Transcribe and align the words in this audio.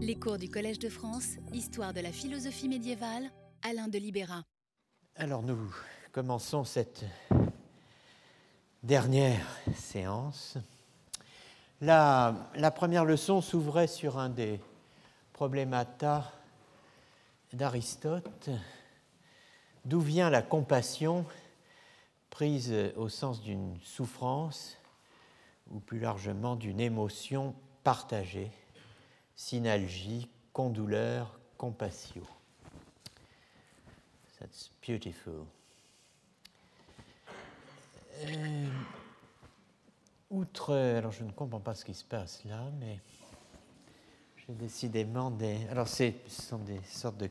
Les 0.00 0.14
cours 0.14 0.38
du 0.38 0.48
Collège 0.48 0.78
de 0.78 0.88
France, 0.88 1.38
Histoire 1.52 1.92
de 1.92 1.98
la 1.98 2.12
philosophie 2.12 2.68
médiévale, 2.68 3.32
Alain 3.62 3.88
de 3.88 3.98
Libéra. 3.98 4.44
Alors 5.16 5.42
nous 5.42 5.58
commençons 6.12 6.62
cette 6.62 7.04
dernière 8.84 9.44
séance. 9.74 10.56
La, 11.80 12.32
première 12.76 13.04
leçon 13.04 13.40
s'ouvrait 13.40 13.88
sur 13.88 14.18
un 14.18 14.28
des 14.28 14.60
problémata 15.32 16.30
d'Aristote. 17.52 18.50
D'où 19.84 19.98
vient 19.98 20.30
la 20.30 20.42
compassion 20.42 21.26
prise 22.30 22.72
au 22.94 23.08
sens 23.08 23.42
d'une 23.42 23.76
souffrance 23.82 24.76
ou 25.72 25.80
plus 25.80 25.98
largement 25.98 26.54
d'une 26.54 26.78
émotion 26.78 27.52
partagée? 27.82 28.52
Synalgie, 29.38 30.28
condouleur, 30.52 31.38
compassio. 31.56 32.26
That's 34.38 34.70
beautiful. 34.84 35.46
Euh, 38.24 38.66
outre, 40.30 40.74
alors 40.74 41.12
je 41.12 41.22
ne 41.22 41.30
comprends 41.30 41.60
pas 41.60 41.76
ce 41.76 41.84
qui 41.84 41.94
se 41.94 42.04
passe 42.04 42.44
là, 42.44 42.64
mais 42.80 43.00
j'ai 44.36 44.54
décidément 44.54 45.30
des. 45.30 45.68
Alors 45.68 45.86
ce 45.86 46.10
sont 46.26 46.58
des 46.58 46.80
sortes 46.82 47.18
de 47.18 47.30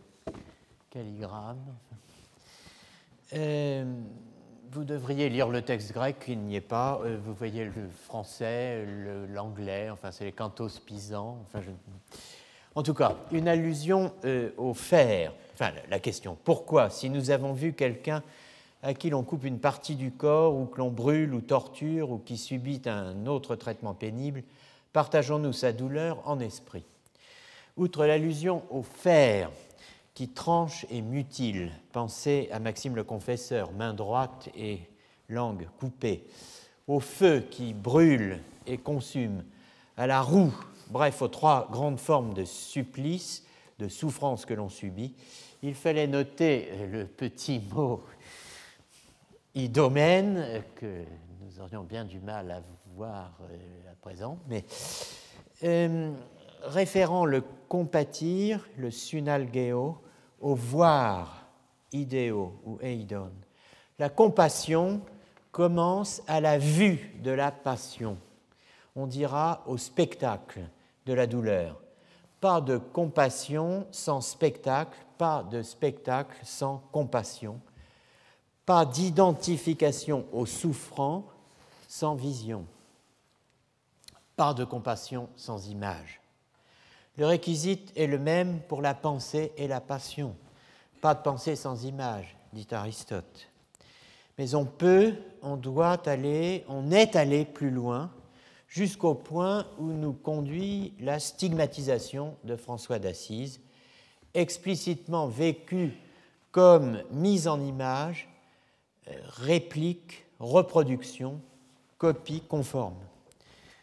calligrammes. 0.89 1.75
Euh, 3.33 4.01
vous 4.71 4.83
devriez 4.83 5.29
lire 5.29 5.49
le 5.49 5.61
texte 5.61 5.93
grec, 5.93 6.25
il 6.27 6.39
n'y 6.39 6.55
est 6.55 6.61
pas. 6.61 6.99
Euh, 7.03 7.17
vous 7.23 7.33
voyez 7.33 7.65
le 7.65 7.89
français, 8.05 8.85
l'anglais, 9.29 9.89
enfin 9.89 10.11
c'est 10.11 10.25
les 10.25 10.31
cantos 10.31 10.79
pisans. 10.85 11.37
Enfin, 11.45 11.61
En 12.75 12.83
tout 12.83 12.93
cas, 12.93 13.15
une 13.31 13.47
allusion 13.47 14.13
euh, 14.25 14.51
au 14.57 14.73
fer. 14.73 15.33
Enfin, 15.53 15.71
la 15.89 15.99
question, 15.99 16.37
pourquoi, 16.43 16.89
si 16.89 17.09
nous 17.09 17.31
avons 17.31 17.53
vu 17.53 17.73
quelqu'un 17.73 18.23
à 18.83 18.93
qui 18.93 19.09
l'on 19.09 19.23
coupe 19.23 19.43
une 19.43 19.59
partie 19.59 19.95
du 19.95 20.11
corps, 20.11 20.55
ou 20.55 20.65
que 20.65 20.77
l'on 20.77 20.91
brûle 20.91 21.33
ou 21.33 21.41
torture, 21.41 22.11
ou 22.11 22.19
qui 22.19 22.37
subit 22.37 22.81
un 22.85 23.25
autre 23.25 23.55
traitement 23.55 23.93
pénible, 23.93 24.43
partageons-nous 24.93 25.53
sa 25.53 25.71
douleur 25.73 26.21
en 26.25 26.39
esprit 26.39 26.83
Outre 27.75 28.05
l'allusion 28.05 28.63
au 28.69 28.83
fer, 28.83 29.49
qui 30.17 30.29
tranche 30.29 30.87
et 30.89 31.03
mutile. 31.03 31.71
Pensez 31.91 32.49
à 32.51 32.57
Maxime 32.57 32.95
le 32.95 33.03
Confesseur, 33.03 33.71
main 33.73 33.93
droite 33.93 34.49
et 34.57 34.79
langue 35.29 35.67
coupée, 35.79 36.25
au 36.87 36.99
feu 36.99 37.41
qui 37.51 37.75
brûle 37.75 38.39
et 38.65 38.79
consume, 38.79 39.43
à 39.95 40.07
la 40.07 40.23
roue, 40.23 40.51
bref, 40.89 41.21
aux 41.21 41.27
trois 41.27 41.69
grandes 41.71 41.99
formes 41.99 42.33
de 42.33 42.45
supplice, 42.45 43.45
de 43.77 43.87
souffrance 43.87 44.47
que 44.47 44.55
l'on 44.55 44.69
subit. 44.69 45.13
Il 45.61 45.75
fallait 45.75 46.07
noter 46.07 46.67
le 46.91 47.05
petit 47.05 47.61
mot 47.71 48.01
idomène 49.53 50.63
que 50.77 51.03
nous 51.41 51.59
aurions 51.59 51.83
bien 51.83 52.05
du 52.05 52.19
mal 52.19 52.49
à 52.49 52.63
voir 52.95 53.37
euh, 53.51 53.91
à 53.91 53.95
présent, 54.01 54.39
mais 54.49 54.65
euh, 55.63 56.11
référant 56.63 57.25
le 57.25 57.43
compatir, 57.69 58.67
le 58.77 58.89
sunalgeo, 58.89 60.01
au 60.39 60.55
voir 60.55 61.45
idéo 61.91 62.53
ou 62.65 62.79
eidon. 62.81 63.31
La 63.99 64.09
compassion 64.09 65.01
commence 65.51 66.21
à 66.27 66.39
la 66.39 66.57
vue 66.57 67.19
de 67.23 67.31
la 67.31 67.51
passion. 67.51 68.17
On 68.95 69.07
dira 69.07 69.63
au 69.65 69.77
spectacle 69.77 70.61
de 71.05 71.13
la 71.13 71.27
douleur. 71.27 71.81
Pas 72.39 72.61
de 72.61 72.77
compassion 72.77 73.87
sans 73.91 74.21
spectacle, 74.21 74.97
pas 75.17 75.43
de 75.43 75.63
spectacle 75.63 76.37
sans 76.43 76.77
compassion, 76.91 77.59
pas 78.65 78.85
d'identification 78.85 80.25
au 80.31 80.45
souffrant 80.45 81.25
sans 81.87 82.13
vision, 82.13 82.65
pas 84.35 84.53
de 84.53 84.63
compassion 84.63 85.29
sans 85.35 85.67
image. 85.69 86.21
Le 87.17 87.25
réquisite 87.25 87.91
est 87.95 88.07
le 88.07 88.19
même 88.19 88.59
pour 88.67 88.81
la 88.81 88.93
pensée 88.93 89.51
et 89.57 89.67
la 89.67 89.81
passion. 89.81 90.35
Pas 91.01 91.15
de 91.15 91.21
pensée 91.21 91.55
sans 91.55 91.83
image, 91.83 92.37
dit 92.53 92.67
Aristote. 92.71 93.49
Mais 94.37 94.53
on 94.53 94.65
peut, 94.65 95.15
on 95.41 95.57
doit 95.57 96.07
aller, 96.07 96.63
on 96.67 96.91
est 96.91 97.15
allé 97.15 97.43
plus 97.43 97.71
loin, 97.71 98.11
jusqu'au 98.67 99.15
point 99.15 99.65
où 99.79 99.87
nous 99.87 100.13
conduit 100.13 100.93
la 100.99 101.19
stigmatisation 101.19 102.35
de 102.43 102.55
François 102.55 102.99
d'Assise, 102.99 103.61
explicitement 104.35 105.27
vécue 105.27 105.97
comme 106.51 107.01
mise 107.11 107.47
en 107.47 107.59
image, 107.59 108.29
euh, 109.07 109.13
réplique, 109.37 110.25
reproduction, 110.39 111.41
copie 111.97 112.41
conforme 112.41 113.06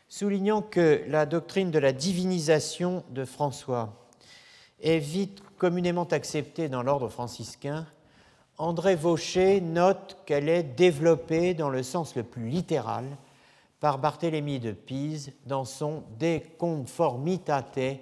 soulignant 0.08 0.62
que 0.62 1.04
la 1.08 1.26
doctrine 1.26 1.70
de 1.70 1.78
la 1.78 1.92
divinisation 1.92 3.04
de 3.10 3.24
François 3.24 4.08
est 4.82 4.98
vite 4.98 5.42
communément 5.58 6.04
acceptée 6.04 6.68
dans 6.68 6.82
l'ordre 6.82 7.08
franciscain, 7.08 7.86
André 8.58 8.94
Vaucher 8.94 9.60
note 9.60 10.16
qu'elle 10.26 10.48
est 10.48 10.62
développée 10.62 11.54
dans 11.54 11.70
le 11.70 11.82
sens 11.82 12.14
le 12.14 12.22
plus 12.22 12.48
littéral 12.48 13.04
par 13.80 13.98
Barthélemy 13.98 14.60
de 14.60 14.72
Pise 14.72 15.32
dans 15.46 15.64
son 15.64 16.04
De 16.18 16.40
conformitate 16.56 18.00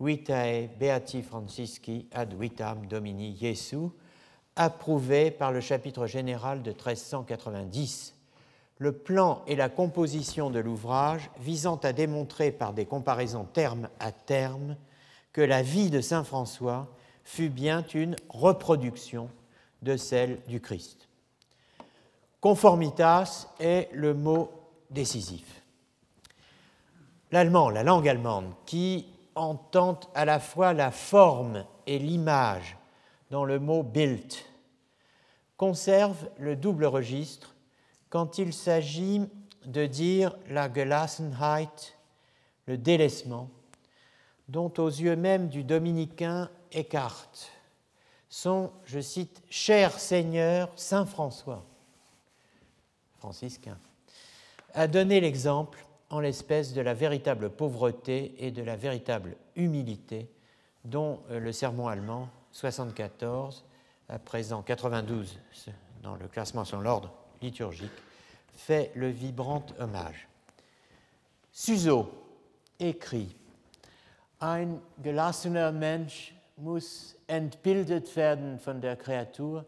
vitae 0.00 0.68
beati 0.78 1.22
francisci 1.22 2.06
ad 2.12 2.34
vitam 2.34 2.86
domini 2.86 3.36
Jesu, 3.36 3.90
approuvé 4.56 5.30
par 5.30 5.52
le 5.52 5.60
chapitre 5.60 6.06
général 6.06 6.62
de 6.62 6.70
1390 6.70 8.14
le 8.80 8.92
plan 8.92 9.42
et 9.46 9.56
la 9.56 9.68
composition 9.68 10.48
de 10.48 10.58
l'ouvrage 10.58 11.30
visant 11.38 11.76
à 11.76 11.92
démontrer 11.92 12.50
par 12.50 12.72
des 12.72 12.86
comparaisons 12.86 13.44
terme 13.44 13.90
à 14.00 14.10
terme 14.10 14.74
que 15.34 15.42
la 15.42 15.60
vie 15.60 15.90
de 15.90 16.00
Saint 16.00 16.24
François 16.24 16.88
fut 17.22 17.50
bien 17.50 17.84
une 17.92 18.16
reproduction 18.30 19.28
de 19.82 19.98
celle 19.98 20.40
du 20.48 20.62
Christ. 20.62 21.08
Conformitas 22.40 23.48
est 23.60 23.90
le 23.92 24.14
mot 24.14 24.50
décisif. 24.88 25.62
L'allemand, 27.32 27.68
la 27.68 27.82
langue 27.82 28.08
allemande, 28.08 28.50
qui 28.64 29.06
entend 29.34 30.00
à 30.14 30.24
la 30.24 30.40
fois 30.40 30.72
la 30.72 30.90
forme 30.90 31.66
et 31.86 31.98
l'image 31.98 32.78
dans 33.30 33.44
le 33.44 33.58
mot 33.58 33.82
Bild, 33.82 34.32
conserve 35.58 36.30
le 36.38 36.56
double 36.56 36.86
registre 36.86 37.54
quand 38.10 38.38
il 38.38 38.52
s'agit 38.52 39.22
de 39.64 39.86
dire 39.86 40.36
la 40.48 40.72
Gelassenheit, 40.72 41.94
le 42.66 42.76
délaissement, 42.76 43.48
dont 44.48 44.72
aux 44.78 44.88
yeux 44.88 45.16
même 45.16 45.48
du 45.48 45.64
dominicain 45.64 46.50
Eckhart 46.72 47.30
sont, 48.28 48.72
je 48.84 49.00
cite, 49.00 49.42
Cher 49.48 49.98
Seigneur 49.98 50.70
Saint 50.76 51.06
François, 51.06 51.64
franciscain, 53.18 53.78
a 54.74 54.88
donné 54.88 55.20
l'exemple 55.20 55.84
en 56.10 56.20
l'espèce 56.20 56.72
de 56.72 56.80
la 56.80 56.94
véritable 56.94 57.50
pauvreté 57.50 58.34
et 58.38 58.50
de 58.50 58.62
la 58.62 58.76
véritable 58.76 59.36
humilité 59.54 60.28
dont 60.84 61.20
euh, 61.30 61.38
le 61.38 61.52
sermon 61.52 61.86
allemand 61.86 62.28
74, 62.52 63.64
à 64.08 64.18
présent 64.18 64.62
92 64.62 65.38
dans 66.02 66.16
le 66.16 66.26
classement 66.26 66.64
sur 66.64 66.80
l'ordre 66.80 67.19
liturgique, 67.40 67.90
fait 68.52 68.92
le 68.94 69.08
vibrant 69.08 69.66
hommage. 69.78 70.28
Suso 71.52 72.08
écrit 72.78 73.34
Ein 74.40 74.80
gelassener 75.02 75.72
Mensch 75.72 76.34
muss 76.56 77.16
entbildet 77.26 78.14
werden 78.16 78.58
von 78.58 78.80
der 78.80 78.96
Kreatur, 78.96 79.66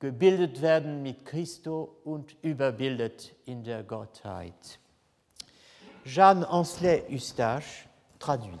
gebildet 0.00 0.60
werden 0.60 1.02
mit 1.02 1.24
Christo 1.24 1.96
und 2.04 2.36
überbildet 2.42 3.34
in 3.46 3.62
der 3.62 3.82
Gottheit. 3.82 4.78
Jeanne 6.04 6.48
Ancelet 6.48 7.08
Eustache 7.10 7.86
traduit 8.18 8.60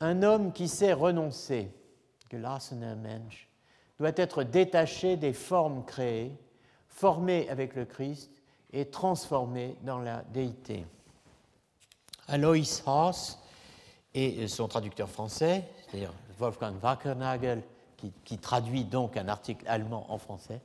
Un 0.00 0.22
homme 0.22 0.52
qui 0.52 0.68
sait 0.68 0.92
renoncer, 0.92 1.70
gelassener 2.28 2.96
Mensch, 2.96 3.48
doit 3.98 4.16
être 4.16 4.42
détaché 4.42 5.16
des 5.16 5.34
formes 5.34 5.84
créées 5.84 6.36
formé 6.94 7.48
avec 7.50 7.74
le 7.74 7.84
Christ 7.84 8.30
et 8.72 8.86
transformé 8.86 9.76
dans 9.82 9.98
la 9.98 10.22
déité. 10.32 10.86
Alois 12.28 12.56
Haas 12.86 13.38
et 14.14 14.46
son 14.46 14.68
traducteur 14.68 15.10
français, 15.10 15.64
c'est-à-dire 15.86 16.12
Wolfgang 16.38 16.76
Wackernagel, 16.82 17.62
qui, 18.24 18.38
traduit 18.38 18.84
donc 18.84 19.16
un 19.16 19.28
article 19.28 19.64
allemand 19.66 20.06
en 20.10 20.18
français 20.18 20.60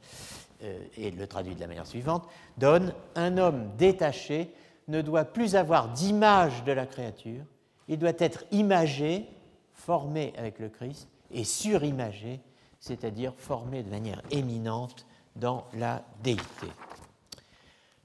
euh, 0.62 0.78
et 0.98 1.10
le 1.10 1.26
traduit 1.26 1.56
de 1.56 1.60
la 1.62 1.68
manière 1.68 1.88
suivante, 1.88 2.28
donne 2.58 2.94
un 3.16 3.38
homme 3.38 3.72
détaché 3.78 4.54
ne 4.90 5.02
doit 5.02 5.24
plus 5.24 5.56
avoir 5.56 5.90
d'image 5.90 6.64
de 6.66 6.74
la 6.74 6.86
créature, 6.86 7.44
il 7.88 7.98
doit 7.98 8.12
être 8.18 8.44
imagé, 8.52 9.26
formé 9.74 10.34
avec 10.38 10.60
le 10.60 10.68
Christ, 10.68 11.08
et 11.32 11.44
surimagé, 11.44 12.42
c'est-à-dire 12.80 13.34
formé 13.38 13.84
de 13.84 13.90
manière 13.90 14.22
éminente 14.32 15.06
dans 15.40 15.66
la 15.74 16.04
déité. 16.24 16.68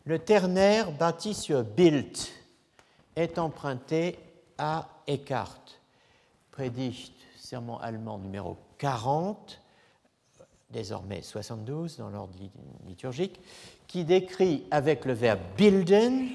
Le 0.04 0.18
ternaire 0.18 0.92
bâti 0.92 1.34
sur 1.34 1.64
Bild 1.64 2.16
est 3.16 3.38
emprunté 3.38 4.18
à 4.58 4.88
Eckhart, 5.06 5.80
Predigt, 6.50 7.12
serment 7.38 7.80
allemand 7.80 8.18
numéro 8.18 8.56
40, 8.78 9.60
désormais 10.70 11.22
72 11.22 11.96
dans 11.98 12.10
l'ordre 12.10 12.34
liturgique, 12.86 13.40
qui 13.86 14.04
décrit 14.04 14.64
avec 14.70 15.04
le 15.04 15.12
verbe 15.12 15.40
bilden, 15.56 16.28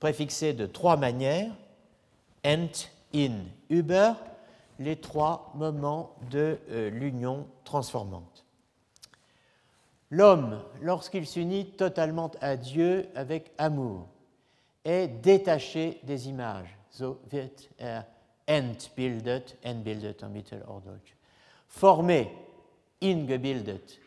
préfixé 0.00 0.52
de 0.52 0.66
trois 0.66 0.96
manières, 0.96 1.52
ent, 2.44 2.88
in, 3.14 3.40
über, 3.70 4.14
les 4.78 4.96
trois 4.96 5.52
moments 5.54 6.14
de 6.30 6.58
euh, 6.70 6.90
l'union 6.90 7.46
transformante. 7.64 8.31
L'homme, 10.12 10.62
lorsqu'il 10.82 11.26
s'unit 11.26 11.70
totalement 11.70 12.30
à 12.42 12.58
Dieu 12.58 13.08
avec 13.14 13.50
amour, 13.56 14.08
est 14.84 15.08
détaché 15.08 16.00
des 16.02 16.28
images. 16.28 16.76
So 16.90 17.18
wird 17.30 17.70
er 17.78 18.04
entbildet, 18.46 19.56
entbildet 19.64 20.22
en 20.22 20.28
Mittelhochdeutsch. 20.28 21.16
Formé, 21.66 22.30
ingebildet, 23.00 23.98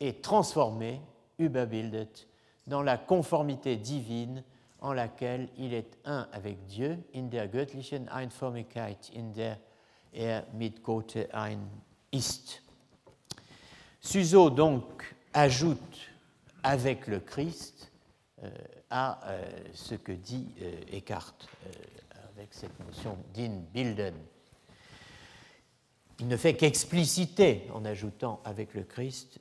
et 0.00 0.14
transformé, 0.14 1.00
überbildet, 1.38 2.26
dans 2.66 2.82
la 2.82 2.98
conformité 2.98 3.76
divine 3.76 4.42
en 4.80 4.92
laquelle 4.92 5.48
il 5.56 5.72
est 5.72 5.96
un 6.04 6.26
avec 6.32 6.66
Dieu, 6.66 6.98
in 7.14 7.28
der 7.28 7.46
göttlichen 7.46 8.08
Einformigkeit, 8.08 9.08
in 9.14 9.32
der 9.32 9.58
er 10.12 10.42
mit 10.52 10.82
Gott 10.82 11.16
ein 11.32 11.60
ist. 12.10 12.60
Suzo 14.00 14.50
donc 14.50 15.13
ajoute 15.34 15.98
avec 16.62 17.06
le 17.08 17.20
Christ 17.20 17.92
euh, 18.42 18.50
à 18.88 19.20
euh, 19.28 19.44
ce 19.74 19.94
que 19.94 20.12
dit 20.12 20.48
euh, 20.62 20.96
Eckhart 20.96 21.34
avec 22.36 22.48
cette 22.52 22.78
notion 22.80 23.18
bilden. 23.34 24.14
Il 26.20 26.28
ne 26.28 26.36
fait 26.36 26.54
qu'expliciter, 26.54 27.68
en 27.72 27.84
ajoutant 27.84 28.40
avec 28.44 28.74
le 28.74 28.82
Christ, 28.82 29.40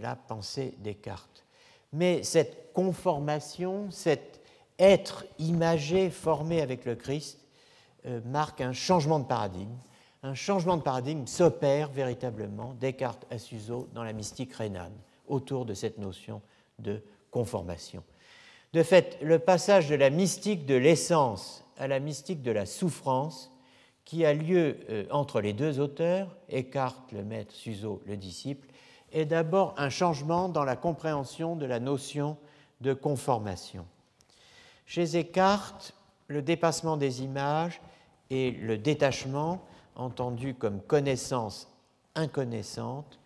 la 0.00 0.16
pensée 0.16 0.74
Descartes. 0.78 1.44
Mais 1.92 2.22
cette 2.22 2.72
conformation, 2.72 3.90
cet 3.90 4.40
être 4.78 5.26
imagé, 5.38 6.10
formé 6.10 6.60
avec 6.60 6.84
le 6.84 6.94
Christ, 6.94 7.38
marque 8.24 8.60
un 8.60 8.72
changement 8.72 9.18
de 9.18 9.26
paradigme. 9.26 9.76
Un 10.22 10.34
changement 10.34 10.76
de 10.76 10.82
paradigme 10.82 11.26
s'opère 11.26 11.90
véritablement, 11.90 12.74
Descartes 12.80 13.26
à 13.30 13.38
Suzo, 13.38 13.88
dans 13.94 14.04
la 14.04 14.12
mystique 14.12 14.54
rhénane 14.54 14.96
autour 15.30 15.64
de 15.64 15.74
cette 15.74 15.98
notion 15.98 16.42
de 16.78 17.02
conformation. 17.30 18.02
De 18.72 18.82
fait, 18.82 19.18
le 19.22 19.38
passage 19.38 19.88
de 19.88 19.94
la 19.94 20.10
mystique 20.10 20.66
de 20.66 20.74
l'essence 20.74 21.64
à 21.78 21.88
la 21.88 21.98
mystique 21.98 22.42
de 22.42 22.50
la 22.50 22.66
souffrance, 22.66 23.50
qui 24.04 24.24
a 24.24 24.34
lieu 24.34 24.78
euh, 24.90 25.06
entre 25.10 25.40
les 25.40 25.52
deux 25.52 25.78
auteurs, 25.78 26.36
Eckhart 26.48 27.06
le 27.12 27.22
maître, 27.22 27.54
Suzo 27.54 28.02
le 28.06 28.16
disciple, 28.16 28.68
est 29.12 29.24
d'abord 29.24 29.74
un 29.76 29.88
changement 29.88 30.48
dans 30.48 30.64
la 30.64 30.76
compréhension 30.76 31.54
de 31.54 31.64
la 31.64 31.78
notion 31.80 32.36
de 32.80 32.92
conformation. 32.92 33.86
Chez 34.84 35.16
Eckhart, 35.16 35.92
le 36.26 36.42
dépassement 36.42 36.96
des 36.96 37.22
images 37.22 37.80
et 38.30 38.50
le 38.50 38.78
détachement, 38.78 39.64
entendu 39.94 40.54
comme 40.54 40.80
connaissance 40.80 41.72
inconnaissante, 42.16 43.19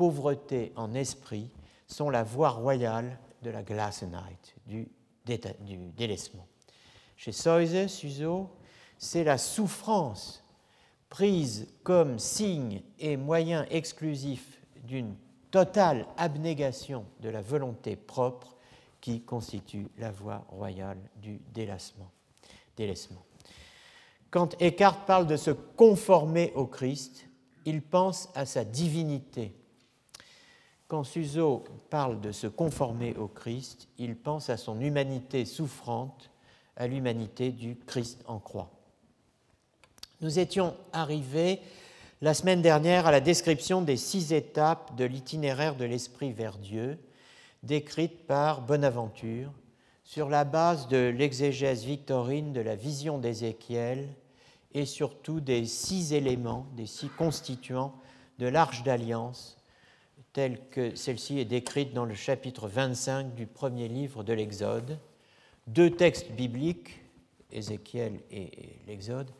pauvreté 0.00 0.72
en 0.76 0.94
esprit 0.94 1.50
sont 1.86 2.08
la 2.08 2.22
voie 2.22 2.48
royale 2.48 3.18
de 3.42 3.50
la 3.50 3.62
Glassenheit, 3.62 4.54
du, 4.66 4.88
du 5.26 5.76
délaissement. 5.94 6.46
Chez 7.18 7.32
Soise, 7.32 7.86
Suzo, 7.88 8.48
c'est 8.96 9.24
la 9.24 9.36
souffrance 9.36 10.42
prise 11.10 11.68
comme 11.82 12.18
signe 12.18 12.80
et 12.98 13.18
moyen 13.18 13.66
exclusif 13.68 14.62
d'une 14.84 15.16
totale 15.50 16.06
abnégation 16.16 17.04
de 17.20 17.28
la 17.28 17.42
volonté 17.42 17.94
propre 17.94 18.56
qui 19.02 19.20
constitue 19.20 19.86
la 19.98 20.10
voie 20.10 20.46
royale 20.48 21.10
du 21.16 21.42
délassement. 21.52 22.10
délaissement. 22.74 23.22
Quand 24.30 24.56
Eckhart 24.62 25.04
parle 25.04 25.26
de 25.26 25.36
se 25.36 25.50
conformer 25.50 26.52
au 26.54 26.64
Christ, 26.64 27.26
il 27.66 27.82
pense 27.82 28.30
à 28.34 28.46
sa 28.46 28.64
divinité 28.64 29.59
quand 30.90 31.04
Suzo 31.04 31.62
parle 31.88 32.20
de 32.20 32.32
se 32.32 32.48
conformer 32.48 33.14
au 33.16 33.28
Christ, 33.28 33.86
il 33.96 34.16
pense 34.16 34.50
à 34.50 34.56
son 34.56 34.80
humanité 34.80 35.44
souffrante, 35.44 36.30
à 36.76 36.88
l'humanité 36.88 37.52
du 37.52 37.76
Christ 37.86 38.24
en 38.26 38.40
croix. 38.40 38.72
Nous 40.20 40.40
étions 40.40 40.74
arrivés 40.92 41.60
la 42.20 42.34
semaine 42.34 42.60
dernière 42.60 43.06
à 43.06 43.12
la 43.12 43.20
description 43.20 43.82
des 43.82 43.96
six 43.96 44.32
étapes 44.32 44.96
de 44.96 45.04
l'itinéraire 45.04 45.76
de 45.76 45.84
l'Esprit 45.84 46.32
vers 46.32 46.58
Dieu, 46.58 46.98
décrite 47.62 48.26
par 48.26 48.60
Bonaventure, 48.60 49.52
sur 50.02 50.28
la 50.28 50.42
base 50.42 50.88
de 50.88 51.14
l'exégèse 51.16 51.84
victorine 51.84 52.52
de 52.52 52.60
la 52.60 52.74
vision 52.74 53.18
d'Ézéchiel 53.18 54.08
et 54.74 54.86
surtout 54.86 55.38
des 55.38 55.66
six 55.66 56.14
éléments, 56.14 56.66
des 56.74 56.86
six 56.86 57.10
constituants 57.10 57.94
de 58.40 58.48
l'Arche 58.48 58.82
d'Alliance 58.82 59.59
telle 60.32 60.60
que 60.70 60.94
celle-ci 60.94 61.38
est 61.38 61.44
décrite 61.44 61.92
dans 61.92 62.04
le 62.04 62.14
chapitre 62.14 62.68
25 62.68 63.34
du 63.34 63.46
premier 63.46 63.88
livre 63.88 64.22
de 64.22 64.32
l'Exode. 64.32 64.98
Deux 65.66 65.90
textes 65.90 66.30
bibliques, 66.32 67.00
Ézéchiel 67.52 68.20
et 68.30 68.50
l'Exode, 68.86 69.30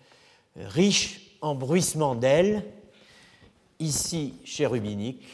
riches 0.56 1.36
en 1.40 1.54
bruissements 1.54 2.16
d'ailes, 2.16 2.64
ici 3.78 4.34
chérubinique, 4.44 5.26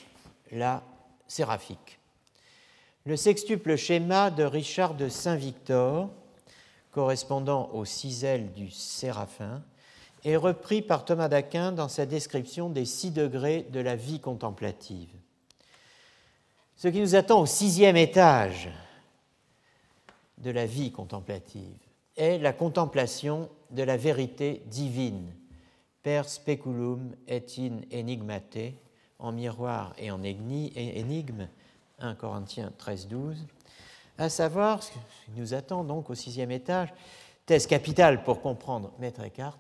là 0.53 0.83
séraphique. 1.27 1.99
Le 3.05 3.17
sextuple 3.17 3.77
schéma 3.77 4.31
de 4.31 4.45
Richard 4.45 4.95
de 4.95 5.09
Saint-Victor, 5.09 6.11
correspondant 6.91 7.71
aux 7.73 7.85
six 7.85 8.25
ailes 8.25 8.53
du 8.53 8.71
séraphin, 8.71 9.63
est 10.25 10.37
repris 10.37 10.83
par 10.83 11.05
Thomas 11.05 11.29
d'Aquin 11.29 11.73
dans 11.73 11.89
sa 11.89 12.05
description 12.05 12.69
des 12.69 12.85
six 12.85 13.11
degrés 13.11 13.67
de 13.71 13.81
la 13.81 13.97
vie 13.97 14.21
contemplative. 14.21 15.09
Ce 16.77 16.89
qui 16.89 17.01
nous 17.01 17.15
attend 17.15 17.41
au 17.41 17.47
sixième 17.47 17.97
étage 17.97 18.69
de 20.37 20.51
la 20.51 20.67
vie 20.67 20.93
contemplative 20.93 21.79
est 22.17 22.37
la 22.37 22.53
contemplation 22.53 23.49
de 23.71 23.83
la 23.83 23.97
vérité 23.97 24.63
divine, 24.67 25.33
per 26.03 26.25
speculum 26.27 27.17
et 27.27 27.43
in 27.59 27.81
enigmate, 27.91 28.75
en 29.19 29.33
miroir 29.33 29.95
et 29.97 30.11
en 30.11 30.23
énigme, 30.23 31.49
1 31.99 32.15
Corinthiens 32.15 32.71
13, 32.77 33.09
12, 33.09 33.47
à 34.19 34.29
savoir 34.29 34.83
ce 34.83 34.93
qui 34.93 35.01
nous 35.35 35.55
attend 35.55 35.83
donc 35.83 36.11
au 36.11 36.15
sixième 36.15 36.51
étage, 36.51 36.93
thèse 37.47 37.67
capitale 37.67 38.23
pour 38.23 38.43
comprendre 38.43 38.93
Maître 38.99 39.23
Eckhart, 39.23 39.59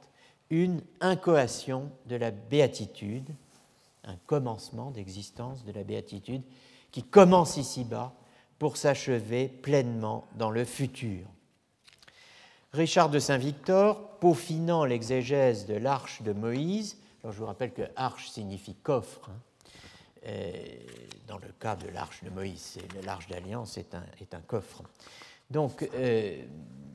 une 0.50 0.82
incoation 1.00 1.90
de 2.04 2.16
la 2.16 2.30
béatitude, 2.30 3.30
un 4.04 4.16
commencement 4.26 4.90
d'existence 4.90 5.64
de 5.64 5.72
la 5.72 5.82
béatitude 5.82 6.42
qui 6.96 7.02
commence 7.02 7.58
ici-bas 7.58 8.14
pour 8.58 8.78
s'achever 8.78 9.48
pleinement 9.48 10.24
dans 10.36 10.50
le 10.50 10.64
futur. 10.64 11.26
Richard 12.72 13.10
de 13.10 13.18
Saint-Victor, 13.18 14.16
peaufinant 14.18 14.86
l'exégèse 14.86 15.66
de 15.66 15.74
l'arche 15.74 16.22
de 16.22 16.32
Moïse, 16.32 16.96
je 17.22 17.36
vous 17.38 17.44
rappelle 17.44 17.74
que 17.74 17.82
arche 17.96 18.30
signifie 18.30 18.76
coffre, 18.76 19.28
hein, 19.28 20.32
dans 21.26 21.36
le 21.36 21.48
cas 21.60 21.76
de 21.76 21.86
l'arche 21.90 22.24
de 22.24 22.30
Moïse, 22.30 22.78
l'arche 23.04 23.28
d'alliance 23.28 23.76
est 23.76 23.94
un, 23.94 24.40
coffre. 24.46 24.82
Donc, 25.50 25.86
euh, 25.92 26.42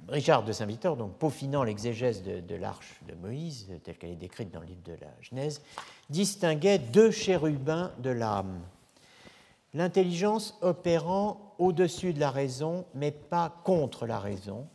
Richard 0.07 0.43
de 0.45 0.51
Saint-Victor, 0.51 0.97
peaufinant 1.19 1.63
l'exégèse 1.63 2.23
de, 2.23 2.39
de 2.39 2.55
l'arche 2.55 2.99
de 3.07 3.13
Moïse, 3.13 3.67
telle 3.83 3.99
qu'elle 3.99 4.09
est 4.09 4.15
décrite 4.15 4.49
dans 4.49 4.61
le 4.61 4.65
livre 4.65 4.83
de 4.83 4.93
la 4.93 5.13
Genèse, 5.21 5.61
distinguait 6.09 6.79
deux 6.79 7.11
chérubins 7.11 7.91
de 7.99 8.09
l'âme 8.09 8.63
l'intelligence 9.73 10.57
opérant 10.61 11.55
au-dessus 11.57 12.13
de 12.13 12.19
la 12.19 12.31
raison, 12.31 12.85
mais 12.93 13.11
pas 13.11 13.61
contre 13.63 14.05
la 14.05 14.19
raison. 14.19 14.67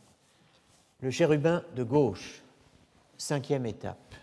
Le 1.01 1.11
chérubin 1.11 1.63
de 1.75 1.83
gauche, 1.83 2.41
cinquième 3.17 3.65
étape. 3.65 4.15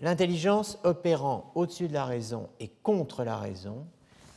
L'intelligence 0.00 0.78
opérant 0.84 1.50
au-dessus 1.54 1.88
de 1.88 1.94
la 1.94 2.04
raison 2.04 2.48
et 2.60 2.68
contre 2.68 3.24
la 3.24 3.38
raison, 3.38 3.86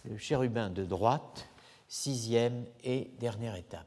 le 0.06 0.18
chérubin 0.18 0.70
de 0.70 0.86
droite, 0.86 1.48
sixième 1.88 2.66
et 2.84 3.12
dernière 3.20 3.56
étape. 3.56 3.86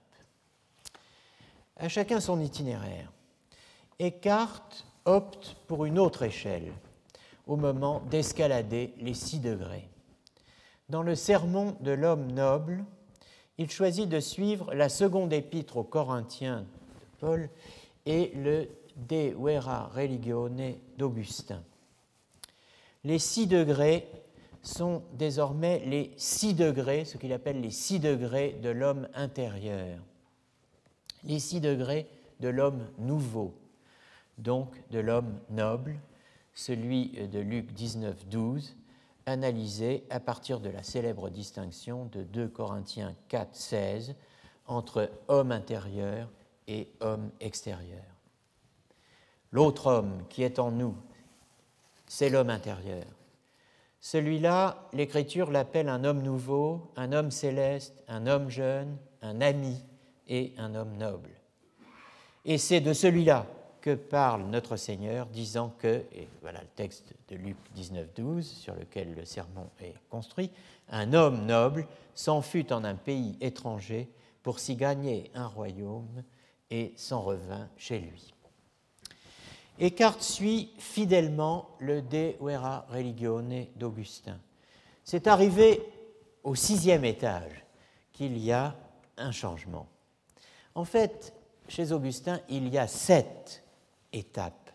À 1.77 1.89
chacun 1.89 2.21
son 2.21 2.41
itinéraire. 2.41 3.11
Eckhart 3.99 4.69
opte 5.05 5.57
pour 5.67 5.85
une 5.85 5.99
autre 5.99 6.23
échelle 6.23 6.73
au 7.47 7.57
moment 7.57 8.01
d'escalader 8.11 8.95
les 8.99 9.15
six 9.15 9.41
degrés. 9.41 9.89
Dans 10.93 11.03
le 11.03 11.15
sermon 11.15 11.75
de 11.81 11.91
l'homme 11.91 12.31
noble, 12.33 12.85
il 13.57 13.71
choisit 13.71 14.07
de 14.07 14.21
suivre 14.21 14.75
la 14.75 14.91
seconde 14.91 15.33
épître 15.33 15.79
aux 15.79 15.85
Corinthiens 15.85 16.61
de 16.61 17.19
Paul 17.19 17.49
et 18.05 18.31
le 18.37 18.69
De 19.09 19.33
Vera 19.35 19.87
Religione 19.87 20.75
d'Augustin. 20.99 21.63
Les 23.05 23.19
six 23.19 23.47
degrés 23.47 24.07
sont 24.61 25.03
désormais 25.15 25.83
les 25.87 26.13
six 26.19 26.53
degrés, 26.53 27.07
ce 27.07 27.17
qu'il 27.17 27.33
appelle 27.33 27.63
les 27.63 27.71
six 27.71 27.99
degrés 27.99 28.59
de 28.63 28.69
l'homme 28.69 29.09
intérieur, 29.15 29.99
les 31.25 31.39
six 31.39 31.63
degrés 31.63 32.07
de 32.41 32.49
l'homme 32.49 32.87
nouveau, 32.99 33.55
donc 34.37 34.69
de 34.91 34.99
l'homme 34.99 35.41
noble, 35.49 35.99
celui 36.53 37.13
de 37.33 37.39
Luc 37.39 37.73
19, 37.73 38.29
12, 38.29 38.77
analysé 39.27 40.05
à 40.11 40.21
partir 40.21 40.61
de 40.61 40.71
la 40.71 40.83
célèbre 40.83 41.31
distinction 41.31 42.07
de 42.07 42.23
2 42.23 42.49
Corinthiens 42.49 43.15
4, 43.29 43.55
16 43.55 44.15
entre 44.67 45.11
homme 45.29 45.53
intérieur 45.53 46.29
et 46.69 46.89
homme 47.01 47.31
extérieur. 47.41 48.05
L'autre 49.51 49.87
homme 49.87 50.25
qui 50.29 50.43
est 50.43 50.59
en 50.59 50.71
nous, 50.71 50.97
c'est 52.07 52.31
l'homme 52.31 52.51
intérieur. 52.51 53.05
Celui-là, 54.01 54.89
l'Écriture 54.93 55.51
l'appelle 55.51 55.89
un 55.89 56.05
homme 56.05 56.23
nouveau, 56.23 56.91
un 56.97 57.13
homme 57.13 57.31
céleste, 57.31 58.03
un 58.09 58.27
homme 58.27 58.51
jeune, 58.51 58.97
un 59.21 59.41
ami 59.41 59.85
et 60.27 60.55
un 60.59 60.75
homme 60.75 60.97
noble. 60.97 61.31
Et 62.45 62.59
c'est 62.59 62.81
de 62.81 62.93
celui-là 62.93 63.47
que 63.83 63.95
parle 63.95 64.45
notre 64.45 64.77
Seigneur, 64.77 65.27
disant 65.27 65.75
que, 65.77 66.05
et 66.15 66.29
voilà 66.41 66.61
le 66.61 66.69
texte 66.69 67.13
de 67.29 67.37
Luc 67.37 67.57
19, 67.75 68.15
12 68.15 68.47
sur 68.47 68.75
lequel 68.75 69.15
le 69.15 69.25
sermon 69.25 69.69
est 69.81 69.95
construit, 70.09 70.51
un 70.89 71.13
homme 71.13 71.45
noble 71.45 71.87
s'en 72.15 72.41
fut 72.43 72.73
en 72.73 72.85
un 72.85 72.95
pays 72.95 73.37
étranger 73.41 74.09
pour 74.43 74.61
s'y 74.61 74.77
gagner 74.77 75.31
un 75.35 75.49
royaume 75.49 76.23
et 76.71 76.95
s'en 76.97 77.23
revint 77.23 77.69
chez 77.77 77.99
lui. 77.99 78.33
Eckhart 79.81 80.23
suit 80.23 80.71
fidèlement 80.79 81.69
le 81.81 82.03
De 82.03 82.35
Vera 82.41 82.87
Religione 82.89 83.67
d'Augustin. 83.75 84.39
C'est 85.03 85.27
arrivé 85.27 85.83
au 86.45 86.55
sixième 86.55 87.05
étage 87.05 87.65
qu'il 88.13 88.39
y 88.39 88.53
a 88.53 88.77
un 89.17 89.33
changement. 89.33 89.89
En 90.75 90.85
fait, 90.85 91.35
chez 91.69 91.91
Augustin, 91.91 92.41
il 92.49 92.69
y 92.69 92.79
a 92.79 92.87
sept 92.87 93.65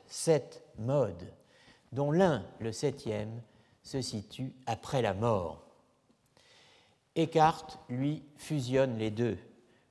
sept 0.08 0.64
modes, 0.80 1.34
dont 1.92 2.12
l'un, 2.12 2.46
le 2.60 2.72
septième, 2.72 3.42
se 3.84 4.02
situe 4.02 4.54
après 4.66 5.02
la 5.02 5.14
mort. 5.14 5.64
Eckhart, 7.16 7.80
lui, 7.90 8.24
fusionne 8.36 8.98
les 8.98 9.12
deux, 9.12 9.38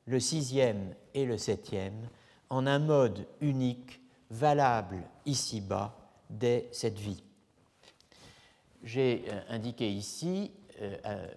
le 0.06 0.20
sixième 0.20 0.94
et 1.14 1.24
le 1.24 1.38
septième, 1.38 2.08
en 2.50 2.66
un 2.66 2.78
mode 2.78 3.26
unique, 3.40 4.00
valable 4.30 5.02
ici-bas 5.24 5.96
dès 6.30 6.68
cette 6.72 6.98
vie. 6.98 7.22
J'ai 8.82 9.24
euh, 9.28 9.40
indiqué 9.48 9.90
ici, 9.90 10.52
euh, 10.80 10.96
euh, 11.06 11.28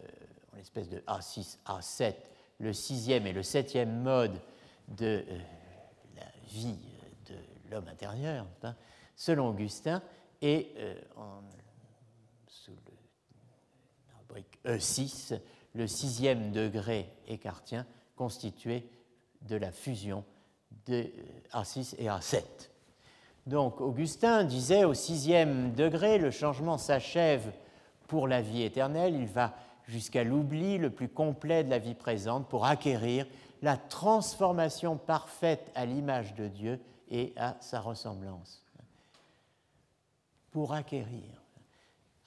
en 0.54 0.58
espèce 0.58 0.90
de 0.90 1.00
A6, 1.08 1.58
A7, 1.66 2.16
le 2.60 2.74
sixième 2.74 3.26
et 3.26 3.34
le 3.34 3.44
septième 3.44 4.02
mode 4.02 4.40
de 4.90 5.24
la 6.16 6.26
vie 6.48 6.89
l'homme 7.70 7.88
intérieur, 7.88 8.46
hein, 8.64 8.76
selon 9.16 9.50
Augustin, 9.50 10.02
et 10.42 10.74
euh, 10.78 10.96
sous 12.48 12.72
le 12.72 14.18
rubrique 14.20 14.60
E6, 14.66 15.40
le 15.76 15.88
sixième 15.88 16.52
degré 16.52 17.10
écartien 17.28 17.86
constitué 18.16 18.90
de 19.42 19.56
la 19.56 19.72
fusion 19.72 20.24
de 20.86 21.10
A6 21.54 21.96
et 21.98 22.08
A7. 22.08 22.44
Donc 23.48 23.82
Augustin 23.82 24.44
disait 24.44 24.84
au 24.84 24.94
sixième 24.94 25.74
degré, 25.74 26.18
le 26.18 26.32
changement 26.32 26.78
s'achève 26.78 27.52
pour 28.08 28.28
la 28.28 28.42
vie 28.42 28.64
éternelle, 28.64 29.16
il 29.16 29.28
va 29.28 29.56
jusqu'à 29.88 30.24
l'oubli 30.24 30.78
le 30.78 30.90
plus 30.90 31.10
complet 31.10 31.64
de 31.64 31.70
la 31.70 31.80
vie 31.80 31.96
présente 31.96 32.48
pour 32.48 32.66
acquérir 32.66 33.26
la 33.62 33.78
transformation 33.78 34.98
parfaite 34.98 35.72
à 35.76 35.86
l'image 35.86 36.36
de 36.36 36.48
Dieu 36.48 36.80
et 37.10 37.34
à 37.36 37.58
sa 37.60 37.80
ressemblance. 37.80 38.64
Pour 40.52 40.74
acquérir 40.74 41.44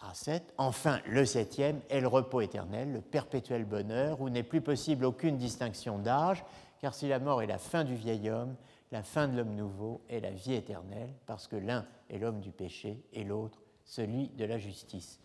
à 0.00 0.14
7, 0.14 0.54
enfin 0.58 1.00
le 1.06 1.24
septième 1.24 1.80
est 1.88 2.00
le 2.00 2.08
repos 2.08 2.40
éternel, 2.40 2.92
le 2.92 3.00
perpétuel 3.00 3.64
bonheur, 3.64 4.20
où 4.20 4.28
n'est 4.28 4.42
plus 4.42 4.60
possible 4.60 5.04
aucune 5.04 5.36
distinction 5.36 5.98
d'âge, 5.98 6.44
car 6.80 6.94
si 6.94 7.08
la 7.08 7.18
mort 7.18 7.42
est 7.42 7.46
la 7.46 7.58
fin 7.58 7.84
du 7.84 7.94
vieil 7.94 8.28
homme, 8.30 8.56
la 8.90 9.02
fin 9.02 9.28
de 9.28 9.36
l'homme 9.36 9.54
nouveau 9.54 10.02
est 10.08 10.20
la 10.20 10.30
vie 10.30 10.54
éternelle, 10.54 11.10
parce 11.26 11.46
que 11.46 11.56
l'un 11.56 11.86
est 12.10 12.18
l'homme 12.18 12.40
du 12.40 12.50
péché 12.50 13.02
et 13.12 13.24
l'autre 13.24 13.62
celui 13.84 14.28
de 14.28 14.44
la 14.44 14.58
justice. 14.58 15.18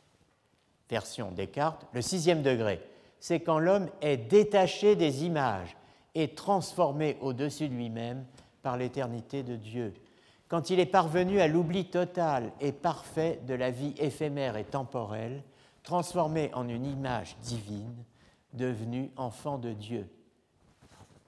Version 0.90 1.32
Descartes, 1.32 1.86
le 1.94 2.02
sixième 2.02 2.42
degré, 2.42 2.82
c'est 3.20 3.42
quand 3.42 3.60
l'homme 3.60 3.90
est 4.02 4.18
détaché 4.18 4.96
des 4.96 5.26
images 5.26 5.76
et 6.16 6.34
transformé 6.34 7.18
au-dessus 7.22 7.68
de 7.68 7.74
lui-même 7.74 8.26
par 8.68 8.76
l'éternité 8.76 9.44
de 9.44 9.56
Dieu, 9.56 9.94
quand 10.50 10.72
il 10.72 10.82
est 10.82 10.86
parvenu 10.86 11.40
à 11.40 11.48
l'oubli 11.48 11.86
total 11.86 12.52
et 12.60 12.74
parfait 12.74 13.40
de 13.48 13.54
la 13.54 13.72
vie 13.72 13.94
éphémère 13.98 14.58
et 14.58 14.66
temporelle, 14.66 15.42
transformé 15.84 16.54
en 16.54 16.68
une 16.68 16.86
image 16.86 17.38
divine, 17.44 17.96
devenu 18.52 19.10
enfant 19.16 19.58
de 19.58 19.72
Dieu. 19.72 20.10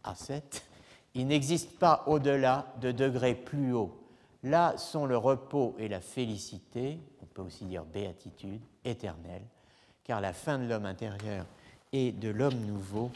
À 0.04 0.16
7, 0.16 0.66
il 1.14 1.28
n'existe 1.28 1.80
pas 1.80 2.04
au-delà 2.08 2.74
de 2.82 2.92
degrés 2.92 3.36
plus 3.36 3.74
hauts. 3.74 3.98
Là 4.44 4.78
sont 4.78 5.06
le 5.06 5.16
repos 5.16 5.78
et 5.80 5.88
la 5.88 6.02
félicité, 6.02 7.00
on 7.24 7.26
peut 7.26 7.44
aussi 7.44 7.64
dire 7.64 7.86
béatitude, 7.86 8.60
éternelle, 8.84 9.46
car 10.04 10.20
la 10.20 10.34
fin 10.34 10.60
de 10.60 10.66
l'homme 10.66 10.86
intérieur 10.86 11.46
et 11.94 12.12
de 12.12 12.28
l'homme 12.28 12.60
nouveau 12.66 13.12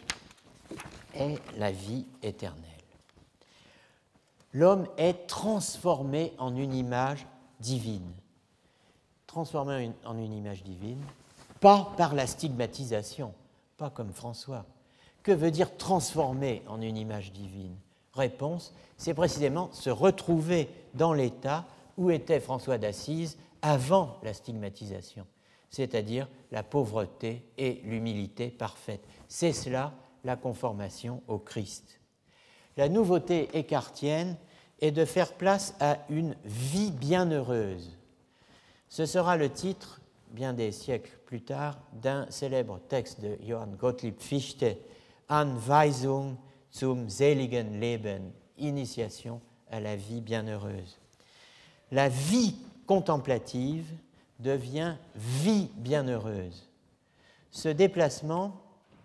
est 1.13 1.42
la 1.58 1.74
vie 1.74 2.06
éternelle 2.22 2.73
l'homme 4.53 4.88
est 4.98 5.27
transformé 5.27 6.33
en 6.38 6.55
une 6.55 6.74
image 6.74 7.25
divine. 7.60 8.12
Transformé 9.27 9.91
en 10.05 10.17
une 10.17 10.33
image 10.33 10.63
divine, 10.63 11.01
pas 11.60 11.91
par 11.98 12.13
la 12.13 12.27
stigmatisation, 12.27 13.33
pas 13.77 13.89
comme 13.89 14.13
François. 14.13 14.65
Que 15.24 15.31
veut 15.31 15.51
dire 15.51 15.75
transformer 15.77 16.62
en 16.67 16.81
une 16.81 16.98
image 16.98 17.31
divine? 17.31 17.75
Réponse, 18.13 18.74
c'est 18.98 19.13
précisément 19.13 19.72
se 19.72 19.89
retrouver 19.89 20.69
dans 20.93 21.13
l'état 21.13 21.65
où 21.98 22.12
était 22.12 22.39
François 22.39 22.77
d'Assise 22.77 23.38
avant 23.62 24.17
la 24.22 24.33
stigmatisation, 24.33 25.25
c'est-à-dire 25.69 26.27
la 26.51 26.62
pauvreté 26.62 27.43
et 27.57 27.81
l'humilité 27.86 28.50
parfaite. 28.50 29.03
C'est 29.27 29.53
cela 29.53 29.93
la 30.24 30.36
conformation 30.36 31.24
au 31.27 31.39
Christ. 31.39 32.00
La 32.77 32.89
nouveauté 32.89 33.50
écartienne 33.58 34.36
est 34.80 34.92
de 34.92 35.06
faire 35.06 35.34
place 35.34 35.75
à 35.80 36.00
une 36.10 36.36
vie 36.44 36.92
bienheureuse. 36.92 37.98
Ce 38.89 39.06
sera 39.06 39.38
le 39.38 39.50
titre, 39.50 40.01
bien 40.32 40.53
des 40.53 40.72
siècles 40.72 41.18
plus 41.25 41.42
tard, 41.42 41.77
d'un 41.94 42.30
célèbre 42.30 42.80
texte 42.89 43.22
de 43.22 43.38
Johann 43.46 43.75
Gottlieb 43.75 44.15
Fichte, 44.20 44.77
Anweisung 45.30 46.36
zum 46.72 47.10
seligen 47.10 47.80
Leben, 47.80 48.32
initiation 48.58 49.39
à 49.72 49.80
la 49.80 49.96
vie 49.96 50.22
bienheureuse. 50.22 50.98
La 51.92 52.10
vie 52.10 52.56
contemplative 52.88 53.86
devient 54.39 54.96
vie 55.15 55.70
bienheureuse. 55.75 56.68
Ce 57.51 57.70
déplacement 57.70 58.60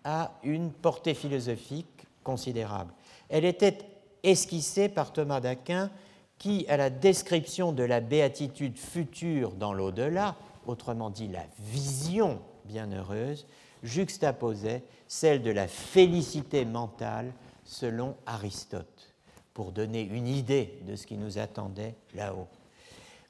a 0.04 0.32
une 0.42 0.72
portée 0.72 1.14
philosophique 1.14 2.06
considérable. 2.24 2.92
Elle 3.28 3.44
était 3.44 3.78
esquissée 4.22 4.88
par 4.88 5.12
Thomas 5.12 5.40
d'Aquin 5.40 5.90
qui, 6.38 6.66
à 6.68 6.76
la 6.76 6.90
description 6.90 7.72
de 7.72 7.82
la 7.82 8.00
béatitude 8.00 8.78
future 8.78 9.52
dans 9.52 9.72
l'au-delà, 9.72 10.36
autrement 10.66 11.10
dit 11.10 11.28
la 11.28 11.44
vision 11.58 12.40
bienheureuse, 12.64 13.46
juxtaposait 13.82 14.82
celle 15.06 15.42
de 15.42 15.50
la 15.50 15.66
félicité 15.68 16.64
mentale 16.64 17.32
selon 17.64 18.16
Aristote, 18.26 19.14
pour 19.54 19.72
donner 19.72 20.02
une 20.02 20.28
idée 20.28 20.78
de 20.86 20.96
ce 20.96 21.06
qui 21.06 21.16
nous 21.16 21.38
attendait 21.38 21.94
là-haut. 22.14 22.48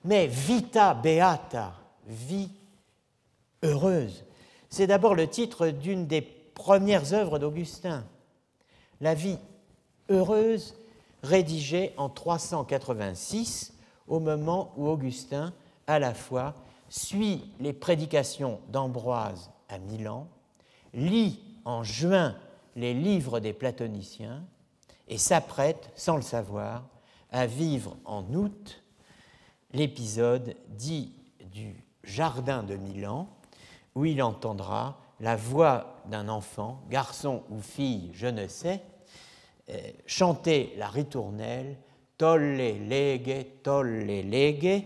Mais 0.05 0.26
vita 0.26 0.95
beata, 0.95 1.75
vie 2.07 2.50
heureuse, 3.62 4.25
c'est 4.71 4.87
d'abord 4.87 5.14
le 5.14 5.28
titre 5.28 5.69
d'une 5.69 6.07
des 6.07 6.23
premières 6.23 7.14
œuvres 7.14 7.38
d'Augustin. 7.38 8.05
La 9.00 9.14
vie 9.14 9.38
heureuse, 10.09 10.75
rédigée 11.23 11.93
en 11.97 12.09
386 12.09 13.75
au 14.07 14.21
moment 14.21 14.73
où 14.77 14.88
Augustin, 14.88 15.53
à 15.87 15.99
la 15.99 16.15
fois, 16.15 16.55
suit 16.88 17.45
les 17.61 17.73
prédications 17.73 18.61
d'Ambroise 18.69 19.50
à 19.69 19.79
Milan, 19.79 20.29
lit 20.95 21.41
en 21.65 21.83
juin 21.83 22.35
les 22.77 22.95
livres 22.95 23.41
des 23.41 23.53
platoniciens 23.53 24.43
et 25.09 25.19
s'apprête, 25.19 25.91
sans 25.95 26.17
le 26.17 26.23
savoir, 26.23 26.85
à 27.31 27.47
vivre 27.47 27.97
en 28.05 28.25
août 28.35 28.83
l'épisode 29.73 30.57
dit 30.69 31.12
du 31.53 31.85
Jardin 32.05 32.62
de 32.62 32.77
Milan, 32.77 33.29
où 33.95 34.05
il 34.05 34.23
entendra 34.23 34.99
la 35.21 35.37
voix 35.37 36.00
d'un 36.07 36.29
enfant, 36.29 36.81
garçon 36.88 37.43
ou 37.50 37.61
fille, 37.61 38.11
je 38.15 38.27
ne 38.27 38.47
sais, 38.47 38.83
chanter 40.06 40.75
la 40.76 40.88
ritournelle 40.88 41.76
Tolle 42.18 42.56
lege, 42.56 43.46
tolle 43.62 44.04
lege, 44.28 44.82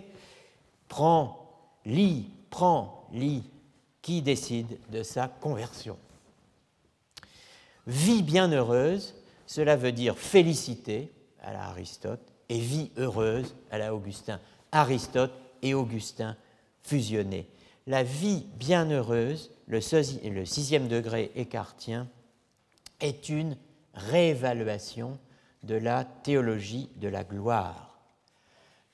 prends, 0.87 1.49
lis, 1.87 2.29
prends, 2.51 3.09
lis, 3.11 3.43
qui 4.03 4.21
décide 4.21 4.79
de 4.91 5.03
sa 5.03 5.29
conversion. 5.29 5.97
Vie 7.87 8.23
bienheureuse, 8.23 9.15
cela 9.47 9.77
veut 9.77 9.93
dire 9.93 10.19
félicité 10.19 11.11
à 11.41 11.55
la 11.55 11.65
Aristote 11.69 12.21
et 12.51 12.59
vie 12.59 12.91
heureuse 12.99 13.55
à 13.71 13.79
la 13.79 13.95
Augustin. 13.95 14.39
Aristote 14.71 15.33
et 15.63 15.73
Augustin 15.73 16.37
fusionnés. 16.83 17.49
La 17.87 18.03
vie 18.03 18.45
bienheureuse, 18.59 19.51
le 19.69 19.81
sixième 19.81 20.89
degré 20.89 21.33
écartien, 21.35 22.09
est 23.01 23.31
une 23.31 23.57
réévaluation 23.95 25.19
de 25.63 25.75
la 25.75 26.05
théologie 26.05 26.89
de 26.97 27.09
la 27.09 27.25
gloire. 27.25 27.99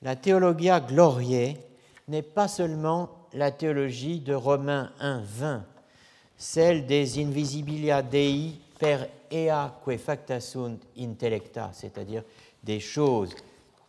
La 0.01 0.15
théologia 0.15 0.79
gloriae 0.79 1.55
n'est 2.07 2.21
pas 2.21 2.47
seulement 2.47 3.09
la 3.33 3.51
théologie 3.51 4.19
de 4.19 4.33
Romains 4.33 4.91
1, 4.99 5.21
20, 5.21 5.65
celle 6.37 6.85
des 6.85 7.19
invisibilia 7.19 8.01
dei 8.01 8.59
per 8.79 9.09
ea 9.29 9.73
que 9.83 9.97
facta 9.97 10.39
sunt 10.39 10.79
intellecta, 10.97 11.69
c'est-à-dire 11.73 12.23
des 12.63 12.79
choses 12.79 13.35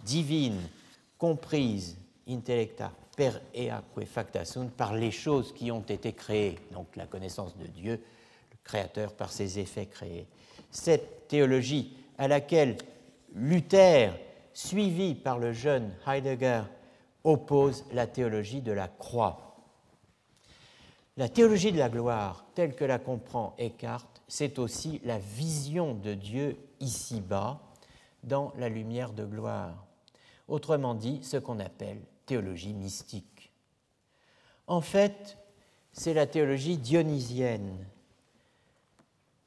divines 0.05 0.69
comprises 1.17 1.97
intellecta 2.29 2.93
per 3.17 3.41
ea 3.55 3.83
que 3.95 4.05
facta 4.05 4.45
sunt 4.45 4.71
par 4.77 4.95
les 4.95 5.13
choses 5.13 5.53
qui 5.55 5.71
ont 5.71 5.85
été 5.89 6.13
créées, 6.13 6.59
donc 6.73 6.97
la 6.97 7.07
connaissance 7.07 7.57
de 7.57 7.67
Dieu, 7.67 7.93
le 8.51 8.57
Créateur 8.65 9.13
par 9.15 9.33
ses 9.33 9.59
effets 9.59 9.87
créés. 9.87 10.27
Cette 10.71 11.29
théologie 11.29 11.97
à 12.19 12.29
laquelle 12.29 12.77
Luther, 13.35 14.13
suivi 14.53 15.15
par 15.15 15.39
le 15.39 15.53
jeune 15.53 15.95
Heidegger, 16.07 16.63
oppose 17.25 17.85
la 17.93 18.07
théologie 18.07 18.63
de 18.63 18.73
la 18.73 18.89
croix. 18.89 19.57
La 21.17 21.29
théologie 21.29 21.73
de 21.73 21.79
la 21.79 21.89
gloire, 21.89 22.47
telle 22.55 22.75
que 22.75 22.85
la 22.85 22.99
comprend 22.99 23.55
Eckhart, 23.59 24.09
c'est 24.27 24.59
aussi 24.59 25.01
la 25.05 25.19
vision 25.19 25.95
de 25.95 26.15
Dieu 26.15 26.57
ici-bas, 26.81 27.61
dans 28.23 28.53
la 28.57 28.69
lumière 28.69 29.13
de 29.13 29.25
gloire. 29.25 29.87
Autrement 30.49 30.95
dit, 30.95 31.21
ce 31.23 31.37
qu'on 31.37 31.59
appelle 31.59 32.01
théologie 32.27 32.75
mystique. 32.75 33.53
En 34.67 34.81
fait, 34.81 35.37
c'est 35.93 36.15
la 36.15 36.27
théologie 36.27 36.77
dionysienne 36.77 37.87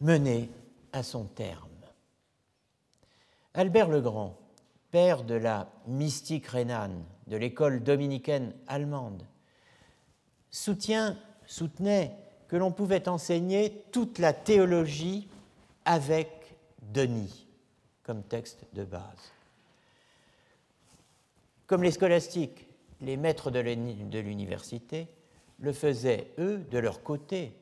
menée 0.02 0.50
à 0.94 1.04
son 1.04 1.26
terme. 1.26 1.70
Albert 3.54 3.90
le 3.90 4.02
Grand, 4.02 4.40
père 4.92 5.24
de 5.24 5.36
la 5.36 5.70
mystique 5.88 6.48
rhénane, 6.48 7.04
de 7.28 7.38
l'école 7.38 7.84
dominicaine 7.84 8.54
allemande, 8.68 9.24
soutient, 10.50 11.18
soutenait 11.46 12.16
que 12.48 12.56
l'on 12.56 12.72
pouvait 12.72 13.10
enseigner 13.10 13.84
toute 13.92 14.20
la 14.20 14.34
théologie 14.34 15.28
avec 15.86 16.56
Denis 16.82 17.48
comme 18.04 18.24
texte 18.24 18.66
de 18.74 18.84
base. 18.84 19.34
Comme 21.68 21.84
les 21.84 21.92
scolastiques, 21.92 22.68
les 23.02 23.18
maîtres 23.18 23.52
de 23.52 23.60
l'université 24.20 25.08
le 25.60 25.74
faisaient, 25.74 26.32
eux, 26.40 26.60
de 26.70 26.78
leur 26.78 27.04
côté, 27.04 27.54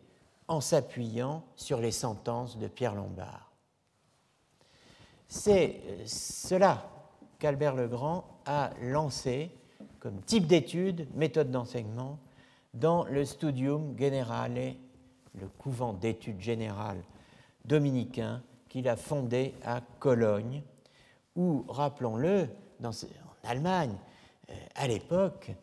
en 0.52 0.60
s'appuyant 0.60 1.46
sur 1.56 1.80
les 1.80 1.94
sentences 1.94 2.58
de 2.58 2.68
Pierre 2.68 2.94
Lombard. 2.94 3.54
C'est 5.30 5.80
euh, 5.86 6.04
cela 6.06 6.90
qu'Albert 7.40 7.74
Legrand 7.74 8.26
a 8.46 8.72
lancé 8.82 9.50
comme 10.00 10.20
type 10.22 10.48
d'étude, 10.48 11.08
méthode 11.16 11.52
d'enseignement, 11.52 12.20
dans 12.74 13.06
le 13.06 13.24
Studium 13.24 13.98
Generale, 13.98 14.76
le 15.36 15.48
couvent 15.58 15.94
d'études 15.94 16.42
générales 16.42 17.02
dominicain 17.64 18.44
qu'il 18.68 18.90
a 18.90 18.98
fondé 18.98 19.56
à 19.64 19.80
Cologne, 20.00 20.64
où, 21.38 21.64
rappelons-le, 21.70 22.50
en 22.84 22.92
Allemagne, 23.46 23.96
euh, 24.50 24.54
à 24.76 24.88
l'époque, 24.90 25.54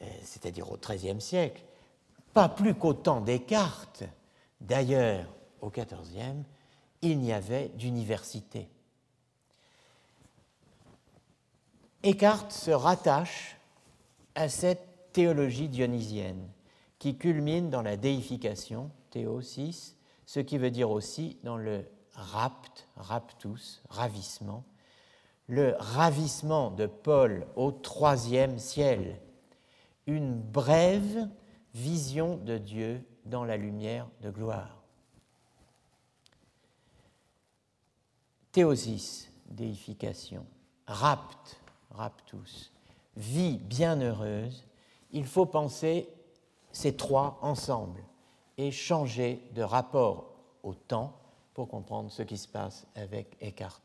euh, 0.00 0.06
c'est-à-dire 0.22 0.72
au 0.72 0.78
XIIIe 0.78 1.20
siècle, 1.20 1.62
pas 2.32 2.48
plus 2.48 2.74
qu'au 2.74 2.94
temps 2.94 3.20
Descartes, 3.20 4.04
d'ailleurs 4.60 5.26
au 5.60 5.70
XIVe, 5.70 6.44
il 7.02 7.18
n'y 7.18 7.32
avait 7.32 7.68
d'université. 7.70 8.68
Eckhart 12.02 12.52
se 12.52 12.70
rattache 12.70 13.56
à 14.34 14.48
cette 14.48 15.12
théologie 15.12 15.68
dionysienne 15.68 16.48
qui 16.98 17.16
culmine 17.16 17.70
dans 17.70 17.82
la 17.82 17.96
déification, 17.96 18.90
Théo 19.10 19.40
6, 19.40 19.96
ce 20.26 20.40
qui 20.40 20.58
veut 20.58 20.70
dire 20.70 20.90
aussi 20.90 21.38
dans 21.42 21.56
le 21.56 21.84
rapt, 22.14 22.88
raptus, 22.96 23.82
ravissement, 23.88 24.64
le 25.46 25.74
ravissement 25.78 26.70
de 26.70 26.86
Paul 26.86 27.46
au 27.56 27.72
troisième 27.72 28.58
ciel, 28.58 29.20
une 30.06 30.38
brève 30.38 31.28
vision 31.74 32.36
de 32.36 32.58
Dieu 32.58 33.02
dans 33.28 33.44
la 33.44 33.56
lumière 33.56 34.06
de 34.22 34.30
gloire. 34.30 34.82
Théosis, 38.52 39.30
déification, 39.46 40.46
rapt, 40.86 41.60
raptus, 41.90 42.72
vie 43.16 43.58
bienheureuse, 43.58 44.64
il 45.12 45.26
faut 45.26 45.46
penser 45.46 46.08
ces 46.72 46.96
trois 46.96 47.38
ensemble 47.42 48.02
et 48.56 48.70
changer 48.70 49.42
de 49.54 49.62
rapport 49.62 50.34
au 50.62 50.74
temps 50.74 51.18
pour 51.54 51.68
comprendre 51.68 52.10
ce 52.10 52.22
qui 52.22 52.36
se 52.36 52.48
passe 52.48 52.86
avec 52.94 53.36
Eckhart. 53.40 53.82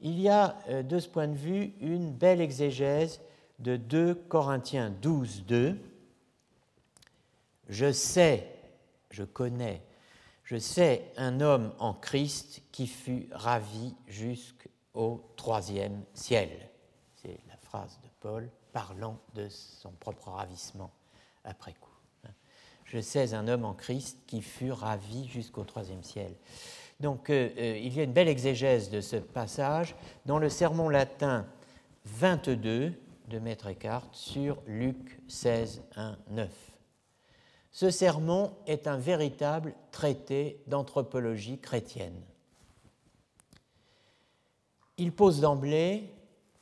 Il 0.00 0.20
y 0.20 0.28
a 0.28 0.56
euh, 0.68 0.82
de 0.82 0.98
ce 0.98 1.08
point 1.08 1.28
de 1.28 1.36
vue 1.36 1.72
une 1.80 2.12
belle 2.12 2.40
exégèse 2.40 3.20
de 3.58 3.76
2 3.76 4.14
Corinthiens 4.14 4.90
12, 4.90 5.44
2. 5.46 5.78
Je 7.68 7.92
sais, 7.92 8.48
je 9.10 9.24
connais, 9.24 9.82
je 10.44 10.56
sais 10.56 11.12
un 11.16 11.40
homme 11.40 11.72
en 11.78 11.94
Christ 11.94 12.62
qui 12.72 12.86
fut 12.86 13.28
ravi 13.32 13.94
jusqu'au 14.06 15.32
troisième 15.36 16.02
ciel 16.12 16.50
de 18.02 18.08
Paul 18.20 18.48
parlant 18.72 19.18
de 19.34 19.48
son 19.48 19.90
propre 19.92 20.28
ravissement 20.28 20.90
après 21.44 21.72
coup. 21.74 21.90
Je 22.84 23.00
sais 23.00 23.32
un 23.34 23.48
homme 23.48 23.64
en 23.64 23.72
Christ 23.72 24.18
qui 24.26 24.42
fut 24.42 24.70
ravi 24.70 25.26
jusqu'au 25.28 25.64
troisième 25.64 26.02
ciel. 26.02 26.34
Donc 27.00 27.30
euh, 27.30 27.48
euh, 27.58 27.78
il 27.78 27.94
y 27.94 28.00
a 28.00 28.04
une 28.04 28.12
belle 28.12 28.28
exégèse 28.28 28.90
de 28.90 29.00
ce 29.00 29.16
passage 29.16 29.96
dans 30.26 30.38
le 30.38 30.48
sermon 30.48 30.88
latin 30.88 31.46
22 32.04 32.92
de 33.28 33.38
Maître 33.38 33.68
Eckhart 33.68 34.06
sur 34.12 34.58
Luc 34.66 35.18
16, 35.28 35.82
1, 35.96 36.18
9. 36.30 36.73
Ce 37.74 37.90
sermon 37.90 38.52
est 38.68 38.86
un 38.86 38.96
véritable 38.96 39.74
traité 39.90 40.62
d'anthropologie 40.68 41.58
chrétienne. 41.58 42.22
Il 44.96 45.10
pose 45.12 45.40
d'emblée 45.40 46.08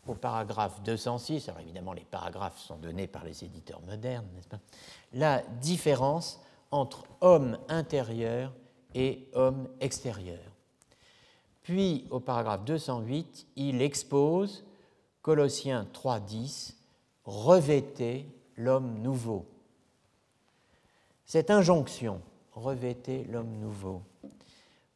au 0.06 0.14
paragraphe 0.14 0.82
206, 0.84 1.50
alors 1.50 1.60
évidemment 1.60 1.92
les 1.92 2.06
paragraphes 2.06 2.58
sont 2.58 2.78
donnés 2.78 3.08
par 3.08 3.24
les 3.24 3.44
éditeurs 3.44 3.82
modernes, 3.82 4.26
n'est-ce 4.34 4.48
pas? 4.48 4.60
La 5.12 5.42
différence 5.60 6.40
entre 6.70 7.04
homme 7.20 7.58
intérieur 7.68 8.54
et 8.94 9.28
homme 9.34 9.68
extérieur. 9.80 10.40
Puis 11.62 12.06
au 12.08 12.20
paragraphe 12.20 12.64
208, 12.64 13.48
il 13.56 13.82
expose 13.82 14.64
Colossiens 15.20 15.86
3.10, 15.92 16.72
revêtez 17.26 18.26
l'homme 18.56 19.02
nouveau. 19.02 19.46
Cette 21.32 21.50
injonction, 21.50 22.20
revêtez 22.52 23.24
l'homme 23.24 23.56
nouveau, 23.58 24.02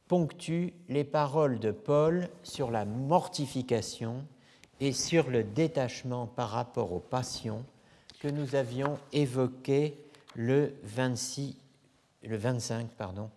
ponctue 0.06 0.74
les 0.90 1.02
paroles 1.02 1.58
de 1.58 1.70
Paul 1.70 2.28
sur 2.42 2.70
la 2.70 2.84
mortification 2.84 4.22
et 4.78 4.92
sur 4.92 5.30
le 5.30 5.44
détachement 5.44 6.26
par 6.26 6.50
rapport 6.50 6.92
aux 6.92 7.00
passions 7.00 7.64
que 8.20 8.28
nous 8.28 8.54
avions 8.54 8.98
évoqué 9.14 9.96
le, 10.34 10.74
26, 10.82 11.56
le 12.24 12.36
25 12.36 12.90
pardon, 12.90 13.30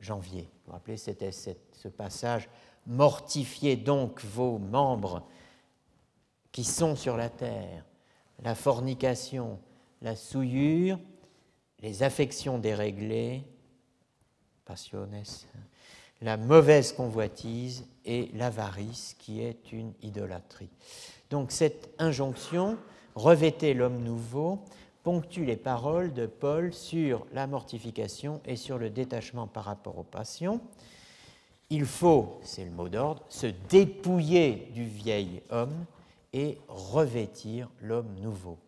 janvier. 0.00 0.44
Vous 0.44 0.68
vous 0.68 0.72
rappelez, 0.72 0.96
c'était 0.96 1.32
ce 1.32 1.88
passage 1.88 2.48
Mortifiez 2.86 3.76
donc 3.76 4.24
vos 4.24 4.56
membres 4.56 5.28
qui 6.52 6.64
sont 6.64 6.96
sur 6.96 7.18
la 7.18 7.28
terre, 7.28 7.84
la 8.42 8.54
fornication, 8.54 9.58
la 10.00 10.16
souillure, 10.16 10.98
les 11.86 12.02
affections 12.02 12.58
déréglées, 12.58 13.44
passiones, 14.64 15.22
la 16.20 16.36
mauvaise 16.36 16.92
convoitise 16.92 17.86
et 18.04 18.28
l'avarice 18.34 19.14
qui 19.20 19.40
est 19.40 19.70
une 19.70 19.92
idolâtrie. 20.02 20.68
Donc 21.30 21.52
cette 21.52 21.94
injonction, 22.00 22.76
revêtez 23.14 23.72
l'homme 23.72 24.02
nouveau, 24.02 24.64
ponctue 25.04 25.44
les 25.44 25.56
paroles 25.56 26.12
de 26.12 26.26
Paul 26.26 26.74
sur 26.74 27.24
la 27.32 27.46
mortification 27.46 28.40
et 28.44 28.56
sur 28.56 28.78
le 28.78 28.90
détachement 28.90 29.46
par 29.46 29.66
rapport 29.66 29.96
aux 29.96 30.02
passions. 30.02 30.60
Il 31.70 31.84
faut, 31.84 32.40
c'est 32.42 32.64
le 32.64 32.72
mot 32.72 32.88
d'ordre, 32.88 33.22
se 33.28 33.46
dépouiller 33.68 34.72
du 34.74 34.84
vieil 34.84 35.40
homme 35.50 35.84
et 36.32 36.58
revêtir 36.66 37.70
l'homme 37.80 38.12
nouveau. 38.20 38.58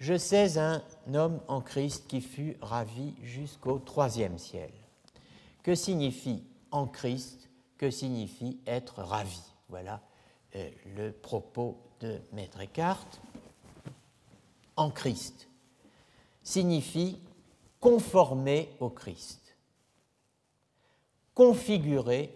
Je 0.00 0.16
sais 0.16 0.56
un 0.56 0.82
homme 1.12 1.40
en 1.46 1.60
Christ 1.60 2.06
qui 2.08 2.22
fut 2.22 2.56
ravi 2.62 3.14
jusqu'au 3.22 3.78
troisième 3.78 4.38
ciel. 4.38 4.70
Que 5.62 5.74
signifie 5.74 6.42
en 6.70 6.86
Christ 6.86 7.50
Que 7.76 7.90
signifie 7.90 8.58
être 8.66 9.02
ravi? 9.02 9.42
Voilà 9.68 10.00
euh, 10.56 10.70
le 10.96 11.12
propos 11.12 11.76
de 12.00 12.18
Maître 12.32 12.60
Eckhart. 12.60 13.06
En 14.76 14.90
Christ 14.90 15.48
signifie 16.42 17.20
conformer 17.78 18.70
au 18.80 18.88
Christ, 18.88 19.54
configurer 21.34 22.34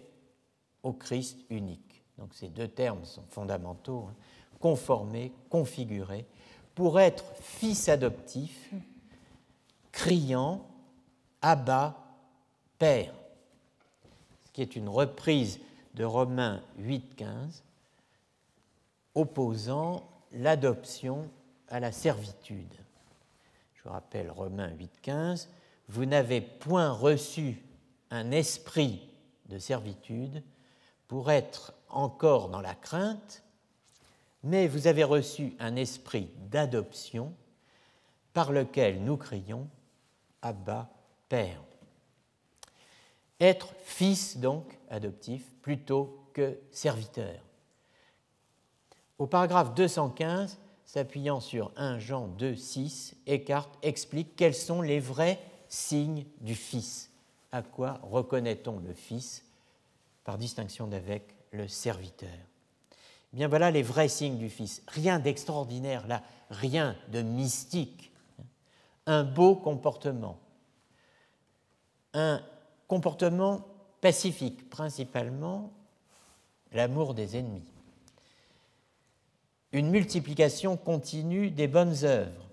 au 0.82 0.92
Christ 0.92 1.38
unique. 1.48 2.04
Donc 2.18 2.34
ces 2.34 2.48
deux 2.48 2.68
termes 2.68 3.06
sont 3.06 3.24
fondamentaux, 3.30 4.08
hein. 4.10 4.14
conformer, 4.60 5.32
configurer, 5.48 6.26
pour 6.74 7.00
être 7.00 7.24
fils 7.40 7.88
adoptif, 7.88 8.70
criant, 9.92 10.66
Abba, 11.40 11.96
Père, 12.78 13.14
ce 14.46 14.50
qui 14.52 14.62
est 14.62 14.76
une 14.76 14.88
reprise 14.88 15.60
de 15.94 16.04
Romains 16.04 16.62
8.15, 16.80 17.62
opposant 19.14 20.02
l'adoption 20.32 21.28
à 21.68 21.78
la 21.78 21.92
servitude. 21.92 22.74
Je 23.74 23.84
vous 23.84 23.90
rappelle 23.90 24.30
Romains 24.30 24.72
8.15, 25.04 25.48
vous 25.88 26.06
n'avez 26.06 26.40
point 26.40 26.90
reçu 26.90 27.62
un 28.10 28.32
esprit 28.32 29.08
de 29.46 29.58
servitude 29.58 30.42
pour 31.06 31.30
être 31.30 31.74
encore 31.88 32.48
dans 32.48 32.60
la 32.60 32.74
crainte, 32.74 33.43
mais 34.44 34.68
vous 34.68 34.86
avez 34.86 35.04
reçu 35.04 35.56
un 35.58 35.74
esprit 35.74 36.28
d'adoption 36.50 37.34
par 38.34 38.52
lequel 38.52 39.02
nous 39.02 39.16
crions 39.16 39.68
Abba, 40.42 40.90
Père. 41.30 41.62
Être 43.40 43.74
fils, 43.82 44.36
donc, 44.36 44.78
adoptif, 44.90 45.50
plutôt 45.62 46.28
que 46.34 46.58
serviteur. 46.70 47.40
Au 49.18 49.26
paragraphe 49.26 49.74
215, 49.74 50.58
s'appuyant 50.84 51.40
sur 51.40 51.72
1 51.76 51.98
Jean 51.98 52.28
2, 52.28 52.54
6, 52.54 53.16
Eckhart 53.26 53.70
explique 53.82 54.36
quels 54.36 54.54
sont 54.54 54.82
les 54.82 55.00
vrais 55.00 55.40
signes 55.68 56.26
du 56.40 56.54
Fils. 56.54 57.10
À 57.50 57.62
quoi 57.62 57.98
reconnaît-on 58.02 58.78
le 58.80 58.92
Fils? 58.92 59.44
Par 60.22 60.36
distinction 60.36 60.86
d'avec 60.86 61.34
le 61.52 61.66
serviteur 61.66 62.30
Bien 63.34 63.48
voilà 63.48 63.72
les 63.72 63.82
vrais 63.82 64.08
signes 64.08 64.38
du 64.38 64.48
Fils. 64.48 64.80
Rien 64.86 65.18
d'extraordinaire 65.18 66.06
là, 66.06 66.22
rien 66.50 66.96
de 67.08 67.20
mystique. 67.20 68.12
Un 69.06 69.24
beau 69.24 69.56
comportement, 69.56 70.38
un 72.14 72.40
comportement 72.86 73.66
pacifique, 74.00 74.70
principalement 74.70 75.72
l'amour 76.70 77.12
des 77.12 77.36
ennemis. 77.36 77.72
Une 79.72 79.90
multiplication 79.90 80.76
continue 80.76 81.50
des 81.50 81.66
bonnes 81.66 82.04
œuvres, 82.04 82.48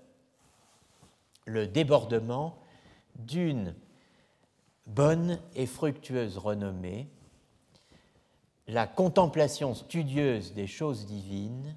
le 1.44 1.68
débordement 1.68 2.58
d'une 3.14 3.74
bonne 4.86 5.38
et 5.54 5.66
fructueuse 5.66 6.38
renommée, 6.38 7.08
la 8.68 8.86
contemplation 8.86 9.74
studieuse 9.74 10.54
des 10.54 10.66
choses 10.66 11.06
divines, 11.06 11.74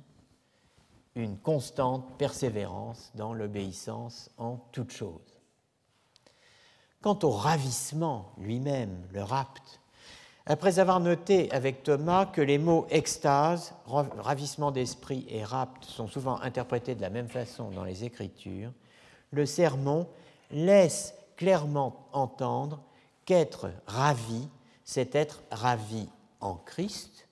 une 1.15 1.37
constante 1.37 2.17
persévérance 2.17 3.11
dans 3.15 3.33
l'obéissance 3.33 4.29
en 4.37 4.57
toutes 4.71 4.91
choses. 4.91 5.39
Quant 7.01 7.17
au 7.23 7.31
ravissement 7.31 8.33
lui-même, 8.37 9.07
le 9.11 9.23
rapt, 9.23 9.79
après 10.47 10.77
avoir 10.77 10.99
noté 10.99 11.51
avec 11.51 11.81
Thomas 11.81 12.27
que 12.27 12.41
les 12.41 12.59
mots 12.59 12.85
extase, 12.89 13.73
ravissement 13.87 14.71
d'esprit 14.71 15.25
et 15.29 15.43
rapt 15.43 15.83
sont 15.85 16.07
souvent 16.07 16.39
interprétés 16.41 16.93
de 16.93 17.01
la 17.01 17.09
même 17.09 17.29
façon 17.29 17.71
dans 17.71 17.83
les 17.83 18.03
Écritures, 18.03 18.71
le 19.31 19.45
sermon 19.47 20.07
laisse 20.51 21.15
clairement 21.35 22.07
entendre 22.13 22.83
qu'être 23.25 23.71
ravi, 23.87 24.47
c'est 24.83 25.15
être 25.15 25.41
ravi 25.49 26.07
en 26.41 26.55
Christ. 26.55 27.27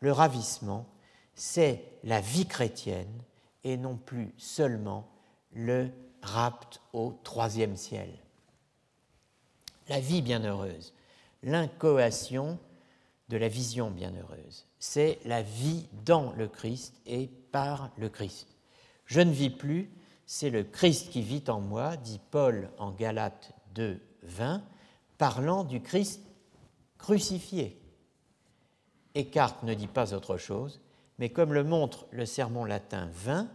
Le 0.00 0.12
ravissement, 0.12 0.86
c'est 1.34 1.84
la 2.04 2.20
vie 2.20 2.46
chrétienne 2.46 3.22
et 3.64 3.76
non 3.76 3.96
plus 3.96 4.32
seulement 4.36 5.08
le 5.52 5.90
rapt 6.22 6.80
au 6.92 7.18
troisième 7.22 7.76
ciel 7.76 8.08
la 9.88 10.00
vie 10.00 10.22
bienheureuse, 10.22 10.94
l'incoation 11.42 12.58
de 13.28 13.36
la 13.36 13.48
vision 13.48 13.90
bienheureuse. 13.90 14.66
C'est 14.78 15.18
la 15.24 15.42
vie 15.42 15.86
dans 16.04 16.32
le 16.32 16.48
Christ 16.48 16.94
et 17.06 17.28
par 17.52 17.90
le 17.96 18.08
Christ. 18.08 18.48
Je 19.06 19.20
ne 19.20 19.32
vis 19.32 19.50
plus, 19.50 19.90
c'est 20.26 20.50
le 20.50 20.62
Christ 20.62 21.10
qui 21.10 21.22
vit 21.22 21.44
en 21.48 21.60
moi, 21.60 21.96
dit 21.96 22.20
Paul 22.30 22.70
en 22.78 22.92
Galates 22.92 23.52
2, 23.74 24.00
20, 24.22 24.62
parlant 25.16 25.64
du 25.64 25.80
Christ 25.80 26.22
crucifié. 26.98 27.77
Eckhart 29.18 29.56
ne 29.64 29.74
dit 29.74 29.88
pas 29.88 30.14
autre 30.14 30.36
chose, 30.36 30.80
mais 31.18 31.30
comme 31.30 31.52
le 31.52 31.64
montre 31.64 32.06
le 32.12 32.24
sermon 32.24 32.64
latin 32.64 33.08
20, 33.12 33.48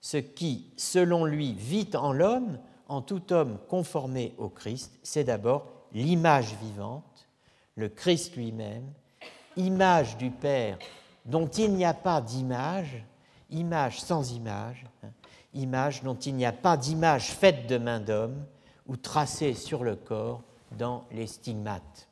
ce 0.00 0.16
qui, 0.16 0.72
selon 0.76 1.24
lui, 1.24 1.54
vit 1.54 1.90
en 1.94 2.12
l'homme 2.12 2.58
en 2.88 3.02
tout 3.02 3.32
homme 3.32 3.58
conformé 3.68 4.34
au 4.38 4.48
Christ, 4.48 4.98
c'est 5.02 5.24
d'abord 5.24 5.66
l'image 5.92 6.54
vivante, 6.62 7.28
le 7.74 7.88
Christ 7.88 8.36
lui-même, 8.36 8.92
image 9.56 10.16
du 10.16 10.30
Père 10.30 10.78
dont 11.24 11.48
il 11.48 11.74
n'y 11.74 11.84
a 11.84 11.94
pas 11.94 12.20
d'image, 12.20 13.04
image 13.50 14.00
sans 14.00 14.32
image, 14.32 14.84
hein, 15.02 15.10
image 15.54 16.02
dont 16.02 16.14
il 16.16 16.34
n'y 16.34 16.46
a 16.46 16.52
pas 16.52 16.76
d'image 16.76 17.30
faite 17.30 17.66
de 17.66 17.78
main 17.78 18.00
d'homme 18.00 18.44
ou 18.86 18.96
tracée 18.96 19.54
sur 19.54 19.84
le 19.84 19.96
corps 19.96 20.42
dans 20.78 21.04
les 21.10 21.26
stigmates. 21.26 22.08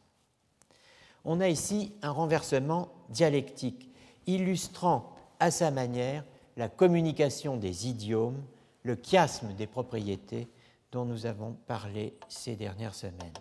On 1.25 1.41
a 1.41 1.49
ici 1.49 1.93
un 2.03 2.11
renversement 2.11 2.89
dialectique 3.09 3.91
illustrant 4.27 5.13
à 5.39 5.51
sa 5.51 5.71
manière 5.71 6.25
la 6.57 6.69
communication 6.69 7.57
des 7.57 7.89
idiomes, 7.89 8.43
le 8.83 8.97
chiasme 9.01 9.53
des 9.55 9.67
propriétés 9.67 10.49
dont 10.93 11.05
nous 11.05 11.27
avons 11.27 11.57
parlé 11.67 12.15
ces 12.29 12.57
dernières 12.57 12.95
semaines. 12.95 13.33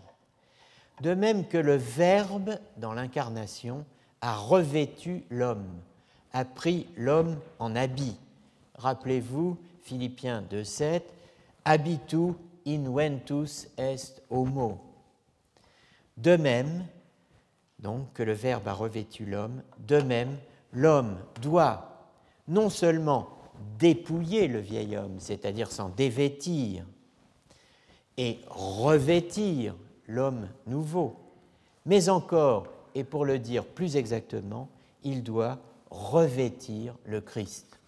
De 1.02 1.13
même 1.13 1.48
que 1.48 1.58
le 1.58 1.76
Verbe, 1.76 2.60
dans 2.78 2.94
l'incarnation, 2.94 3.86
a 4.22 4.36
revêtu 4.36 5.24
l'homme, 5.30 5.80
a 6.34 6.46
pris 6.46 6.88
l'homme 6.98 7.39
en 7.60 7.76
habit. 7.76 8.18
Rappelez-vous, 8.76 9.58
Philippiens 9.82 10.44
2.7, 10.52 11.02
habitu 11.65 12.34
inventus 12.68 13.68
est 13.78 14.22
homo. 14.30 14.80
De 16.18 16.36
même, 16.36 16.86
donc, 17.80 18.13
que 18.13 18.24
le 18.24 18.34
Verbe 18.34 18.68
a 18.68 18.74
revêtu 18.74 19.26
l'homme, 19.26 19.63
de 19.88 20.02
même, 20.02 20.38
l'homme 20.74 21.18
doit 21.42 22.08
non 22.48 22.70
seulement 22.70 23.30
dépouiller 23.78 24.48
le 24.48 24.60
vieil 24.60 24.98
homme, 24.98 25.20
c'est-à-dire 25.20 25.72
s'en 25.72 25.89
dévêtir, 25.89 26.86
et 28.18 28.39
revêtir 28.50 29.76
l'homme 30.08 30.50
nouveau, 30.68 31.15
mais 31.86 32.10
encore, 32.10 32.68
et 32.96 33.04
pour 33.04 33.24
le 33.24 33.39
dire 33.39 33.65
plus 33.65 33.96
exactement, 33.96 34.70
il 35.04 35.24
doit 35.24 35.60
revêtir 35.89 36.96
le 37.06 37.22
Christ. 37.22 37.80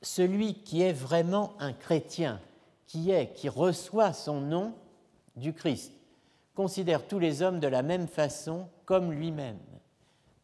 Celui 0.00 0.54
qui 0.62 0.80
est 0.80 0.94
vraiment 0.94 1.54
un 1.58 1.72
chrétien, 1.74 2.40
qui 2.86 3.10
est, 3.10 3.32
qui 3.32 3.48
reçoit 3.48 4.12
son 4.12 4.40
nom 4.40 4.74
du 5.36 5.52
Christ, 5.52 5.92
considère 6.54 7.06
tous 7.06 7.18
les 7.18 7.42
hommes 7.42 7.60
de 7.60 7.66
la 7.66 7.82
même 7.82 8.08
façon 8.08 8.68
comme 8.84 9.12
lui-même, 9.12 9.58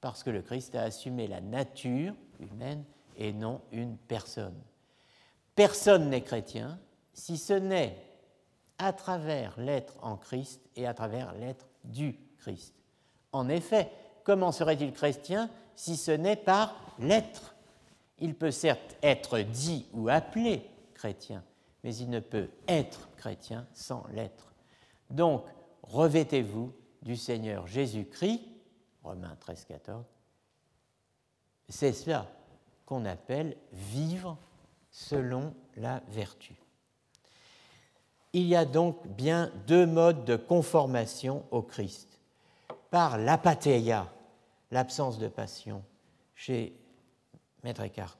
parce 0.01 0.23
que 0.23 0.31
le 0.31 0.43
Christ 0.43 0.75
a 0.75 0.83
assumé 0.83 1.27
la 1.27 1.41
nature 1.41 2.15
humaine 2.41 2.85
et 3.17 3.33
non 3.33 3.61
une 3.71 3.97
personne. 3.97 4.61
Personne 5.55 6.11
n'est 6.11 6.23
chrétien 6.23 6.79
si 7.13 7.37
ce 7.37 7.53
n'est 7.53 7.97
à 8.79 8.93
travers 8.93 9.59
l'être 9.61 9.95
en 10.03 10.17
Christ 10.17 10.61
et 10.77 10.87
à 10.87 10.95
travers 10.95 11.33
l'être 11.35 11.69
du 11.85 12.19
Christ. 12.39 12.75
En 13.33 13.49
effet, 13.49 13.91
comment 14.25 14.53
serait-il 14.53 14.93
chrétien 14.93 15.49
si 15.77 15.97
ce 15.97 16.11
n'est 16.11 16.37
par 16.37 16.75
l'être? 16.99 17.55
Il 18.19 18.35
peut 18.35 18.51
certes 18.51 18.97
être 19.03 19.41
dit 19.41 19.87
ou 19.93 20.09
appelé 20.09 20.69
chrétien, 20.95 21.43
mais 21.83 21.95
il 21.97 22.11
ne 22.11 22.21
peut 22.21 22.49
être 22.69 23.09
chrétien 23.17 23.67
sans 23.73 24.07
l'être. 24.13 24.53
Donc, 25.11 25.45
revêtez-vous 25.83 26.73
du 27.03 27.17
Seigneur 27.17 27.67
Jésus-Christ, 27.67 28.41
Romains 29.03 29.37
13, 29.41 29.65
14. 29.65 30.05
C'est 31.69 31.93
cela 31.93 32.27
qu'on 32.87 33.05
appelle 33.05 33.57
vivre 33.73 34.39
selon 34.91 35.55
la 35.77 36.03
vertu. 36.09 36.55
Il 38.33 38.47
y 38.47 38.57
a 38.57 38.65
donc 38.65 39.07
bien 39.09 39.51
deux 39.67 39.87
modes 39.87 40.25
de 40.25 40.37
conformation 40.37 41.45
au 41.51 41.63
Christ. 41.63 42.19
Par 42.91 43.19
l'apatheia, 43.19 44.11
l'absence 44.71 45.19
de 45.19 45.29
passion, 45.29 45.83
chez 46.35 46.79
Maître 47.63 47.83
Eckhart, 47.83 48.19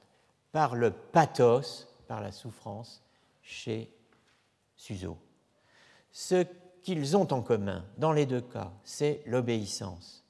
par 0.51 0.75
le 0.75 0.91
pathos, 0.91 1.87
par 2.07 2.21
la 2.21 2.31
souffrance, 2.31 3.02
chez 3.43 3.91
Suzo. 4.75 5.17
Ce 6.11 6.45
qu'ils 6.81 7.15
ont 7.15 7.31
en 7.31 7.41
commun, 7.41 7.85
dans 7.97 8.11
les 8.11 8.25
deux 8.25 8.41
cas, 8.41 8.71
c'est 8.83 9.21
l'obéissance, 9.25 10.23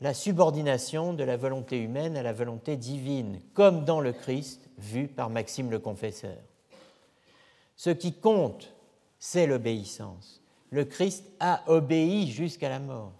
la 0.00 0.12
subordination 0.12 1.14
de 1.14 1.24
la 1.24 1.36
volonté 1.36 1.80
humaine 1.80 2.16
à 2.16 2.22
la 2.22 2.32
volonté 2.32 2.76
divine, 2.76 3.40
comme 3.54 3.84
dans 3.84 4.00
le 4.00 4.12
Christ, 4.12 4.68
vu 4.76 5.08
par 5.08 5.30
Maxime 5.30 5.70
le 5.70 5.78
Confesseur. 5.78 6.36
Ce 7.76 7.90
qui 7.90 8.12
compte 8.12 8.74
c'est 9.24 9.46
l'obéissance. 9.46 10.42
Le 10.68 10.84
Christ 10.84 11.24
a 11.40 11.62
obéi 11.66 12.30
jusqu'à 12.30 12.68
la 12.68 12.78
mort. 12.78 13.14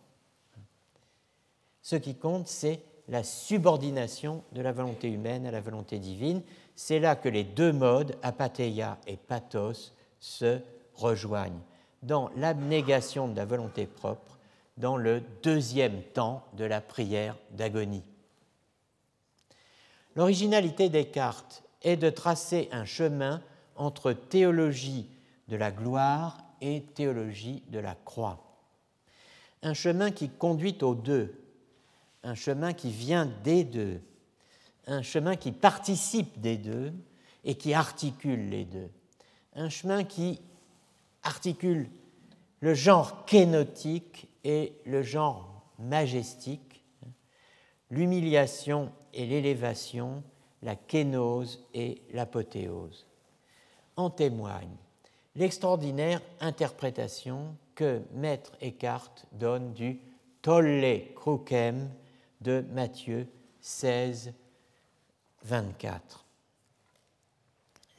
Ce 1.81 1.97
qui 1.97 2.15
compte, 2.15 2.47
c'est 2.47 2.83
la 3.09 3.25
subordination 3.25 4.45
de 4.53 4.61
la 4.61 4.73
volonté 4.73 5.09
humaine 5.09 5.47
à 5.47 5.51
la 5.51 5.63
volonté 5.63 5.99
divine. 5.99 6.43
C'est 6.77 6.99
là 6.99 7.17
que 7.17 7.29
les 7.29 7.45
deux 7.45 7.73
modes, 7.73 8.17
apatheia 8.23 8.99
et 9.07 9.17
pathos, 9.17 9.93
se 10.19 10.61
rejoignent 10.95 11.61
dans 12.03 12.31
l'abnégation 12.37 13.29
de 13.29 13.37
la 13.37 13.45
volonté 13.45 13.87
propre, 13.87 14.39
dans 14.77 14.97
le 14.97 15.23
deuxième 15.43 16.03
temps 16.03 16.45
de 16.55 16.65
la 16.65 16.81
prière 16.81 17.37
d'agonie. 17.53 18.03
L'originalité 20.17 20.89
des 20.89 21.07
cartes 21.07 21.63
est 21.83 21.97
de 21.97 22.11
tracer 22.11 22.69
un 22.73 22.85
chemin 22.85 23.43
entre 23.77 24.13
théologie 24.13 25.09
de 25.49 25.57
la 25.57 25.71
gloire 25.71 26.39
et 26.61 26.83
théologie 26.95 27.63
de 27.69 27.79
la 27.79 27.95
croix. 28.05 28.41
Un 29.63 29.75
chemin 29.75 30.11
qui 30.11 30.29
conduit 30.29 30.79
aux 30.83 30.95
deux, 30.95 31.35
un 32.23 32.35
chemin 32.35 32.73
qui 32.73 32.91
vient 32.91 33.27
des 33.45 33.65
deux, 33.65 34.01
un 34.87 35.03
chemin 35.03 35.37
qui 35.37 35.53
participe 35.53 36.41
des 36.41 36.57
deux 36.57 36.93
et 37.45 37.55
qui 37.55 37.75
articule 37.75 38.49
les 38.49 38.65
deux, 38.65 38.91
un 39.55 39.69
chemin 39.69 40.05
qui 40.05 40.41
articule 41.23 41.89
le 42.61 42.75
genre 42.75 43.25
kénotique 43.25 44.29
et 44.45 44.75
le 44.87 45.03
genre 45.03 45.63
majestique, 45.79 46.85
l'humiliation 47.91 48.93
et 49.13 49.27
l'élévation, 49.27 50.23
la 50.63 50.77
kénose 50.77 51.65
et 51.75 52.03
l'apothéose. 52.13 53.07
En 53.97 54.11
témoigne 54.11 54.77
l'extraordinaire 55.37 56.21
interprétation 56.41 57.57
que 57.75 58.03
Maître 58.13 58.53
Eckhart 58.61 59.27
donne 59.33 59.73
du 59.73 60.01
Tolle 60.43 61.03
Crucem 61.17 61.91
de 62.41 62.65
Matthieu 62.73 63.27
16, 63.61 64.33
24. 65.45 66.25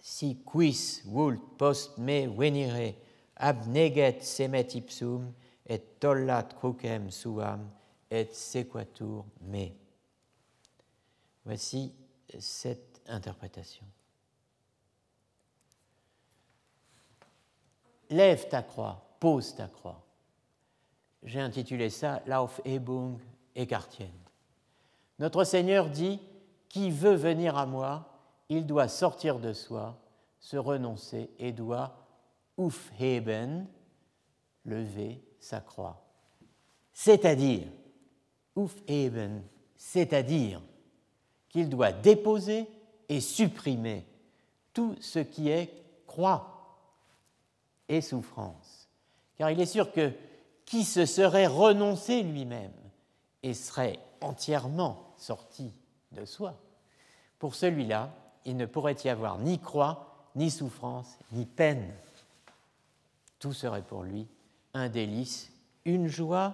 Si 0.01 0.38
quis 0.45 1.01
vult 1.05 1.41
post 1.58 1.97
me 1.97 2.25
venire 2.27 2.93
abneget 3.36 4.21
semet 4.23 4.75
ipsum 4.77 5.31
et 5.65 5.99
tollat 5.99 6.53
crucem 6.60 7.10
suam 7.12 7.67
et 8.12 8.34
sequatur 8.34 9.25
me. 9.41 9.67
Voici 11.43 11.91
cette 12.39 13.01
interprétation. 13.08 13.86
Lève 18.10 18.47
ta 18.47 18.62
croix, 18.62 19.17
pose 19.19 19.55
ta 19.55 19.67
croix. 19.67 20.01
J'ai 21.23 21.39
intitulé 21.39 21.89
ça 21.89 22.21
Laufhebung 22.27 23.17
Eckartienne. 23.55 24.12
Notre 25.17 25.43
Seigneur 25.43 25.89
dit 25.89 26.19
Qui 26.69 26.91
veut 26.91 27.15
venir 27.15 27.58
à 27.58 27.65
moi, 27.65 28.10
il 28.49 28.65
doit 28.65 28.88
sortir 28.88 29.39
de 29.39 29.54
soi, 29.54 29.97
se 30.39 30.58
renoncer 30.58 31.30
et 31.39 31.51
doit 31.51 31.95
aufheben, 32.58 33.67
lever 34.65 35.21
sa 35.39 35.62
croix. 35.62 36.01
C'est-à-dire, 36.93 37.67
aufheben, 38.56 39.43
c'est-à-dire 39.75 40.62
qu'il 41.49 41.69
doit 41.69 41.91
déposer 41.91 42.67
et 43.10 43.21
supprimer 43.21 44.06
tout 44.73 44.95
ce 44.99 45.19
qui 45.19 45.49
est 45.49 45.71
croix 46.08 46.56
et 47.88 48.01
souffrance. 48.01 48.89
Car 49.38 49.51
il 49.51 49.60
est 49.60 49.65
sûr 49.65 49.91
que 49.91 50.12
qui 50.65 50.84
se 50.84 51.06
serait 51.06 51.47
renoncé 51.47 52.23
lui-même 52.23 52.73
et 53.43 53.54
serait 53.54 53.99
entièrement 54.21 55.13
sorti 55.17 55.71
de 56.15 56.25
soi, 56.25 56.56
pour 57.39 57.56
celui-là, 57.56 58.10
il 58.45 58.58
ne 58.58 58.65
pourrait 58.65 58.97
y 59.04 59.10
avoir 59.10 59.38
ni 59.38 59.60
croix, 59.60 60.28
ni 60.36 60.49
souffrance, 60.49 61.17
ni 61.32 61.45
peine. 61.45 61.93
Tout 63.39 63.54
serait 63.54 63.82
pour 63.82 64.04
lui 64.04 64.28
un 64.73 64.89
délice, 64.89 65.51
une 65.86 66.08
joie, 66.08 66.54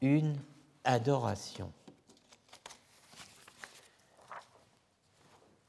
une 0.00 0.36
adoration. 0.84 1.70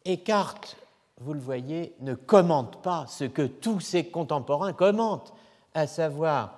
Eckhart 0.06 0.76
vous 1.22 1.34
le 1.34 1.40
voyez, 1.40 1.94
ne 2.00 2.16
commente 2.16 2.82
pas 2.82 3.06
ce 3.08 3.26
que 3.26 3.46
tous 3.46 3.80
ses 3.80 4.08
contemporains 4.08 4.74
commentent, 4.74 5.34
à 5.74 5.86
savoir, 5.86 6.58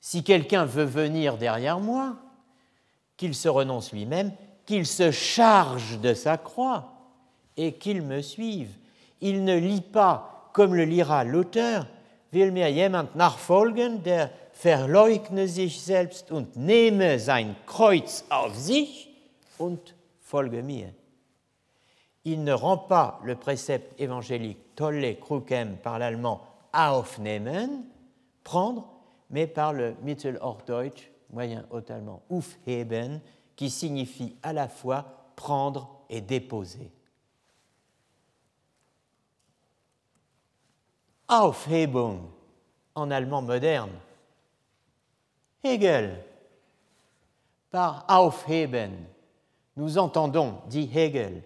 si 0.00 0.24
quelqu'un 0.24 0.64
veut 0.64 0.84
venir 0.84 1.36
derrière 1.36 1.78
moi, 1.78 2.16
qu'il 3.18 3.34
se 3.34 3.48
renonce 3.48 3.92
lui-même, 3.92 4.32
qu'il 4.66 4.86
se 4.86 5.10
charge 5.10 6.00
de 6.00 6.12
sa 6.12 6.36
croix 6.36 6.92
et 7.56 7.74
qu'il 7.74 8.02
me 8.02 8.20
suive. 8.20 8.70
Il 9.20 9.44
ne 9.44 9.56
lit 9.56 9.80
pas, 9.80 10.50
comme 10.52 10.74
le 10.74 10.84
lira 10.84 11.24
l'auteur, 11.24 11.86
will 12.32 12.52
mir 12.52 12.68
jemand 12.68 13.14
nachfolgen, 13.14 14.02
der 14.02 14.30
verleugne 14.52 15.46
sich 15.46 15.80
selbst 15.80 16.30
und 16.30 16.56
nehme 16.56 17.18
sein 17.18 17.54
Kreuz 17.66 18.24
auf 18.28 18.54
sich 18.54 19.08
und 19.58 19.94
folge 20.20 20.62
mir 20.62 20.92
il 22.26 22.42
ne 22.42 22.52
rend 22.52 22.76
pas 22.76 23.20
le 23.22 23.36
précepte 23.36 23.94
évangélique 24.00 24.74
tolle 24.74 25.14
krukem 25.20 25.76
par 25.76 26.00
l'allemand 26.00 26.42
aufnehmen, 26.72 27.84
prendre, 28.42 28.84
mais 29.30 29.46
par 29.46 29.72
le 29.72 29.94
Mittelhochdeutsch, 30.02 31.08
moyen 31.32 31.64
haut 31.70 31.88
allemand, 31.88 32.22
aufheben, 32.28 33.20
qui 33.56 33.70
signifie 33.70 34.36
à 34.42 34.52
la 34.52 34.68
fois 34.68 35.32
prendre 35.34 36.04
et 36.08 36.20
déposer. 36.20 36.90
Aufhebung 41.28 42.20
en 42.94 43.10
allemand 43.10 43.42
moderne. 43.42 43.90
Hegel. 45.64 46.22
Par 47.70 48.04
aufheben, 48.08 48.92
nous 49.76 49.98
entendons, 49.98 50.60
dit 50.68 50.88
Hegel, 50.94 51.42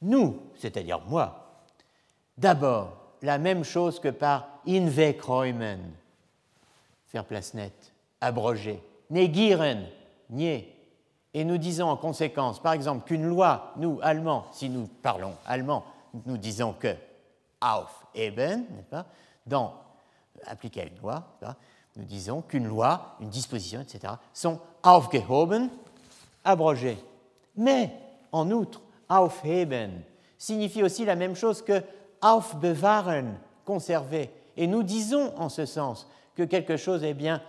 nous, 0.00 0.40
c'est-à-dire 0.56 1.00
moi, 1.06 1.62
d'abord 2.36 2.96
la 3.22 3.38
même 3.38 3.64
chose 3.64 4.00
que 4.00 4.08
par 4.08 4.48
Inwegräumen, 4.66 5.92
faire 7.06 7.24
place 7.24 7.54
nette, 7.54 7.92
abroger, 8.20 8.82
negieren, 9.10 9.86
nier. 10.34 10.70
Et 11.32 11.44
nous 11.44 11.58
disons 11.58 11.88
en 11.88 11.96
conséquence, 11.96 12.60
par 12.60 12.72
exemple, 12.72 13.06
qu'une 13.06 13.24
loi, 13.24 13.72
nous, 13.76 13.98
Allemands, 14.02 14.46
si 14.52 14.68
nous 14.68 14.86
parlons 15.02 15.34
allemand, 15.46 15.84
nous 16.26 16.36
disons 16.36 16.72
que 16.72 16.94
aufheben, 17.60 18.66
n'est-ce 18.70 18.88
pas, 18.88 19.06
dans, 19.46 19.74
appliqué 20.46 20.82
à 20.82 20.84
une 20.84 20.98
loi, 21.00 21.36
nous 21.96 22.04
disons 22.04 22.42
qu'une 22.42 22.66
loi, 22.66 23.16
une 23.20 23.30
disposition, 23.30 23.80
etc., 23.80 24.14
sont 24.32 24.60
aufgehoben, 24.82 25.70
abrogées. 26.44 26.98
Mais, 27.56 27.90
en 28.30 28.50
outre, 28.50 28.80
aufheben 29.08 30.02
signifie 30.44 30.82
aussi 30.82 31.04
la 31.04 31.16
même 31.16 31.34
chose 31.34 31.62
que 31.62 31.82
aufbewahren, 32.20 33.38
conserver. 33.64 34.30
Et 34.56 34.66
nous 34.66 34.82
disons 34.82 35.32
en 35.38 35.48
ce 35.48 35.66
sens 35.66 36.06
que 36.34 36.42
quelque 36.42 36.76
chose 36.76 37.02
est 37.02 37.14
bien 37.14 37.40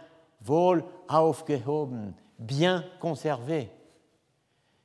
wohl 0.45 0.83
aufgehoben, 1.07 2.13
bien 2.39 2.83
conservé. 2.99 3.69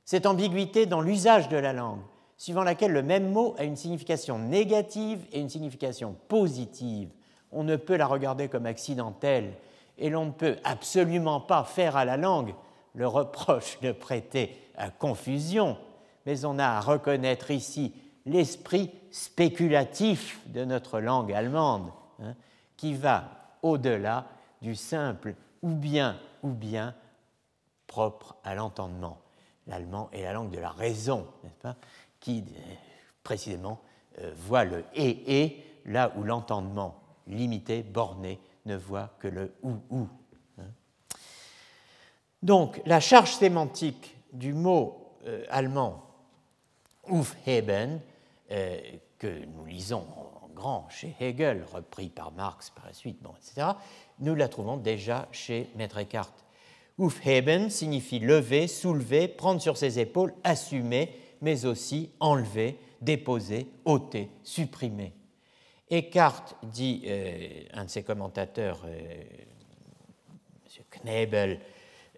Cette 0.05 0.27
ambiguïté 0.27 0.87
dans 0.87 1.01
l'usage 1.01 1.49
de 1.49 1.57
la 1.57 1.73
langue, 1.73 2.01
suivant 2.37 2.65
laquelle 2.65 2.93
le 2.93 3.03
même 3.03 3.31
mot 3.31 3.55
a 3.59 3.65
une 3.65 3.77
signification 3.77 4.39
négative 4.39 5.25
et 5.33 5.41
une 5.41 5.49
signification 5.49 6.17
positive, 6.29 7.11
on 7.53 7.65
ne 7.65 7.77
peut 7.77 7.97
la 7.97 8.07
regarder 8.07 8.49
comme 8.49 8.67
accidentelle 8.67 9.55
et 9.99 10.11
l'on 10.11 10.27
ne 10.27 10.31
peut 10.31 10.57
absolument 10.65 11.41
pas 11.41 11.65
faire 11.65 11.97
à 11.97 12.05
la 12.05 12.17
langue 12.17 12.55
le 12.95 13.07
reproche 13.07 13.79
de 13.81 13.93
prêter 13.93 14.57
à 14.77 14.91
confusion, 14.91 15.77
mais 16.27 16.45
on 16.45 16.59
a 16.59 16.67
à 16.67 16.81
reconnaître 16.81 17.51
ici 17.51 17.93
l'esprit 18.27 18.91
spéculatif 19.11 20.41
de 20.47 20.65
notre 20.65 21.01
langue 21.01 21.33
allemande, 21.33 21.91
hein, 22.23 22.35
qui 22.77 22.95
va 22.95 23.29
au-delà 23.63 24.27
du 24.63 24.75
simple 24.75 25.35
ou 25.63 25.71
bien 25.71 26.17
ou 26.43 26.49
bien 26.49 26.95
propre 27.91 28.37
à 28.45 28.55
l'entendement. 28.55 29.19
L'allemand 29.67 30.09
est 30.13 30.23
la 30.23 30.33
langue 30.33 30.53
de 30.53 30.61
la 30.61 30.71
raison, 30.71 31.27
n'est-ce 31.43 31.61
pas, 31.61 31.75
qui 32.21 32.45
euh, 32.49 32.75
précisément 33.25 33.81
euh, 34.21 34.33
voit 34.37 34.63
le 34.65 34.85
et 34.95 35.43
et 35.43 35.65
là 35.87 36.13
où 36.17 36.23
l'entendement 36.23 37.03
limité, 37.27 37.83
borné, 37.83 38.39
ne 38.65 38.77
voit 38.77 39.11
que 39.19 39.27
le 39.27 39.53
ou 39.65 39.73
ou. 39.91 40.07
Hein. 40.59 40.69
Donc 42.45 42.81
la 42.87 43.01
charge 43.01 43.33
sémantique 43.33 44.17
du 44.33 44.55
mot 44.55 45.17
euh, 45.27 45.45
allemand 45.51 46.07
Aufheben, 47.09 48.01
que 49.19 49.45
nous 49.47 49.65
lisons 49.65 50.07
en 50.43 50.49
grand 50.49 50.89
chez 50.91 51.15
Hegel, 51.21 51.65
repris 51.73 52.09
par 52.09 52.31
Marx 52.33 52.71
par 52.71 52.87
la 52.87 52.93
suite, 52.93 53.21
bon, 53.23 53.33
etc., 53.37 53.69
nous 54.19 54.35
la 54.35 54.49
trouvons 54.49 54.77
déjà 54.77 55.29
chez 55.33 55.71
Maître 55.77 55.99
Eckhart. 55.99 56.33
Aufheben 57.01 57.71
signifie 57.71 58.19
lever, 58.19 58.69
soulever, 58.69 59.27
prendre 59.27 59.61
sur 59.61 59.77
ses 59.77 59.99
épaules, 59.99 60.35
assumer, 60.45 61.11
mais 61.41 61.65
aussi 61.65 62.11
enlever, 62.21 62.79
déposer, 63.01 63.67
ôter, 63.87 64.29
supprimer. 64.45 65.15
Eckhart, 65.91 66.57
dit 66.63 67.03
euh, 67.07 67.63
un 67.73 67.87
de 67.87 67.91
ses 67.91 68.03
commentateurs, 68.03 68.83
euh, 68.85 69.25
M. 70.67 70.85
Knebel, 70.91 71.61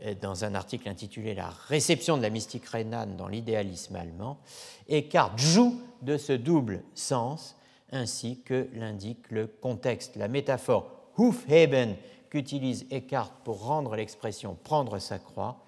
euh, 0.03 0.15
dans 0.21 0.45
un 0.45 0.55
article 0.55 0.89
intitulé 0.89 1.35
La 1.35 1.49
réception 1.49 2.17
de 2.17 2.23
la 2.23 2.31
mystique 2.31 2.67
rhénane 2.67 3.17
dans 3.17 3.29
l'idéalisme 3.29 3.95
allemand, 3.97 4.41
Eckhart 4.89 5.39
joue 5.39 5.81
de 6.03 6.17
ce 6.17 6.33
double 6.33 6.83
sens 6.95 7.57
ainsi 7.93 8.41
que 8.45 8.69
l'indique 8.75 9.31
le 9.31 9.47
contexte. 9.47 10.17
La 10.17 10.29
métaphore 10.29 10.91
Hufheben 11.19 11.95
qu'utilise 12.33 12.87
Eckhart 12.91 13.31
pour 13.45 13.63
rendre 13.63 13.95
l'expression 13.95 14.55
prendre 14.55 14.99
sa 14.99 15.19
croix 15.19 15.67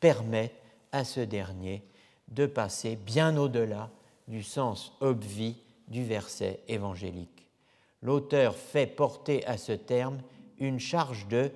permet 0.00 0.52
à 0.90 1.04
ce 1.04 1.20
dernier 1.20 1.84
de 2.26 2.46
passer 2.46 2.96
bien 2.96 3.36
au-delà 3.36 3.90
du 4.26 4.42
sens 4.42 4.92
obvi 4.98 5.58
du 5.86 6.02
verset 6.02 6.64
évangélique. 6.66 7.46
L'auteur 8.02 8.56
fait 8.56 8.88
porter 8.88 9.46
à 9.46 9.56
ce 9.56 9.70
terme 9.70 10.20
une 10.58 10.80
charge 10.80 11.28
de 11.28 11.52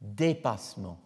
dépassement 0.00 0.98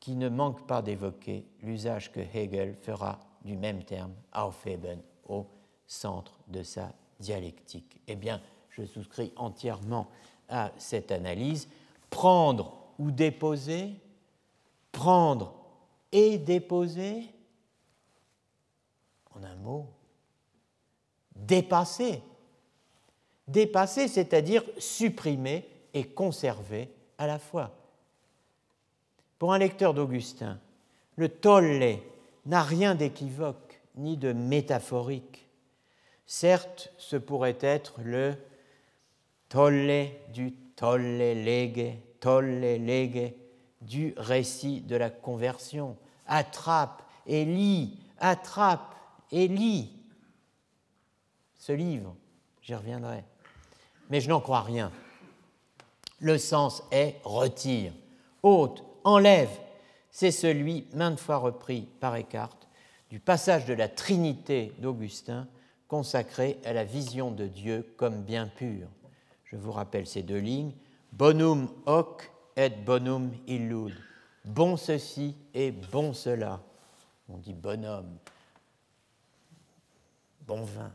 qui 0.00 0.16
ne 0.16 0.28
manque 0.28 0.66
pas 0.66 0.82
d'évoquer 0.82 1.46
l'usage 1.62 2.12
que 2.12 2.20
Hegel 2.20 2.74
fera 2.74 3.20
du 3.42 3.56
même 3.56 3.84
terme, 3.84 4.12
Aufheben, 4.34 5.00
au 5.26 5.46
centre 5.86 6.40
de 6.46 6.62
sa 6.62 6.92
dialectique. 7.20 8.02
Eh 8.06 8.16
bien, 8.16 8.42
je 8.68 8.84
souscris 8.84 9.32
entièrement 9.36 10.10
à 10.50 10.72
cette 10.78 11.12
analyse. 11.12 11.68
Prendre 12.10 12.76
ou 12.98 13.10
déposer, 13.10 13.94
prendre 14.92 15.54
et 16.12 16.38
déposer, 16.38 17.24
en 19.34 19.42
un 19.42 19.56
mot, 19.56 19.86
dépasser. 21.34 22.22
Dépasser, 23.48 24.08
c'est-à-dire 24.08 24.62
supprimer 24.78 25.68
et 25.94 26.04
conserver 26.04 26.92
à 27.18 27.26
la 27.26 27.38
fois. 27.38 27.76
Pour 29.38 29.52
un 29.52 29.58
lecteur 29.58 29.94
d'Augustin, 29.94 30.60
le 31.16 31.28
tolle 31.28 31.98
n'a 32.46 32.62
rien 32.62 32.94
d'équivoque 32.94 33.80
ni 33.96 34.16
de 34.16 34.32
métaphorique. 34.32 35.48
Certes, 36.26 36.92
ce 36.96 37.16
pourrait 37.16 37.58
être 37.60 37.94
le 38.02 38.36
tolle 39.50 40.06
du 40.32 40.52
tolle 40.76 41.18
lege, 41.18 41.98
tolle 42.20 42.78
lege 42.78 43.34
du 43.82 44.14
récit 44.16 44.80
de 44.80 44.96
la 44.96 45.10
conversion. 45.10 45.98
Attrape 46.26 47.02
et 47.26 47.44
lis, 47.44 47.98
attrape 48.18 48.94
et 49.30 49.48
lis 49.48 49.92
ce 51.58 51.72
livre. 51.72 52.16
J'y 52.62 52.74
reviendrai. 52.74 53.24
Mais 54.08 54.20
je 54.20 54.28
n'en 54.28 54.40
crois 54.40 54.62
rien. 54.62 54.90
Le 56.20 56.38
sens 56.38 56.82
est 56.90 57.16
retire, 57.24 57.92
ôte, 58.42 58.84
enlève. 59.04 59.50
C'est 60.10 60.30
celui, 60.30 60.86
maintes 60.94 61.20
fois 61.20 61.38
repris 61.38 61.88
par 62.00 62.16
Eckhart, 62.16 62.56
du 63.10 63.20
passage 63.20 63.64
de 63.64 63.74
la 63.74 63.88
Trinité 63.88 64.72
d'Augustin 64.78 65.48
consacré 65.88 66.58
à 66.64 66.72
la 66.72 66.84
vision 66.84 67.30
de 67.30 67.46
Dieu 67.46 67.94
comme 67.96 68.22
bien 68.22 68.46
pur. 68.46 68.88
Je 69.50 69.56
vous 69.56 69.72
rappelle 69.72 70.06
ces 70.06 70.22
deux 70.22 70.38
lignes. 70.38 70.72
Bonum 71.12 71.68
hoc 71.86 72.30
et 72.56 72.70
bonum 72.70 73.32
illud. 73.48 73.94
Bon 74.44 74.76
ceci 74.76 75.36
et 75.52 75.72
bon 75.72 76.12
cela. 76.12 76.62
On 77.28 77.36
dit 77.36 77.52
bonhomme, 77.52 78.16
bon 80.46 80.62
vin. 80.62 80.92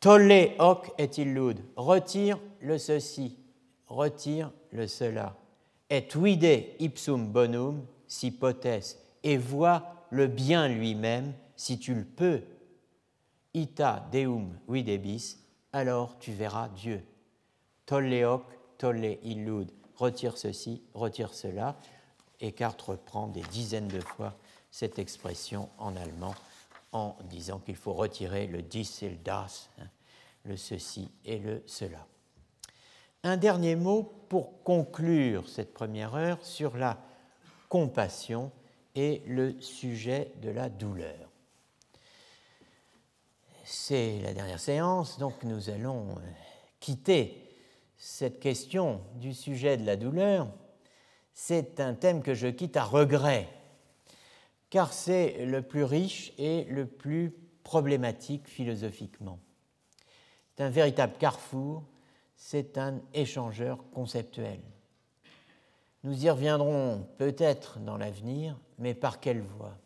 Tolle 0.00 0.50
hoc 0.58 0.92
et 0.98 1.10
illud. 1.16 1.58
Retire 1.76 2.38
le 2.60 2.76
ceci, 2.76 3.38
retire 3.86 4.52
le 4.70 4.86
cela. 4.86 5.34
Et 5.88 6.06
vide 6.14 6.66
ipsum 6.78 7.26
bonum 7.32 7.86
si 8.06 8.30
potes. 8.30 8.98
Et 9.22 9.38
vois 9.38 10.06
le 10.10 10.26
bien 10.26 10.68
lui-même 10.68 11.32
si 11.56 11.78
tu 11.78 11.94
le 11.94 12.04
peux 12.04 12.42
ita 13.54 14.06
deum 14.12 14.58
videbis, 14.68 15.38
alors 15.72 16.18
tu 16.18 16.32
verras 16.32 16.68
Dieu. 16.68 17.00
Tolleoc, 17.86 18.42
tolle 18.78 19.18
illud, 19.22 19.70
retire 19.96 20.36
ceci, 20.36 20.82
retire 20.94 21.34
cela. 21.34 21.76
Eckhart 22.40 22.76
reprend 22.80 23.28
des 23.28 23.42
dizaines 23.42 23.88
de 23.88 24.00
fois 24.00 24.34
cette 24.70 24.98
expression 24.98 25.68
en 25.78 25.96
allemand 25.96 26.34
en 26.92 27.16
disant 27.24 27.58
qu'il 27.58 27.76
faut 27.76 27.92
retirer 27.92 28.46
le 28.46 28.62
dis 28.62 28.98
et 29.02 29.10
le 29.10 29.16
das, 29.16 29.68
hein, 29.80 29.88
le 30.44 30.56
ceci 30.56 31.10
et 31.24 31.38
le 31.38 31.62
cela. 31.66 32.06
Un 33.22 33.36
dernier 33.36 33.76
mot 33.76 34.02
pour 34.28 34.62
conclure 34.62 35.48
cette 35.48 35.72
première 35.72 36.14
heure 36.14 36.44
sur 36.44 36.76
la 36.76 36.98
compassion 37.68 38.52
et 38.94 39.22
le 39.26 39.60
sujet 39.60 40.32
de 40.42 40.50
la 40.50 40.68
douleur 40.68 41.30
c'est 43.64 44.20
la 44.20 44.34
dernière 44.34 44.60
séance, 44.60 45.18
donc 45.18 45.42
nous 45.42 45.70
allons 45.70 46.10
euh, 46.10 46.30
quitter 46.80 47.43
cette 48.06 48.38
question 48.38 49.00
du 49.14 49.32
sujet 49.32 49.78
de 49.78 49.86
la 49.86 49.96
douleur. 49.96 50.46
C'est 51.32 51.80
un 51.80 51.94
thème 51.94 52.22
que 52.22 52.34
je 52.34 52.48
quitte 52.48 52.76
à 52.76 52.84
regret, 52.84 53.48
car 54.68 54.92
c'est 54.92 55.46
le 55.46 55.62
plus 55.62 55.84
riche 55.84 56.34
et 56.36 56.64
le 56.64 56.86
plus 56.86 57.34
problématique 57.62 58.46
philosophiquement. 58.46 59.38
C'est 60.50 60.64
un 60.64 60.68
véritable 60.68 61.14
carrefour, 61.18 61.82
c'est 62.36 62.76
un 62.76 63.00
échangeur 63.14 63.82
conceptuel. 63.94 64.60
Nous 66.02 66.26
y 66.26 66.28
reviendrons 66.28 67.08
peut-être 67.16 67.78
dans 67.78 67.96
l'avenir, 67.96 68.58
mais 68.78 68.92
par 68.92 69.18
quelle 69.18 69.40
voie? 69.40 69.78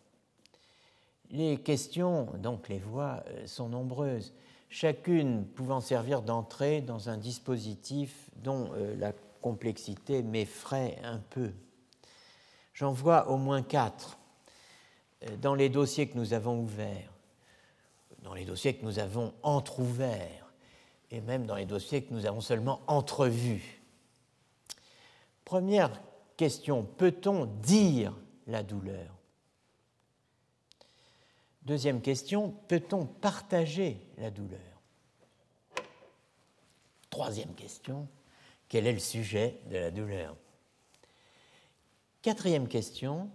Les 1.30 1.56
questions, 1.58 2.24
donc 2.38 2.68
les 2.68 2.80
voies, 2.80 3.22
euh, 3.28 3.46
sont 3.46 3.68
nombreuses, 3.68 4.34
chacune 4.68 5.46
pouvant 5.46 5.80
servir 5.80 6.22
d'entrée 6.22 6.80
dans 6.80 7.08
un 7.08 7.16
dispositif 7.16 8.30
dont 8.36 8.70
euh, 8.74 8.94
la 8.96 9.12
complexité 9.40 10.22
m'effraie 10.22 10.98
un 11.02 11.18
peu. 11.18 11.52
J'en 12.74 12.92
vois 12.92 13.28
au 13.28 13.36
moins 13.36 13.62
quatre 13.62 14.18
euh, 15.24 15.36
dans 15.36 15.54
les 15.54 15.68
dossiers 15.68 16.08
que 16.08 16.16
nous 16.16 16.32
avons 16.32 16.60
ouverts, 16.60 17.12
dans 18.22 18.34
les 18.34 18.44
dossiers 18.44 18.74
que 18.74 18.84
nous 18.84 18.98
avons 18.98 19.32
entr'ouverts, 19.42 20.52
et 21.10 21.20
même 21.20 21.46
dans 21.46 21.56
les 21.56 21.66
dossiers 21.66 22.02
que 22.02 22.12
nous 22.12 22.26
avons 22.26 22.40
seulement 22.40 22.80
entrevus. 22.86 23.82
Première 25.44 25.90
question, 26.36 26.84
peut-on 26.84 27.46
dire 27.46 28.14
la 28.46 28.62
douleur? 28.62 29.17
Deuxième 31.68 32.00
question, 32.00 32.54
peut-on 32.66 33.04
partager 33.04 34.00
la 34.16 34.30
douleur? 34.30 34.58
Troisième 37.10 37.54
question, 37.54 38.08
quel 38.70 38.86
est 38.86 38.92
le 38.94 38.98
sujet 38.98 39.60
de 39.66 39.76
la 39.76 39.90
douleur? 39.90 40.34
Quatrième 42.22 42.68
question, 42.68 43.28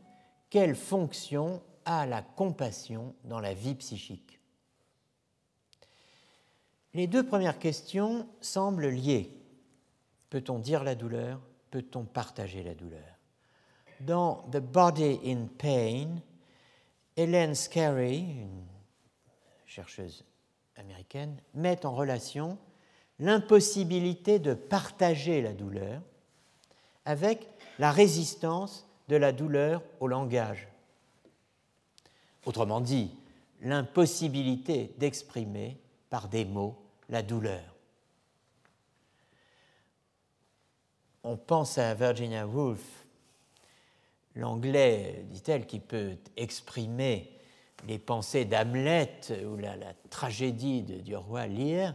quelle 0.49 0.75
fonction 0.75 1.61
a 1.85 2.07
la 2.07 2.23
compassion 2.23 3.13
dans 3.23 3.39
la 3.39 3.53
vie 3.53 3.75
psychique? 3.75 4.39
Les 6.95 7.05
deux 7.05 7.23
premières 7.23 7.59
questions 7.59 8.27
semblent 8.41 8.89
liées. 8.89 9.29
Peut-on 10.31 10.57
dire 10.57 10.83
la 10.83 10.95
douleur? 10.95 11.39
Peut-on 11.69 12.03
partager 12.03 12.63
la 12.63 12.73
douleur? 12.73 13.19
Dans 13.99 14.37
The 14.49 14.57
Body 14.57 15.19
in 15.23 15.45
Pain, 15.55 16.19
Hélène 17.15 17.55
Scarry, 17.55 18.19
une 18.19 18.65
chercheuse 19.65 20.25
américaine, 20.75 21.37
met 21.53 21.85
en 21.85 21.93
relation 21.93 22.57
l'impossibilité 23.19 24.39
de 24.39 24.53
partager 24.53 25.41
la 25.41 25.53
douleur 25.53 26.01
avec 27.05 27.47
la 27.79 27.91
résistance 27.91 28.87
de 29.07 29.15
la 29.15 29.31
douleur 29.31 29.83
au 29.99 30.07
langage. 30.07 30.67
Autrement 32.45 32.81
dit, 32.81 33.11
l'impossibilité 33.61 34.93
d'exprimer 34.97 35.77
par 36.09 36.27
des 36.27 36.45
mots 36.45 36.75
la 37.09 37.21
douleur. 37.21 37.75
On 41.23 41.37
pense 41.37 41.77
à 41.77 41.93
Virginia 41.93 42.45
Woolf, 42.45 43.02
l'anglais, 44.35 45.25
dit-elle, 45.29 45.65
qui 45.65 45.79
peut 45.79 46.17
exprimer 46.37 47.31
les 47.87 47.99
pensées 47.99 48.45
d'Hamlet 48.45 49.19
ou 49.45 49.57
la, 49.57 49.75
tragédie 50.09 50.81
du 50.83 51.15
roi 51.15 51.47
Lear, 51.47 51.93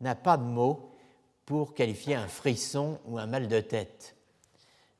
n'a 0.00 0.14
pas 0.14 0.36
de 0.36 0.42
mots 0.42 0.90
pour 1.46 1.74
qualifier 1.74 2.14
un 2.14 2.26
frisson 2.28 2.98
ou 3.06 3.18
un 3.18 3.26
mal 3.26 3.48
de 3.48 3.60
tête. 3.60 4.16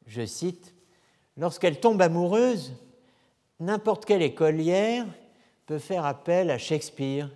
Je 0.06 0.24
cite, 0.24 0.74
Lorsqu'elle 1.36 1.80
tombe 1.80 2.00
amoureuse, 2.00 2.72
n'importe 3.58 4.04
quelle 4.04 4.22
écolière 4.22 5.06
peut 5.66 5.78
faire 5.78 6.04
appel 6.04 6.50
à 6.50 6.58
Shakespeare 6.58 7.30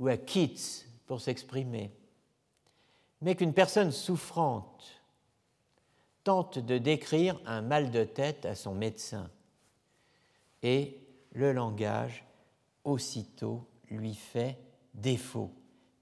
ou 0.00 0.08
à 0.08 0.16
Keats 0.16 0.84
pour 1.06 1.20
s'exprimer. 1.20 1.92
Mais 3.22 3.36
qu'une 3.36 3.54
personne 3.54 3.92
souffrante 3.92 4.95
tente 6.26 6.58
de 6.58 6.76
décrire 6.76 7.40
un 7.46 7.62
mal 7.62 7.92
de 7.92 8.02
tête 8.02 8.46
à 8.46 8.56
son 8.56 8.74
médecin 8.74 9.30
et 10.64 10.98
le 11.30 11.52
langage 11.52 12.24
aussitôt 12.82 13.64
lui 13.90 14.16
fait 14.16 14.58
défaut 14.92 15.52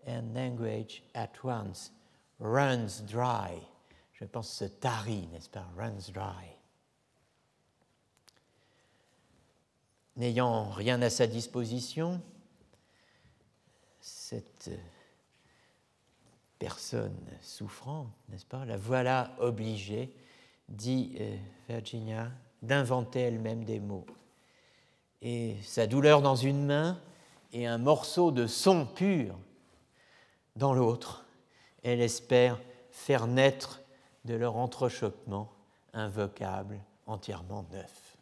and 0.07 0.33
language 0.35 1.03
at 1.13 1.29
once 1.45 1.93
runs 2.41 3.03
dry. 3.07 3.61
Je 4.15 4.25
pense 4.25 4.51
se 4.51 4.65
tarit, 4.65 5.27
n'est-ce 5.27 5.51
pas? 5.51 5.69
Runs 5.77 6.11
dry. 6.11 6.57
N'ayant 10.17 10.71
rien 10.71 11.03
à 11.03 11.11
sa 11.11 11.27
disposition, 11.27 12.23
cette 14.01 14.71
personne 16.65 17.15
souffrante, 17.43 18.09
n'est-ce 18.31 18.47
pas, 18.47 18.65
la 18.65 18.79
voilà 18.79 19.33
obligée, 19.39 20.11
dit 20.71 21.15
euh, 21.21 21.37
Virginia, 21.69 22.31
d'inventer 22.63 23.21
elle-même 23.21 23.65
des 23.65 23.81
mots. 23.81 24.07
Et 25.21 25.57
sa 25.63 25.87
douleur 25.87 26.23
dans 26.23 26.37
une 26.37 26.65
main 26.65 26.99
et 27.53 27.67
un 27.67 27.77
morceau 27.77 28.31
de 28.31 28.47
son 28.47 28.87
pur 28.87 29.39
dans 30.57 30.73
l'autre, 30.73 31.27
elle 31.83 32.01
espère 32.01 32.59
faire 32.91 33.27
naître 33.27 33.83
de 34.25 34.33
leur 34.33 34.57
entrechoquement 34.57 35.53
un 35.93 36.09
vocable 36.09 36.81
entièrement 37.07 37.67
neuf. 37.73 38.17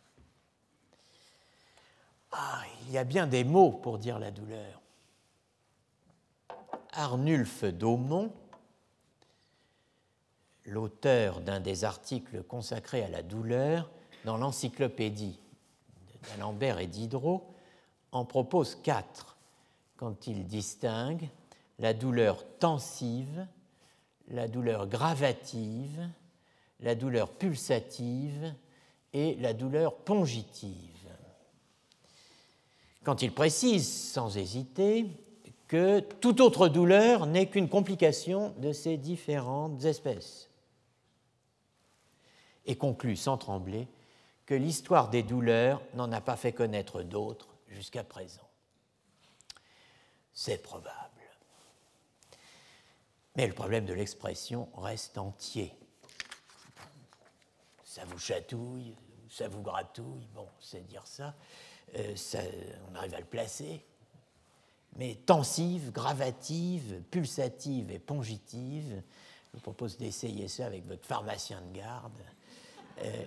Ah, 2.32 2.62
il 2.88 2.90
y 2.90 2.98
a 2.98 3.04
bien 3.04 3.28
des 3.28 3.44
mots 3.44 3.70
pour 3.70 3.98
dire 3.98 4.18
la 4.18 4.32
douleur. 4.32 4.81
Arnulf 6.92 7.64
d'Aumont, 7.64 8.32
l'auteur 10.64 11.40
d'un 11.40 11.60
des 11.60 11.84
articles 11.84 12.42
consacrés 12.42 13.02
à 13.02 13.08
la 13.08 13.22
douleur 13.22 13.90
dans 14.24 14.36
l'encyclopédie 14.36 15.40
d'Alembert 16.28 16.78
et 16.78 16.86
Diderot, 16.86 17.44
en 18.12 18.24
propose 18.24 18.76
quatre 18.76 19.36
quand 19.96 20.26
il 20.26 20.46
distingue 20.46 21.28
la 21.78 21.94
douleur 21.94 22.44
tensive, 22.58 23.46
la 24.28 24.46
douleur 24.46 24.86
gravative, 24.86 26.08
la 26.80 26.94
douleur 26.94 27.30
pulsative 27.30 28.54
et 29.12 29.34
la 29.36 29.54
douleur 29.54 29.96
pongitive. 29.96 31.08
Quand 33.02 33.22
il 33.22 33.32
précise 33.32 34.12
sans 34.12 34.36
hésiter 34.36 35.06
que 35.72 36.00
toute 36.00 36.42
autre 36.42 36.68
douleur 36.68 37.24
n'est 37.24 37.48
qu'une 37.48 37.70
complication 37.70 38.50
de 38.58 38.74
ces 38.74 38.98
différentes 38.98 39.86
espèces, 39.86 40.50
et 42.66 42.76
conclut 42.76 43.16
sans 43.16 43.38
trembler 43.38 43.88
que 44.44 44.54
l'histoire 44.54 45.08
des 45.08 45.22
douleurs 45.22 45.80
n'en 45.94 46.12
a 46.12 46.20
pas 46.20 46.36
fait 46.36 46.52
connaître 46.52 47.02
d'autres 47.02 47.48
jusqu'à 47.68 48.04
présent. 48.04 48.46
C'est 50.34 50.62
probable. 50.62 50.92
Mais 53.36 53.46
le 53.46 53.54
problème 53.54 53.86
de 53.86 53.94
l'expression 53.94 54.68
reste 54.76 55.16
entier. 55.16 55.72
Ça 57.82 58.04
vous 58.04 58.18
chatouille, 58.18 58.94
ça 59.30 59.48
vous 59.48 59.62
gratouille, 59.62 60.28
bon, 60.34 60.48
c'est 60.60 60.86
dire 60.86 61.06
ça. 61.06 61.34
Euh, 61.96 62.14
ça. 62.14 62.40
On 62.90 62.94
arrive 62.94 63.14
à 63.14 63.20
le 63.20 63.24
placer. 63.24 63.82
Mais 64.96 65.14
tensive, 65.26 65.90
gravative, 65.90 67.02
pulsative 67.10 67.90
et 67.90 67.98
pongitive, 67.98 69.02
je 69.52 69.58
vous 69.58 69.62
propose 69.62 69.96
d'essayer 69.96 70.48
ça 70.48 70.66
avec 70.66 70.86
votre 70.86 71.06
pharmacien 71.06 71.60
de 71.60 71.76
garde. 71.76 72.12
Euh, 73.02 73.22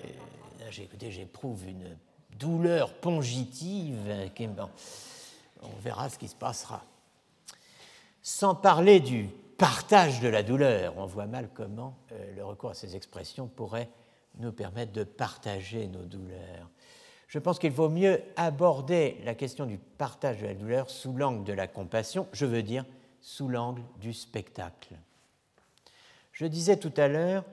écoutez, 0.77 1.11
j'éprouve 1.11 1.67
une 1.67 1.97
douleur 2.37 2.93
pongitive. 2.93 4.31
Qui, 4.35 4.47
bon, 4.47 4.69
on 5.61 5.79
verra 5.81 6.09
ce 6.09 6.17
qui 6.17 6.27
se 6.27 6.35
passera. 6.35 6.83
Sans 8.21 8.55
parler 8.55 8.99
du 8.99 9.29
partage 9.57 10.19
de 10.19 10.27
la 10.27 10.43
douleur. 10.43 10.97
On 10.97 11.05
voit 11.05 11.27
mal 11.27 11.49
comment 11.53 11.95
euh, 12.11 12.35
le 12.35 12.43
recours 12.43 12.71
à 12.71 12.73
ces 12.73 12.95
expressions 12.95 13.47
pourrait 13.47 13.89
nous 14.37 14.51
permettre 14.51 14.91
de 14.91 15.03
partager 15.03 15.87
nos 15.87 16.03
douleurs. 16.03 16.69
Je 17.35 17.39
pense 17.41 17.59
qu'il 17.59 17.73
vaut 17.73 17.89
mieux 17.89 18.23
aborder 18.37 19.17
la 19.25 19.35
question 19.35 19.65
du 19.65 19.77
partage 19.77 20.39
de 20.39 20.45
la 20.45 20.53
douleur 20.53 20.89
sous 20.89 21.11
l'angle 21.11 21.43
de 21.43 21.51
la 21.51 21.67
compassion, 21.67 22.29
je 22.31 22.45
veux 22.45 22.63
dire 22.63 22.85
sous 23.19 23.49
l'angle 23.49 23.81
du 23.99 24.13
spectacle. 24.13 24.95
Je 26.31 26.45
disais 26.45 26.77
tout 26.77 26.93
à 26.95 27.09
l'heure, 27.09 27.43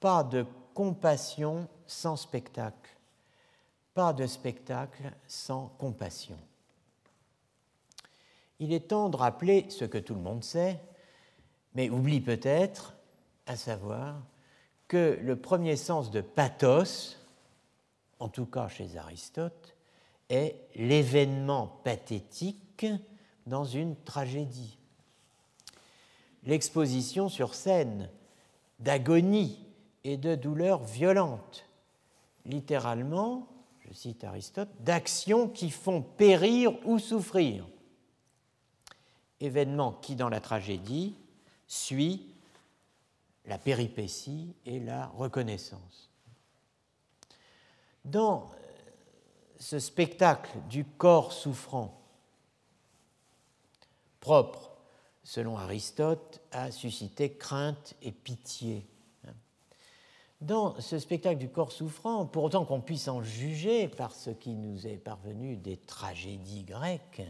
pas 0.00 0.22
de 0.22 0.44
compassion 0.74 1.66
sans 1.86 2.16
spectacle, 2.16 2.90
pas 3.94 4.12
de 4.12 4.26
spectacle 4.26 5.10
sans 5.26 5.68
compassion. 5.78 6.36
Il 8.58 8.70
est 8.74 8.88
temps 8.88 9.08
de 9.08 9.16
rappeler 9.16 9.64
ce 9.70 9.86
que 9.86 9.96
tout 9.96 10.14
le 10.14 10.20
monde 10.20 10.44
sait, 10.44 10.78
mais 11.74 11.88
oublie 11.88 12.20
peut-être, 12.20 12.92
à 13.46 13.56
savoir 13.56 14.14
que 14.88 15.18
le 15.22 15.36
premier 15.36 15.76
sens 15.76 16.10
de 16.10 16.20
pathos, 16.20 17.16
en 18.22 18.28
tout 18.28 18.46
cas 18.46 18.68
chez 18.68 18.96
Aristote, 18.96 19.74
est 20.28 20.54
l'événement 20.76 21.66
pathétique 21.82 22.86
dans 23.46 23.64
une 23.64 23.96
tragédie. 23.96 24.78
L'exposition 26.44 27.28
sur 27.28 27.56
scène 27.56 28.08
d'agonie 28.78 29.66
et 30.04 30.16
de 30.16 30.36
douleur 30.36 30.84
violente, 30.84 31.68
littéralement, 32.46 33.48
je 33.80 33.92
cite 33.92 34.22
Aristote, 34.22 34.70
d'actions 34.78 35.48
qui 35.48 35.70
font 35.70 36.00
périr 36.00 36.74
ou 36.86 37.00
souffrir. 37.00 37.66
Événement 39.40 39.94
qui, 39.94 40.14
dans 40.14 40.28
la 40.28 40.40
tragédie, 40.40 41.16
suit 41.66 42.24
la 43.46 43.58
péripétie 43.58 44.54
et 44.64 44.78
la 44.78 45.08
reconnaissance. 45.08 46.11
Dans 48.04 48.50
ce 49.58 49.78
spectacle 49.78 50.58
du 50.68 50.84
corps 50.84 51.32
souffrant, 51.32 52.00
propre, 54.20 54.72
selon 55.22 55.56
Aristote, 55.56 56.40
à 56.50 56.70
susciter 56.70 57.32
crainte 57.32 57.94
et 58.02 58.12
pitié. 58.12 58.86
Dans 60.40 60.80
ce 60.80 60.98
spectacle 60.98 61.38
du 61.38 61.48
corps 61.48 61.70
souffrant, 61.70 62.26
pour 62.26 62.42
autant 62.42 62.64
qu'on 62.64 62.80
puisse 62.80 63.06
en 63.06 63.22
juger 63.22 63.86
par 63.86 64.12
ce 64.12 64.30
qui 64.30 64.54
nous 64.54 64.88
est 64.88 64.96
parvenu 64.96 65.56
des 65.56 65.76
tragédies 65.76 66.64
grecques, 66.64 67.22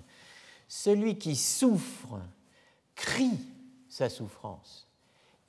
celui 0.68 1.18
qui 1.18 1.36
souffre 1.36 2.18
crie 2.94 3.38
sa 3.90 4.08
souffrance, 4.08 4.88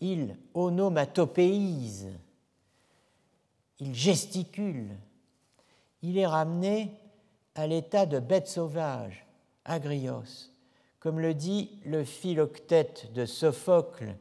il 0.02 0.36
onomatopéise, 0.54 2.10
il 3.80 3.96
gesticule, 3.96 4.90
il 6.04 6.18
est 6.18 6.28
ramené 6.28 6.91
à 7.56 7.66
l'état 7.66 8.06
de 8.06 8.20
bête 8.20 8.47
sauvage, 8.47 9.26
agrios, 9.66 10.51
comme 10.99 11.20
le 11.20 11.34
dit 11.34 11.82
le 11.86 12.04
philoctète 12.04 13.12
de 13.14 13.26
Sophocle, 13.26 14.16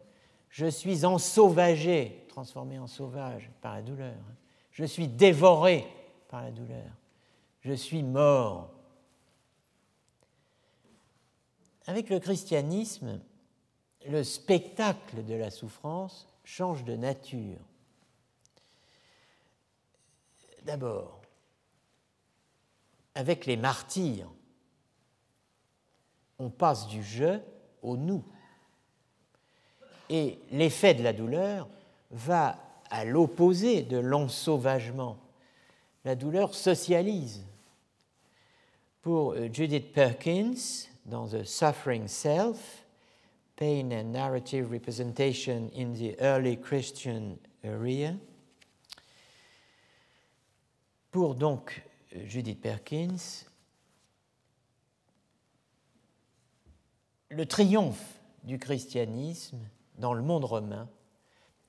je 0.49 0.66
suis 0.66 1.05
ensauvagé, 1.05 2.24
transformé 2.28 2.78
en 2.78 2.87
sauvage 2.87 3.51
par 3.61 3.74
la 3.74 3.83
douleur. 3.83 4.18
Je 4.70 4.85
suis 4.85 5.09
dévoré 5.09 5.87
par 6.28 6.43
la 6.43 6.51
douleur. 6.51 6.91
Je 7.61 7.72
suis 7.72 8.03
mort. 8.03 8.70
Avec 11.87 12.11
le 12.11 12.20
christianisme, 12.20 13.20
le 14.07 14.22
spectacle 14.22 15.24
de 15.24 15.35
la 15.35 15.51
souffrance 15.51 16.28
change 16.45 16.85
de 16.85 16.97
nature. 16.97 17.59
D'abord, 20.64 21.22
avec 23.15 23.47
les 23.47 23.57
martyrs, 23.57 24.31
on 26.39 26.51
passe 26.51 26.87
du 26.89 27.03
je 27.03 27.39
au 27.83 27.97
nous. 27.97 28.25
Et 30.11 30.39
l'effet 30.51 30.95
de 30.95 31.03
la 31.03 31.13
douleur 31.13 31.69
va 32.11 32.59
à 32.91 33.05
l'opposé 33.05 33.83
de 33.83 33.97
l'ensauvagement. 33.97 35.19
La 36.05 36.15
douleur 36.15 36.55
socialise. 36.55 37.45
Pour 39.01 39.33
euh, 39.33 39.49
Judith 39.53 39.93
Perkins, 39.93 40.55
dans 41.07 41.27
The 41.29 41.45
Suffering 41.45 42.07
Self, 42.07 42.85
Pain 43.57 43.91
and 43.93 44.13
Narrative 44.13 44.71
Representation 44.71 45.71
in 45.75 45.95
the 45.95 46.17
Early 46.21 46.59
Christian 46.59 47.37
Area, 47.65 48.15
pour 51.11 51.35
donc 51.35 51.83
Judith 52.15 52.61
Perkins, 52.61 53.47
le 57.31 57.47
triomphe 57.47 58.21
du 58.45 58.59
christianisme 58.59 59.59
dans 59.97 60.13
le 60.13 60.23
monde 60.23 60.45
romain 60.45 60.89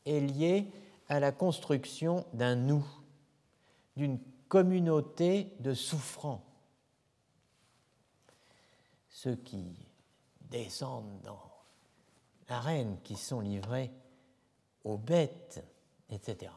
est 0.06 0.20
lié 0.20 0.68
à 1.08 1.20
la 1.20 1.32
construction 1.32 2.26
d'un 2.34 2.56
nous, 2.56 2.86
d'une 3.96 4.20
communauté 4.50 5.54
de 5.60 5.74
souffrants. 5.74 6.44
Ceux 9.10 9.36
qui 9.36 9.88
descendent 10.42 11.22
dans 11.22 11.42
l'arène, 12.50 12.98
qui 13.04 13.16
sont 13.16 13.40
livrés 13.40 13.92
aux 14.84 14.98
bêtes, 14.98 15.64
etc. 16.10 16.52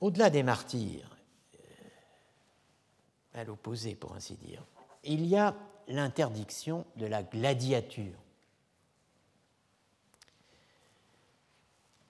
Au-delà 0.00 0.30
des 0.30 0.42
martyrs, 0.42 1.16
l'opposé 3.44 3.94
pour 3.94 4.14
ainsi 4.14 4.34
dire, 4.34 4.64
il 5.04 5.26
y 5.26 5.36
a 5.36 5.54
l'interdiction 5.88 6.84
de 6.96 7.06
la 7.06 7.22
gladiature. 7.22 8.18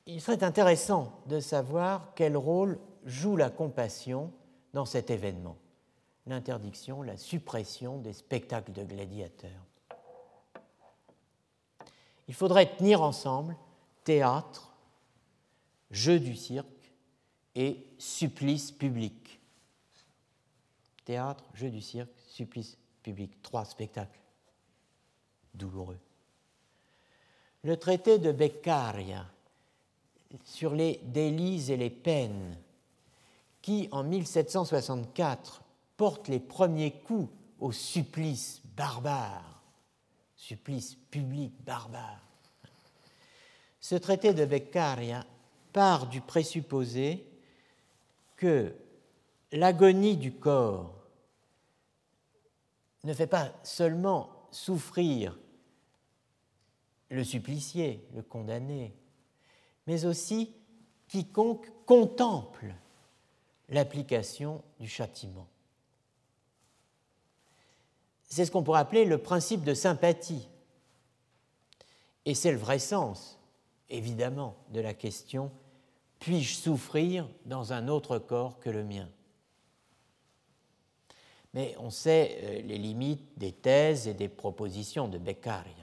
Il 0.07 0.21
serait 0.21 0.43
intéressant 0.43 1.21
de 1.27 1.41
savoir 1.41 2.13
quel 2.15 2.37
rôle 2.37 2.79
joue 3.05 3.37
la 3.37 3.51
compassion 3.51 4.33
dans 4.73 4.85
cet 4.85 5.11
événement, 5.11 5.57
l'interdiction, 6.27 7.03
la 7.03 7.17
suppression 7.17 7.99
des 7.99 8.13
spectacles 8.13 8.73
de 8.73 8.85
gladiateurs. 8.85 9.51
Il 12.29 12.35
faudrait 12.35 12.77
tenir 12.77 13.03
ensemble 13.03 13.57
théâtre, 14.05 14.73
jeu 15.91 16.21
du 16.21 16.37
cirque 16.37 16.67
et 17.55 17.87
supplice 17.99 18.71
public. 18.71 19.20
Théâtre, 21.05 21.45
jeu 21.55 21.71
du 21.71 21.81
cirque, 21.81 22.11
supplice 22.29 22.77
public, 23.03 23.43
trois 23.43 23.65
spectacles 23.65 24.19
douloureux. 25.55 25.99
Le 27.63 27.77
traité 27.77 28.19
de 28.19 28.33
Beccaria 28.33 29.27
sur 30.45 30.75
les 30.75 31.01
délits 31.05 31.71
et 31.73 31.77
les 31.77 31.91
peines, 31.91 32.57
qui 33.63 33.89
en 33.93 34.05
1764 34.05 35.63
porte 35.97 36.29
les 36.29 36.41
premiers 36.41 36.93
coups 36.93 37.31
au 37.59 37.73
supplice 37.73 38.63
barbare, 38.77 39.63
supplice 40.37 40.97
public 41.11 41.53
barbare. 41.65 42.23
Ce 43.81 43.95
traité 43.95 44.33
de 44.33 44.45
Beccaria 44.45 45.25
part 45.73 46.07
du 46.07 46.21
présupposé 46.21 47.27
que 48.37 48.75
l'agonie 49.53 50.17
du 50.17 50.33
corps 50.33 50.95
ne 53.05 53.15
fait 53.15 53.27
pas 53.27 53.53
seulement 53.63 54.31
souffrir 54.51 55.39
le 57.09 57.25
supplicié, 57.25 58.07
le 58.15 58.23
condamné, 58.23 58.95
mais 59.87 60.05
aussi 60.05 60.55
quiconque 61.09 61.67
contemple 61.87 62.75
l'application 63.69 64.63
du 64.79 64.89
châtiment. 64.89 65.49
C'est 68.25 68.45
ce 68.45 68.51
qu'on 68.51 68.63
pourrait 68.63 68.81
appeler 68.81 69.05
le 69.05 69.19
principe 69.19 69.65
de 69.65 69.75
sympathie. 69.75 70.49
Et 72.25 72.35
c'est 72.35 72.53
le 72.53 72.59
vrai 72.59 72.79
sens, 72.79 73.41
évidemment, 73.89 74.57
de 74.69 74.81
la 74.81 74.95
question 74.95 75.51
puis-je 76.21 76.55
souffrir 76.55 77.27
dans 77.47 77.73
un 77.73 77.89
autre 77.89 78.19
corps 78.19 78.61
que 78.61 78.71
le 78.71 78.85
mien? 78.85 79.09
Mais 81.55 81.75
on 81.79 81.91
sait 81.91 82.39
euh, 82.43 82.63
les 82.63 82.79
limites 82.79 83.39
des 83.39 83.53
thèses 83.53 84.07
et 84.09 84.15
des 84.15 84.29
propositions 84.29 85.09
de 85.09 85.19
Beccaria. 85.19 85.75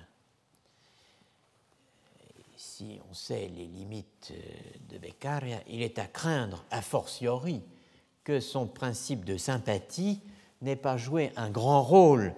Si 2.55 2.99
on 3.09 3.13
sait 3.13 3.47
les 3.49 3.65
limites 3.65 4.31
euh, 4.31 4.93
de 4.93 4.97
Beccaria, 4.97 5.59
il 5.67 5.81
est 5.81 5.99
à 5.99 6.07
craindre, 6.07 6.63
a 6.71 6.81
fortiori, 6.81 7.61
que 8.23 8.39
son 8.39 8.67
principe 8.67 9.25
de 9.25 9.37
sympathie 9.37 10.21
n'ait 10.61 10.75
pas 10.75 10.97
joué 10.97 11.31
un 11.35 11.49
grand 11.49 11.83
rôle 11.83 12.33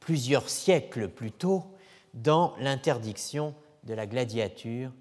plusieurs 0.00 0.48
siècles 0.48 1.08
plus 1.08 1.32
tôt 1.32 1.64
dans 2.14 2.54
l'interdiction 2.58 3.54
de 3.84 3.94
la 3.94 4.06
gladiature 4.06 4.92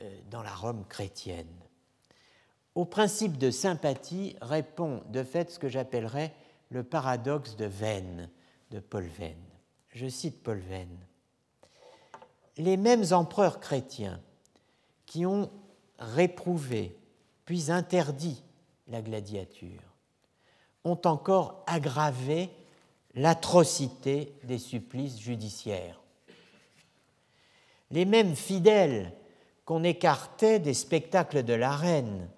euh, 0.00 0.18
dans 0.30 0.42
la 0.42 0.54
Rome 0.54 0.84
chrétienne. 0.88 1.46
Au 2.74 2.84
principe 2.84 3.38
de 3.38 3.50
sympathie 3.50 4.36
répond 4.40 5.02
de 5.08 5.22
fait 5.22 5.50
ce 5.50 5.58
que 5.58 5.68
j'appellerais 5.68 6.32
le 6.70 6.82
paradoxe 6.82 7.56
de 7.56 7.66
Venn, 7.66 8.30
de 8.70 8.80
Paul 8.80 9.06
Venn. 9.06 9.36
Je 9.90 10.08
cite 10.08 10.42
Paul 10.42 10.58
Venn. 10.58 10.96
Les 12.56 12.76
mêmes 12.76 13.04
empereurs 13.12 13.60
chrétiens 13.60 14.20
qui 15.04 15.26
ont 15.26 15.50
réprouvé 15.98 16.96
puis 17.44 17.70
interdit 17.70 18.42
la 18.88 19.02
gladiature 19.02 19.82
ont 20.84 21.00
encore 21.04 21.64
aggravé 21.66 22.50
l'atrocité 23.14 24.32
des 24.44 24.58
supplices 24.58 25.18
judiciaires. 25.18 26.00
Les 27.90 28.04
mêmes 28.04 28.36
fidèles 28.36 29.12
qu'on 29.64 29.84
écartait 29.84 30.60
des 30.60 30.74
spectacles 30.74 31.42
de 31.42 31.54
l'arène 31.54 32.28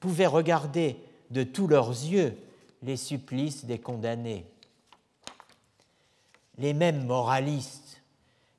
pouvaient 0.00 0.26
regarder 0.26 0.96
de 1.30 1.42
tous 1.44 1.66
leurs 1.66 1.90
yeux 1.90 2.36
les 2.82 2.96
supplices 2.96 3.64
des 3.64 3.78
condamnés. 3.78 4.46
Les 6.58 6.74
mêmes 6.74 7.06
moralistes 7.06 8.02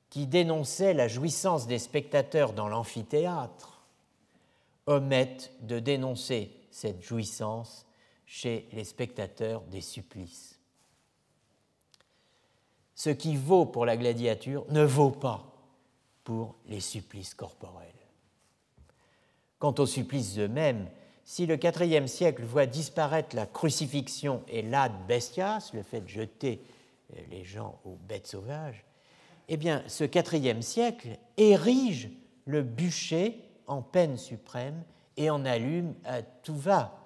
qui 0.10 0.28
dénonçaient 0.28 0.94
la 0.94 1.08
jouissance 1.08 1.68
des 1.68 1.80
spectateurs 1.80 2.54
dans 2.54 2.68
l'amphithéâtre 2.68 3.82
omettent 4.86 5.52
de 5.62 5.80
dénoncer 5.80 6.52
cette 6.72 7.02
jouissance 7.02 7.86
chez 8.26 8.68
les 8.74 8.84
spectateurs 8.84 9.62
des 9.64 9.82
supplices. 9.82 10.60
Ce 12.96 13.10
qui 13.10 13.36
vaut 13.36 13.66
pour 13.66 13.86
la 13.86 13.98
gladiature 13.98 14.66
ne 14.70 14.84
vaut 14.84 15.12
pas 15.12 15.54
pour 16.24 16.56
les 16.68 16.80
supplices 16.80 17.34
corporels. 17.34 17.90
Quant 19.60 19.76
aux 19.78 19.86
supplices 19.86 20.38
eux-mêmes, 20.38 20.90
si 21.26 21.46
le 21.46 21.58
IVe 21.64 22.08
siècle 22.08 22.44
voit 22.44 22.66
disparaître 22.66 23.36
la 23.36 23.46
crucifixion 23.46 24.44
et 24.48 24.62
l'ad 24.62 24.92
bestias, 25.08 25.72
le 25.74 25.84
fait 25.84 26.02
de 26.02 26.08
jeter 26.08 26.62
euh, 27.14 27.20
les 27.30 27.44
gens 27.44 27.80
aux 27.86 27.98
bêtes 28.08 28.28
sauvages, 28.28 28.84
eh 29.48 29.58
bien, 29.58 29.84
ce 29.88 30.04
IVe 30.04 30.62
siècle 30.62 31.18
érige 31.38 32.10
le 32.46 32.62
bûcher 32.62 33.40
en 33.68 33.82
peine 33.82 34.18
suprême 34.18 34.84
et 35.18 35.30
en 35.30 35.46
allume 35.46 35.96
à 36.06 36.22
tout 36.22 36.56
va. 36.56 37.00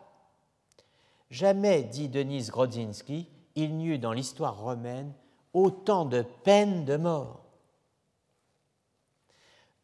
Jamais, 1.29 1.83
dit 1.83 2.09
Denise 2.09 2.51
Grodzinski, 2.51 3.27
il 3.55 3.75
n'y 3.75 3.87
eut 3.87 3.99
dans 3.99 4.13
l'histoire 4.13 4.59
romaine 4.59 5.13
autant 5.53 6.05
de 6.05 6.21
peines 6.21 6.85
de 6.85 6.95
mort. 6.95 7.43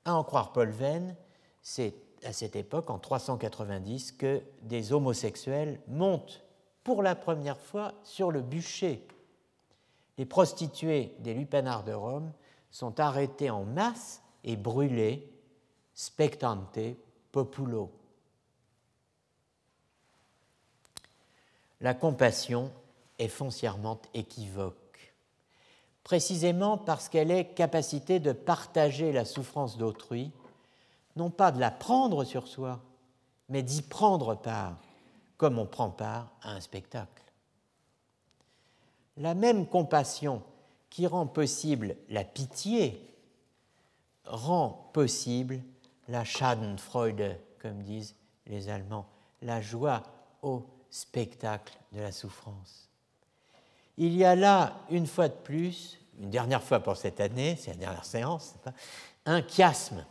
À 0.06 0.16
en 0.16 0.24
croire 0.24 0.54
Paul 0.54 0.70
Venn, 0.70 1.16
c'est 1.62 1.96
à 2.26 2.34
cette 2.34 2.55
époque, 2.55 2.89
en 2.89 2.99
390, 2.99 4.13
que 4.13 4.41
des 4.61 4.93
homosexuels 4.93 5.80
montent 5.88 6.43
pour 6.84 7.01
la 7.01 7.15
première 7.15 7.59
fois 7.59 7.93
sur 8.03 8.32
le 8.32 8.41
bûcher. 8.41 9.05
Les 10.17 10.26
prostituées 10.26 11.15
des 11.19 11.34
lupanards 11.34 11.84
de 11.84 11.93
Rome 11.93 12.32
sont 12.71 12.99
arrêtées 12.99 13.49
en 13.49 13.63
masse 13.63 14.21
et 14.43 14.55
brûlées, 14.55 15.32
spectante 15.93 16.80
populo. 17.32 17.91
La 21.82 21.93
compassion 21.93 22.71
est 23.19 23.28
foncièrement 23.28 24.01
équivoque, 24.13 25.13
précisément 26.03 26.78
parce 26.78 27.09
qu'elle 27.09 27.32
est 27.32 27.53
capacité 27.53 28.19
de 28.19 28.32
partager 28.32 29.11
la 29.11 29.26
souffrance 29.26 29.78
d'autrui 29.78 30.32
non 31.16 31.30
pas 31.30 31.51
de 31.51 31.59
la 31.59 31.72
prendre 31.72 32.24
sur 32.24 32.47
soi, 32.47 32.82
mais 33.49 33.64
d'y 33.64 33.82
prendre 33.82 34.36
part, 34.36 34.78
comme 35.38 35.59
on 35.59 35.66
prend 35.66 35.89
part 35.89 36.32
à 36.41 36.51
un 36.51 36.61
spectacle. 36.61 37.24
La 39.18 39.36
même 39.36 39.68
compassion 39.68 40.41
qui 40.89 41.05
rend 41.07 41.28
possible 41.28 41.95
la 42.09 42.24
pitié 42.24 43.09
rend 44.26 44.89
possible 44.93 45.59
la 46.07 46.24
Schadenfreude, 46.24 47.39
comme 47.59 47.82
disent 47.84 48.16
les 48.47 48.70
Allemands, 48.70 49.05
la 49.41 49.61
joie 49.61 50.03
au 50.41 50.66
spectacle 50.89 51.78
de 51.91 52.01
la 52.01 52.11
souffrance. 52.11 52.89
Il 53.97 54.16
y 54.16 54.24
a 54.24 54.36
là, 54.36 54.78
une 54.89 55.07
fois 55.07 55.28
de 55.28 55.34
plus, 55.34 55.99
une 56.20 56.30
dernière 56.30 56.64
fois 56.64 56.80
pour 56.80 56.97
cette 56.97 57.20
année, 57.20 57.55
c'est 57.59 57.72
la 57.72 57.78
dernière 57.78 58.05
séance, 58.05 58.55
un 59.26 59.41
chiasme 59.41 60.05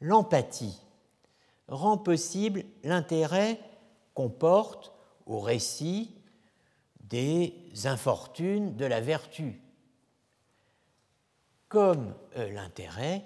l'empathie 0.00 0.80
rend 1.68 1.98
possible 1.98 2.64
l'intérêt 2.82 3.60
qu'on 4.14 4.28
porte 4.28 4.92
au 5.26 5.40
récit 5.40 6.14
des 7.00 7.54
infortunes 7.84 8.76
de 8.76 8.84
la 8.84 9.00
vertu, 9.00 9.60
comme 11.68 12.14
euh, 12.36 12.50
l'intérêt 12.52 13.24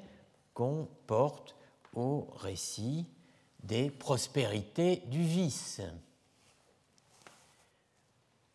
qu'on 0.53 0.89
porte 1.07 1.55
au 1.95 2.29
récit 2.37 3.07
des 3.63 3.91
prospérités 3.91 5.03
du 5.07 5.23
vice. 5.23 5.81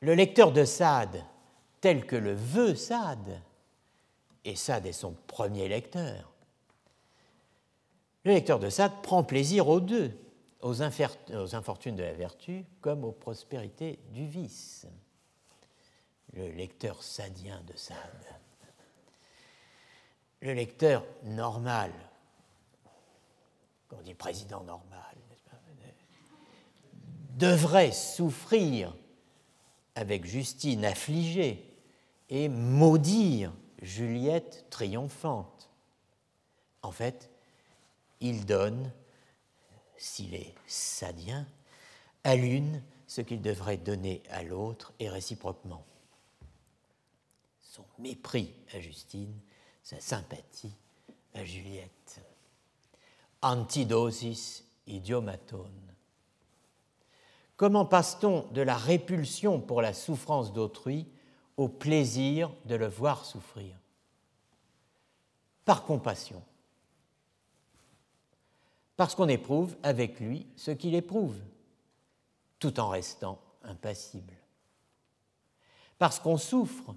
Le 0.02 0.14
lecteur 0.14 0.52
de 0.52 0.66
Sade, 0.66 1.24
tel 1.82 2.06
que 2.06 2.16
le 2.16 2.34
veut 2.34 2.76
Sade, 2.76 3.42
et 4.46 4.56
Sade 4.56 4.86
est 4.86 4.94
son 4.94 5.14
premier 5.28 5.68
lecteur, 5.68 6.29
le 8.24 8.34
lecteur 8.34 8.60
de 8.60 8.70
Sade 8.70 9.02
prend 9.02 9.24
plaisir 9.24 9.68
aux 9.68 9.80
deux, 9.80 10.12
aux, 10.62 10.82
infortunes 10.82 11.96
de 11.96 12.04
la 12.04 12.14
vertu 12.14 12.66
comme 12.82 13.04
aux 13.04 13.12
prospérités 13.12 14.00
du 14.12 14.28
vice. 14.28 14.88
Le 16.34 16.50
lecteur 16.50 17.02
sadien 17.02 17.62
de 17.66 17.76
Sade. 17.76 17.98
Le 20.42 20.54
lecteur 20.54 21.06
normal, 21.24 21.92
on 23.92 24.02
dit 24.02 24.14
président 24.14 24.64
normal, 24.64 25.00
devrait 27.38 27.94
souffrir 27.94 28.94
avec 29.96 30.26
Justine 30.26 30.86
affligée 30.86 31.74
et 32.30 32.50
maudire 32.50 33.54
Juliette 33.82 34.66
triomphante. 34.70 35.70
En 36.82 36.92
fait, 36.92 37.30
il 38.22 38.46
donne, 38.46 38.92
s'il 39.98 40.36
est 40.36 40.54
sadien, 40.68 41.48
à 42.24 42.36
l'une 42.36 42.82
ce 43.08 43.22
qu'il 43.22 43.42
devrait 43.42 43.78
donner 43.78 44.22
à 44.30 44.44
l'autre 44.44 44.94
et 45.00 45.10
réciproquement. 45.10 45.86
Son 47.62 47.86
mépris 47.98 48.54
à 48.74 48.80
Justine, 48.80 49.34
sa 49.84 50.00
sympathie 50.00 50.76
à 51.34 51.44
Juliette. 51.44 52.22
Antidosis 53.42 54.66
idiomatone. 54.86 55.94
Comment 57.56 57.86
passe-t-on 57.86 58.48
de 58.52 58.62
la 58.62 58.78
répulsion 58.78 59.60
pour 59.60 59.82
la 59.82 59.94
souffrance 59.94 60.54
d'autrui 60.54 61.08
au 61.58 61.68
plaisir 61.68 62.52
de 62.66 62.76
le 62.76 62.88
voir 62.88 63.26
souffrir? 63.26 63.76
Par 65.66 65.84
compassion 65.84 66.44
parce 69.00 69.16
qu'on 69.16 69.30
éprouve 69.30 69.78
avec 69.82 70.20
lui 70.20 70.46
ce 70.58 70.72
qu'il 70.72 70.94
éprouve, 70.94 71.40
tout 72.60 72.82
en 72.82 72.90
restant 72.90 73.40
impassible. 73.64 74.34
Parce 75.98 76.20
qu'on 76.20 76.36
souffre, 76.36 76.94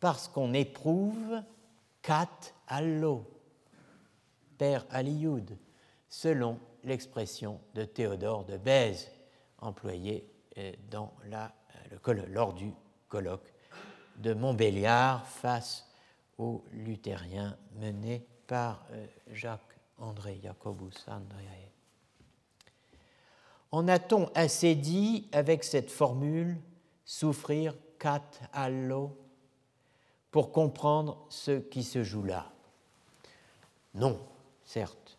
parce 0.00 0.26
qu'on 0.26 0.54
éprouve 0.54 1.42
kat 2.00 2.30
allo, 2.66 3.26
père 4.56 4.86
Alioud, 4.88 5.58
selon 6.08 6.58
l'expression 6.82 7.60
de 7.74 7.84
Théodore 7.84 8.46
de 8.46 8.56
Bèze, 8.56 9.10
employée 9.58 10.32
euh, 10.56 10.72
lors 12.30 12.54
du 12.54 12.72
colloque 13.06 13.52
de 14.16 14.32
Montbéliard 14.32 15.26
face 15.26 15.90
aux 16.38 16.64
luthériens 16.72 17.54
menés 17.74 18.26
par 18.46 18.86
euh, 18.92 19.06
Jacques 19.30 19.67
André 19.98 20.40
Jacobus 20.42 21.06
Andreae. 21.08 21.70
En 23.70 23.88
a-t-on 23.88 24.30
assez 24.34 24.74
dit 24.74 25.28
avec 25.32 25.64
cette 25.64 25.90
formule 25.90 26.56
souffrir 27.04 27.74
cat 27.98 28.22
allo 28.52 29.16
pour 30.30 30.52
comprendre 30.52 31.26
ce 31.28 31.58
qui 31.58 31.82
se 31.82 32.02
joue 32.02 32.22
là? 32.22 32.50
Non, 33.94 34.20
certes. 34.64 35.18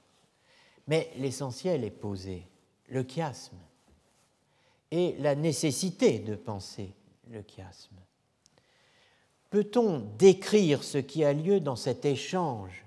Mais 0.88 1.12
l'essentiel 1.18 1.84
est 1.84 1.92
posé, 1.92 2.48
le 2.88 3.04
chiasme, 3.04 3.58
et 4.92 5.16
la 5.20 5.36
nécessité 5.36 6.20
de 6.20 6.36
penser 6.36 6.96
le 7.30 7.44
chiasme. 7.44 7.96
Peut-on 9.52 10.00
décrire 10.18 10.84
ce 10.84 10.98
qui 10.98 11.24
a 11.24 11.34
lieu 11.34 11.60
dans 11.60 11.76
cet 11.76 12.06
échange, 12.06 12.86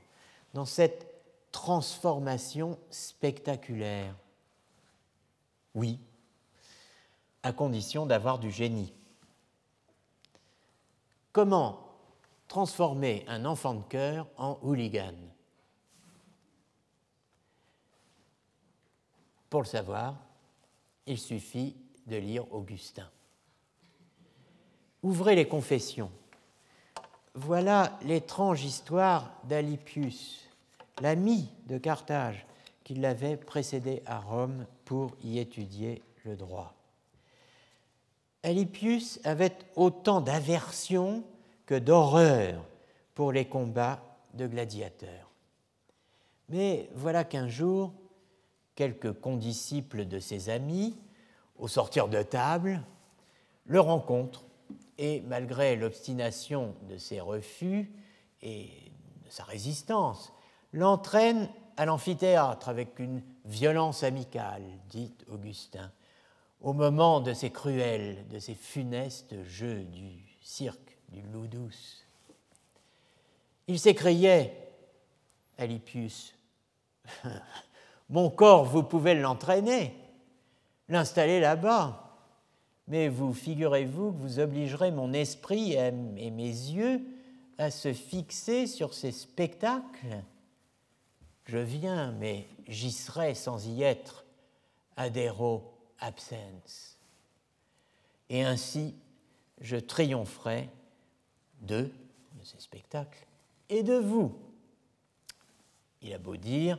dans 0.54 0.64
cette 0.64 1.11
transformation 1.52 2.78
spectaculaire 2.90 4.14
Oui, 5.74 6.00
à 7.42 7.52
condition 7.52 8.06
d'avoir 8.06 8.38
du 8.38 8.50
génie. 8.50 8.92
Comment 11.32 11.80
transformer 12.48 13.24
un 13.28 13.44
enfant 13.44 13.74
de 13.74 13.82
cœur 13.84 14.26
en 14.36 14.58
hooligan? 14.62 15.14
Pour 19.48 19.62
le 19.62 19.66
savoir, 19.66 20.16
il 21.06 21.18
suffit 21.18 21.76
de 22.06 22.16
lire 22.16 22.50
Augustin. 22.52 23.08
Ouvrez 25.02 25.34
les 25.34 25.48
confessions. 25.48 26.10
Voilà 27.34 27.98
l'étrange 28.02 28.64
histoire 28.64 29.30
d'Alipius, 29.44 30.48
l'ami 31.00 31.48
de 31.66 31.78
Carthage 31.78 32.46
qui 32.84 32.94
l'avait 32.94 33.36
précédé 33.36 34.02
à 34.06 34.18
Rome 34.18 34.66
pour 34.84 35.12
y 35.22 35.38
étudier 35.38 36.02
le 36.24 36.36
droit. 36.36 36.74
Alypius 38.42 39.20
avait 39.24 39.56
autant 39.76 40.20
d'aversion 40.20 41.22
que 41.66 41.78
d'horreur 41.78 42.64
pour 43.14 43.32
les 43.32 43.44
combats 43.44 44.02
de 44.34 44.46
gladiateurs. 44.46 45.30
Mais 46.48 46.90
voilà 46.94 47.24
qu'un 47.24 47.48
jour, 47.48 47.92
quelques 48.74 49.12
condisciples 49.12 50.06
de 50.06 50.18
ses 50.18 50.48
amis, 50.48 50.96
au 51.56 51.68
sortir 51.68 52.08
de 52.08 52.22
table, 52.22 52.82
le 53.66 53.80
rencontrent 53.80 54.44
et 54.98 55.20
malgré 55.22 55.76
l'obstination 55.76 56.74
de 56.88 56.96
ses 56.96 57.20
refus 57.20 57.90
et 58.42 58.70
sa 59.28 59.44
résistance, 59.44 60.32
l'entraîne 60.72 61.48
à 61.76 61.86
l'amphithéâtre 61.86 62.68
avec 62.68 62.98
une 62.98 63.22
violence 63.44 64.02
amicale, 64.02 64.62
dit 64.88 65.12
Augustin, 65.28 65.90
au 66.60 66.72
moment 66.72 67.20
de 67.20 67.32
ces 67.32 67.50
cruels, 67.50 68.26
de 68.28 68.38
ces 68.38 68.54
funestes 68.54 69.34
jeux 69.44 69.82
du 69.84 70.22
cirque, 70.40 70.98
du 71.08 71.22
loup 71.32 71.46
douce. 71.46 72.04
Il 73.66 73.78
s'écriait, 73.78 74.72
Alipius, 75.58 76.34
Mon 78.10 78.30
corps, 78.30 78.64
vous 78.64 78.82
pouvez 78.82 79.14
l'entraîner, 79.14 79.94
l'installer 80.88 81.40
là-bas, 81.40 82.18
mais 82.88 83.08
vous 83.08 83.32
figurez-vous 83.32 84.12
que 84.12 84.18
vous 84.18 84.38
obligerez 84.38 84.90
mon 84.90 85.12
esprit 85.12 85.72
et 85.72 86.30
mes 86.30 86.42
yeux 86.42 87.00
à 87.58 87.70
se 87.70 87.92
fixer 87.92 88.66
sur 88.66 88.92
ces 88.92 89.12
spectacles 89.12 90.22
Je 91.44 91.58
viens, 91.58 92.12
mais 92.12 92.46
j'y 92.68 92.92
serai 92.92 93.34
sans 93.34 93.66
y 93.66 93.82
être, 93.82 94.24
adero 94.96 95.74
absens. 95.98 96.98
Et 98.28 98.42
ainsi, 98.42 98.94
je 99.60 99.76
triompherai 99.76 100.68
de, 101.60 101.90
ces 102.42 102.58
spectacles 102.58 103.26
et 103.68 103.82
de 103.82 103.94
vous. 103.94 104.36
Il 106.00 106.12
a 106.12 106.18
beau 106.18 106.36
dire, 106.36 106.78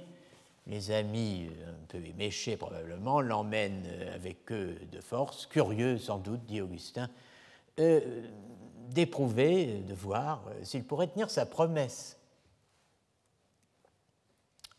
les 0.67 0.91
amis, 0.91 1.49
un 1.67 1.85
peu 1.87 2.03
éméchés 2.05 2.57
probablement, 2.57 3.21
l'emmènent 3.21 3.87
avec 4.13 4.51
eux 4.51 4.77
de 4.91 4.99
force, 4.99 5.45
curieux 5.45 5.97
sans 5.97 6.17
doute, 6.17 6.43
dit 6.45 6.61
Augustin, 6.61 7.09
euh, 7.79 8.27
d'éprouver, 8.89 9.79
de 9.79 9.93
voir 9.93 10.43
euh, 10.47 10.63
s'il 10.63 10.83
pourrait 10.83 11.07
tenir 11.07 11.29
sa 11.29 11.45
promesse. 11.45 12.19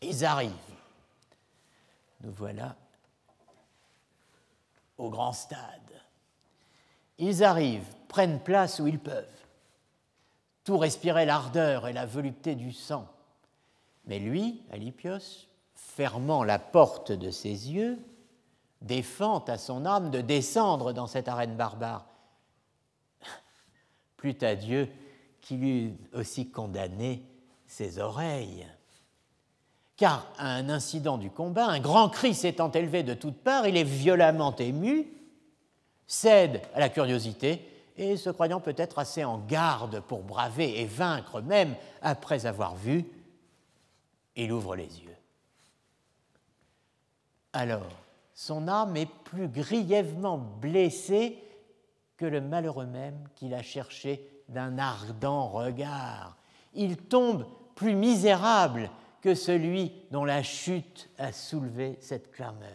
Ils 0.05 0.23
arrivent. 0.23 0.51
Nous 2.21 2.31
voilà 2.31 2.75
au 4.97 5.09
grand 5.09 5.33
stade. 5.33 5.59
Ils 7.17 7.43
arrivent, 7.43 7.87
prennent 8.07 8.39
place 8.39 8.79
où 8.79 8.87
ils 8.87 8.99
peuvent. 8.99 9.25
Tout 10.63 10.77
respirait 10.77 11.25
l'ardeur 11.25 11.87
et 11.87 11.93
la 11.93 12.05
volupté 12.05 12.55
du 12.55 12.71
sang. 12.71 13.07
Mais 14.05 14.19
lui, 14.19 14.61
Alipios, 14.71 15.47
fermant 15.73 16.43
la 16.43 16.59
porte 16.59 17.11
de 17.11 17.31
ses 17.31 17.71
yeux, 17.71 17.99
défend 18.81 19.39
à 19.45 19.57
son 19.57 19.85
âme 19.85 20.11
de 20.11 20.21
descendre 20.21 20.93
dans 20.93 21.07
cette 21.07 21.27
arène 21.27 21.55
barbare. 21.55 22.05
Plût 24.17 24.37
à 24.41 24.55
Dieu 24.55 24.89
qu'il 25.41 25.63
eût 25.63 25.97
aussi 26.13 26.49
condamné 26.49 27.23
ses 27.67 27.99
oreilles. 27.99 28.67
Car 29.97 30.27
à 30.37 30.53
un 30.53 30.69
incident 30.69 31.17
du 31.17 31.29
combat, 31.29 31.67
un 31.67 31.79
grand 31.79 32.09
cri 32.09 32.33
s'étant 32.33 32.71
élevé 32.71 33.03
de 33.03 33.13
toutes 33.13 33.41
parts, 33.41 33.67
il 33.67 33.77
est 33.77 33.83
violemment 33.83 34.55
ému, 34.57 35.07
cède 36.07 36.61
à 36.73 36.79
la 36.79 36.89
curiosité 36.89 37.61
et, 37.97 38.17
se 38.17 38.29
croyant 38.29 38.59
peut-être 38.59 38.99
assez 38.99 39.23
en 39.23 39.37
garde 39.39 40.01
pour 40.01 40.23
braver 40.23 40.81
et 40.81 40.85
vaincre 40.85 41.41
même 41.41 41.75
après 42.01 42.45
avoir 42.45 42.75
vu, 42.75 43.05
il 44.35 44.51
ouvre 44.51 44.75
les 44.75 44.83
yeux 44.99 45.15
alors 47.55 47.87
son 48.33 48.67
âme 48.67 48.97
est 48.97 49.09
plus 49.23 49.47
grièvement 49.47 50.37
blessée 50.37 51.41
que 52.17 52.25
le 52.25 52.41
malheureux 52.41 52.85
même 52.85 53.17
qu'il 53.35 53.53
a 53.53 53.61
cherché 53.61 54.29
d'un 54.49 54.77
ardent 54.77 55.47
regard. 55.47 56.35
Il 56.73 56.97
tombe 56.97 57.45
plus 57.75 57.95
misérable 57.95 58.91
que 59.25 59.33
celui 59.33 59.91
dont 60.11 60.23
la 60.23 60.43
chute 60.43 61.09
a 61.17 61.31
soulevé 61.31 61.97
cette 61.99 62.31
clameur. 62.31 62.69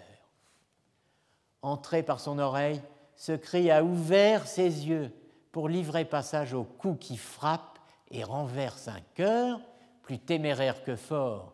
Entré 1.62 2.02
par 2.02 2.18
son 2.18 2.40
oreille, 2.40 2.82
ce 3.14 3.30
cri 3.30 3.70
a 3.70 3.84
ouvert 3.84 4.48
ses 4.48 4.88
yeux 4.88 5.12
pour 5.52 5.68
livrer 5.68 6.04
passage 6.04 6.52
au 6.52 6.64
coup 6.64 6.96
qui 6.96 7.16
frappe 7.16 7.78
et 8.10 8.24
renverse 8.24 8.88
un 8.88 8.98
cœur, 9.14 9.60
plus 10.02 10.18
téméraire 10.18 10.82
que 10.82 10.96
fort, 10.96 11.52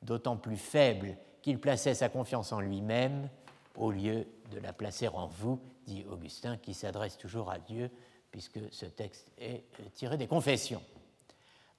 d'autant 0.00 0.38
plus 0.38 0.56
faible 0.56 1.18
qu'il 1.42 1.60
plaçait 1.60 1.92
sa 1.92 2.08
confiance 2.08 2.50
en 2.50 2.60
lui-même 2.60 3.28
au 3.76 3.90
lieu 3.90 4.26
de 4.52 4.58
la 4.58 4.72
placer 4.72 5.08
en 5.08 5.26
vous, 5.26 5.60
dit 5.84 6.06
Augustin, 6.10 6.56
qui 6.56 6.72
s'adresse 6.72 7.18
toujours 7.18 7.50
à 7.50 7.58
Dieu, 7.58 7.90
puisque 8.30 8.60
ce 8.70 8.86
texte 8.86 9.26
est 9.36 9.64
tiré 9.92 10.16
des 10.16 10.26
confessions. 10.26 10.82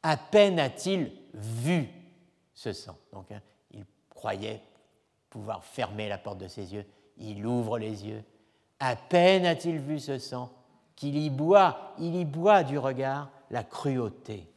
À 0.04 0.16
peine 0.16 0.60
a-t-il 0.60 1.12
vu 1.34 1.90
ce 2.62 2.74
sang. 2.74 2.96
Donc, 3.12 3.32
hein, 3.32 3.42
il 3.72 3.84
croyait 4.10 4.62
pouvoir 5.32 5.64
fermer 5.64 6.08
la 6.08 6.20
porte 6.20 6.38
de 6.38 6.48
ses 6.48 6.74
yeux. 6.74 6.86
Il 7.18 7.44
ouvre 7.46 7.80
les 7.80 8.06
yeux. 8.06 8.24
À 8.80 8.96
peine 8.96 9.48
a-t-il 9.48 9.80
vu 9.80 10.00
ce 10.00 10.20
sang 10.20 10.52
qu'il 10.96 11.18
y 11.18 11.32
boit, 11.32 11.94
il 11.98 12.16
y 12.16 12.24
boit 12.24 12.64
du 12.64 12.78
regard 12.78 13.30
la 13.50 13.64
cruauté. 13.64 14.48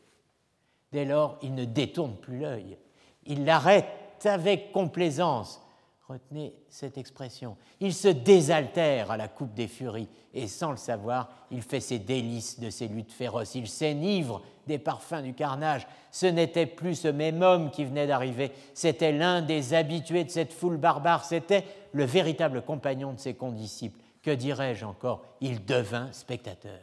Dès 0.92 1.06
lors, 1.06 1.38
il 1.40 1.54
ne 1.54 1.64
détourne 1.64 2.16
plus 2.16 2.38
l'œil. 2.38 2.76
Il 3.24 3.46
l'arrête 3.46 4.26
avec 4.26 4.70
complaisance. 4.72 5.62
Retenez 6.08 6.54
cette 6.68 6.98
expression. 6.98 7.56
Il 7.80 7.94
se 7.94 8.08
désaltère 8.08 9.10
à 9.10 9.16
la 9.16 9.26
coupe 9.26 9.54
des 9.54 9.68
furies 9.68 10.08
et 10.34 10.48
sans 10.48 10.70
le 10.70 10.76
savoir, 10.76 11.30
il 11.50 11.62
fait 11.62 11.80
ses 11.80 11.98
délices 11.98 12.60
de 12.60 12.68
ces 12.68 12.88
luttes 12.88 13.12
féroces. 13.12 13.54
Il 13.54 13.68
s'enivre 13.68 14.42
des 14.66 14.78
parfums 14.78 15.22
du 15.22 15.32
carnage. 15.32 15.86
Ce 16.10 16.26
n'était 16.26 16.66
plus 16.66 16.94
ce 16.96 17.08
même 17.08 17.40
homme 17.40 17.70
qui 17.70 17.86
venait 17.86 18.06
d'arriver, 18.06 18.52
c'était 18.74 19.12
l'un 19.12 19.40
des 19.40 19.72
habitués 19.72 20.24
de 20.24 20.30
cette 20.30 20.52
foule 20.52 20.76
barbare, 20.76 21.24
c'était 21.24 21.64
le 21.92 22.04
véritable 22.04 22.62
compagnon 22.62 23.12
de 23.14 23.20
ses 23.20 23.34
condisciples. 23.34 23.98
Que 24.22 24.30
dirais-je 24.30 24.84
encore? 24.84 25.24
Il 25.40 25.64
devint 25.64 26.12
spectateur. 26.12 26.80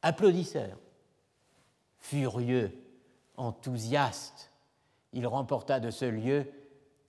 Applaudisseur, 0.00 0.78
furieux, 1.98 2.72
enthousiaste, 3.36 4.50
il 5.12 5.26
remporta 5.26 5.78
de 5.78 5.90
ce 5.90 6.06
lieu 6.06 6.46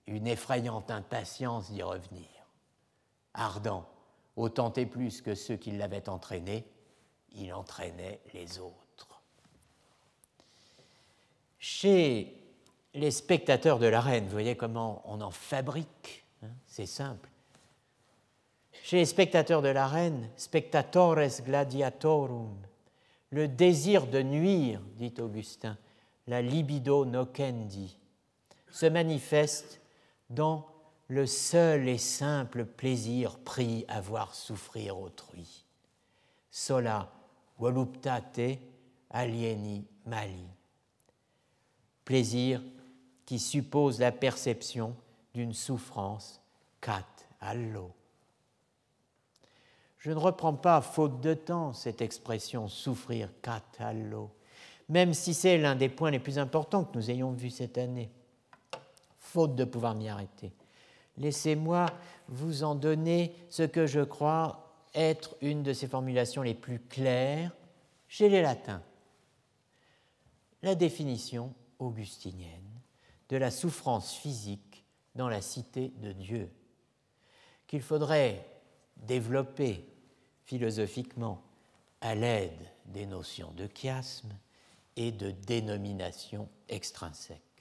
une 0.06 0.26
effrayante 0.26 0.90
impatience 0.90 1.70
d'y 1.70 1.82
revenir. 1.82 2.28
Ardent, 3.32 3.88
autant 4.36 4.72
et 4.74 4.86
plus 4.86 5.22
que 5.22 5.34
ceux 5.34 5.56
qui 5.56 5.72
l'avaient 5.72 6.08
entraîné, 6.08 6.64
il 7.32 7.52
entraînait 7.52 8.20
les 8.32 8.58
autres. 8.58 9.22
Chez 11.58 12.36
les 12.92 13.10
spectateurs 13.10 13.78
de 13.78 13.86
l'arène, 13.86 14.24
vous 14.24 14.30
voyez 14.30 14.56
comment 14.56 15.02
on 15.06 15.20
en 15.20 15.30
fabrique, 15.30 16.24
hein, 16.42 16.50
c'est 16.66 16.86
simple. 16.86 17.28
Chez 18.82 18.98
les 18.98 19.06
spectateurs 19.06 19.62
de 19.62 19.68
l'arène, 19.68 20.28
spectatores 20.36 21.40
gladiatorum, 21.42 22.54
le 23.30 23.48
désir 23.48 24.06
de 24.06 24.20
nuire, 24.20 24.80
dit 24.96 25.14
Augustin, 25.18 25.76
la 26.26 26.42
libido 26.42 27.04
nocendi, 27.04 27.96
se 28.70 28.86
manifeste 28.86 29.80
dans 30.34 30.66
le 31.08 31.26
seul 31.26 31.88
et 31.88 31.98
simple 31.98 32.64
plaisir 32.64 33.38
pris 33.38 33.84
à 33.88 34.00
voir 34.00 34.34
souffrir 34.34 34.98
autrui. 34.98 35.64
Sola 36.50 37.12
voluptate 37.58 38.58
alieni 39.10 39.86
mali. 40.06 40.46
Plaisir 42.04 42.62
qui 43.26 43.38
suppose 43.38 44.00
la 44.00 44.12
perception 44.12 44.96
d'une 45.34 45.54
souffrance 45.54 46.40
cat 46.80 47.06
allo. 47.40 47.92
Je 49.98 50.10
ne 50.10 50.16
reprends 50.16 50.54
pas, 50.54 50.82
faute 50.82 51.20
de 51.20 51.32
temps, 51.32 51.72
cette 51.72 52.02
expression 52.02 52.68
souffrir 52.68 53.30
cat 53.40 53.62
allo 53.78 54.30
même 54.88 55.14
si 55.14 55.34
c'est 55.34 55.58
l'un 55.58 55.76
des 55.76 55.88
points 55.88 56.10
les 56.10 56.18
plus 56.18 56.38
importants 56.38 56.84
que 56.84 56.96
nous 56.96 57.10
ayons 57.10 57.32
vus 57.32 57.50
cette 57.50 57.78
année, 57.78 58.10
faute 59.34 59.56
de 59.56 59.64
pouvoir 59.64 59.96
m'y 59.96 60.08
arrêter. 60.08 60.52
Laissez-moi 61.16 61.86
vous 62.28 62.62
en 62.62 62.76
donner 62.76 63.34
ce 63.50 63.64
que 63.64 63.84
je 63.84 64.00
crois 64.00 64.86
être 64.94 65.36
une 65.40 65.64
de 65.64 65.72
ces 65.72 65.88
formulations 65.88 66.42
les 66.42 66.54
plus 66.54 66.78
claires 66.78 67.50
chez 68.06 68.28
les 68.28 68.42
latins. 68.42 68.82
La 70.62 70.76
définition 70.76 71.52
augustinienne 71.80 72.80
de 73.28 73.36
la 73.36 73.50
souffrance 73.50 74.14
physique 74.14 74.84
dans 75.16 75.28
la 75.28 75.42
cité 75.42 75.92
de 75.98 76.12
Dieu, 76.12 76.48
qu'il 77.66 77.82
faudrait 77.82 78.46
développer 78.96 79.84
philosophiquement 80.44 81.42
à 82.00 82.14
l'aide 82.14 82.70
des 82.86 83.06
notions 83.06 83.50
de 83.56 83.68
chiasme, 83.74 84.32
et 84.96 85.10
de 85.12 85.30
dénomination 85.30 86.48
extrinsèque. 86.68 87.53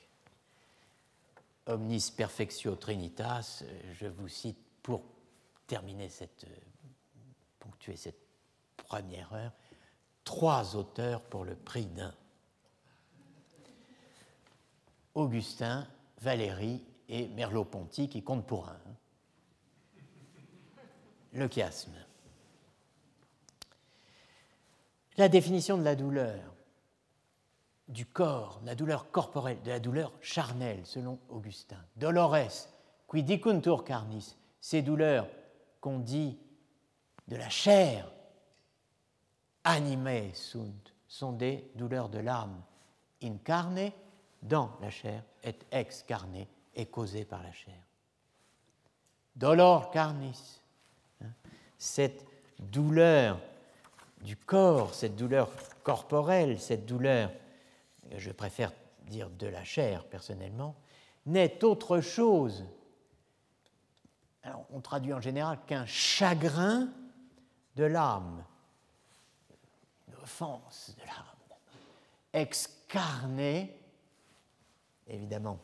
Omnis 1.66 2.12
perfectio 2.12 2.76
trinitas, 2.76 3.64
je 3.94 4.08
vous 4.08 4.28
cite 4.28 4.58
pour 4.82 5.04
terminer 5.66 6.10
cette, 6.10 6.46
ponctuer 7.60 7.96
cette 7.96 8.20
première 8.76 9.32
heure, 9.34 9.54
trois 10.24 10.76
auteurs 10.76 11.22
pour 11.22 11.46
le 11.46 11.56
prix 11.56 11.86
d'un. 11.86 12.14
Augustin, 15.16 15.88
Valérie 16.22 16.84
et 17.08 17.28
Merleau-Ponty 17.28 18.10
qui 18.10 18.24
comptent 18.24 18.48
pour 18.48 18.68
un. 18.68 18.80
Le 21.34 21.48
chiasme. 21.48 21.94
La 25.18 25.30
définition 25.30 25.78
de 25.78 25.84
la 25.84 25.96
douleur, 25.96 26.53
du 27.88 28.06
corps, 28.06 28.62
la 28.66 28.76
douleur 28.76 29.12
corporelle, 29.12 29.62
de 29.64 29.70
la 29.70 29.80
douleur 29.80 30.14
charnelle, 30.22 30.86
selon 30.86 31.20
Augustin. 31.30 31.84
Dolores, 31.96 32.70
qui 33.12 33.24
dicuntur 33.24 33.84
carnis, 33.84 34.36
ces 34.60 34.82
douleurs 34.82 35.28
qu'on 35.82 36.00
dit 36.00 36.38
de 37.28 37.36
la 37.36 37.50
chair, 37.50 38.10
animées 39.64 40.32
sunt, 40.34 40.94
sont 41.08 41.34
des 41.34 41.70
douleurs 41.76 42.10
de 42.10 42.20
l'âme. 42.20 42.62
In 43.22 43.38
carne, 43.38 43.92
dans 44.42 44.72
la 44.82 44.90
chair, 44.90 45.24
et 45.44 45.58
ex 45.72 46.04
carne, 46.04 46.46
est 46.76 46.86
causée 46.88 47.26
par 47.26 47.44
la 47.44 47.52
chair. 47.52 47.80
Dolor 49.36 49.92
carnis, 49.92 50.62
hein, 51.22 51.28
cette 51.78 52.26
douleur 52.60 53.40
du 54.22 54.38
corps, 54.38 54.94
cette 54.94 55.16
douleur 55.16 55.50
corporelle, 55.84 56.60
cette 56.60 56.86
douleur, 56.86 57.32
je 58.20 58.32
préfère 58.32 58.72
dire 59.08 59.30
de 59.30 59.48
la 59.48 59.64
chair 59.64 60.06
personnellement, 60.06 60.76
n'est 61.26 61.64
autre 61.64 62.02
chose, 62.02 62.66
alors 64.44 64.66
on 64.72 64.82
traduit 64.82 65.14
en 65.14 65.22
général, 65.22 65.60
qu'un 65.66 65.86
chagrin 65.86 66.90
de 67.76 67.84
l'âme, 67.84 68.44
une 70.08 70.16
offense 70.16 70.96
de 70.98 71.06
l'âme, 71.06 71.62
excarné, 72.34 73.80
évidemment, 75.08 75.60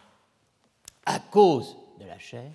à 1.05 1.19
cause 1.19 1.77
de 1.99 2.05
la 2.05 2.19
chair, 2.19 2.51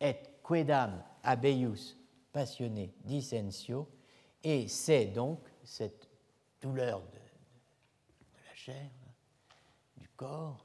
et 0.00 0.16
quedam 0.46 1.02
abeius 1.22 1.96
passionné 2.32 2.92
dissentio, 3.04 3.88
et 4.42 4.68
c'est 4.68 5.06
donc 5.06 5.40
cette 5.64 6.08
douleur 6.60 7.00
de, 7.00 7.19
chair, 8.64 8.90
du 9.96 10.08
corps, 10.16 10.64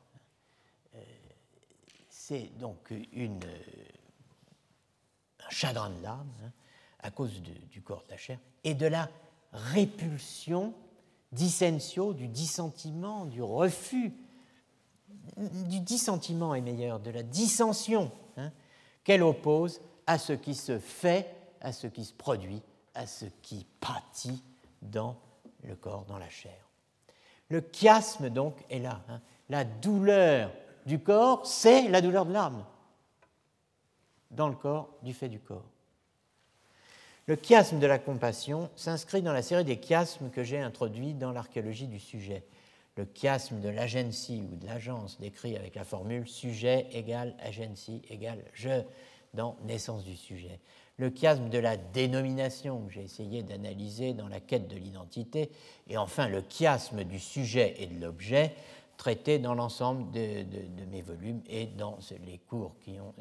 euh, 0.95 0.99
c'est 2.09 2.57
donc 2.57 2.91
une, 3.13 3.39
un 5.39 5.49
chagrin 5.49 5.89
de 5.89 6.03
l'âme 6.03 6.31
hein, 6.43 6.51
à 6.99 7.11
cause 7.11 7.41
du 7.41 7.81
corps 7.81 8.03
de 8.05 8.11
la 8.11 8.17
chair 8.17 8.39
et 8.63 8.73
de 8.73 8.87
la 8.87 9.09
répulsion, 9.51 10.73
dissentio, 11.31 12.13
du 12.13 12.27
dissentiment, 12.27 13.25
du 13.25 13.41
refus, 13.41 14.13
du 15.37 15.79
dissentiment 15.79 16.55
est 16.55 16.61
meilleur, 16.61 16.99
de 16.99 17.11
la 17.11 17.23
dissension 17.23 18.11
hein, 18.37 18.51
qu'elle 19.03 19.23
oppose 19.23 19.79
à 20.07 20.17
ce 20.17 20.33
qui 20.33 20.55
se 20.55 20.79
fait, 20.79 21.33
à 21.61 21.71
ce 21.71 21.87
qui 21.87 22.05
se 22.05 22.13
produit 22.13 22.61
à 22.95 23.05
ce 23.05 23.25
qui 23.41 23.67
pâtit 23.79 24.41
dans 24.81 25.17
le 25.63 25.75
corps, 25.75 26.05
dans 26.05 26.17
la 26.17 26.29
chair. 26.29 26.64
Le 27.49 27.61
chiasme, 27.71 28.29
donc, 28.29 28.55
est 28.69 28.79
là. 28.79 29.01
Hein. 29.09 29.21
La 29.49 29.63
douleur 29.63 30.51
du 30.85 30.99
corps, 30.99 31.45
c'est 31.45 31.87
la 31.89 32.01
douleur 32.01 32.25
de 32.25 32.33
l'âme 32.33 32.63
dans 34.31 34.49
le 34.49 34.55
corps 34.55 34.89
du 35.03 35.13
fait 35.13 35.29
du 35.29 35.39
corps. 35.39 35.69
Le 37.27 37.35
chiasme 37.35 37.79
de 37.79 37.87
la 37.87 37.97
compassion 37.97 38.69
s'inscrit 38.75 39.21
dans 39.21 39.33
la 39.33 39.41
série 39.41 39.65
des 39.65 39.81
chiasmes 39.81 40.29
que 40.29 40.43
j'ai 40.43 40.59
introduits 40.59 41.13
dans 41.13 41.31
l'archéologie 41.31 41.87
du 41.87 41.99
sujet. 41.99 42.43
Le 42.97 43.07
chiasme 43.13 43.59
de 43.61 43.69
l'agency 43.69 44.43
ou 44.51 44.55
de 44.55 44.67
l'agence 44.67 45.19
décrit 45.19 45.57
avec 45.57 45.75
la 45.75 45.83
formule 45.83 46.27
sujet 46.27 46.87
égale 46.91 47.35
agency 47.39 48.01
égale 48.09 48.43
je 48.53 48.83
dans 49.33 49.57
naissance 49.63 50.03
du 50.05 50.15
sujet 50.15 50.59
le 50.97 51.09
chiasme 51.09 51.49
de 51.49 51.57
la 51.57 51.77
dénomination 51.77 52.85
que 52.85 52.93
j'ai 52.93 53.03
essayé 53.03 53.43
d'analyser 53.43 54.13
dans 54.13 54.27
la 54.27 54.39
quête 54.39 54.67
de 54.67 54.77
l'identité, 54.77 55.51
et 55.87 55.97
enfin 55.97 56.27
le 56.27 56.43
chiasme 56.47 57.03
du 57.03 57.19
sujet 57.19 57.75
et 57.79 57.87
de 57.87 57.99
l'objet 57.99 58.55
traité 58.97 59.39
dans 59.39 59.55
l'ensemble 59.55 60.09
de, 60.11 60.45
mes 60.89 61.01
volumes 61.01 61.41
et 61.47 61.65
dans 61.65 61.97
les 62.25 62.37
cours 62.37 62.75
qui 62.79 62.99
ont 62.99 63.13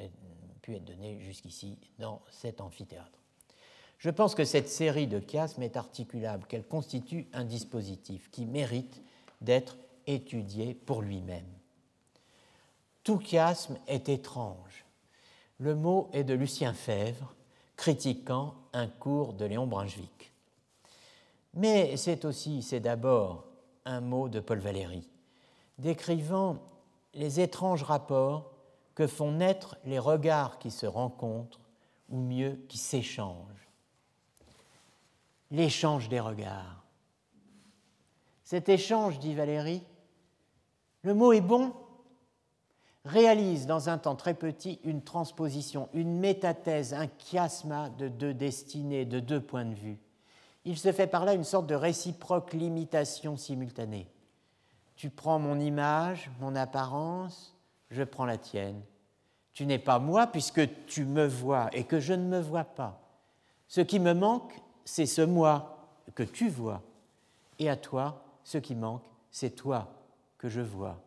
pu 0.63 0.77
être 0.77 0.85
donnés 0.85 1.19
jusqu'ici 1.21 1.77
dans 1.99 2.23
cet 2.31 2.61
amphithéâtre. 2.61 3.19
Je 3.99 4.11
pense 4.11 4.35
que 4.35 4.45
cette 4.45 4.69
série 4.69 5.07
de 5.07 5.19
chiasmes 5.19 5.63
est 5.63 5.77
articulable, 5.77 6.47
qu'elle 6.47 6.67
constitue 6.67 7.27
un 7.33 7.45
dispositif 7.45 8.31
qui 8.31 8.45
mérite 8.45 9.03
d'être 9.41 9.77
étudié 10.07 10.75
pour 10.75 11.03
lui-même. 11.03 11.47
Tout 13.03 13.19
chiasme 13.19 13.79
est 13.87 14.09
étrange. 14.09 14.85
Le 15.59 15.75
mot 15.75 16.09
est 16.13 16.25
de 16.25 16.35
Lucien 16.35 16.73
Fèvre, 16.73 17.35
critiquant 17.77 18.55
un 18.73 18.87
cours 18.87 19.33
de 19.33 19.45
Léon 19.45 19.67
Brunswick. 19.67 20.33
Mais 21.55 21.97
c'est 21.97 22.25
aussi, 22.25 22.63
c'est 22.63 22.81
d'abord 22.81 23.45
un 23.85 24.01
mot 24.01 24.29
de 24.29 24.41
Paul 24.41 24.59
Valéry, 24.59 25.09
décrivant 25.79 26.59
les 27.15 27.41
étranges 27.41 27.83
rapports 27.83 28.51
que 28.95 29.07
font 29.07 29.33
naître 29.33 29.77
les 29.85 29.99
regards 29.99 30.59
qui 30.59 30.71
se 30.71 30.87
rencontrent, 30.87 31.61
ou 32.11 32.19
mieux 32.19 32.65
qui 32.69 32.79
s'échangent. 32.79 33.69
L'échange 35.51 36.09
des 36.09 36.21
regards. 36.21 36.85
Cet 38.45 38.69
échange, 38.69 39.19
dit 39.19 39.35
Valéry, 39.35 39.83
le 41.03 41.15
mot 41.15 41.33
est 41.33 41.41
bon, 41.41 41.73
réalise 43.05 43.67
dans 43.67 43.89
un 43.89 43.99
temps 43.99 44.17
très 44.17 44.35
petit 44.35 44.81
une 44.85 45.03
transposition, 45.03 45.89
une 45.93 46.19
métathèse, 46.19 46.95
un 46.95 47.09
chiasma 47.19 47.91
de 47.91 48.09
deux 48.09 48.35
destinées, 48.35 49.05
de 49.05 49.21
deux 49.21 49.41
points 49.41 49.65
de 49.65 49.75
vue. 49.75 49.99
Il 50.65 50.79
se 50.79 50.93
fait 50.93 51.07
par 51.07 51.25
là 51.25 51.35
une 51.35 51.45
sorte 51.45 51.67
de 51.67 51.75
réciproque 51.75 52.55
limitation 52.55 53.37
simultanée. 53.37 54.09
Tu 54.97 55.11
prends 55.11 55.39
mon 55.39 55.61
image, 55.61 56.31
mon 56.41 56.57
apparence, 56.57 57.55
je 57.91 58.03
prends 58.03 58.25
la 58.25 58.39
tienne. 58.39 58.81
Tu 59.53 59.67
n'es 59.67 59.79
pas 59.79 59.99
moi 59.99 60.27
puisque 60.27 60.87
tu 60.87 61.05
me 61.05 61.27
vois 61.27 61.69
et 61.73 61.85
que 61.85 62.01
je 62.01 62.15
ne 62.15 62.27
me 62.27 62.41
vois 62.41 62.65
pas. 62.65 63.01
Ce 63.69 63.83
qui 63.83 64.01
me 64.01 64.15
manque, 64.15 64.53
c'est 64.85 65.07
ce 65.07 65.23
moi 65.23 65.89
que 66.15 66.23
tu 66.23 66.49
vois. 66.49 66.83
Et 67.59 67.69
à 67.69 67.77
toi, 67.77 68.25
ce 68.43 68.59
qui 68.59 68.75
manque, 68.75 69.05
c'est 69.31 69.51
toi 69.51 69.93
que 70.39 70.49
je 70.49 70.61
vois 70.61 71.04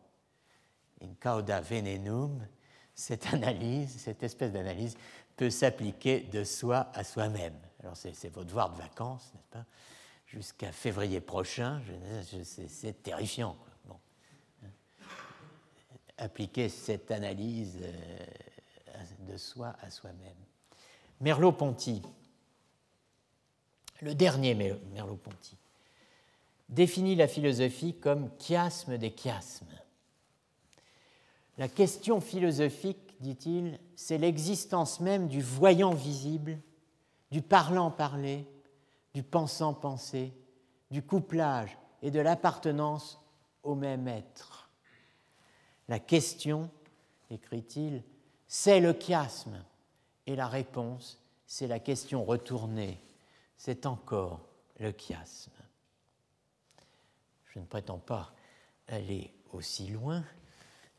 in 1.02 1.14
cauda 1.20 1.62
venenum, 1.62 2.46
cette 2.94 3.28
analyse, 3.34 3.96
cette 3.98 4.24
espèce 4.24 4.52
d'analyse 4.52 4.98
peut 5.36 5.50
s'appliquer 5.50 6.22
de 6.22 6.44
soi 6.44 6.90
à 6.94 7.04
soi-même. 7.04 7.56
Alors 7.82 7.96
c'est 7.96 8.30
votre 8.30 8.48
devoir 8.48 8.72
de 8.72 8.78
vacances, 8.78 9.32
n'est-ce 9.36 9.48
pas? 9.50 9.66
Jusqu'à 10.26 10.72
février 10.72 11.22
prochain, 11.22 11.82
c'est 12.44 13.04
terrifiant. 13.04 13.56
Appliquer 16.18 16.68
cette 16.68 17.12
analyse 17.12 17.78
euh, 17.80 18.26
de 19.32 19.38
soi 19.38 19.76
à 19.82 19.92
soi-même. 19.92 20.36
Merleau-Ponty, 21.22 22.02
le 24.02 24.16
dernier 24.16 24.56
Merleau-Ponty, 24.56 25.56
définit 26.68 27.16
la 27.16 27.28
philosophie 27.28 27.94
comme 27.94 28.32
chiasme 28.40 28.98
des 28.98 29.16
chiasmes 29.16 29.68
la 31.58 31.68
question 31.68 32.22
philosophique, 32.22 33.16
dit-il, 33.20 33.80
c'est 33.96 34.18
l'existence 34.18 35.00
même 35.00 35.28
du 35.28 35.42
voyant 35.42 35.94
visible, 35.94 36.60
du 37.32 37.42
parlant 37.42 37.92
parlé, 37.92 38.48
du 39.14 39.24
pensant 39.24 39.74
pensé, 39.74 40.34
du 40.92 41.02
couplage 41.02 41.78
et 42.02 42.12
de 42.12 42.20
l'appartenance 42.20 43.20
au 43.64 43.76
même 43.76 44.08
être. 44.08 44.70
La 45.88 46.00
question, 46.00 46.70
écrit-il, 47.32 48.04
c'est 48.48 48.80
le 48.80 48.94
chiasme, 48.94 49.64
et 50.26 50.36
la 50.36 50.48
réponse, 50.48 51.20
c'est 51.48 51.68
la 51.68 51.80
question 51.80 52.24
retournée, 52.24 53.02
c'est 53.58 53.86
encore 53.86 54.42
le 54.80 54.92
chiasme. 54.92 55.52
Je 57.48 57.60
ne 57.60 57.66
prétends 57.66 57.98
pas 57.98 58.34
aller 58.88 59.34
aussi 59.54 59.88
loin, 59.88 60.24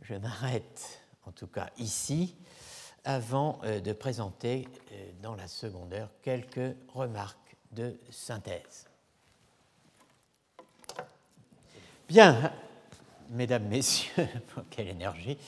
je 0.03 0.15
m'arrête, 0.15 1.01
en 1.27 1.33
tout 1.33 1.47
cas 1.47 1.71
ici, 1.79 2.37
avant 3.05 3.61
euh, 3.65 3.81
de 3.81 3.93
présenter 3.93 4.69
euh, 4.93 5.11
dans 5.23 5.35
la 5.35 5.49
seconde 5.49 5.93
heure 5.93 6.11
quelques 6.23 6.77
remarques 6.93 7.57
de 7.73 7.99
synthèse. 8.11 8.87
Bien, 12.09 12.53
mesdames, 13.31 13.65
messieurs, 13.69 14.29
quelle 14.71 14.89
énergie. 14.89 15.39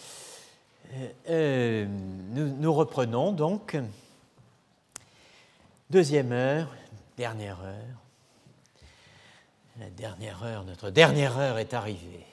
Euh, 1.28 1.86
nous, 1.86 2.56
nous, 2.56 2.74
reprenons 2.74 3.32
donc. 3.32 3.76
Deuxième 5.88 6.32
heure, 6.32 6.74
dernière 7.16 7.60
heure. 7.60 8.00
La 9.78 9.90
dernière 9.90 10.42
heure, 10.42 10.64
notre 10.64 10.90
dernière 10.90 11.38
heure 11.38 11.58
est 11.58 11.74
arrivée 11.74 12.26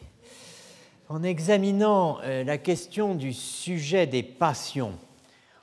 En 1.09 1.23
examinant 1.23 2.19
euh, 2.23 2.43
la 2.43 2.57
question 2.57 3.15
du 3.15 3.31
sujet 3.31 4.07
des 4.07 4.23
passions 4.23 4.91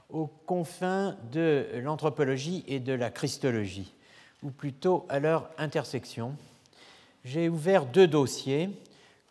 aux 0.08 0.26
confins 0.26 1.18
de 1.32 1.66
l'anthropologie 1.82 2.64
et 2.66 2.80
de 2.80 2.94
la 2.94 3.10
christologie, 3.10 3.92
ou 4.42 4.50
plutôt 4.50 5.04
à 5.10 5.18
leur 5.18 5.50
intersection, 5.58 6.34
j'ai 7.26 7.50
ouvert 7.50 7.84
deux 7.84 8.06
dossiers 8.06 8.70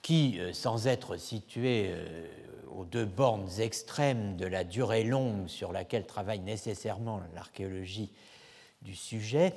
qui, 0.04 0.40
euh, 0.40 0.54
sans 0.54 0.86
être 0.86 1.18
situés 1.18 1.88
euh, 1.90 2.28
aux 2.76 2.86
deux 2.86 3.06
bornes 3.06 3.50
extrêmes 3.58 4.38
de 4.38 4.46
la 4.46 4.64
durée 4.64 5.04
longue 5.04 5.48
sur 5.48 5.72
laquelle 5.72 6.06
travaille 6.06 6.42
nécessairement 6.42 7.22
l'archéologie 7.34 8.12
du 8.84 8.94
sujet, 8.94 9.56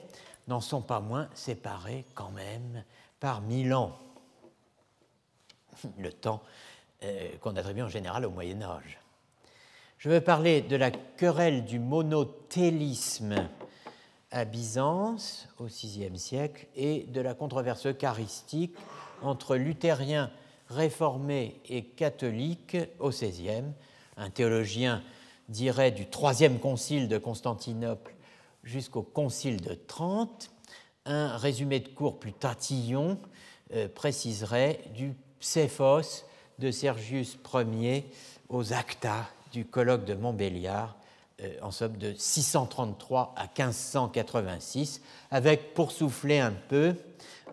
n'en 0.48 0.62
sont 0.62 0.80
pas 0.80 1.00
moins 1.00 1.28
séparés 1.34 2.06
quand 2.14 2.30
même 2.30 2.82
par 3.20 3.42
mille 3.42 3.74
ans. 3.74 3.98
Le 5.98 6.12
temps 6.12 6.42
euh, 7.02 7.28
qu'on 7.40 7.56
attribue 7.56 7.82
en 7.82 7.88
général 7.88 8.24
au 8.24 8.30
Moyen 8.30 8.62
Âge. 8.62 8.98
Je 9.98 10.08
veux 10.08 10.20
parler 10.20 10.60
de 10.60 10.76
la 10.76 10.90
querelle 10.90 11.64
du 11.64 11.78
monothélisme 11.78 13.48
à 14.30 14.44
Byzance 14.44 15.48
au 15.58 15.64
VIe 15.64 16.18
siècle 16.18 16.66
et 16.76 17.04
de 17.04 17.20
la 17.20 17.34
controverse 17.34 17.86
eucharistique 17.86 18.74
entre 19.22 19.56
luthériens 19.56 20.30
réformés 20.68 21.60
et 21.68 21.84
catholiques 21.84 22.76
au 22.98 23.10
XVIe. 23.10 23.64
Un 24.16 24.30
théologien 24.30 25.02
dirait 25.48 25.92
du 25.92 26.06
troisième 26.06 26.58
concile 26.58 27.08
de 27.08 27.18
Constantinople 27.18 28.14
jusqu'au 28.64 29.02
concile 29.02 29.60
de 29.60 29.74
Trente. 29.74 30.50
Un 31.04 31.36
résumé 31.36 31.80
de 31.80 31.88
cours 31.88 32.18
plus 32.18 32.32
tatillon 32.32 33.18
euh, 33.72 33.88
préciserait 33.88 34.80
du 34.94 35.14
Pséphos 35.46 36.24
de 36.58 36.72
Sergius 36.72 37.38
Ier 37.54 38.04
aux 38.48 38.72
acta 38.72 39.28
du 39.52 39.64
colloque 39.64 40.04
de 40.04 40.14
Montbéliard 40.14 40.96
euh, 41.40 41.54
en 41.62 41.70
somme 41.70 41.96
de 41.98 42.14
633 42.14 43.32
à 43.36 43.44
1586, 43.44 45.02
avec, 45.30 45.72
pour 45.72 45.92
souffler 45.92 46.40
un 46.40 46.50
peu, 46.50 46.96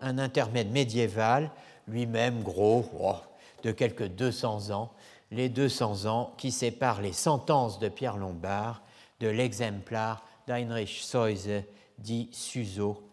un 0.02 0.18
intermède 0.18 0.72
médiéval, 0.72 1.52
lui-même 1.86 2.42
gros, 2.42 2.84
oh, 2.98 3.14
de 3.62 3.70
quelques 3.70 4.08
200 4.08 4.72
ans, 4.72 4.90
les 5.30 5.48
200 5.48 6.06
ans 6.06 6.34
qui 6.36 6.50
séparent 6.50 7.00
les 7.00 7.12
sentences 7.12 7.78
de 7.78 7.88
Pierre 7.88 8.16
Lombard 8.16 8.82
de 9.20 9.28
l'exemplaire 9.28 10.24
d'Heinrich 10.48 10.98
Seuse, 11.00 11.62
dit 11.98 12.28
Suzo, 12.32 13.08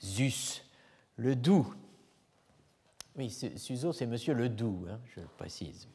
Zus, 0.00 0.62
le 1.16 1.34
doux. 1.34 1.74
Oui, 3.18 3.30
Suzo, 3.56 3.92
c'est 3.92 4.06
monsieur 4.06 4.32
le 4.32 4.48
doux, 4.48 4.86
hein, 4.88 5.00
je 5.14 5.20
le 5.20 5.26
précise. 5.36 5.88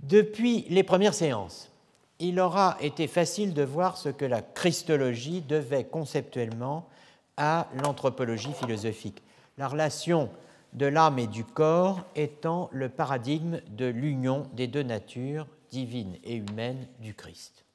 Depuis 0.00 0.64
les 0.70 0.82
premières 0.82 1.12
séances, 1.12 1.70
il 2.18 2.40
aura 2.40 2.78
été 2.80 3.06
facile 3.06 3.52
de 3.52 3.62
voir 3.62 3.98
ce 3.98 4.08
que 4.08 4.24
la 4.24 4.40
christologie 4.40 5.42
devait 5.42 5.84
conceptuellement 5.84 6.88
à 7.36 7.68
l'anthropologie 7.74 8.54
philosophique. 8.54 9.22
La 9.58 9.68
relation 9.68 10.30
de 10.72 10.86
l'âme 10.86 11.18
et 11.18 11.26
du 11.26 11.44
corps 11.44 12.04
étant 12.16 12.70
le 12.72 12.88
paradigme 12.88 13.60
de 13.68 13.84
l'union 13.84 14.48
des 14.54 14.66
deux 14.66 14.82
natures, 14.82 15.46
divine 15.70 16.16
et 16.24 16.36
humaine, 16.36 16.88
du 17.00 17.12
Christ. 17.12 17.66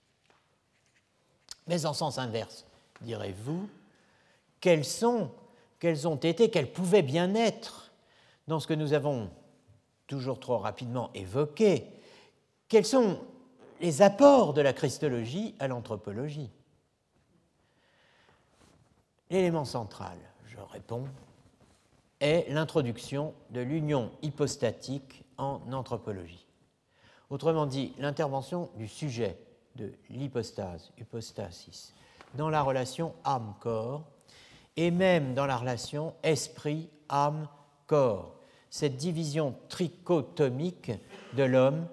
Mais 1.67 1.85
en 1.85 1.93
sens 1.93 2.17
inverse, 2.17 2.65
direz-vous, 3.01 3.69
quelles 4.59 4.85
sont, 4.85 5.29
quelles 5.79 6.07
ont 6.07 6.15
été, 6.15 6.49
quelles 6.49 6.71
pouvaient 6.71 7.03
bien 7.03 7.35
être, 7.35 7.82
dans 8.47 8.59
ce 8.59 8.67
que 8.67 8.73
nous 8.73 8.93
avons 8.93 9.29
toujours 10.07 10.39
trop 10.39 10.57
rapidement 10.57 11.11
évoqué, 11.13 11.87
quels 12.67 12.85
sont 12.85 13.19
les 13.81 14.01
apports 14.01 14.53
de 14.53 14.61
la 14.61 14.73
christologie 14.73 15.55
à 15.59 15.67
l'anthropologie? 15.67 16.49
L'élément 19.29 19.65
central, 19.65 20.17
je 20.45 20.57
réponds, 20.71 21.05
est 22.19 22.49
l'introduction 22.49 23.33
de 23.49 23.61
l'union 23.61 24.11
hypostatique 24.21 25.23
en 25.37 25.59
anthropologie. 25.71 26.45
Autrement 27.29 27.65
dit, 27.65 27.93
l'intervention 27.97 28.69
du 28.75 28.87
sujet 28.87 29.37
de 29.75 29.91
l'hypostase, 30.09 30.91
hypostasis, 30.99 31.93
dans 32.35 32.49
la 32.49 32.61
relation 32.61 33.13
âme-corps 33.25 34.03
et 34.77 34.91
même 34.91 35.33
dans 35.33 35.45
la 35.45 35.57
relation 35.57 36.13
esprit-âme-corps, 36.23 38.32
cette 38.73 38.97
division 38.97 39.53
trichotomique 39.69 40.91
de 41.33 41.43
l'homme 41.43 41.85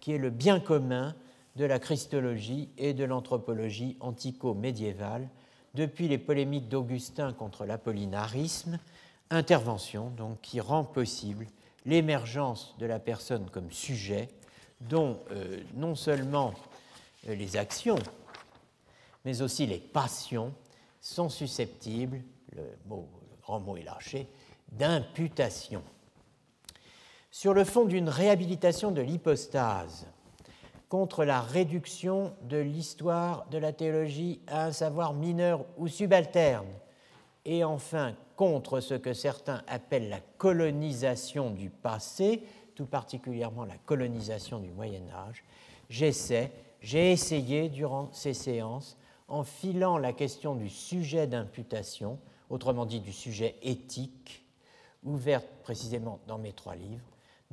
qui 0.00 0.14
est 0.14 0.18
le 0.18 0.30
bien 0.30 0.58
commun 0.58 1.14
de 1.54 1.64
la 1.64 1.78
christologie 1.78 2.68
et 2.76 2.92
de 2.92 3.04
l'anthropologie 3.04 3.96
antico-médiévale 4.00 5.28
depuis 5.74 6.08
les 6.08 6.18
polémiques 6.18 6.68
d'Augustin 6.68 7.32
contre 7.32 7.64
l'apollinarisme, 7.66 8.80
intervention 9.30 10.10
donc 10.10 10.40
qui 10.40 10.58
rend 10.58 10.82
possible 10.82 11.46
l'émergence 11.86 12.74
de 12.80 12.86
la 12.86 12.98
personne 12.98 13.48
comme 13.48 13.70
sujet 13.70 14.28
dont 14.80 15.20
euh, 15.30 15.60
non 15.74 15.94
seulement 15.94 16.52
euh, 17.28 17.36
les 17.36 17.56
actions, 17.56 18.00
mais 19.24 19.40
aussi 19.40 19.66
les 19.66 19.78
passions 19.78 20.52
sont 21.00 21.28
susceptibles, 21.28 22.22
le, 22.56 22.62
le 22.90 22.96
grand 23.40 23.60
mot 23.60 23.76
est 23.76 23.84
lâché, 23.84 24.26
d'imputation. 24.72 25.84
Sur 27.36 27.52
le 27.52 27.64
fond 27.64 27.84
d'une 27.84 28.08
réhabilitation 28.08 28.92
de 28.92 29.02
l'hypostase, 29.02 30.06
contre 30.88 31.24
la 31.24 31.40
réduction 31.40 32.32
de 32.42 32.58
l'histoire 32.58 33.48
de 33.50 33.58
la 33.58 33.72
théologie 33.72 34.40
à 34.46 34.66
un 34.66 34.72
savoir 34.72 35.14
mineur 35.14 35.64
ou 35.76 35.88
subalterne, 35.88 36.68
et 37.44 37.64
enfin 37.64 38.14
contre 38.36 38.78
ce 38.78 38.94
que 38.94 39.12
certains 39.12 39.64
appellent 39.66 40.10
la 40.10 40.20
colonisation 40.38 41.50
du 41.50 41.70
passé, 41.70 42.44
tout 42.76 42.86
particulièrement 42.86 43.64
la 43.64 43.78
colonisation 43.78 44.60
du 44.60 44.70
Moyen 44.70 45.02
Âge, 45.12 45.42
j'essaie, 45.90 46.52
j'ai 46.80 47.10
essayé 47.10 47.68
durant 47.68 48.10
ces 48.12 48.32
séances, 48.32 48.96
en 49.26 49.42
filant 49.42 49.98
la 49.98 50.12
question 50.12 50.54
du 50.54 50.68
sujet 50.68 51.26
d'imputation, 51.26 52.20
autrement 52.48 52.86
dit 52.86 53.00
du 53.00 53.12
sujet 53.12 53.56
éthique, 53.60 54.46
ouverte 55.02 55.48
précisément 55.64 56.20
dans 56.28 56.38
mes 56.38 56.52
trois 56.52 56.76
livres, 56.76 57.02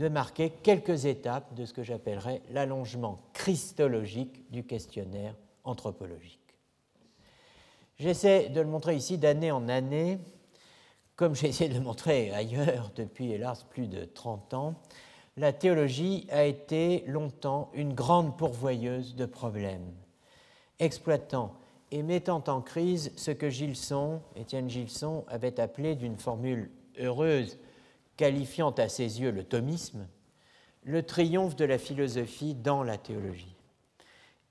de 0.02 0.10
marquer 0.10 0.50
quelques 0.50 1.06
étapes 1.06 1.54
de 1.54 1.64
ce 1.64 1.74
que 1.74 1.84
j'appellerais 1.84 2.42
l'allongement 2.50 3.20
christologique 3.34 4.50
du 4.50 4.64
questionnaire 4.64 5.36
anthropologique. 5.64 6.40
J'essaie 8.00 8.50
de 8.50 8.62
le 8.62 8.68
montrer 8.68 8.96
ici 8.96 9.20
d'année 9.20 9.52
en 9.52 9.70
année, 9.70 10.18
comme 11.16 11.36
j'ai 11.36 11.50
essayé 11.50 11.70
de 11.70 11.76
le 11.76 11.84
montrer 11.84 12.32
ailleurs 12.32 12.92
depuis, 12.96 13.32
hélas, 13.32 13.64
plus 13.64 13.88
de 13.88 14.06
30 14.06 14.56
ans. 14.56 14.74
La 15.38 15.54
théologie 15.54 16.26
a 16.32 16.46
été 16.46 17.04
longtemps 17.06 17.70
une 17.76 17.94
grande 17.94 18.36
pourvoyeuse 18.40 19.16
de 19.16 19.28
problèmes, 19.28 19.94
exploitant 20.80 21.54
et 21.92 22.02
mettant 22.02 22.44
en 22.48 22.62
crise 22.62 23.12
ce 23.18 23.30
que 23.30 23.52
Gilson, 23.52 24.20
Étienne 24.36 24.68
Gilson, 24.68 25.26
avait 25.28 25.60
appelé 25.60 25.94
d'une 25.94 26.18
formule 26.18 26.72
heureuse 27.00 27.60
qualifiant 28.22 28.70
à 28.70 28.88
ses 28.88 29.20
yeux 29.20 29.32
le 29.32 29.44
thomisme, 29.44 30.08
le 30.84 31.02
triomphe 31.02 31.56
de 31.56 31.66
la 31.66 31.80
philosophie 31.80 32.54
dans 32.54 32.84
la 32.84 33.00
théologie, 33.00 33.56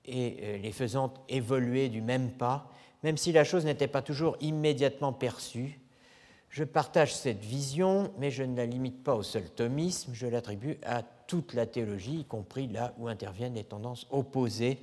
et 0.03 0.39
euh, 0.41 0.57
les 0.57 0.73
faisant 0.73 1.13
évoluer 1.29 1.87
du 1.87 2.01
même 2.01 2.31
pas, 2.31 2.69
même 3.01 3.15
si 3.15 3.31
la 3.31 3.45
chose 3.45 3.63
n'était 3.63 3.87
pas 3.87 4.01
toujours 4.01 4.35
immédiatement 4.41 5.13
perçue. 5.13 5.79
Je 6.49 6.65
partage 6.65 7.15
cette 7.15 7.39
vision, 7.39 8.11
mais 8.17 8.29
je 8.29 8.43
ne 8.43 8.57
la 8.57 8.65
limite 8.65 9.05
pas 9.05 9.15
au 9.15 9.23
seul 9.23 9.49
thomisme, 9.49 10.11
je 10.13 10.27
l'attribue 10.27 10.77
à 10.83 11.01
toute 11.01 11.53
la 11.53 11.65
théologie, 11.65 12.19
y 12.19 12.25
compris 12.25 12.67
là 12.67 12.93
où 12.97 13.07
interviennent 13.07 13.55
les 13.55 13.63
tendances 13.63 14.05
opposées 14.11 14.79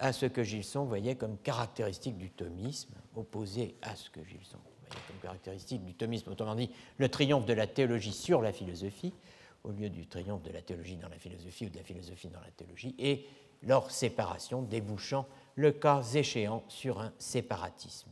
à 0.00 0.12
ce 0.12 0.26
que 0.26 0.42
Gilson 0.42 0.82
voyait 0.82 1.14
comme 1.14 1.38
caractéristique 1.38 2.18
du 2.18 2.30
thomisme, 2.30 2.94
opposées 3.14 3.76
à 3.82 3.94
ce 3.94 4.10
que 4.10 4.24
Gilson 4.24 4.58
comme 5.06 5.18
caractéristique 5.22 5.84
du 5.84 5.94
thomisme, 5.94 6.30
autrement 6.30 6.54
dit 6.54 6.70
le 6.98 7.08
triomphe 7.08 7.46
de 7.46 7.52
la 7.52 7.66
théologie 7.66 8.12
sur 8.12 8.42
la 8.42 8.52
philosophie, 8.52 9.12
au 9.64 9.70
lieu 9.70 9.88
du 9.88 10.06
triomphe 10.06 10.42
de 10.42 10.50
la 10.50 10.62
théologie 10.62 10.96
dans 10.96 11.08
la 11.08 11.18
philosophie 11.18 11.66
ou 11.66 11.70
de 11.70 11.76
la 11.76 11.84
philosophie 11.84 12.28
dans 12.28 12.40
la 12.40 12.50
théologie, 12.50 12.94
et 12.98 13.26
leur 13.62 13.90
séparation 13.90 14.62
débouchant, 14.62 15.26
le 15.54 15.72
cas 15.72 16.02
échéant, 16.14 16.64
sur 16.68 17.00
un 17.00 17.12
séparatisme. 17.18 18.10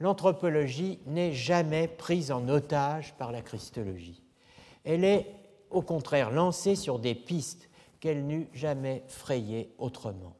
L'anthropologie 0.00 1.00
n'est 1.06 1.32
jamais 1.32 1.88
prise 1.88 2.30
en 2.30 2.48
otage 2.48 3.14
par 3.14 3.32
la 3.32 3.42
christologie. 3.42 4.22
Elle 4.84 5.04
est 5.04 5.26
au 5.70 5.82
contraire 5.82 6.30
lancée 6.30 6.76
sur 6.76 6.98
des 6.98 7.14
pistes 7.14 7.68
qu'elle 8.00 8.26
n'eût 8.26 8.48
jamais 8.54 9.02
frayées 9.08 9.74
autrement 9.78 10.37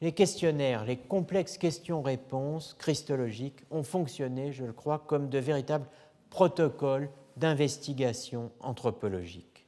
les 0.00 0.12
questionnaires, 0.12 0.84
les 0.84 0.96
complexes 0.96 1.58
questions-réponses 1.58 2.74
christologiques 2.78 3.60
ont 3.70 3.82
fonctionné, 3.82 4.52
je 4.52 4.64
le 4.64 4.72
crois, 4.72 4.98
comme 4.98 5.28
de 5.28 5.38
véritables 5.38 5.88
protocoles 6.30 7.08
d'investigation 7.36 8.50
anthropologique. 8.60 9.66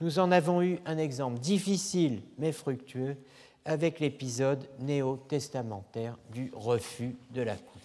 Nous 0.00 0.18
en 0.18 0.30
avons 0.30 0.62
eu 0.62 0.78
un 0.86 0.96
exemple 0.96 1.38
difficile 1.38 2.22
mais 2.38 2.52
fructueux 2.52 3.16
avec 3.64 4.00
l'épisode 4.00 4.68
néo-testamentaire 4.78 6.16
du 6.32 6.50
refus 6.54 7.16
de 7.32 7.42
la 7.42 7.56
coupe. 7.56 7.82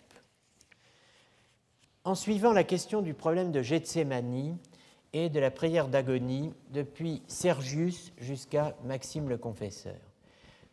En 2.06 2.16
suivant 2.16 2.54
la 2.54 2.64
question 2.64 3.02
du 3.02 3.14
problème 3.14 3.52
de 3.52 3.62
Gethsemane 3.62 4.58
et 5.14 5.30
de 5.30 5.40
la 5.40 5.52
prière 5.52 5.88
d'agonie 5.88 6.54
depuis 6.72 7.22
Sergius 7.28 8.12
jusqu'à 8.18 8.76
Maxime 8.84 9.30
le 9.30 9.38
Confesseur, 9.38 10.00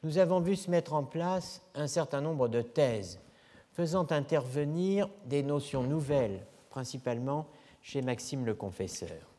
nous 0.03 0.19
avons 0.19 0.41
vu 0.41 0.57
se 0.57 0.71
mettre 0.71 0.95
en 0.95 1.05
place 1.05 1.63
un 1.75 1.87
certain 1.87 2.21
nombre 2.21 2.49
de 2.49 2.63
thèses 2.63 3.21
faisant 3.73 4.11
intervenir 4.11 5.09
des 5.27 5.43
notions 5.43 5.83
nouvelles, 5.83 6.45
principalement 6.71 7.47
chez 7.83 8.03
Maxime 8.03 8.45
le 8.45 8.55
Confesseur. 8.55 9.31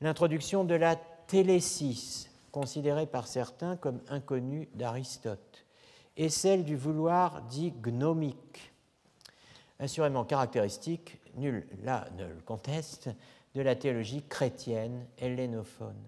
L'introduction 0.00 0.64
de 0.64 0.74
la 0.74 0.96
télésis, 0.96 2.30
considérée 2.52 3.06
par 3.06 3.26
certains 3.26 3.76
comme 3.76 4.00
inconnue 4.08 4.68
d'Aristote, 4.74 5.64
et 6.16 6.28
celle 6.28 6.64
du 6.64 6.76
vouloir 6.76 7.42
dit 7.42 7.72
gnomique, 7.72 8.72
assurément 9.78 10.24
caractéristique, 10.24 11.18
nul 11.36 11.66
là 11.82 12.06
ne 12.16 12.26
le 12.26 12.40
conteste, 12.44 13.10
de 13.54 13.62
la 13.62 13.74
théologie 13.74 14.22
chrétienne 14.22 15.06
hellénophone. 15.18 16.00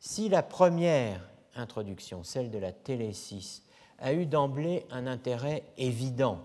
Si 0.00 0.28
la 0.28 0.42
première 0.42 1.31
introduction, 1.54 2.22
celle 2.24 2.50
de 2.50 2.58
la 2.58 2.72
télésis, 2.72 3.62
a 3.98 4.12
eu 4.12 4.26
d'emblée 4.26 4.84
un 4.90 5.06
intérêt 5.06 5.62
évident, 5.78 6.40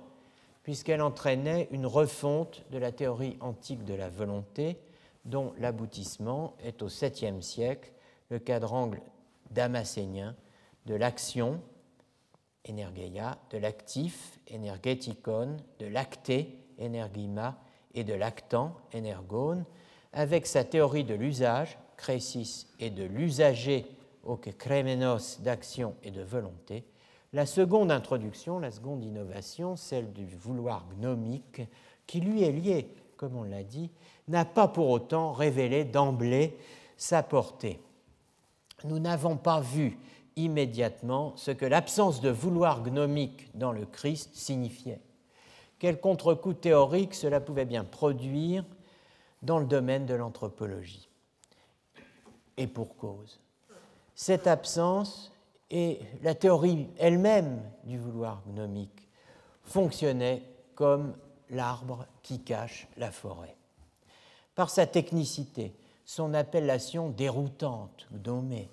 puisqu'elle 0.63 1.01
entraînait 1.01 1.67
une 1.71 1.85
refonte 1.85 2.63
de 2.71 2.77
la 2.77 2.91
théorie 2.91 3.37
antique 3.39 3.83
de 3.85 3.93
la 3.93 4.09
volonté, 4.09 4.77
dont 5.25 5.53
l'aboutissement 5.59 6.55
est 6.63 6.81
au 6.81 6.89
7e 6.89 7.41
siècle 7.41 7.91
le 8.29 8.39
quadrangle 8.39 9.01
damascénien 9.51 10.35
de 10.85 10.95
l'action, 10.95 11.61
energeia, 12.69 13.37
de 13.49 13.57
l'actif, 13.57 14.39
energetikon, 14.53 15.57
de 15.79 15.87
l'acté, 15.87 16.57
energima, 16.79 17.57
et 17.93 18.03
de 18.03 18.13
l'actant, 18.13 18.75
energone, 18.93 19.65
avec 20.13 20.45
sa 20.45 20.63
théorie 20.63 21.03
de 21.03 21.15
l'usage, 21.15 21.77
crésis, 21.97 22.67
et 22.79 22.91
de 22.91 23.03
l'usager, 23.03 23.85
au 24.27 24.37
kremenos, 24.37 25.39
d'action 25.41 25.95
et 26.03 26.11
de 26.11 26.21
volonté. 26.21 26.85
La 27.33 27.45
seconde 27.45 27.91
introduction, 27.91 28.59
la 28.59 28.71
seconde 28.71 29.03
innovation, 29.03 29.75
celle 29.75 30.13
du 30.13 30.27
vouloir 30.27 30.85
gnomique, 30.99 31.61
qui 32.05 32.19
lui 32.19 32.43
est 32.43 32.51
liée, 32.51 32.93
comme 33.17 33.35
on 33.35 33.43
l'a 33.43 33.63
dit, 33.63 33.89
n'a 34.27 34.45
pas 34.45 34.67
pour 34.67 34.89
autant 34.89 35.31
révélé 35.31 35.83
d'emblée 35.83 36.55
sa 36.97 37.23
portée 37.23 37.79
nous 38.83 38.99
n'avons 38.99 39.37
pas 39.37 39.59
vu 39.59 39.97
immédiatement 40.35 41.33
ce 41.35 41.51
que 41.51 41.65
l'absence 41.65 42.21
de 42.21 42.29
vouloir 42.29 42.83
gnomique 42.83 43.49
dans 43.55 43.71
le 43.71 43.85
Christ 43.85 44.35
signifiait. 44.35 45.01
Quel 45.79 45.99
contre-coup 45.99 46.53
théorique 46.53 47.13
cela 47.13 47.39
pouvait 47.39 47.65
bien 47.65 47.83
produire 47.83 48.63
dans 49.41 49.59
le 49.59 49.65
domaine 49.65 50.05
de 50.05 50.13
l'anthropologie? 50.13 51.07
Et 52.57 52.67
pour 52.67 52.95
cause. 52.97 53.39
Cette 54.19 54.47
absence 54.47 55.31
et 55.69 55.99
la 56.23 56.33
théorie 56.33 56.87
elle-même 56.97 57.61
du 57.83 57.99
vouloir 57.99 58.41
gnomique 58.47 59.07
fonctionnaient 59.61 60.41
comme 60.73 61.15
l'arbre 61.51 62.07
qui 62.23 62.39
cache 62.39 62.87
la 62.97 63.11
forêt. 63.11 63.55
Par 64.55 64.71
sa 64.71 64.87
technicité, 64.87 65.75
son 66.03 66.33
appellation 66.33 67.09
déroutante, 67.09 68.07
nommée, 68.25 68.71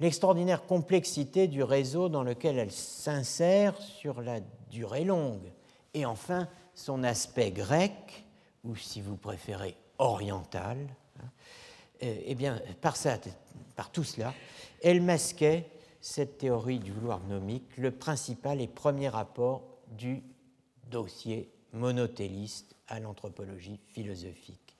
l'extraordinaire 0.00 0.66
complexité 0.66 1.46
du 1.46 1.62
réseau 1.62 2.08
dans 2.08 2.24
lequel 2.24 2.58
elle 2.58 2.72
s'insère 2.72 3.80
sur 3.80 4.20
la 4.20 4.40
durée 4.72 5.04
longue, 5.04 5.52
et 5.94 6.04
enfin 6.04 6.48
son 6.74 7.04
aspect 7.04 7.52
grec, 7.52 8.24
ou 8.64 8.74
si 8.74 9.00
vous 9.00 9.16
préférez 9.16 9.76
oriental, 9.98 10.78
eh 12.00 12.34
bien, 12.34 12.60
par, 12.80 12.96
tout 13.92 14.04
cela, 14.04 14.34
elle 14.82 15.02
masquait 15.02 15.66
cette 16.00 16.38
théorie 16.38 16.78
du 16.78 16.92
vouloir 16.92 17.20
gnomique, 17.20 17.76
le 17.76 17.90
principal 17.90 18.60
et 18.60 18.68
premier 18.68 19.08
rapport 19.08 19.62
du 19.88 20.22
dossier 20.90 21.50
monotéliste 21.72 22.74
à 22.88 23.00
l'anthropologie 23.00 23.78
philosophique 23.86 24.70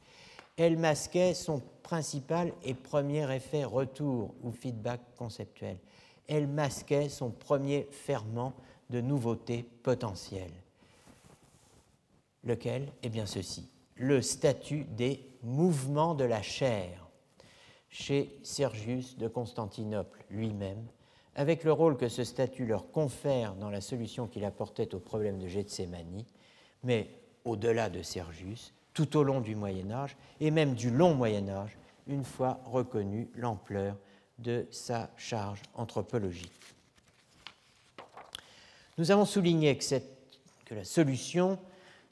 elle 0.61 0.77
masquait 0.77 1.33
son 1.33 1.63
principal 1.83 2.53
et 2.63 2.75
premier 2.75 3.35
effet 3.35 3.65
retour 3.65 4.35
ou 4.43 4.53
feedback 4.53 5.01
conceptuel. 5.17 5.79
Elle 6.29 6.49
masquait 6.49 7.09
son 7.09 7.31
premier 7.31 7.89
ferment 7.91 8.53
de 8.91 9.01
nouveauté 9.01 9.65
potentielle. 9.83 10.53
Lequel? 12.45 12.93
Eh 13.03 13.09
bien 13.09 13.25
ceci, 13.25 13.71
le 13.97 14.21
statut 14.21 14.85
des 14.85 15.27
mouvements 15.43 16.15
de 16.15 16.25
la 16.25 16.43
chair 16.43 17.09
chez 17.91 18.39
Sergius 18.43 19.19
de 19.19 19.29
Constantinople 19.29 20.25
lui-même, 20.31 20.87
avec 21.35 21.65
le 21.65 21.73
rôle 21.73 21.97
que 21.97 22.09
ce 22.09 22.25
statut 22.25 22.67
leur 22.67 22.91
confère 22.91 23.55
dans 23.55 23.71
la 23.71 23.81
solution 23.81 24.27
qu'il 24.27 24.45
apportait 24.45 24.95
au 24.95 24.99
problème 24.99 25.39
de 25.39 25.49
Gethsemane, 25.49 26.25
mais 26.85 27.11
au-delà 27.45 27.91
de 27.91 28.03
Sergius, 28.03 28.73
tout 28.95 29.17
au 29.17 29.23
long 29.23 29.41
du 29.41 29.55
Moyen 29.55 29.91
Âge 29.91 30.17
et 30.41 30.51
même 30.51 30.75
du 30.75 30.91
long 30.91 31.15
Moyen 31.15 31.49
Âge, 31.49 31.77
une 32.07 32.25
fois 32.25 32.61
reconnue 32.65 33.29
l'ampleur 33.35 33.97
de 34.39 34.67
sa 34.71 35.11
charge 35.17 35.63
anthropologique. 35.75 36.51
Nous 38.99 39.11
avons 39.11 39.25
souligné 39.25 39.77
que, 39.77 39.85
que 40.65 40.75
la 40.75 40.85
solution 40.85 41.59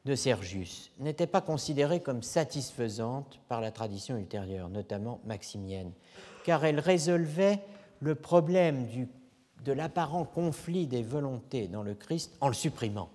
de 0.08 0.14
Sergius 0.14 0.90
n'était 0.98 1.26
pas 1.26 1.42
considérée 1.42 2.00
comme 2.00 2.22
satisfaisante 2.22 3.38
par 3.46 3.60
la 3.60 3.70
tradition 3.70 4.16
ultérieure, 4.16 4.70
notamment 4.70 5.20
maximienne, 5.26 5.92
car 6.44 6.64
elle 6.64 6.80
résolvait 6.80 7.60
le 8.00 8.14
problème 8.14 8.86
du, 8.86 9.06
de 9.64 9.72
l'apparent 9.72 10.24
conflit 10.24 10.86
des 10.86 11.02
volontés 11.02 11.68
dans 11.68 11.82
le 11.82 11.94
Christ 11.94 12.32
en 12.40 12.48
le 12.48 12.54
supprimant, 12.54 13.10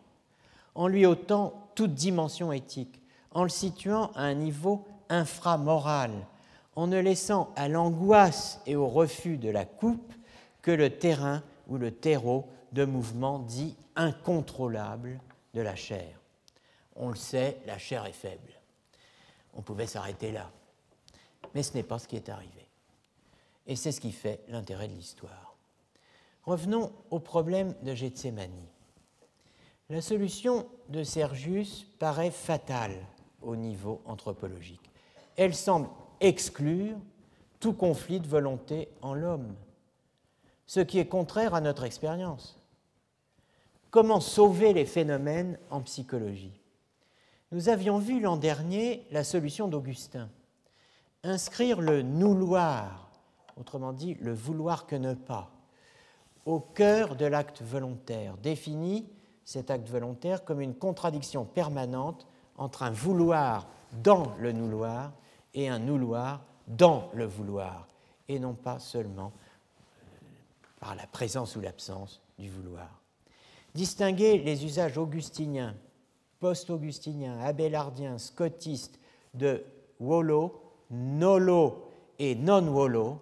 en 0.76 0.88
lui 0.88 1.08
ôtant 1.08 1.72
toute 1.74 1.96
dimension 1.96 2.52
éthique, 2.52 3.02
en 3.32 3.42
le 3.42 3.50
situant 3.50 4.12
à 4.14 4.22
un 4.22 4.36
niveau 4.36 4.86
inframoral, 5.10 6.12
en 6.76 6.86
ne 6.86 7.00
laissant 7.00 7.52
à 7.56 7.70
l'angoisse 7.70 8.62
et 8.68 8.76
au 8.76 8.88
refus 8.88 9.38
de 9.38 9.50
la 9.50 9.66
coupe 9.66 10.14
que 10.62 10.70
le 10.70 10.92
terrain 10.92 11.42
ou 11.68 11.80
le 11.80 11.90
terreau 11.90 12.46
de 12.72 12.86
mouvement 12.86 13.40
dit 13.40 13.76
incontrôlable 13.96 15.20
de 15.56 15.62
la 15.62 15.76
chair. 15.76 16.23
On 16.96 17.10
le 17.10 17.16
sait, 17.16 17.60
la 17.66 17.78
chair 17.78 18.06
est 18.06 18.14
faible. 18.14 18.52
On 19.54 19.62
pouvait 19.62 19.88
s'arrêter 19.88 20.32
là. 20.32 20.52
Mais 21.54 21.64
ce 21.64 21.74
n'est 21.74 21.84
pas 21.84 22.00
ce 22.00 22.08
qui 22.08 22.16
est 22.16 22.30
arrivé. 22.30 22.68
Et 23.68 23.76
c'est 23.76 23.92
ce 23.92 24.02
qui 24.02 24.12
fait 24.12 24.42
l'intérêt 24.48 24.88
de 24.88 24.94
l'histoire. 24.94 25.56
Revenons 26.44 26.92
au 27.10 27.20
problème 27.20 27.74
de 27.84 27.94
Gethsemane. 27.96 28.52
La 29.90 30.02
solution 30.02 30.68
de 30.90 31.04
Sergius 31.04 31.86
paraît 32.00 32.32
fatale 32.32 33.06
au 33.42 33.56
niveau 33.56 34.02
anthropologique. 34.06 34.90
Elle 35.36 35.56
semble 35.56 35.90
exclure 36.20 36.98
tout 37.60 37.74
conflit 37.74 38.20
de 38.20 38.28
volonté 38.28 38.90
en 39.02 39.14
l'homme, 39.14 39.56
ce 40.66 40.80
qui 40.80 41.00
est 41.00 41.08
contraire 41.08 41.54
à 41.54 41.62
notre 41.62 41.84
expérience. 41.84 42.60
Comment 43.90 44.20
sauver 44.20 44.74
les 44.74 44.86
phénomènes 44.86 45.58
en 45.70 45.82
psychologie? 45.82 46.60
Nous 47.54 47.70
avions 47.70 48.00
vu 48.00 48.20
l'an 48.20 48.36
dernier 48.36 49.06
la 49.12 49.24
solution 49.24 49.68
d'Augustin. 49.68 50.28
Inscrire 51.22 51.82
le 51.82 52.02
nouloir, 52.02 53.12
autrement 53.58 53.94
dit 53.94 54.16
le 54.16 54.34
vouloir 54.34 54.88
que 54.88 54.96
ne 54.96 55.14
pas, 55.14 55.52
au 56.48 56.60
cœur 56.60 57.16
de 57.16 57.28
l'acte 57.28 57.62
volontaire, 57.62 58.38
définit 58.38 59.08
cet 59.46 59.70
acte 59.70 59.88
volontaire 59.88 60.44
comme 60.44 60.62
une 60.62 60.74
contradiction 60.74 61.46
permanente 61.46 62.26
entre 62.58 62.82
un 62.82 62.90
vouloir 62.90 63.68
dans 64.02 64.34
le 64.40 64.52
nouloir 64.52 65.14
et 65.54 65.70
un 65.70 65.78
nouloir 65.78 66.44
dans 66.68 67.12
le 67.14 67.26
vouloir, 67.26 67.88
et 68.30 68.40
non 68.40 68.56
pas 68.56 68.80
seulement 68.80 69.32
par 70.80 70.96
la 70.96 71.06
présence 71.06 71.56
ou 71.56 71.62
l'absence 71.62 72.20
du 72.40 72.50
vouloir. 72.50 72.90
Distinguer 73.76 74.40
les 74.40 74.66
usages 74.66 74.98
augustiniens, 74.98 75.76
post-augustiniens, 76.44 77.40
abélardiens, 77.40 78.18
scottistes 78.18 79.00
de 79.34 79.64
wolo, 80.02 80.62
nolo 80.92 81.90
et 82.20 82.36
non-wolo, 82.36 83.22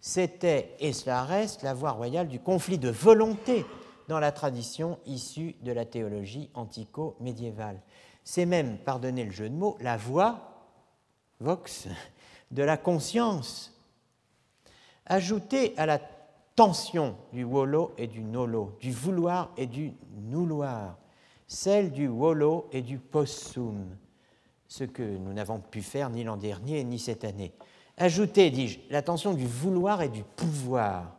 c'était, 0.00 0.74
et 0.80 0.94
cela 0.94 1.24
reste, 1.24 1.62
la 1.62 1.74
voie 1.74 1.90
royale 1.90 2.26
du 2.26 2.40
conflit 2.40 2.78
de 2.78 2.88
volonté 2.88 3.66
dans 4.08 4.18
la 4.18 4.32
tradition 4.32 4.98
issue 5.04 5.56
de 5.60 5.72
la 5.72 5.84
théologie 5.84 6.48
antico-médiévale. 6.54 7.82
C'est 8.24 8.46
même, 8.46 8.78
pardonnez 8.78 9.24
le 9.24 9.30
jeu 9.30 9.50
de 9.50 9.54
mots, 9.54 9.76
la 9.82 9.98
voix, 9.98 10.64
vox, 11.40 11.88
de 12.50 12.62
la 12.62 12.78
conscience. 12.78 13.78
Ajoutez 15.04 15.74
à 15.76 15.84
la 15.84 16.00
tension 16.56 17.14
du 17.30 17.44
wolo 17.44 17.92
et 17.98 18.06
du 18.06 18.24
nolo, 18.24 18.78
du 18.80 18.90
vouloir 18.90 19.52
et 19.58 19.66
du 19.66 19.92
nouloir, 20.14 20.96
celle 21.54 21.92
du 21.92 22.08
wolo 22.08 22.68
et 22.72 22.82
du 22.82 22.98
possum, 22.98 23.96
ce 24.66 24.82
que 24.82 25.02
nous 25.02 25.32
n'avons 25.32 25.60
pu 25.60 25.82
faire 25.82 26.10
ni 26.10 26.24
l'an 26.24 26.36
dernier 26.36 26.82
ni 26.82 26.98
cette 26.98 27.24
année. 27.24 27.52
Ajoutez, 27.96 28.50
dis-je, 28.50 28.80
la 28.90 29.02
tension 29.02 29.32
du 29.32 29.46
vouloir 29.46 30.02
et 30.02 30.08
du 30.08 30.24
pouvoir 30.24 31.16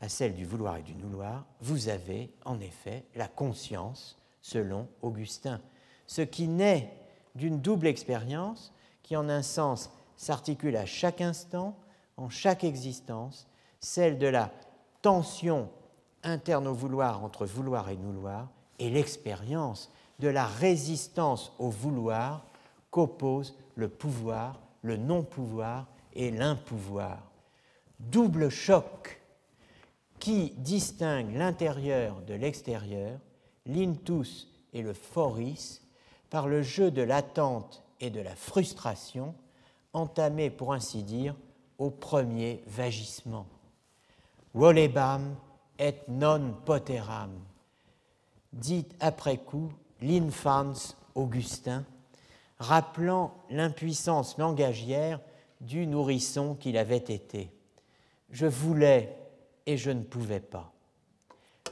à 0.00 0.08
celle 0.08 0.34
du 0.34 0.44
vouloir 0.44 0.76
et 0.76 0.82
du 0.82 0.96
nouloir, 0.96 1.46
vous 1.60 1.88
avez 1.88 2.34
en 2.44 2.58
effet 2.58 3.04
la 3.14 3.28
conscience, 3.28 4.18
selon 4.42 4.88
Augustin, 5.02 5.60
ce 6.08 6.22
qui 6.22 6.48
naît 6.48 6.92
d'une 7.36 7.60
double 7.60 7.86
expérience 7.86 8.72
qui 9.02 9.16
en 9.16 9.28
un 9.28 9.42
sens 9.42 9.90
s'articule 10.16 10.76
à 10.76 10.84
chaque 10.84 11.20
instant, 11.20 11.78
en 12.16 12.28
chaque 12.28 12.64
existence, 12.64 13.46
celle 13.78 14.18
de 14.18 14.26
la 14.26 14.50
tension 15.00 15.70
interne 16.24 16.66
au 16.66 16.74
vouloir 16.74 17.22
entre 17.22 17.46
vouloir 17.46 17.88
et 17.88 17.96
nouloir, 17.96 18.48
et 18.78 18.90
l'expérience 18.90 19.90
de 20.18 20.28
la 20.28 20.46
résistance 20.46 21.52
au 21.58 21.70
vouloir 21.70 22.44
qu'oppose 22.90 23.56
le 23.74 23.88
pouvoir, 23.88 24.60
le 24.82 24.96
non-pouvoir 24.96 25.86
et 26.14 26.30
l'impouvoir. 26.30 27.18
Double 27.98 28.48
choc 28.48 29.20
qui 30.18 30.50
distingue 30.56 31.34
l'intérieur 31.34 32.20
de 32.22 32.34
l'extérieur, 32.34 33.18
l'intus 33.66 34.48
et 34.72 34.82
le 34.82 34.92
foris, 34.92 35.82
par 36.30 36.48
le 36.48 36.62
jeu 36.62 36.90
de 36.90 37.02
l'attente 37.02 37.82
et 38.00 38.10
de 38.10 38.20
la 38.20 38.34
frustration, 38.34 39.34
entamé 39.92 40.50
pour 40.50 40.72
ainsi 40.72 41.02
dire 41.02 41.34
au 41.78 41.90
premier 41.90 42.62
vagissement. 42.66 43.46
Volebam 44.52 45.36
et 45.78 45.94
non 46.08 46.54
poteram, 46.64 47.32
dit 48.54 48.86
après 49.00 49.38
coup 49.38 49.72
l'infans 50.00 50.72
Augustin, 51.14 51.84
rappelant 52.58 53.34
l'impuissance 53.50 54.38
langagière 54.38 55.20
du 55.60 55.86
nourrisson 55.86 56.54
qu'il 56.54 56.76
avait 56.76 56.96
été. 56.96 57.50
Je 58.30 58.46
voulais 58.46 59.16
et 59.66 59.76
je 59.76 59.90
ne 59.90 60.02
pouvais 60.02 60.40
pas. 60.40 60.72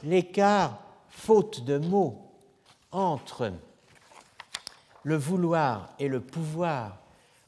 L'écart, 0.03 0.79
faute 1.09 1.63
de 1.63 1.77
mots, 1.77 2.31
entre 2.91 3.51
le 5.03 5.15
vouloir 5.15 5.93
et 5.99 6.07
le 6.07 6.21
pouvoir, 6.21 6.99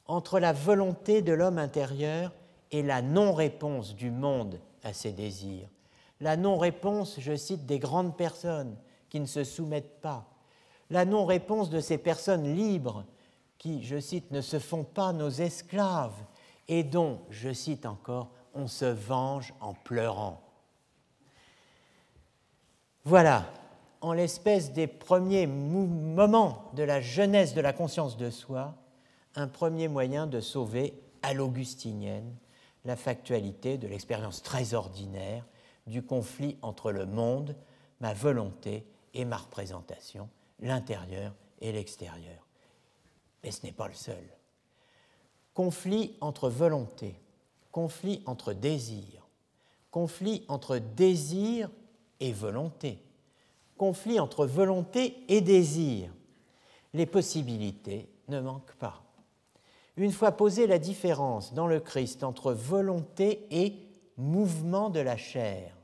entre 0.08 0.40
la 0.40 0.54
volonté 0.54 1.22
de 1.22 1.34
l'homme 1.34 1.58
intérieur 1.58 2.32
et 2.72 2.84
la 2.84 3.02
non-réponse 3.02 3.96
du 3.96 4.12
monde 4.12 4.60
à 4.84 4.94
ses 4.94 5.12
désirs. 5.12 5.68
La 6.20 6.38
non-réponse, 6.38 7.18
je 7.20 7.36
cite, 7.36 7.66
des 7.66 7.80
grandes 7.80 8.16
personnes 8.16 8.76
qui 9.16 9.22
ne 9.22 9.28
se 9.28 9.46
soumettent 9.46 10.02
pas. 10.02 10.26
La 10.90 11.06
non-réponse 11.06 11.70
de 11.70 11.80
ces 11.80 11.98
personnes 11.98 12.54
libres 12.54 13.06
qui, 13.58 13.82
je 13.82 13.98
cite, 13.98 14.30
ne 14.32 14.42
se 14.42 14.60
font 14.60 14.84
pas 14.84 15.14
nos 15.14 15.30
esclaves 15.30 16.22
et 16.68 16.84
dont, 16.84 17.22
je 17.30 17.54
cite 17.54 17.86
encore, 17.86 18.28
on 18.54 18.68
se 18.68 18.84
venge 18.84 19.54
en 19.62 19.74
pleurant. 19.74 20.42
Voilà, 23.06 23.46
en 24.02 24.12
l'espèce 24.12 24.74
des 24.74 24.88
premiers 24.88 25.48
moments 25.48 26.70
de 26.74 26.84
la 26.84 27.00
jeunesse 27.00 27.54
de 27.54 27.62
la 27.62 27.72
conscience 27.72 28.18
de 28.18 28.30
soi, 28.30 28.76
un 29.36 29.48
premier 29.48 29.88
moyen 29.88 30.28
de 30.28 30.42
sauver 30.42 30.94
à 31.22 31.34
l'augustinienne 31.34 32.36
la 32.84 32.98
factualité 32.98 33.78
de 33.78 33.88
l'expérience 33.88 34.44
très 34.44 34.74
ordinaire 34.74 35.46
du 35.88 36.04
conflit 36.04 36.58
entre 36.62 36.92
le 36.92 37.06
monde, 37.06 37.56
ma 38.02 38.14
volonté 38.14 38.86
et 39.16 39.26
ma 39.26 39.38
représentation, 39.38 40.30
l'intérieur 40.60 41.34
et 41.62 41.72
l'extérieur. 41.72 42.46
Mais 43.44 43.52
ce 43.52 43.66
n'est 43.66 43.72
pas 43.72 43.88
le 43.88 43.94
seul. 43.94 44.24
Conflit 45.54 46.16
entre 46.22 46.50
volonté, 46.50 47.20
conflit 47.72 48.22
entre 48.26 48.54
désir, 48.54 49.28
conflit 49.90 50.46
entre 50.50 50.78
désir 50.78 51.70
et 52.20 52.34
volonté, 52.34 53.02
conflit 53.78 54.20
entre 54.20 54.46
volonté 54.46 55.24
et 55.28 55.42
désir. 55.42 56.12
Les 56.94 57.06
possibilités 57.06 58.10
ne 58.28 58.40
manquent 58.40 58.76
pas. 58.76 59.02
Une 59.98 60.12
fois 60.12 60.34
posée 60.34 60.68
la 60.68 60.80
différence 60.80 61.54
dans 61.54 61.68
le 61.68 61.80
Christ 61.80 62.24
entre 62.24 62.52
volonté 62.52 63.48
et 63.52 63.76
mouvement 64.18 64.90
de 64.90 65.00
la 65.00 65.16
chair, 65.16 65.76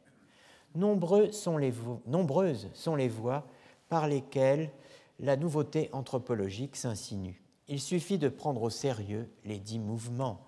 nombreuses 0.76 1.34
sont 1.34 1.58
les, 1.58 3.08
voies 3.08 3.46
par 3.90 4.08
lesquelles 4.08 4.72
la 5.20 5.36
nouveauté 5.36 5.90
anthropologique 5.94 6.76
s'insinue. 6.76 7.42
Il 7.68 7.80
suffit 7.80 8.18
de 8.18 8.30
prendre 8.30 8.64
au 8.64 8.70
sérieux 8.70 9.30
les 9.46 9.60
dix 9.60 9.80
mouvements, 9.80 10.46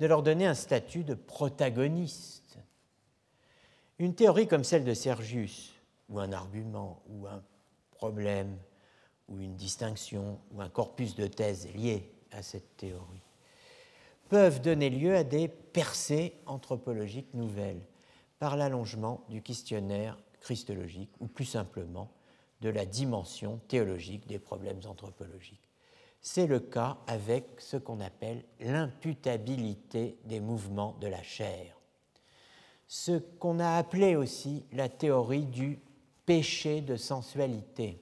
de 0.00 0.06
leur 0.06 0.22
donner 0.22 0.46
un 0.46 0.54
statut 0.54 1.04
de 1.04 1.14
protagoniste. 1.14 2.58
Une 3.98 4.14
théorie 4.14 4.48
comme 4.48 4.64
celle 4.64 4.84
de 4.84 4.94
Sergius, 4.94 5.74
ou 6.08 6.18
un 6.18 6.32
argument, 6.32 7.02
ou 7.08 7.26
un 7.26 7.42
problème, 7.92 8.58
ou 9.28 9.40
une 9.40 9.54
distinction, 9.54 10.38
ou 10.52 10.60
un 10.60 10.68
corpus 10.68 11.14
de 11.14 11.26
thèses 11.26 11.68
liés 11.74 12.10
à 12.32 12.42
cette 12.42 12.76
théorie, 12.76 13.22
peuvent 14.28 14.60
donner 14.60 14.90
lieu 14.90 15.14
à 15.14 15.24
des 15.24 15.48
percées 15.48 16.34
anthropologiques 16.46 17.32
nouvelles 17.34 17.80
par 18.44 18.58
l'allongement 18.58 19.24
du 19.30 19.40
questionnaire 19.40 20.18
christologique, 20.38 21.08
ou 21.18 21.28
plus 21.28 21.46
simplement 21.46 22.12
de 22.60 22.68
la 22.68 22.84
dimension 22.84 23.58
théologique 23.68 24.26
des 24.26 24.38
problèmes 24.38 24.82
anthropologiques. 24.84 25.66
C'est 26.20 26.46
le 26.46 26.60
cas 26.60 26.98
avec 27.06 27.46
ce 27.56 27.78
qu'on 27.78 28.00
appelle 28.00 28.44
l'imputabilité 28.60 30.18
des 30.26 30.40
mouvements 30.40 30.94
de 31.00 31.06
la 31.06 31.22
chair, 31.22 31.74
ce 32.86 33.16
qu'on 33.16 33.60
a 33.60 33.78
appelé 33.78 34.14
aussi 34.14 34.66
la 34.72 34.90
théorie 34.90 35.46
du 35.46 35.80
péché 36.26 36.82
de 36.82 36.96
sensualité. 36.96 37.98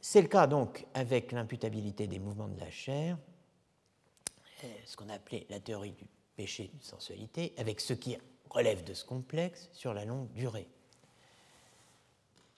C'est 0.00 0.22
le 0.22 0.28
cas 0.28 0.48
donc 0.48 0.86
avec 0.92 1.30
l'imputabilité 1.30 2.08
des 2.08 2.18
mouvements 2.18 2.48
de 2.48 2.58
la 2.58 2.70
chair, 2.72 3.16
euh, 4.64 4.66
ce 4.86 4.96
qu'on 4.96 5.08
a 5.08 5.14
appelé 5.14 5.46
la 5.48 5.60
théorie 5.60 5.92
du 5.92 6.04
péché 6.36 6.70
de 6.74 6.82
sensualité, 6.84 7.52
avec 7.56 7.80
ce 7.80 7.92
qui 7.92 8.16
relève 8.50 8.84
de 8.84 8.94
ce 8.94 9.04
complexe 9.04 9.68
sur 9.72 9.94
la 9.94 10.04
longue 10.04 10.30
durée. 10.32 10.68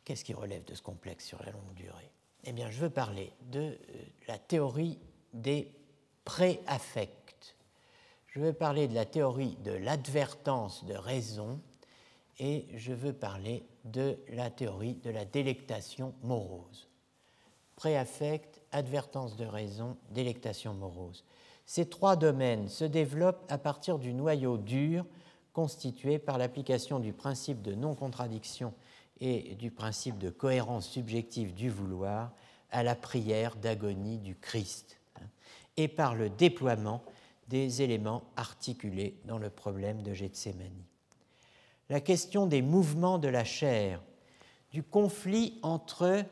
Qu'est-ce 0.04 0.24
qui 0.24 0.34
relève 0.34 0.64
de 0.64 0.74
ce 0.74 0.82
complexe 0.82 1.24
sur 1.24 1.42
la 1.42 1.50
longue 1.50 1.74
durée? 1.74 2.10
Eh 2.44 2.52
bien, 2.52 2.70
je 2.70 2.78
veux 2.78 2.90
parler 2.90 3.32
de 3.50 3.60
euh, 3.60 3.76
la 4.28 4.38
théorie 4.38 4.98
des 5.32 5.72
préaffects. 6.24 7.56
Je 8.26 8.40
veux 8.40 8.52
parler 8.52 8.88
de 8.88 8.94
la 8.94 9.06
théorie 9.06 9.56
de 9.64 9.72
l'advertence 9.72 10.84
de 10.84 10.94
raison 10.94 11.60
et 12.38 12.66
je 12.74 12.92
veux 12.92 13.12
parler 13.12 13.64
de 13.84 14.18
la 14.28 14.50
théorie 14.50 14.94
de 14.96 15.10
la 15.10 15.24
délectation 15.24 16.14
morose. 16.22 16.88
Préaffect, 17.76 18.60
advertence 18.72 19.36
de 19.36 19.46
raison, 19.46 19.96
délectation 20.10 20.74
morose. 20.74 21.24
Ces 21.66 21.88
trois 21.88 22.16
domaines 22.16 22.68
se 22.68 22.84
développent 22.84 23.44
à 23.48 23.58
partir 23.58 23.98
du 23.98 24.12
noyau 24.12 24.58
dur 24.58 25.06
constitué 25.52 26.18
par 26.18 26.36
l'application 26.36 26.98
du 26.98 27.12
principe 27.12 27.62
de 27.62 27.74
non-contradiction 27.74 28.74
et 29.20 29.54
du 29.54 29.70
principe 29.70 30.18
de 30.18 30.30
cohérence 30.30 30.88
subjective 30.88 31.54
du 31.54 31.70
vouloir 31.70 32.32
à 32.70 32.82
la 32.82 32.96
prière 32.96 33.54
d'agonie 33.56 34.18
du 34.18 34.34
Christ, 34.34 34.98
hein, 35.16 35.26
et 35.76 35.86
par 35.86 36.16
le 36.16 36.28
déploiement 36.28 37.04
des 37.48 37.82
éléments 37.82 38.24
articulés 38.36 39.20
dans 39.26 39.38
le 39.38 39.48
problème 39.48 40.02
de 40.02 40.12
Gethsemane. 40.12 40.84
La 41.88 42.00
question 42.00 42.46
des 42.46 42.62
mouvements 42.62 43.18
de 43.18 43.28
la 43.28 43.44
chair, 43.44 44.02
du 44.72 44.82
conflit 44.82 45.58
entre 45.62 46.24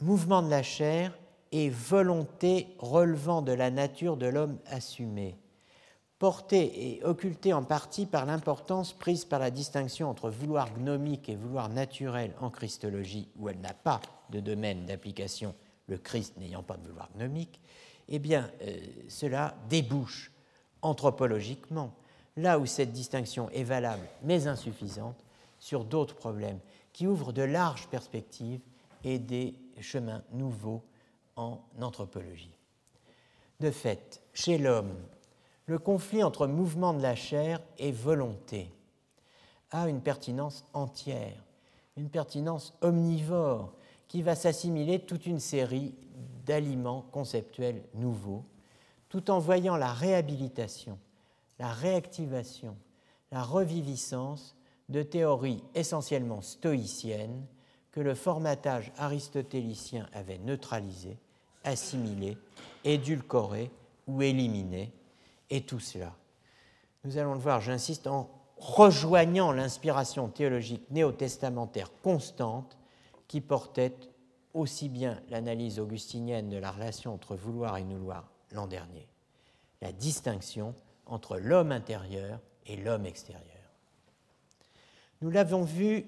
mouvement 0.00 0.42
de 0.42 0.50
la 0.50 0.62
chair 0.62 1.16
et 1.52 1.70
volonté 1.70 2.68
relevant 2.78 3.42
de 3.42 3.52
la 3.52 3.70
nature 3.70 4.16
de 4.16 4.26
l'homme 4.26 4.58
assumé, 4.66 5.36
portée 6.18 6.98
et 6.98 7.04
occultée 7.04 7.52
en 7.52 7.64
partie 7.64 8.06
par 8.06 8.26
l'importance 8.26 8.92
prise 8.92 9.24
par 9.24 9.40
la 9.40 9.50
distinction 9.50 10.08
entre 10.08 10.30
vouloir 10.30 10.72
gnomique 10.74 11.28
et 11.28 11.36
vouloir 11.36 11.68
naturel 11.68 12.34
en 12.40 12.50
Christologie, 12.50 13.28
où 13.36 13.48
elle 13.48 13.60
n'a 13.60 13.74
pas 13.74 14.00
de 14.30 14.40
domaine 14.40 14.86
d'application, 14.86 15.54
le 15.88 15.98
Christ 15.98 16.36
n'ayant 16.36 16.62
pas 16.62 16.76
de 16.76 16.86
vouloir 16.86 17.08
gnomique, 17.16 17.60
eh 18.08 18.18
bien, 18.18 18.50
euh, 18.62 18.78
cela 19.08 19.54
débouche 19.68 20.30
anthropologiquement 20.82 21.94
là 22.36 22.58
où 22.58 22.66
cette 22.66 22.92
distinction 22.92 23.50
est 23.50 23.64
valable 23.64 24.06
mais 24.22 24.46
insuffisante, 24.46 25.24
sur 25.58 25.84
d'autres 25.84 26.14
problèmes 26.14 26.58
qui 26.92 27.06
ouvrent 27.06 27.32
de 27.32 27.42
larges 27.42 27.86
perspectives 27.88 28.62
et 29.04 29.18
des 29.18 29.54
chemins 29.80 30.22
nouveaux 30.32 30.82
en 31.40 31.62
anthropologie. 31.80 32.52
De 33.60 33.70
fait, 33.70 34.22
chez 34.34 34.58
l'homme, 34.58 34.94
le 35.66 35.78
conflit 35.78 36.22
entre 36.22 36.46
mouvement 36.46 36.92
de 36.92 37.02
la 37.02 37.14
chair 37.14 37.60
et 37.78 37.92
volonté 37.92 38.70
a 39.70 39.88
une 39.88 40.02
pertinence 40.02 40.66
entière, 40.74 41.42
une 41.96 42.10
pertinence 42.10 42.74
omnivore 42.82 43.72
qui 44.08 44.22
va 44.22 44.34
s'assimiler 44.34 45.00
toute 45.00 45.26
une 45.26 45.40
série 45.40 45.94
d'aliments 46.44 47.06
conceptuels 47.12 47.82
nouveaux, 47.94 48.44
tout 49.08 49.30
en 49.30 49.38
voyant 49.38 49.76
la 49.76 49.92
réhabilitation, 49.92 50.98
la 51.58 51.72
réactivation, 51.72 52.76
la 53.30 53.42
reviviscence 53.42 54.56
de 54.88 55.02
théories 55.02 55.62
essentiellement 55.74 56.42
stoïciennes 56.42 57.46
que 57.92 58.00
le 58.00 58.14
formatage 58.14 58.92
aristotélicien 58.98 60.08
avait 60.12 60.38
neutralisées, 60.38 61.18
assimilées, 61.64 62.38
édulcorées 62.84 63.70
ou 64.06 64.22
éliminées, 64.22 64.92
et 65.50 65.62
tout 65.62 65.80
cela. 65.80 66.14
Nous 67.04 67.18
allons 67.18 67.34
le 67.34 67.40
voir, 67.40 67.60
j'insiste, 67.60 68.06
en 68.06 68.30
rejoignant 68.56 69.52
l'inspiration 69.52 70.28
théologique 70.28 70.90
néo-testamentaire 70.90 71.90
constante 72.02 72.76
qui 73.26 73.40
portait 73.40 73.94
aussi 74.54 74.88
bien 74.88 75.20
l'analyse 75.30 75.78
augustinienne 75.78 76.48
de 76.48 76.58
la 76.58 76.70
relation 76.70 77.14
entre 77.14 77.36
vouloir 77.36 77.78
et 77.78 77.84
vouloir 77.84 78.30
l'an 78.52 78.66
dernier, 78.66 79.08
la 79.80 79.92
distinction 79.92 80.74
entre 81.06 81.38
l'homme 81.38 81.72
intérieur 81.72 82.40
et 82.66 82.76
l'homme 82.76 83.06
extérieur. 83.06 83.44
Nous 85.22 85.30
l'avons 85.30 85.62
vu 85.62 86.06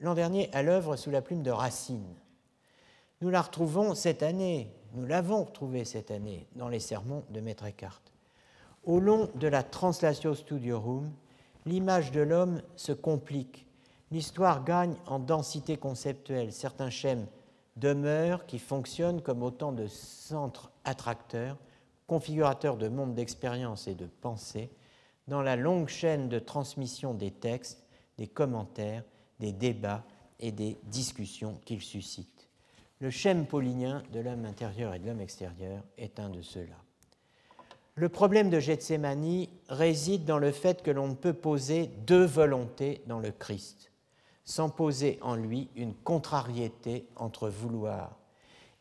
l'an 0.00 0.14
dernier 0.14 0.50
à 0.52 0.62
l'œuvre 0.62 0.96
sous 0.96 1.10
la 1.10 1.22
plume 1.22 1.42
de 1.42 1.50
Racine. 1.50 2.14
Nous 3.20 3.30
la 3.30 3.42
retrouvons 3.42 3.94
cette 3.94 4.22
année, 4.22 4.70
nous 4.96 5.04
l'avons 5.04 5.44
retrouvée 5.44 5.84
cette 5.84 6.10
année 6.10 6.46
dans 6.56 6.68
les 6.68 6.80
sermons 6.80 7.22
de 7.28 7.40
Maître 7.40 7.66
Eckhart. 7.66 8.00
Au 8.84 8.98
long 8.98 9.28
de 9.34 9.46
la 9.46 9.62
Translatio 9.62 10.34
Studiorum, 10.34 11.12
l'image 11.66 12.12
de 12.12 12.22
l'homme 12.22 12.62
se 12.76 12.92
complique. 12.92 13.66
L'histoire 14.10 14.64
gagne 14.64 14.94
en 15.06 15.18
densité 15.18 15.76
conceptuelle. 15.76 16.50
Certains 16.50 16.88
schèmes 16.88 17.26
demeurent 17.76 18.46
qui 18.46 18.58
fonctionnent 18.58 19.20
comme 19.20 19.42
autant 19.42 19.70
de 19.70 19.86
centres 19.86 20.70
attracteurs, 20.84 21.58
configurateurs 22.06 22.78
de 22.78 22.88
mondes 22.88 23.14
d'expérience 23.14 23.88
et 23.88 23.94
de 23.94 24.06
pensée, 24.06 24.70
dans 25.28 25.42
la 25.42 25.56
longue 25.56 25.88
chaîne 25.88 26.30
de 26.30 26.38
transmission 26.38 27.12
des 27.12 27.32
textes, 27.32 27.84
des 28.16 28.28
commentaires, 28.28 29.04
des 29.40 29.52
débats 29.52 30.04
et 30.40 30.52
des 30.52 30.78
discussions 30.84 31.60
qu'ils 31.66 31.82
suscitent. 31.82 32.35
Le 33.00 33.10
schème 33.10 33.44
paulinien 33.44 34.02
de 34.12 34.20
l'homme 34.20 34.46
intérieur 34.46 34.94
et 34.94 34.98
de 34.98 35.06
l'homme 35.06 35.20
extérieur 35.20 35.82
est 35.98 36.18
un 36.18 36.30
de 36.30 36.40
ceux-là. 36.40 36.76
Le 37.94 38.08
problème 38.08 38.48
de 38.48 38.58
Gethsemane 38.58 39.46
réside 39.68 40.24
dans 40.24 40.38
le 40.38 40.50
fait 40.50 40.82
que 40.82 40.90
l'on 40.90 41.08
ne 41.08 41.14
peut 41.14 41.34
poser 41.34 41.90
deux 42.06 42.24
volontés 42.24 43.02
dans 43.06 43.20
le 43.20 43.32
Christ, 43.32 43.90
sans 44.44 44.70
poser 44.70 45.18
en 45.20 45.34
lui 45.34 45.68
une 45.76 45.94
contrariété 45.94 47.06
entre 47.16 47.48
vouloir, 47.48 48.18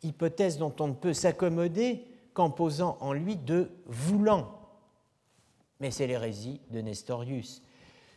hypothèse 0.03 0.57
dont 0.57 0.73
on 0.79 0.87
ne 0.87 0.93
peut 0.93 1.13
s'accommoder 1.13 2.05
qu'en 2.33 2.49
posant 2.49 2.97
en 3.01 3.11
lui 3.11 3.35
deux 3.35 3.69
voulants. 3.85 4.51
Mais 5.81 5.91
c'est 5.91 6.07
l'hérésie 6.07 6.61
de 6.71 6.79
Nestorius, 6.79 7.61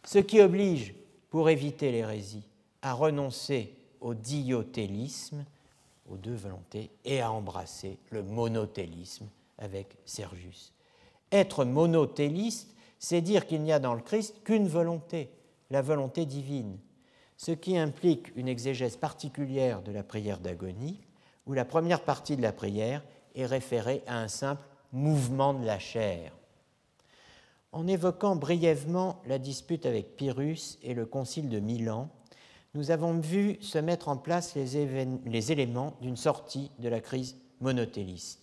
ce 0.05 0.19
qui 0.19 0.41
oblige, 0.41 0.95
pour 1.31 1.49
éviter 1.51 1.91
l'hérésie, 1.91 2.49
à 2.83 2.93
renoncer 2.93 3.75
au 4.01 4.15
diothélisme, 4.15 5.45
aux 6.11 6.17
deux 6.17 6.35
volontés, 6.35 6.91
et 7.05 7.21
à 7.21 7.31
embrasser 7.33 7.99
le 8.11 8.23
monothélisme 8.23 9.29
avec 9.59 9.97
Sergius. 10.05 10.73
Être 11.33 11.65
monothéliste, 11.65 12.75
c'est 12.99 13.21
dire 13.21 13.47
qu'il 13.47 13.63
n'y 13.63 13.73
a 13.73 13.79
dans 13.79 13.95
le 13.95 14.01
Christ 14.01 14.43
qu'une 14.45 14.69
volonté, 14.69 15.31
la 15.71 15.83
volonté 15.83 16.27
divine, 16.27 16.79
ce 17.37 17.53
qui 17.53 17.77
implique 17.77 18.35
une 18.37 18.49
exégèse 18.49 18.97
particulière 18.97 19.83
de 19.83 19.93
la 19.93 20.03
prière 20.03 20.41
d'agonie, 20.41 21.01
où 21.47 21.53
la 21.53 21.65
première 21.65 22.03
partie 22.03 22.37
de 22.37 22.43
la 22.43 22.53
prière 22.53 23.05
est 23.35 23.47
référée 23.47 24.03
à 24.07 24.19
un 24.19 24.29
simple 24.29 24.67
mouvement 24.93 25.55
de 25.55 25.65
la 25.65 25.79
chair. 25.79 26.33
En 27.73 27.87
évoquant 27.87 28.37
brièvement 28.37 29.21
la 29.27 29.39
dispute 29.39 29.87
avec 29.87 30.17
Pyrrhus 30.17 30.79
et 30.83 30.95
le 30.95 31.07
concile 31.07 31.49
de 31.49 31.61
Milan, 31.61 32.09
nous 32.79 32.93
avons 32.93 33.19
vu 33.19 33.59
se 33.61 33.79
mettre 33.79 34.09
en 34.09 34.17
place 34.17 34.55
les, 34.55 35.51
éléments 35.53 35.97
d'une 36.01 36.17
sortie 36.17 36.71
de 36.79 36.89
la 36.89 37.01
crise 37.01 37.37
monothéliste. 37.61 38.39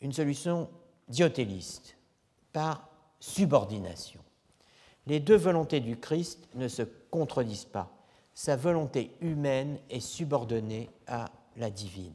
Une 0.00 0.14
solution 0.14 0.70
diotéliste, 1.06 1.98
par 2.54 2.88
subordination. 3.20 4.20
Les 5.06 5.20
deux 5.20 5.36
volontés 5.36 5.80
du 5.80 5.98
Christ 5.98 6.48
ne 6.54 6.66
se 6.66 6.80
contredisent 7.10 7.66
pas. 7.66 7.92
Sa 8.32 8.56
volonté 8.56 9.10
humaine 9.20 9.76
est 9.90 10.00
subordonnée 10.00 10.88
à 11.06 11.26
la 11.58 11.68
divine. 11.68 12.14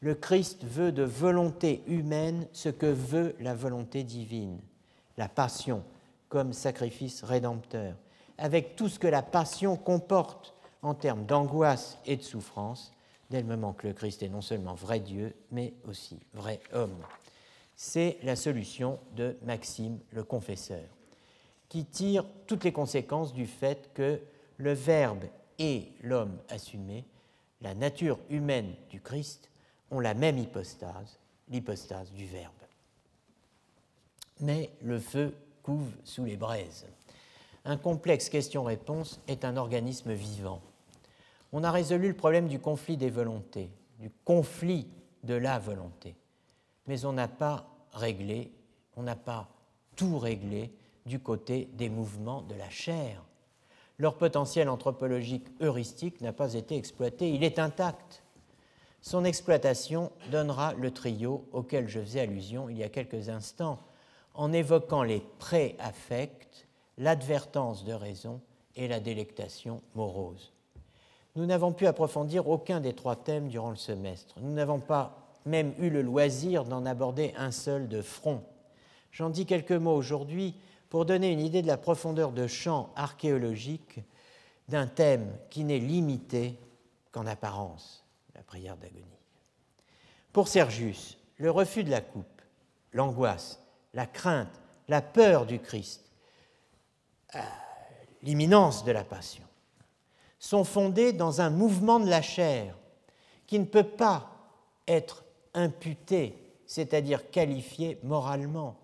Le 0.00 0.14
Christ 0.14 0.62
veut 0.62 0.92
de 0.92 1.04
volonté 1.04 1.82
humaine 1.86 2.46
ce 2.52 2.68
que 2.68 2.84
veut 2.84 3.34
la 3.40 3.54
volonté 3.54 4.04
divine, 4.04 4.60
la 5.16 5.30
passion 5.30 5.82
comme 6.28 6.52
sacrifice 6.52 7.24
rédempteur, 7.24 7.94
avec 8.38 8.76
tout 8.76 8.88
ce 8.88 8.98
que 8.98 9.06
la 9.06 9.22
passion 9.22 9.76
comporte 9.76 10.54
en 10.82 10.94
termes 10.94 11.26
d'angoisse 11.26 11.98
et 12.06 12.16
de 12.16 12.22
souffrance, 12.22 12.92
dès 13.30 13.40
le 13.40 13.46
moment 13.48 13.72
que 13.72 13.88
le 13.88 13.92
Christ 13.92 14.22
est 14.22 14.28
non 14.28 14.40
seulement 14.40 14.74
vrai 14.74 15.00
Dieu, 15.00 15.34
mais 15.50 15.74
aussi 15.86 16.18
vrai 16.32 16.60
homme 16.72 16.96
c'est 17.78 18.18
la 18.24 18.34
solution 18.34 18.98
de 19.14 19.36
Maxime 19.44 20.00
le 20.10 20.24
confesseur, 20.24 20.84
qui 21.68 21.84
tire 21.84 22.24
toutes 22.48 22.64
les 22.64 22.72
conséquences 22.72 23.32
du 23.32 23.46
fait 23.46 23.90
que 23.94 24.20
le 24.56 24.72
Verbe 24.72 25.22
et 25.60 25.92
l'homme 26.02 26.36
assumé, 26.48 27.04
la 27.62 27.74
nature 27.74 28.18
humaine 28.30 28.74
du 28.90 29.00
Christ, 29.00 29.48
ont 29.92 30.00
la 30.00 30.14
même 30.14 30.38
hypostase, 30.38 31.20
l'hypostase 31.48 32.10
du 32.10 32.26
Verbe. 32.26 32.52
Mais 34.40 34.70
le 34.82 34.98
feu 34.98 35.32
couve 35.62 35.92
sous 36.02 36.24
les 36.24 36.36
braises. 36.36 36.84
Un 37.68 37.76
complexe 37.76 38.28
question-réponse 38.28 39.20
est 39.28 39.44
un 39.44 39.56
organisme 39.56 40.12
vivant. 40.12 40.60
On 41.52 41.62
a 41.62 41.70
résolu 41.70 42.08
le 42.08 42.16
problème 42.16 42.48
du 42.48 42.58
conflit 42.58 42.96
des 42.96 43.10
volontés, 43.10 43.70
du 44.00 44.10
conflit 44.24 44.88
de 45.22 45.34
la 45.34 45.60
volonté 45.60 46.16
mais 46.88 47.04
on 47.04 47.12
n'a 47.12 47.28
pas 47.28 47.68
réglé, 47.92 48.50
on 48.96 49.02
n'a 49.02 49.14
pas 49.14 49.48
tout 49.94 50.18
réglé 50.18 50.72
du 51.06 51.20
côté 51.20 51.68
des 51.74 51.88
mouvements 51.88 52.42
de 52.42 52.54
la 52.54 52.68
chair. 52.70 53.22
Leur 53.98 54.16
potentiel 54.16 54.68
anthropologique 54.68 55.46
heuristique 55.60 56.20
n'a 56.20 56.32
pas 56.32 56.54
été 56.54 56.76
exploité, 56.76 57.30
il 57.30 57.44
est 57.44 57.58
intact. 57.58 58.22
Son 59.00 59.24
exploitation 59.24 60.10
donnera 60.30 60.72
le 60.74 60.90
trio 60.90 61.46
auquel 61.52 61.88
je 61.88 62.00
faisais 62.00 62.20
allusion 62.20 62.68
il 62.68 62.78
y 62.78 62.82
a 62.82 62.88
quelques 62.88 63.28
instants, 63.28 63.80
en 64.34 64.52
évoquant 64.52 65.02
les 65.02 65.20
pré-affects, 65.38 66.67
l'advertence 66.98 67.84
de 67.84 67.92
raison 67.92 68.40
et 68.76 68.88
la 68.88 69.00
délectation 69.00 69.82
morose. 69.94 70.52
Nous 71.36 71.46
n'avons 71.46 71.72
pu 71.72 71.86
approfondir 71.86 72.48
aucun 72.48 72.80
des 72.80 72.94
trois 72.94 73.16
thèmes 73.16 73.48
durant 73.48 73.70
le 73.70 73.76
semestre. 73.76 74.34
Nous 74.40 74.52
n'avons 74.52 74.80
pas 74.80 75.28
même 75.46 75.72
eu 75.78 75.88
le 75.88 76.02
loisir 76.02 76.64
d'en 76.64 76.84
aborder 76.84 77.32
un 77.36 77.52
seul 77.52 77.88
de 77.88 78.02
front. 78.02 78.42
J'en 79.12 79.30
dis 79.30 79.46
quelques 79.46 79.72
mots 79.72 79.94
aujourd'hui 79.94 80.54
pour 80.90 81.04
donner 81.04 81.32
une 81.32 81.40
idée 81.40 81.62
de 81.62 81.66
la 81.66 81.76
profondeur 81.76 82.32
de 82.32 82.46
champ 82.46 82.90
archéologique 82.96 84.00
d'un 84.68 84.86
thème 84.86 85.30
qui 85.50 85.64
n'est 85.64 85.78
limité 85.78 86.58
qu'en 87.12 87.26
apparence, 87.26 88.04
la 88.34 88.42
prière 88.42 88.76
d'agonie. 88.76 89.04
Pour 90.32 90.48
Sergius, 90.48 91.18
le 91.36 91.50
refus 91.50 91.84
de 91.84 91.90
la 91.90 92.00
coupe, 92.00 92.42
l'angoisse, 92.92 93.60
la 93.94 94.06
crainte, 94.06 94.60
la 94.88 95.02
peur 95.02 95.46
du 95.46 95.58
Christ, 95.58 96.07
l'imminence 98.22 98.84
de 98.84 98.92
la 98.92 99.04
passion, 99.04 99.44
sont 100.38 100.64
fondés 100.64 101.12
dans 101.12 101.40
un 101.40 101.50
mouvement 101.50 102.00
de 102.00 102.08
la 102.08 102.22
chair 102.22 102.76
qui 103.46 103.58
ne 103.58 103.64
peut 103.64 103.84
pas 103.84 104.30
être 104.86 105.24
imputé, 105.54 106.34
c'est-à-dire 106.66 107.30
qualifié 107.30 107.98
moralement, 108.02 108.78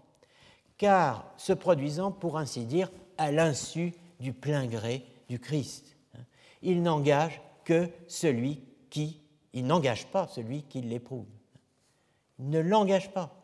car 0.79 1.33
se 1.37 1.53
produisant, 1.53 2.11
pour 2.11 2.39
ainsi 2.39 2.65
dire, 2.65 2.91
à 3.19 3.31
l'insu 3.31 3.93
du 4.21 4.33
plein 4.33 4.67
gré 4.67 5.05
du 5.29 5.39
Christ. 5.39 5.97
Il 6.63 6.83
n'engage 6.83 7.41
que 7.65 7.89
celui 8.09 8.63
qui, 8.91 9.21
il 9.53 9.67
n'engage 9.67 10.07
pas 10.07 10.27
celui 10.29 10.63
qui 10.65 10.81
l'éprouve. 10.81 11.27
Il 12.39 12.51
ne 12.51 12.61
l'engage 12.61 13.13
pas. 13.13 13.35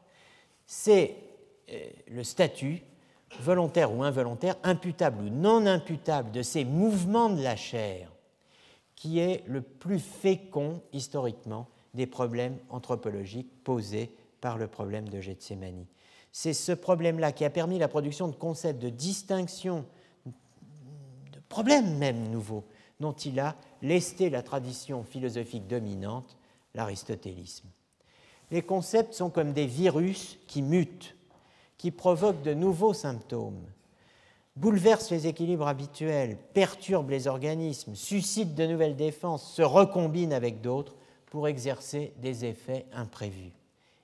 C'est 0.66 1.16
euh, 1.70 1.90
le 2.08 2.24
statut, 2.24 2.82
volontaire 3.38 3.92
ou 3.92 4.02
involontaire, 4.02 4.56
imputable 4.62 5.24
ou 5.24 5.30
non 5.30 5.66
imputable 5.66 6.30
de 6.32 6.42
ces 6.42 6.64
mouvements 6.64 7.30
de 7.30 7.42
la 7.42 7.56
chair, 7.56 8.10
qui 8.96 9.18
est 9.18 9.44
le 9.46 9.62
plus 9.62 10.00
fécond 10.00 10.82
historiquement 10.92 11.68
des 11.94 12.06
problèmes 12.06 12.58
anthropologiques 12.68 13.62
posés 13.64 14.10
par 14.40 14.58
le 14.58 14.66
problème 14.66 15.08
de 15.08 15.20
Gethsemane. 15.20 15.86
C'est 16.32 16.52
ce 16.52 16.72
problème-là 16.72 17.32
qui 17.32 17.44
a 17.44 17.50
permis 17.50 17.78
la 17.78 17.88
production 17.88 18.28
de 18.28 18.34
concepts 18.34 18.80
de 18.80 18.88
distinction, 18.88 19.84
de 20.26 21.40
problèmes 21.48 21.96
même 21.98 22.30
nouveaux, 22.30 22.64
dont 23.00 23.12
il 23.12 23.40
a 23.40 23.56
lesté 23.82 24.30
la 24.30 24.42
tradition 24.42 25.02
philosophique 25.02 25.66
dominante, 25.66 26.36
l'aristotélisme. 26.74 27.68
Les 28.50 28.62
concepts 28.62 29.14
sont 29.14 29.30
comme 29.30 29.52
des 29.52 29.66
virus 29.66 30.38
qui 30.46 30.62
mutent, 30.62 31.16
qui 31.80 31.90
provoquent 31.90 32.42
de 32.42 32.52
nouveaux 32.52 32.92
symptômes, 32.92 33.64
bouleversent 34.54 35.10
les 35.10 35.26
équilibres 35.26 35.66
habituels, 35.66 36.36
perturbent 36.52 37.08
les 37.08 37.26
organismes, 37.26 37.94
suscitent 37.94 38.54
de 38.54 38.66
nouvelles 38.66 38.96
défenses, 38.96 39.50
se 39.54 39.62
recombinent 39.62 40.34
avec 40.34 40.60
d'autres 40.60 40.94
pour 41.30 41.48
exercer 41.48 42.12
des 42.18 42.44
effets 42.44 42.84
imprévus. 42.92 43.54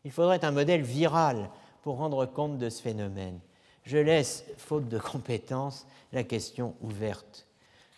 Il 0.07 0.11
faudrait 0.11 0.43
un 0.43 0.53
modèle 0.53 0.81
viral 0.81 1.51
pour 1.83 1.99
rendre 1.99 2.25
compte 2.25 2.57
de 2.57 2.71
ce 2.71 2.81
phénomène. 2.81 3.41
Je 3.83 3.99
laisse, 3.99 4.47
faute 4.57 4.89
de 4.89 4.99
compétences, 4.99 5.87
la 6.15 6.25
question 6.25 6.77
ouverte. 6.81 7.47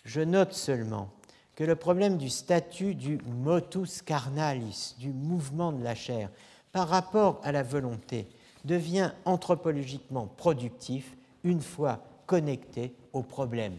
Je 0.05 0.22
note 0.22 0.55
seulement 0.55 1.09
que 1.55 1.62
le 1.62 1.76
problème 1.76 2.18
du 2.18 2.30
statut 2.30 2.96
du 2.96 3.20
motus 3.28 4.02
carnalis, 4.02 4.96
du 4.98 5.12
mouvement 5.12 5.70
de 5.70 5.84
la 5.84 5.94
chair, 5.94 6.30
par 6.72 6.88
rapport 6.88 7.40
à 7.44 7.52
la 7.52 7.62
volonté, 7.62 8.26
devient 8.64 9.12
anthropologiquement 9.24 10.26
productif 10.26 11.16
une 11.44 11.60
fois 11.60 12.02
connecté 12.26 12.94
au 13.12 13.22
problème 13.22 13.78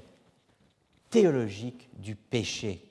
théologique 1.09 1.89
du 1.97 2.15
péché. 2.15 2.85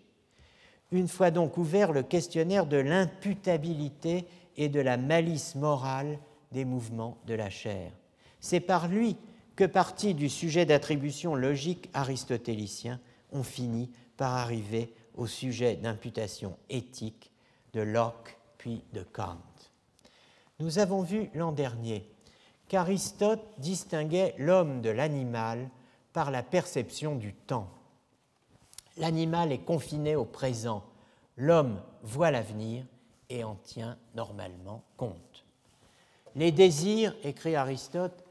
Une 0.91 1.09
fois 1.09 1.31
donc 1.31 1.59
ouvert 1.59 1.93
le 1.93 2.03
questionnaire 2.03 2.67
de 2.67 2.77
l'imputabilité 2.77 4.27
et 4.57 4.69
de 4.69 4.81
la 4.81 4.97
malice 4.97 5.55
morale 5.55 6.19
des 6.53 6.65
mouvements 6.65 7.19
de 7.27 7.35
la 7.35 7.51
chair. 7.51 7.93
C'est 8.41 8.61
par 8.61 8.89
lui 8.89 9.17
que, 9.55 9.65
parti 9.65 10.15
du 10.15 10.29
sujet 10.29 10.65
d'attribution 10.65 11.35
logique 11.35 11.91
aristotélicien, 11.93 13.01
on 13.33 13.43
finit 13.43 13.91
par 14.17 14.35
arriver 14.35 14.93
au 15.15 15.27
sujet 15.27 15.77
d'imputation 15.77 16.57
éthique 16.71 17.33
de 17.73 17.81
Locke 17.81 18.39
puis 18.57 18.83
de 18.93 19.03
Kant. 19.03 19.39
Nous 20.61 20.81
avons 20.81 21.03
vu 21.03 21.31
l'an 21.35 21.53
dernier 21.53 22.11
qu'Aristote 22.67 23.47
distinguait 23.59 24.35
l'homme 24.39 24.81
de 24.81 24.91
l'animal 24.91 25.71
par 26.13 26.33
la 26.33 26.43
perception 26.43 27.15
du 27.15 27.33
temps. 27.33 27.69
L'animal 28.97 29.53
est 29.53 29.65
confiné 29.65 30.17
au 30.17 30.25
présent, 30.25 30.83
l'homme 31.37 31.81
voit 32.03 32.33
l'avenir 32.33 32.85
et 33.31 33.45
en 33.45 33.55
tient 33.55 33.97
normalement 34.17 34.83
compte. 34.97 35.45
Les 36.35 36.51
désirs, 36.51 37.15
écrit 37.23 37.55
Aristote, 37.55 38.25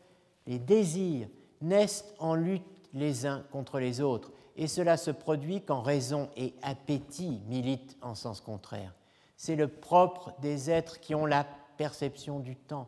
les 0.47 0.59
désirs 0.59 1.29
naissent 1.61 2.05
en 2.19 2.35
lutte 2.35 2.63
les 2.93 3.25
uns 3.25 3.43
contre 3.51 3.79
les 3.79 4.01
autres, 4.01 4.31
et 4.57 4.67
cela 4.67 4.97
se 4.97 5.11
produit 5.11 5.61
quand 5.61 5.81
raison 5.81 6.29
et 6.35 6.53
appétit 6.61 7.39
militent 7.47 7.95
en 8.01 8.15
sens 8.15 8.41
contraire. 8.41 8.93
C'est 9.37 9.55
le 9.55 9.67
propre 9.69 10.33
des 10.41 10.69
êtres 10.69 10.99
qui 10.99 11.15
ont 11.15 11.25
la 11.25 11.45
perception 11.77 12.39
du 12.39 12.55
temps. 12.55 12.87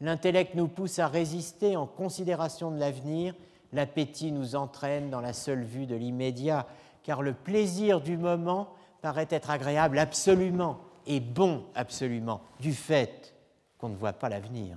L'intellect 0.00 0.54
nous 0.54 0.68
pousse 0.68 0.98
à 0.98 1.08
résister 1.08 1.76
en 1.76 1.86
considération 1.86 2.70
de 2.70 2.78
l'avenir, 2.78 3.34
l'appétit 3.72 4.30
nous 4.30 4.54
entraîne 4.54 5.10
dans 5.10 5.20
la 5.20 5.32
seule 5.32 5.64
vue 5.64 5.86
de 5.86 5.96
l'immédiat, 5.96 6.66
car 7.02 7.22
le 7.22 7.32
plaisir 7.32 8.00
du 8.00 8.16
moment 8.16 8.68
paraît 9.00 9.28
être 9.30 9.50
agréable 9.50 9.98
absolument 9.98 10.80
et 11.06 11.20
bon 11.20 11.64
absolument, 11.74 12.42
du 12.60 12.72
fait 12.72 13.34
qu'on 13.78 13.88
ne 13.88 13.96
voit 13.96 14.12
pas 14.12 14.28
l'avenir. 14.28 14.76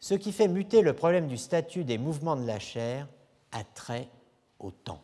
Ce 0.00 0.14
qui 0.14 0.32
fait 0.32 0.48
muter 0.48 0.82
le 0.82 0.92
problème 0.92 1.26
du 1.26 1.36
statut 1.36 1.84
des 1.84 1.98
mouvements 1.98 2.36
de 2.36 2.46
la 2.46 2.58
chair 2.58 3.08
a 3.52 3.64
trait 3.64 4.08
au 4.58 4.70
temps. 4.70 5.00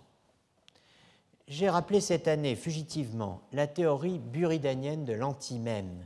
J'ai 1.46 1.68
rappelé 1.68 2.00
cette 2.00 2.28
année 2.28 2.56
fugitivement 2.56 3.42
la 3.52 3.66
théorie 3.66 4.18
buridanienne 4.18 5.04
de 5.04 5.12
l'antimème. 5.12 6.04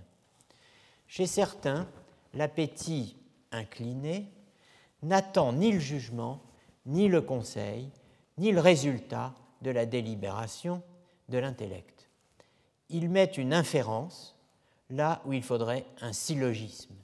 Chez 1.09 1.27
certains, 1.27 1.89
l'appétit 2.35 3.17
incliné 3.51 4.31
n'attend 5.03 5.55
ni 5.55 5.73
le 5.73 5.79
jugement, 5.79 6.41
ni 6.87 7.09
le 7.09 7.23
conseil, 7.23 7.91
ni 8.37 8.53
le 8.53 8.61
résultat 8.61 9.35
de 9.63 9.71
la 9.71 9.87
délibération 9.87 10.83
de 11.29 11.39
l'intellect. 11.39 12.09
Il 12.91 13.09
met 13.09 13.25
une 13.25 13.53
inférence 13.53 14.37
là 14.91 15.21
où 15.25 15.33
il 15.33 15.43
faudrait 15.43 15.87
un 16.01 16.13
syllogisme. 16.13 16.95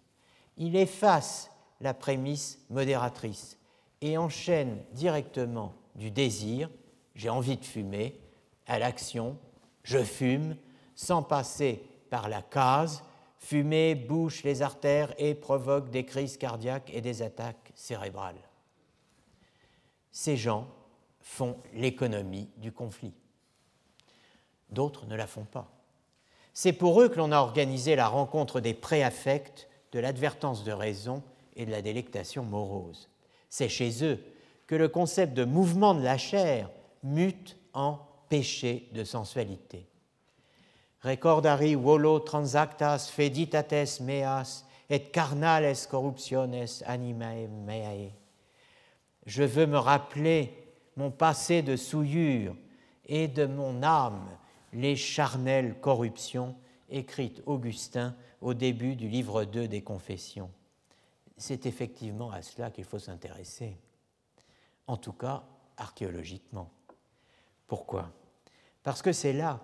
Il 0.56 0.76
efface 0.76 1.50
la 1.80 1.94
prémisse 1.94 2.58
modératrice 2.70 3.58
et 4.00 4.16
enchaîne 4.16 4.78
directement 4.92 5.74
du 5.94 6.10
désir, 6.10 6.70
j'ai 7.14 7.30
envie 7.30 7.56
de 7.56 7.64
fumer, 7.64 8.20
à 8.66 8.78
l'action, 8.78 9.36
je 9.82 10.02
fume, 10.02 10.56
sans 10.94 11.22
passer 11.22 11.84
par 12.10 12.28
la 12.28 12.42
case, 12.42 13.02
fumer 13.44 13.94
bouche 13.94 14.42
les 14.42 14.62
artères 14.62 15.12
et 15.18 15.34
provoque 15.34 15.90
des 15.90 16.06
crises 16.06 16.38
cardiaques 16.38 16.90
et 16.94 17.02
des 17.02 17.20
attaques 17.20 17.72
cérébrales. 17.74 18.40
Ces 20.10 20.38
gens 20.38 20.66
font 21.20 21.58
l'économie 21.74 22.48
du 22.56 22.72
conflit. 22.72 23.12
D'autres 24.70 25.04
ne 25.06 25.14
la 25.14 25.26
font 25.26 25.44
pas. 25.44 25.70
C'est 26.54 26.72
pour 26.72 27.02
eux 27.02 27.10
que 27.10 27.18
l'on 27.18 27.32
a 27.32 27.40
organisé 27.40 27.96
la 27.96 28.08
rencontre 28.08 28.60
des 28.60 28.72
préaffects, 28.72 29.68
de 29.92 29.98
l'advertence 29.98 30.64
de 30.64 30.72
raison 30.72 31.22
et 31.54 31.66
de 31.66 31.70
la 31.70 31.82
délectation 31.82 32.44
morose. 32.44 33.10
C'est 33.50 33.68
chez 33.68 34.04
eux 34.04 34.24
que 34.66 34.74
le 34.74 34.88
concept 34.88 35.34
de 35.34 35.44
mouvement 35.44 35.94
de 35.94 36.02
la 36.02 36.16
chair 36.16 36.70
mute 37.02 37.58
en 37.74 38.00
péché 38.30 38.88
de 38.92 39.04
sensualité. 39.04 39.86
Recordari 41.04 41.74
volo 41.74 42.18
transactas 42.20 43.10
feditates 43.10 44.00
meas 44.00 44.64
et 44.88 45.10
carnales 45.10 45.86
corruptiones 45.86 46.82
animae 46.86 47.46
meae. 47.46 48.10
Je 49.26 49.42
veux 49.42 49.66
me 49.66 49.76
rappeler 49.76 50.54
mon 50.96 51.10
passé 51.10 51.60
de 51.60 51.76
souillure 51.76 52.56
et 53.04 53.28
de 53.28 53.44
mon 53.44 53.82
âme 53.82 54.26
les 54.72 54.96
charnelles 54.96 55.78
corruptions 55.78 56.56
écrites 56.88 57.42
Augustin 57.44 58.16
au 58.40 58.54
début 58.54 58.96
du 58.96 59.06
livre 59.06 59.44
2 59.44 59.68
des 59.68 59.82
Confessions. 59.82 60.50
C'est 61.36 61.66
effectivement 61.66 62.30
à 62.30 62.40
cela 62.40 62.70
qu'il 62.70 62.84
faut 62.84 62.98
s'intéresser, 62.98 63.76
en 64.86 64.96
tout 64.96 65.12
cas 65.12 65.42
archéologiquement. 65.76 66.70
Pourquoi? 67.66 68.10
Parce 68.82 69.02
que 69.02 69.12
c'est 69.12 69.34
là, 69.34 69.60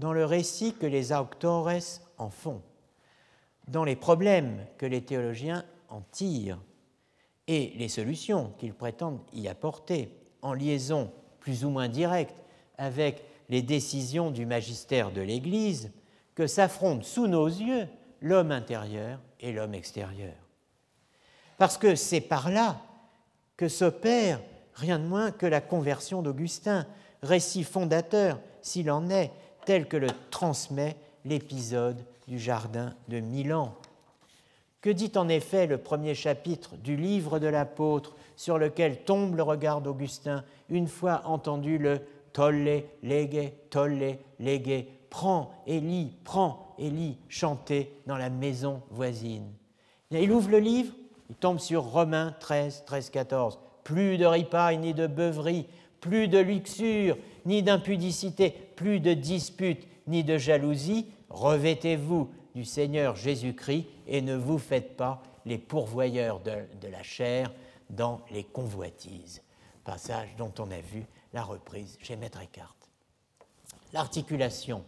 dans 0.00 0.14
le 0.14 0.24
récit 0.24 0.72
que 0.72 0.86
les 0.86 1.12
auctores 1.12 1.70
en 2.16 2.30
font, 2.30 2.62
dans 3.68 3.84
les 3.84 3.96
problèmes 3.96 4.66
que 4.78 4.86
les 4.86 5.02
théologiens 5.02 5.62
en 5.90 6.00
tirent 6.00 6.58
et 7.46 7.74
les 7.76 7.88
solutions 7.88 8.54
qu'ils 8.58 8.72
prétendent 8.72 9.20
y 9.34 9.46
apporter, 9.46 10.16
en 10.40 10.54
liaison 10.54 11.12
plus 11.38 11.66
ou 11.66 11.70
moins 11.70 11.88
directe 11.88 12.34
avec 12.78 13.22
les 13.50 13.60
décisions 13.60 14.30
du 14.30 14.46
magistère 14.46 15.10
de 15.10 15.20
l'Église, 15.20 15.92
que 16.34 16.46
s'affrontent 16.46 17.02
sous 17.02 17.26
nos 17.26 17.46
yeux 17.46 17.86
l'homme 18.22 18.52
intérieur 18.52 19.20
et 19.38 19.52
l'homme 19.52 19.74
extérieur. 19.74 20.34
Parce 21.58 21.76
que 21.76 21.94
c'est 21.94 22.22
par 22.22 22.50
là 22.50 22.80
que 23.58 23.68
s'opère 23.68 24.40
rien 24.72 24.98
de 24.98 25.04
moins 25.04 25.30
que 25.30 25.44
la 25.44 25.60
conversion 25.60 26.22
d'Augustin, 26.22 26.86
récit 27.22 27.64
fondateur, 27.64 28.40
s'il 28.62 28.90
en 28.90 29.10
est, 29.10 29.30
tel 29.64 29.86
que 29.88 29.96
le 29.96 30.08
transmet 30.30 30.96
l'épisode 31.24 32.04
du 32.28 32.38
Jardin 32.38 32.94
de 33.08 33.20
Milan. 33.20 33.74
Que 34.80 34.90
dit 34.90 35.12
en 35.16 35.28
effet 35.28 35.66
le 35.66 35.78
premier 35.78 36.14
chapitre 36.14 36.76
du 36.76 36.96
livre 36.96 37.38
de 37.38 37.46
l'apôtre 37.46 38.16
sur 38.36 38.56
lequel 38.56 39.04
tombe 39.04 39.34
le 39.36 39.42
regard 39.42 39.82
d'Augustin 39.82 40.44
une 40.70 40.88
fois 40.88 41.22
entendu 41.26 41.76
le 41.76 42.00
tolle, 42.32 42.84
légué, 43.02 43.54
tolle, 43.68 44.16
légué, 44.38 44.88
prends 45.10 45.52
et 45.66 45.80
lis, 45.80 46.12
prends 46.24 46.74
et 46.78 46.88
lis, 46.88 47.18
chanter 47.28 47.92
dans 48.06 48.16
la 48.16 48.30
maison 48.30 48.80
voisine. 48.90 49.52
Il 50.10 50.32
ouvre 50.32 50.50
le 50.50 50.58
livre, 50.58 50.94
il 51.28 51.36
tombe 51.36 51.58
sur 51.58 51.84
Romains 51.84 52.34
13, 52.40 52.84
13, 52.86 53.10
14. 53.10 53.58
Plus 53.84 54.18
de 54.18 54.26
ripaille 54.26 54.78
ni 54.78 54.94
de 54.94 55.06
beuverie, 55.06 55.66
plus 56.00 56.28
de 56.28 56.38
luxure 56.38 57.16
ni 57.46 57.62
d'impudicité, 57.62 58.50
plus 58.76 59.00
de 59.00 59.14
disputes 59.14 59.86
ni 60.06 60.24
de 60.24 60.38
jalousie. 60.38 61.06
Revêtez-vous 61.28 62.30
du 62.54 62.64
Seigneur 62.64 63.16
Jésus-Christ 63.16 63.86
et 64.06 64.22
ne 64.22 64.34
vous 64.34 64.58
faites 64.58 64.96
pas 64.96 65.22
les 65.46 65.58
pourvoyeurs 65.58 66.40
de, 66.40 66.52
de 66.80 66.88
la 66.88 67.02
chair 67.02 67.52
dans 67.88 68.20
les 68.30 68.44
convoitises. 68.44 69.42
Passage 69.84 70.34
dont 70.36 70.52
on 70.58 70.70
a 70.70 70.80
vu 70.80 71.04
la 71.32 71.42
reprise 71.42 71.96
chez 72.02 72.16
Maître 72.16 72.40
Eckhart. 72.40 72.76
L'articulation 73.92 74.84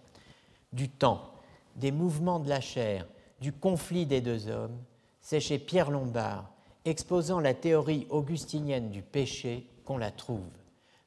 du 0.72 0.88
temps, 0.88 1.32
des 1.76 1.92
mouvements 1.92 2.40
de 2.40 2.48
la 2.48 2.60
chair, 2.60 3.06
du 3.40 3.52
conflit 3.52 4.06
des 4.06 4.20
deux 4.20 4.48
hommes, 4.48 4.78
c'est 5.20 5.40
chez 5.40 5.58
Pierre 5.58 5.90
Lombard, 5.90 6.50
exposant 6.84 7.40
la 7.40 7.54
théorie 7.54 8.06
augustinienne 8.10 8.90
du 8.90 9.02
péché, 9.02 9.66
qu'on 9.84 9.98
la 9.98 10.10
trouve. 10.10 10.40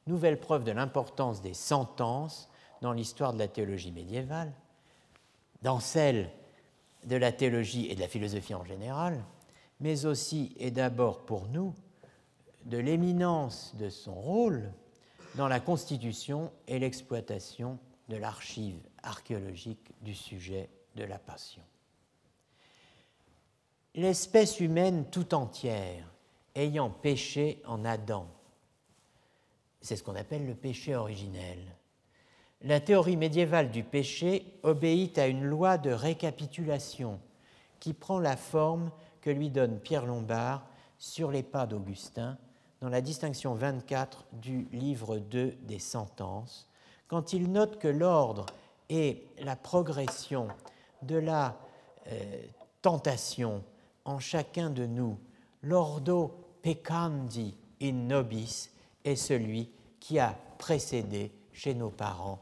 Nouvelle 0.06 0.38
preuve 0.38 0.64
de 0.64 0.72
l'importance 0.72 1.42
des 1.42 1.54
sentences 1.54 2.48
dans 2.80 2.92
l'histoire 2.92 3.32
de 3.32 3.38
la 3.38 3.48
théologie 3.48 3.92
médiévale, 3.92 4.52
dans 5.62 5.80
celle 5.80 6.30
de 7.04 7.16
la 7.16 7.32
théologie 7.32 7.86
et 7.90 7.94
de 7.94 8.00
la 8.00 8.08
philosophie 8.08 8.54
en 8.54 8.64
général, 8.64 9.24
mais 9.80 10.06
aussi 10.06 10.54
et 10.58 10.70
d'abord 10.70 11.24
pour 11.24 11.48
nous 11.48 11.74
de 12.64 12.78
l'éminence 12.78 13.74
de 13.76 13.88
son 13.88 14.14
rôle 14.14 14.72
dans 15.36 15.48
la 15.48 15.60
constitution 15.60 16.52
et 16.66 16.78
l'exploitation 16.78 17.78
de 18.08 18.16
l'archive 18.16 18.78
archéologique 19.02 19.92
du 20.02 20.14
sujet 20.14 20.68
de 20.94 21.04
la 21.04 21.18
passion. 21.18 21.62
L'espèce 23.94 24.60
humaine 24.60 25.06
tout 25.10 25.34
entière 25.34 26.12
ayant 26.54 26.90
péché 26.90 27.62
en 27.66 27.84
Adam, 27.84 28.26
c'est 29.86 29.94
ce 29.94 30.02
qu'on 30.02 30.16
appelle 30.16 30.46
le 30.46 30.56
péché 30.56 30.96
originel. 30.96 31.58
La 32.62 32.80
théorie 32.80 33.16
médiévale 33.16 33.70
du 33.70 33.84
péché 33.84 34.58
obéit 34.64 35.16
à 35.16 35.28
une 35.28 35.44
loi 35.44 35.78
de 35.78 35.90
récapitulation 35.90 37.20
qui 37.78 37.92
prend 37.92 38.18
la 38.18 38.36
forme 38.36 38.90
que 39.20 39.30
lui 39.30 39.48
donne 39.48 39.78
Pierre 39.78 40.04
Lombard 40.04 40.66
sur 40.98 41.30
les 41.30 41.44
pas 41.44 41.66
d'Augustin 41.66 42.36
dans 42.80 42.88
la 42.88 43.00
distinction 43.00 43.54
24 43.54 44.24
du 44.32 44.66
livre 44.72 45.18
2 45.18 45.56
des 45.62 45.78
sentences, 45.78 46.68
quand 47.06 47.32
il 47.32 47.52
note 47.52 47.78
que 47.78 47.86
l'ordre 47.86 48.46
et 48.88 49.24
la 49.38 49.54
progression 49.54 50.48
de 51.02 51.16
la 51.16 51.56
euh, 52.08 52.42
tentation 52.82 53.62
en 54.04 54.18
chacun 54.18 54.68
de 54.68 54.84
nous, 54.84 55.16
l'ordo 55.62 56.34
peccandi 56.62 57.56
in 57.80 57.92
nobis, 57.92 58.70
est 59.04 59.16
celui 59.16 59.70
qui 60.06 60.20
a 60.20 60.38
précédé 60.58 61.32
chez 61.52 61.74
nos 61.74 61.90
parents 61.90 62.38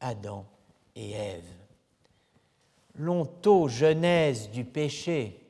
Adam 0.00 0.44
et 0.96 1.12
Ève. 1.12 1.52
L'ontogenèse 2.96 4.50
du 4.50 4.64
péché, 4.64 5.40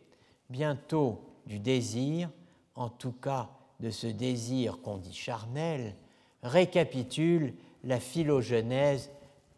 bientôt 0.50 1.18
du 1.46 1.58
désir, 1.58 2.28
en 2.74 2.90
tout 2.90 3.12
cas 3.12 3.48
de 3.80 3.88
ce 3.88 4.06
désir 4.06 4.82
qu'on 4.82 4.98
dit 4.98 5.14
charnel, 5.14 5.96
récapitule 6.42 7.54
la 7.84 8.00
philogenèse 8.00 9.10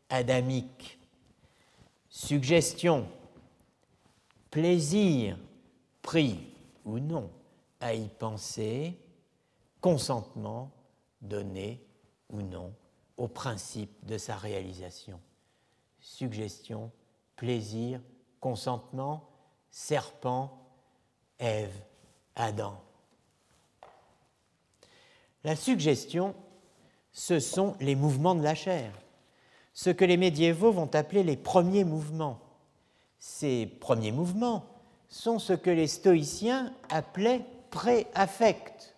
adamique. 0.08 1.00
Suggestion, 2.08 3.08
plaisir, 4.52 5.36
pris 6.00 6.38
ou 6.84 7.00
non 7.00 7.28
à 7.80 7.92
y 7.92 8.06
penser, 8.06 8.96
consentement 9.80 10.70
donné 11.22 11.82
ou 12.28 12.42
non 12.42 12.74
au 13.16 13.28
principe 13.28 14.04
de 14.04 14.18
sa 14.18 14.36
réalisation. 14.36 15.20
Suggestion, 16.00 16.90
plaisir, 17.36 18.00
consentement, 18.40 19.28
serpent, 19.70 20.58
Ève, 21.38 21.74
Adam. 22.36 22.80
La 25.44 25.56
suggestion, 25.56 26.34
ce 27.12 27.40
sont 27.40 27.76
les 27.80 27.94
mouvements 27.96 28.34
de 28.34 28.42
la 28.42 28.54
chair, 28.54 28.92
ce 29.74 29.90
que 29.90 30.04
les 30.04 30.16
médiévaux 30.16 30.72
vont 30.72 30.94
appeler 30.94 31.24
les 31.24 31.36
premiers 31.36 31.84
mouvements. 31.84 32.40
Ces 33.18 33.66
premiers 33.66 34.12
mouvements 34.12 34.64
sont 35.08 35.38
ce 35.38 35.52
que 35.52 35.70
les 35.70 35.88
stoïciens 35.88 36.72
appelaient 36.90 37.44
pré-affect. 37.70 38.91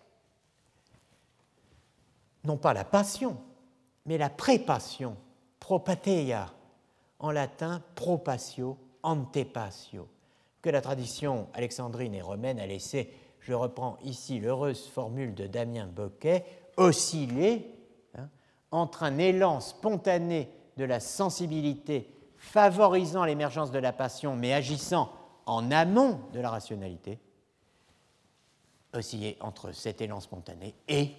Non 2.45 2.57
pas 2.57 2.73
la 2.73 2.83
passion, 2.83 3.37
mais 4.05 4.17
la 4.17 4.29
prépassion, 4.29 5.17
propateia, 5.59 6.53
en 7.19 7.31
latin 7.31 7.81
propatio, 7.95 8.77
antepatio, 9.03 10.07
que 10.61 10.69
la 10.69 10.81
tradition 10.81 11.47
alexandrine 11.53 12.13
et 12.13 12.21
romaine 12.21 12.59
a 12.59 12.67
laissé 12.67 13.11
je 13.45 13.53
reprends 13.53 13.97
ici 14.03 14.39
l'heureuse 14.39 14.87
formule 14.87 15.35
de 15.35 15.45
Damien 15.45 15.85
Boquet, 15.85 16.45
osciller 16.77 17.77
hein, 18.17 18.27
entre 18.71 19.03
un 19.03 19.19
élan 19.19 19.59
spontané 19.59 20.49
de 20.77 20.83
la 20.83 20.99
sensibilité 20.99 22.09
favorisant 22.37 23.23
l'émergence 23.23 23.71
de 23.71 23.77
la 23.77 23.93
passion 23.93 24.35
mais 24.35 24.51
agissant 24.51 25.11
en 25.45 25.69
amont 25.69 26.19
de 26.33 26.39
la 26.39 26.49
rationalité, 26.49 27.19
osciller 28.93 29.37
entre 29.41 29.71
cet 29.73 30.01
élan 30.01 30.19
spontané 30.19 30.73
et, 30.87 31.11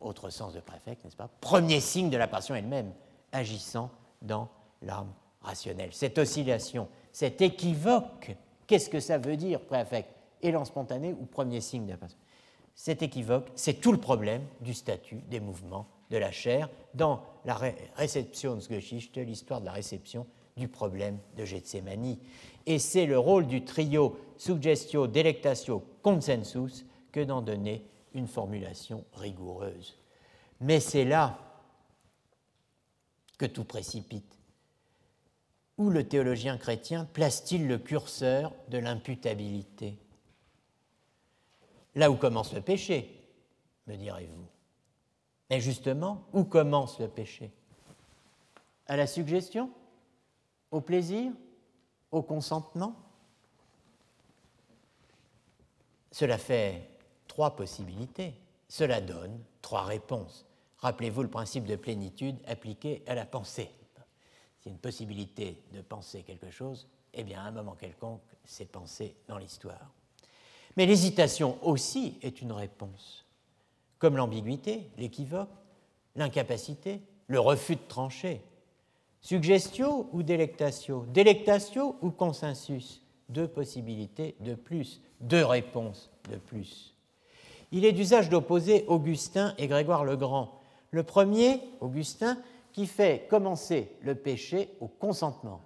autre 0.00 0.30
sens 0.30 0.52
de 0.52 0.60
préfect, 0.60 1.04
n'est-ce 1.04 1.16
pas, 1.16 1.28
premier 1.40 1.80
signe 1.80 2.10
de 2.10 2.16
la 2.16 2.28
passion 2.28 2.54
elle-même, 2.54 2.92
agissant 3.32 3.90
dans 4.22 4.48
l'âme 4.82 5.12
rationnelle. 5.42 5.90
Cette 5.92 6.18
oscillation, 6.18 6.88
cet 7.12 7.40
équivoque, 7.40 8.36
qu'est-ce 8.66 8.90
que 8.90 9.00
ça 9.00 9.18
veut 9.18 9.36
dire, 9.36 9.60
préfect 9.60 10.08
élan 10.42 10.64
spontané 10.64 11.12
ou 11.12 11.26
premier 11.26 11.60
signe 11.60 11.86
de 11.86 11.92
la 11.92 11.96
passion? 11.96 12.18
C'est 12.74 13.02
équivoque, 13.02 13.48
c'est 13.56 13.80
tout 13.80 13.92
le 13.92 14.00
problème 14.00 14.42
du 14.60 14.72
statut 14.72 15.16
des 15.28 15.40
mouvements 15.40 15.86
de 16.10 16.16
la 16.16 16.32
chair 16.32 16.68
dans 16.94 17.22
la 17.44 17.58
Rezeptionsgeschichte, 17.96 19.16
l'histoire 19.18 19.60
de 19.60 19.66
la 19.66 19.72
réception 19.72 20.26
du 20.56 20.68
problème 20.68 21.18
de 21.36 21.44
Gethsemane. 21.44 22.16
Et 22.66 22.78
c'est 22.78 23.06
le 23.06 23.18
rôle 23.18 23.46
du 23.46 23.64
trio 23.64 24.18
suggestio, 24.36 25.06
delectatio, 25.06 25.84
consensus 26.02 26.84
que 27.12 27.20
d'en 27.20 27.42
donner 27.42 27.84
une 28.14 28.28
formulation 28.28 29.04
rigoureuse. 29.14 29.96
Mais 30.60 30.80
c'est 30.80 31.04
là 31.04 31.38
que 33.38 33.46
tout 33.46 33.64
précipite. 33.64 34.38
Où 35.78 35.88
le 35.88 36.06
théologien 36.06 36.58
chrétien 36.58 37.06
place-t-il 37.06 37.66
le 37.66 37.78
curseur 37.78 38.52
de 38.68 38.78
l'imputabilité? 38.78 39.98
Là 41.94 42.10
où 42.10 42.16
commence 42.16 42.52
le 42.52 42.60
péché, 42.60 43.26
me 43.86 43.96
direz-vous. 43.96 44.46
Mais 45.48 45.60
justement, 45.60 46.26
où 46.32 46.44
commence 46.44 47.00
le 47.00 47.08
péché? 47.08 47.50
À 48.86 48.96
la 48.96 49.06
suggestion? 49.06 49.70
Au 50.70 50.82
plaisir? 50.82 51.32
Au 52.12 52.22
consentement? 52.22 52.94
Cela 56.12 56.36
fait 56.36 56.89
trois 57.30 57.54
possibilités. 57.54 58.34
Cela 58.68 59.00
donne 59.00 59.38
trois 59.62 59.84
réponses. 59.84 60.44
Rappelez-vous 60.78 61.22
le 61.22 61.30
principe 61.30 61.64
de 61.64 61.76
plénitude 61.76 62.36
appliqué 62.44 63.04
à 63.06 63.14
la 63.14 63.24
pensée. 63.24 63.70
A 64.66 64.68
une 64.68 64.78
possibilité 64.78 65.62
de 65.72 65.80
penser 65.80 66.22
quelque 66.24 66.50
chose, 66.50 66.88
eh 67.14 67.22
bien, 67.22 67.40
à 67.40 67.44
un 67.44 67.50
moment 67.52 67.76
quelconque, 67.76 68.20
c'est 68.44 68.70
pensé 68.70 69.14
dans 69.28 69.38
l'histoire. 69.38 69.92
Mais 70.76 70.86
l'hésitation 70.86 71.56
aussi 71.62 72.18
est 72.20 72.42
une 72.42 72.52
réponse, 72.52 73.24
comme 73.98 74.16
l'ambiguïté, 74.16 74.90
l'équivoque, 74.98 75.48
l'incapacité, 76.16 77.00
le 77.28 77.38
refus 77.38 77.76
de 77.76 77.86
trancher. 77.88 78.42
Suggestio 79.20 80.08
ou 80.12 80.24
délectatio? 80.24 81.06
Délectatio 81.06 81.96
ou 82.02 82.10
consensus? 82.10 83.02
Deux 83.28 83.46
possibilités 83.46 84.34
de 84.40 84.56
plus, 84.56 85.00
deux 85.20 85.44
réponses 85.44 86.10
de 86.28 86.36
plus. 86.36 86.92
Il 87.72 87.84
est 87.84 87.92
d'usage 87.92 88.28
d'opposer 88.28 88.84
Augustin 88.88 89.54
et 89.58 89.68
Grégoire 89.68 90.04
le 90.04 90.16
Grand. 90.16 90.60
Le 90.90 91.02
premier, 91.02 91.60
Augustin, 91.80 92.36
qui 92.72 92.86
fait 92.86 93.26
commencer 93.28 93.96
le 94.02 94.14
péché 94.14 94.70
au 94.80 94.88
consentement. 94.88 95.60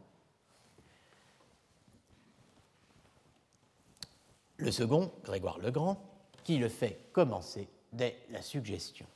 Le 4.56 4.70
second, 4.70 5.10
Grégoire 5.24 5.58
le 5.58 5.70
Grand, 5.70 5.98
qui 6.44 6.58
le 6.58 6.68
fait 6.68 6.98
commencer 7.12 7.68
dès 7.92 8.18
la 8.30 8.42
suggestion. 8.42 9.06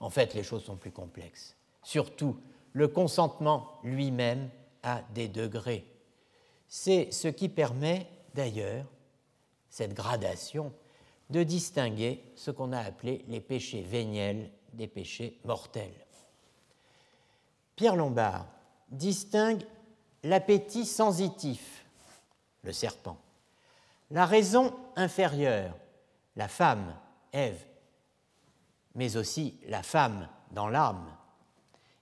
En 0.00 0.10
fait, 0.10 0.34
les 0.34 0.42
choses 0.42 0.64
sont 0.64 0.76
plus 0.76 0.90
complexes. 0.90 1.56
Surtout, 1.82 2.36
le 2.72 2.88
consentement 2.88 3.78
lui-même 3.84 4.50
a 4.82 5.02
des 5.14 5.28
degrés. 5.28 5.86
C'est 6.66 7.12
ce 7.12 7.28
qui 7.28 7.48
permet 7.48 8.06
d'ailleurs, 8.34 8.86
cette 9.70 9.94
gradation, 9.94 10.72
de 11.30 11.42
distinguer 11.42 12.22
ce 12.36 12.50
qu'on 12.50 12.72
a 12.72 12.80
appelé 12.80 13.24
les 13.28 13.40
péchés 13.40 13.82
véniels 13.82 14.50
des 14.72 14.86
péchés 14.86 15.40
mortels. 15.44 16.06
Pierre 17.76 17.96
Lombard 17.96 18.46
distingue 18.88 19.64
l'appétit 20.22 20.86
sensitif, 20.86 21.84
le 22.62 22.72
serpent, 22.72 23.18
la 24.10 24.26
raison 24.26 24.74
inférieure, 24.96 25.74
la 26.36 26.48
femme, 26.48 26.94
Ève, 27.32 27.64
mais 28.94 29.16
aussi 29.16 29.58
la 29.66 29.82
femme 29.82 30.28
dans 30.52 30.68
l'âme, 30.68 31.04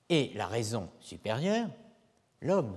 et 0.09 0.31
la 0.35 0.47
raison 0.47 0.91
supérieure, 1.01 1.71
l'homme, 2.43 2.77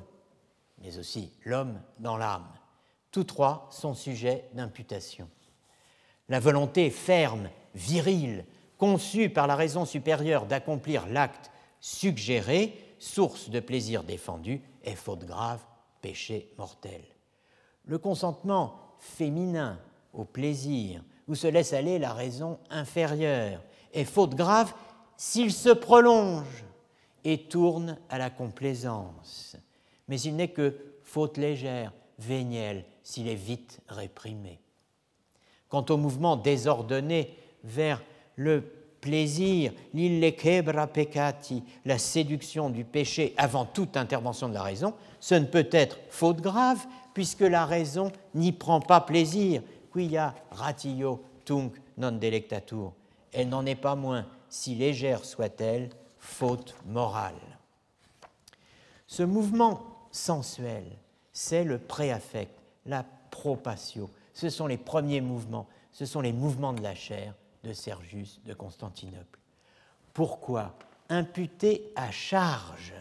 mais 0.77 0.97
aussi 0.97 1.33
l'homme 1.43 1.81
dans 1.99 2.15
l'âme. 2.15 2.47
tous 3.11 3.25
trois 3.25 3.67
sont 3.71 3.93
sujets 3.93 4.49
d'imputation. 4.53 5.29
La 6.29 6.39
volonté 6.39 6.89
ferme, 6.89 7.49
virile, 7.75 8.45
conçue 8.77 9.29
par 9.29 9.47
la 9.47 9.55
raison 9.55 9.85
supérieure 9.85 10.45
d'accomplir 10.45 11.07
l'acte 11.07 11.51
suggéré, 11.79 12.73
source 12.99 13.49
de 13.49 13.59
plaisir 13.59 14.03
défendu, 14.03 14.61
est 14.83 14.95
faute 14.95 15.25
grave, 15.25 15.61
péché 16.01 16.51
mortel. 16.57 17.01
Le 17.85 17.97
consentement 17.97 18.79
féminin 18.97 19.79
au 20.13 20.25
plaisir, 20.25 21.03
où 21.27 21.35
se 21.35 21.47
laisse 21.47 21.73
aller 21.73 21.99
la 21.99 22.13
raison 22.13 22.59
inférieure, 22.69 23.61
est 23.93 24.05
faute 24.05 24.35
grave 24.35 24.73
s'il 25.17 25.53
se 25.53 25.69
prolonge 25.69 26.65
et 27.23 27.47
tourne 27.47 27.97
à 28.09 28.17
la 28.17 28.29
complaisance. 28.29 29.57
Mais 30.07 30.19
il 30.21 30.35
n'est 30.35 30.51
que 30.51 30.75
faute 31.03 31.37
légère, 31.37 31.93
vénielle, 32.19 32.85
s'il 33.03 33.27
est 33.27 33.35
vite 33.35 33.79
réprimé. 33.87 34.59
Quant 35.75 35.93
au 35.93 35.97
mouvement 35.97 36.37
désordonné 36.37 37.35
vers 37.65 38.01
le 38.37 38.63
plaisir, 39.01 39.73
l'illequebra 39.93 40.87
peccati, 40.87 41.63
la 41.83 41.97
séduction 41.97 42.69
du 42.69 42.85
péché 42.85 43.33
avant 43.35 43.65
toute 43.65 43.97
intervention 43.97 44.47
de 44.47 44.53
la 44.53 44.63
raison, 44.63 44.93
ce 45.19 45.35
ne 45.35 45.43
peut 45.43 45.67
être 45.73 45.97
faute 46.09 46.39
grave, 46.39 46.85
puisque 47.13 47.41
la 47.41 47.65
raison 47.65 48.13
n'y 48.35 48.53
prend 48.53 48.79
pas 48.79 49.01
plaisir, 49.01 49.63
quia 49.91 50.33
ratio 50.49 51.21
tunc 51.43 51.73
non 51.97 52.13
delectatur. 52.13 52.93
Elle 53.33 53.49
n'en 53.49 53.65
est 53.65 53.75
pas 53.75 53.95
moins, 53.95 54.25
si 54.47 54.75
légère 54.75 55.25
soit-elle, 55.25 55.89
faute 56.17 56.73
morale. 56.85 57.33
Ce 59.07 59.23
mouvement 59.23 59.81
sensuel, 60.09 60.85
c'est 61.33 61.65
le 61.65 61.79
préaffect, 61.79 62.55
la 62.85 63.03
propatio. 63.29 64.09
Ce 64.35 64.49
sont 64.49 64.67
les 64.67 64.77
premiers 64.77 65.21
mouvements, 65.21 65.65
ce 65.93 66.05
sont 66.05 66.19
les 66.19 66.33
mouvements 66.33 66.73
de 66.73 66.83
la 66.83 66.93
chair 66.93 67.33
de 67.63 67.71
Sergius 67.71 68.41
de 68.45 68.53
Constantinople. 68.53 69.39
Pourquoi 70.13 70.73
imputer 71.09 71.91
à 71.95 72.11
charge 72.11 72.93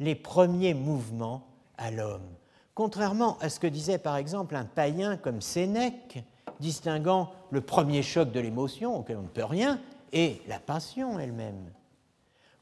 les 0.00 0.14
premiers 0.14 0.72
mouvements 0.72 1.46
à 1.76 1.90
l'homme? 1.90 2.26
Contrairement 2.74 3.36
à 3.40 3.50
ce 3.50 3.60
que 3.60 3.66
disait 3.66 3.98
par 3.98 4.16
exemple 4.16 4.56
un 4.56 4.64
païen 4.64 5.18
comme 5.18 5.42
Sénèque, 5.42 6.24
distinguant 6.58 7.32
le 7.50 7.60
premier 7.60 8.02
choc 8.02 8.32
de 8.32 8.40
l'émotion, 8.40 8.96
auquel 8.96 9.18
on 9.18 9.22
ne 9.22 9.28
peut 9.28 9.44
rien, 9.44 9.80
et 10.12 10.40
la 10.48 10.58
passion 10.58 11.18
elle-même. 11.18 11.70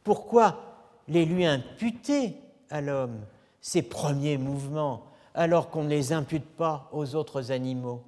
Pourquoi 0.03 0.59
les 1.07 1.24
lui 1.24 1.47
imputer 1.47 2.40
à 2.70 2.81
l'homme, 2.81 3.20
ces 3.61 3.82
premiers 3.82 4.36
mouvements, 4.36 5.05
alors 5.32 5.70
qu'on 5.70 5.85
ne 5.85 5.90
les 5.90 6.12
impute 6.12 6.57
pas 6.57 6.89
aux 6.93 7.15
autres 7.15 7.53
animaux? 7.53 8.03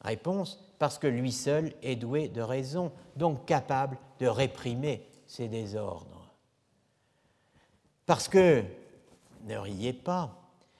Réponse, 0.00 0.58
parce 0.78 0.98
que 0.98 1.06
lui 1.06 1.32
seul 1.32 1.74
est 1.82 1.96
doué 1.96 2.28
de 2.28 2.40
raison, 2.40 2.92
donc 3.16 3.44
capable 3.44 3.98
de 4.18 4.26
réprimer 4.26 5.06
ces 5.26 5.48
désordres. 5.48 6.32
Parce 8.06 8.28
que, 8.28 8.64
ne 9.44 9.56
riez 9.56 9.92
pas, 9.92 10.36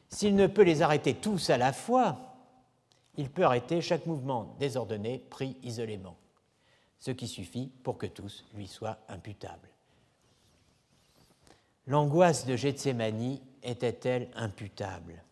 s'il 0.08 0.34
ne 0.34 0.46
peut 0.46 0.62
les 0.62 0.82
arrêter 0.82 1.14
tous 1.14 1.50
à 1.50 1.58
la 1.58 1.72
fois, 1.72 2.18
il 3.16 3.30
peut 3.30 3.44
arrêter 3.44 3.80
chaque 3.80 4.06
mouvement 4.06 4.56
désordonné 4.58 5.18
pris 5.18 5.56
isolément, 5.62 6.16
ce 6.98 7.10
qui 7.10 7.28
suffit 7.28 7.70
pour 7.82 7.98
que 7.98 8.06
tous 8.06 8.44
lui 8.54 8.66
soient 8.66 8.98
imputables. 9.08 9.68
L'angoisse 11.86 12.46
de 12.46 12.56
Gethsemane 12.56 13.38
était-elle 13.62 14.30
imputable? 14.34 15.22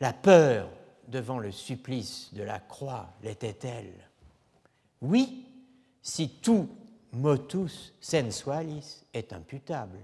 La 0.00 0.12
peur 0.12 0.68
devant 1.08 1.38
le 1.38 1.50
supplice 1.50 2.30
de 2.34 2.42
la 2.42 2.60
croix 2.60 3.10
l'était-elle? 3.22 3.92
Oui, 5.00 5.46
si 6.02 6.28
tout 6.28 6.68
motus 7.12 7.92
sensualis 8.00 9.04
est 9.14 9.32
imputable. 9.32 9.98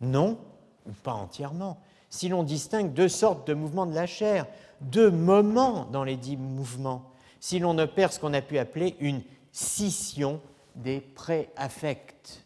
Non, 0.00 0.38
ou 0.86 0.92
pas 0.92 1.12
entièrement, 1.12 1.80
si 2.10 2.28
l'on 2.28 2.42
distingue 2.42 2.92
deux 2.92 3.08
sortes 3.08 3.46
de 3.46 3.54
mouvements 3.54 3.86
de 3.86 3.94
la 3.94 4.06
chair, 4.06 4.46
deux 4.80 5.10
moments 5.10 5.84
dans 5.86 6.04
les 6.04 6.16
dix 6.16 6.36
mouvements, 6.36 7.12
si 7.40 7.58
l'on 7.58 7.78
opère 7.78 8.12
ce 8.12 8.18
qu'on 8.18 8.34
a 8.34 8.42
pu 8.42 8.58
appeler 8.58 8.96
une 9.00 9.22
scission 9.52 10.40
des 10.74 11.00
préaffects. 11.00 12.44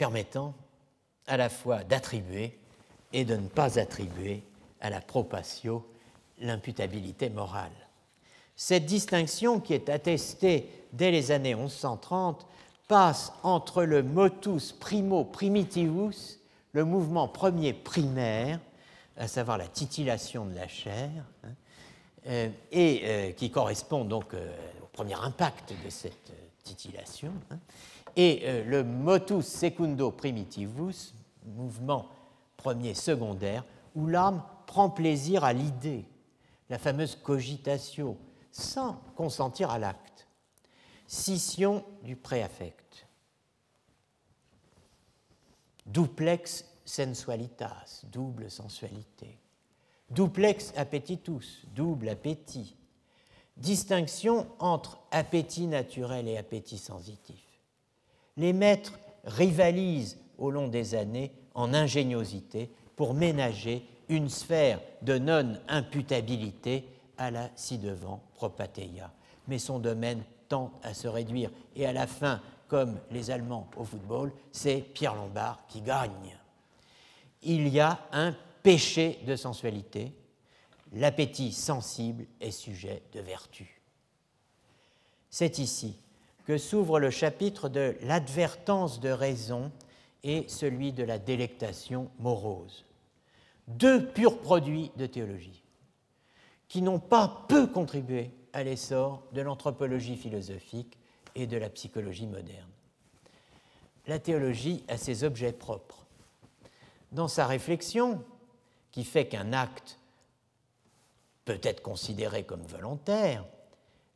permettant 0.00 0.54
à 1.30 1.36
la 1.36 1.48
fois 1.48 1.84
d'attribuer 1.84 2.58
et 3.12 3.24
de 3.24 3.36
ne 3.36 3.48
pas 3.48 3.78
attribuer 3.78 4.42
à 4.80 4.90
la 4.90 5.00
propatio 5.00 5.86
l'imputabilité 6.40 7.30
morale. 7.30 7.70
Cette 8.56 8.84
distinction, 8.84 9.60
qui 9.60 9.72
est 9.72 9.88
attestée 9.88 10.68
dès 10.92 11.10
les 11.10 11.30
années 11.30 11.54
1130, 11.54 12.46
passe 12.88 13.32
entre 13.42 13.84
le 13.84 14.02
motus 14.02 14.72
primo 14.72 15.24
primitivus, 15.24 16.40
le 16.72 16.84
mouvement 16.84 17.28
premier 17.28 17.72
primaire, 17.72 18.58
à 19.16 19.28
savoir 19.28 19.56
la 19.56 19.68
titillation 19.68 20.46
de 20.46 20.54
la 20.54 20.66
chair, 20.66 21.10
hein, 21.44 21.48
euh, 22.26 22.48
et 22.72 23.02
euh, 23.04 23.32
qui 23.32 23.50
correspond 23.50 24.04
donc 24.04 24.34
euh, 24.34 24.52
au 24.82 24.86
premier 24.86 25.14
impact 25.14 25.72
de 25.84 25.90
cette 25.90 26.32
titillation, 26.64 27.32
hein, 27.50 27.58
et 28.16 28.64
le 28.66 28.82
motus 28.82 29.46
secundo 29.46 30.10
primitivus, 30.10 31.14
mouvement 31.44 32.08
premier 32.56 32.94
secondaire, 32.94 33.64
où 33.94 34.06
l'âme 34.06 34.42
prend 34.66 34.90
plaisir 34.90 35.44
à 35.44 35.52
l'idée, 35.52 36.04
la 36.68 36.78
fameuse 36.78 37.16
cogitatio, 37.16 38.16
sans 38.52 38.94
consentir 39.16 39.70
à 39.70 39.78
l'acte. 39.78 40.28
Scission 41.06 41.84
du 42.02 42.16
préaffect. 42.16 43.06
Duplex 45.86 46.64
sensualitas, 46.84 48.02
double 48.12 48.50
sensualité. 48.50 49.38
Duplex 50.10 50.72
appetitus, 50.76 51.62
double 51.74 52.08
appétit. 52.08 52.76
Distinction 53.56 54.46
entre 54.58 54.98
appétit 55.10 55.66
naturel 55.66 56.28
et 56.28 56.36
appétit 56.36 56.78
sensitif. 56.78 57.44
Les 58.36 58.52
maîtres 58.52 58.98
rivalisent 59.24 60.18
au 60.40 60.50
long 60.50 60.66
des 60.66 60.94
années 60.94 61.30
en 61.54 61.72
ingéniosité 61.72 62.70
pour 62.96 63.14
ménager 63.14 63.86
une 64.08 64.28
sphère 64.28 64.80
de 65.02 65.18
non-imputabilité 65.18 66.84
à 67.16 67.30
la 67.30 67.50
ci-devant 67.54 68.22
propateia. 68.34 69.12
Mais 69.46 69.58
son 69.58 69.78
domaine 69.78 70.24
tend 70.48 70.72
à 70.82 70.94
se 70.94 71.06
réduire. 71.06 71.50
Et 71.76 71.86
à 71.86 71.92
la 71.92 72.06
fin, 72.06 72.40
comme 72.66 72.98
les 73.10 73.30
Allemands 73.30 73.68
au 73.76 73.84
football, 73.84 74.32
c'est 74.50 74.80
Pierre 74.80 75.14
Lombard 75.14 75.64
qui 75.68 75.80
gagne. 75.80 76.36
Il 77.42 77.68
y 77.68 77.80
a 77.80 78.00
un 78.12 78.34
péché 78.62 79.20
de 79.26 79.36
sensualité. 79.36 80.12
L'appétit 80.92 81.52
sensible 81.52 82.26
est 82.40 82.50
sujet 82.50 83.02
de 83.12 83.20
vertu. 83.20 83.80
C'est 85.30 85.58
ici 85.58 85.96
que 86.46 86.58
s'ouvre 86.58 86.98
le 86.98 87.10
chapitre 87.10 87.68
de 87.68 87.96
l'advertence 88.02 88.98
de 88.98 89.10
raison 89.10 89.70
et 90.22 90.44
celui 90.48 90.92
de 90.92 91.02
la 91.02 91.18
délectation 91.18 92.10
morose. 92.18 92.84
Deux 93.68 94.06
purs 94.08 94.38
produits 94.40 94.90
de 94.96 95.06
théologie 95.06 95.62
qui 96.68 96.82
n'ont 96.82 97.00
pas 97.00 97.46
peu 97.48 97.66
contribué 97.66 98.30
à 98.52 98.62
l'essor 98.62 99.22
de 99.32 99.40
l'anthropologie 99.40 100.16
philosophique 100.16 100.98
et 101.34 101.46
de 101.46 101.56
la 101.56 101.68
psychologie 101.68 102.26
moderne. 102.26 102.70
La 104.06 104.18
théologie 104.18 104.84
a 104.88 104.96
ses 104.96 105.24
objets 105.24 105.52
propres. 105.52 106.06
Dans 107.12 107.28
sa 107.28 107.46
réflexion, 107.46 108.24
qui 108.92 109.04
fait 109.04 109.26
qu'un 109.26 109.52
acte 109.52 109.98
peut 111.44 111.60
être 111.62 111.82
considéré 111.82 112.44
comme 112.44 112.62
volontaire, 112.62 113.44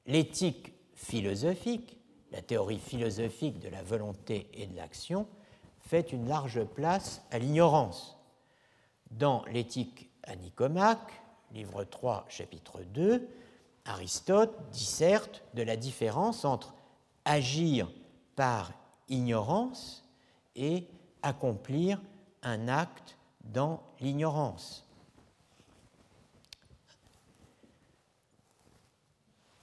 l'éthique 0.06 0.72
philosophique, 0.94 1.98
la 2.32 2.42
théorie 2.42 2.78
philosophique 2.78 3.58
de 3.60 3.68
la 3.68 3.82
volonté 3.82 4.48
et 4.54 4.66
de 4.66 4.76
l'action, 4.76 5.26
fait 5.86 6.12
une 6.12 6.28
large 6.28 6.64
place 6.64 7.22
à 7.30 7.38
l'ignorance. 7.38 8.16
Dans 9.10 9.44
l'éthique 9.46 10.10
à 10.24 10.34
Nicomaque, 10.34 11.22
livre 11.52 11.84
3, 11.84 12.24
chapitre 12.28 12.80
2, 12.82 13.28
Aristote 13.84 14.56
disserte 14.70 15.42
de 15.52 15.62
la 15.62 15.76
différence 15.76 16.44
entre 16.44 16.74
agir 17.24 17.90
par 18.34 18.72
ignorance 19.08 20.04
et 20.56 20.86
accomplir 21.22 22.00
un 22.42 22.68
acte 22.68 23.16
dans 23.44 23.82
l'ignorance. 24.00 24.86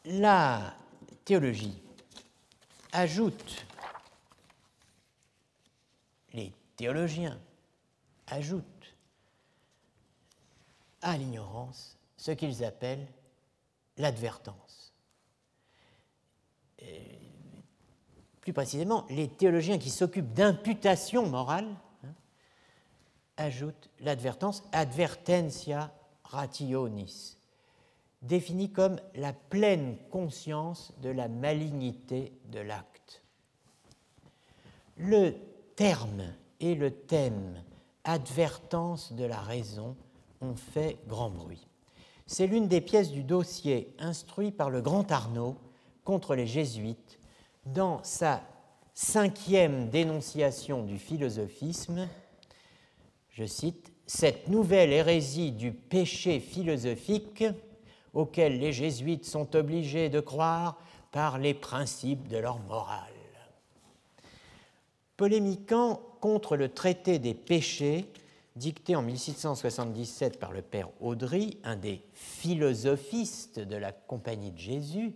La 0.05 0.73
théologie 1.25 1.81
ajoute 2.91 3.65
les 6.81 6.87
théologiens 6.87 7.39
ajoutent 8.25 8.95
à 11.03 11.15
l'ignorance 11.15 11.95
ce 12.17 12.31
qu'ils 12.31 12.63
appellent 12.63 13.07
l'advertance. 13.97 14.91
Plus 18.41 18.53
précisément, 18.53 19.05
les 19.11 19.27
théologiens 19.27 19.77
qui 19.77 19.91
s'occupent 19.91 20.33
d'imputation 20.33 21.29
morale 21.29 21.67
hein, 22.03 22.13
ajoutent 23.37 23.91
l'advertance 23.99 24.63
advertentia 24.71 25.93
rationis, 26.23 27.37
définie 28.23 28.71
comme 28.71 28.99
la 29.13 29.33
pleine 29.33 29.99
conscience 30.09 30.93
de 31.03 31.09
la 31.09 31.27
malignité 31.27 32.33
de 32.45 32.59
l'acte. 32.59 33.21
Le 34.97 35.35
terme 35.75 36.33
et 36.61 36.75
le 36.75 36.91
thème 36.91 37.61
advertence 38.03 39.13
de 39.13 39.25
la 39.25 39.41
raison 39.41 39.97
ont 40.39 40.55
fait 40.55 40.97
grand 41.07 41.29
bruit. 41.29 41.67
C'est 42.27 42.47
l'une 42.47 42.67
des 42.67 42.81
pièces 42.81 43.11
du 43.11 43.23
dossier 43.23 43.93
instruit 43.99 44.51
par 44.51 44.69
le 44.69 44.81
grand 44.81 45.11
Arnaud 45.11 45.57
contre 46.05 46.35
les 46.35 46.47
jésuites 46.47 47.19
dans 47.65 48.01
sa 48.03 48.41
cinquième 48.93 49.89
dénonciation 49.89 50.83
du 50.83 50.97
philosophisme. 50.97 52.07
Je 53.29 53.45
cite, 53.45 53.91
Cette 54.05 54.47
nouvelle 54.47 54.93
hérésie 54.93 55.51
du 55.51 55.71
péché 55.71 56.39
philosophique 56.39 57.43
auquel 58.13 58.59
les 58.59 58.73
jésuites 58.73 59.25
sont 59.25 59.55
obligés 59.55 60.09
de 60.09 60.19
croire 60.19 60.77
par 61.11 61.37
les 61.37 61.53
principes 61.53 62.27
de 62.27 62.37
leur 62.37 62.59
morale. 62.59 63.07
Polémiquant 65.17 66.01
contre 66.21 66.55
le 66.55 66.69
traité 66.69 67.19
des 67.19 67.33
péchés, 67.33 68.07
dicté 68.55 68.95
en 68.95 69.01
1677 69.01 70.39
par 70.39 70.53
le 70.53 70.61
père 70.61 70.89
Audry, 71.01 71.57
un 71.63 71.75
des 71.75 72.01
philosophistes 72.13 73.59
de 73.59 73.75
la 73.75 73.91
Compagnie 73.91 74.51
de 74.51 74.57
Jésus, 74.57 75.13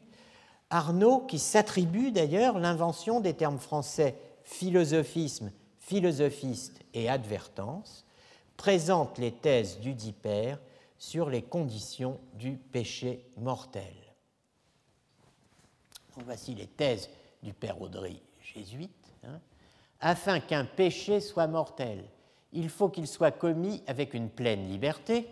Arnaud, 0.70 1.22
qui 1.22 1.40
s'attribue 1.40 2.12
d'ailleurs 2.12 2.60
l'invention 2.60 3.22
des 3.22 3.34
termes 3.34 3.60
français 3.60 4.16
philosophisme, 4.44 5.52
philosophiste 5.80 6.80
et 6.94 7.08
advertence, 7.08 8.06
présente 8.58 9.18
les 9.18 9.32
thèses 9.32 9.80
du 9.80 9.94
dit 9.94 10.14
père 10.14 10.60
sur 10.98 11.30
les 11.30 11.42
conditions 11.42 12.20
du 12.34 12.54
péché 12.54 13.24
mortel. 13.38 13.94
voici 16.26 16.56
les 16.56 16.68
thèses 16.68 17.10
du 17.44 17.54
père 17.54 17.82
Audry, 17.82 18.22
jésuite. 18.42 18.92
Hein. 19.24 19.40
Afin 20.08 20.40
qu'un 20.40 20.66
péché 20.66 21.20
soit 21.20 21.48
mortel, 21.48 22.06
il 22.54 22.70
faut 22.70 22.90
qu'il 22.90 23.08
soit 23.08 23.32
commis 23.32 23.82
avec 23.88 24.14
une 24.14 24.30
pleine 24.30 24.68
liberté 24.68 25.28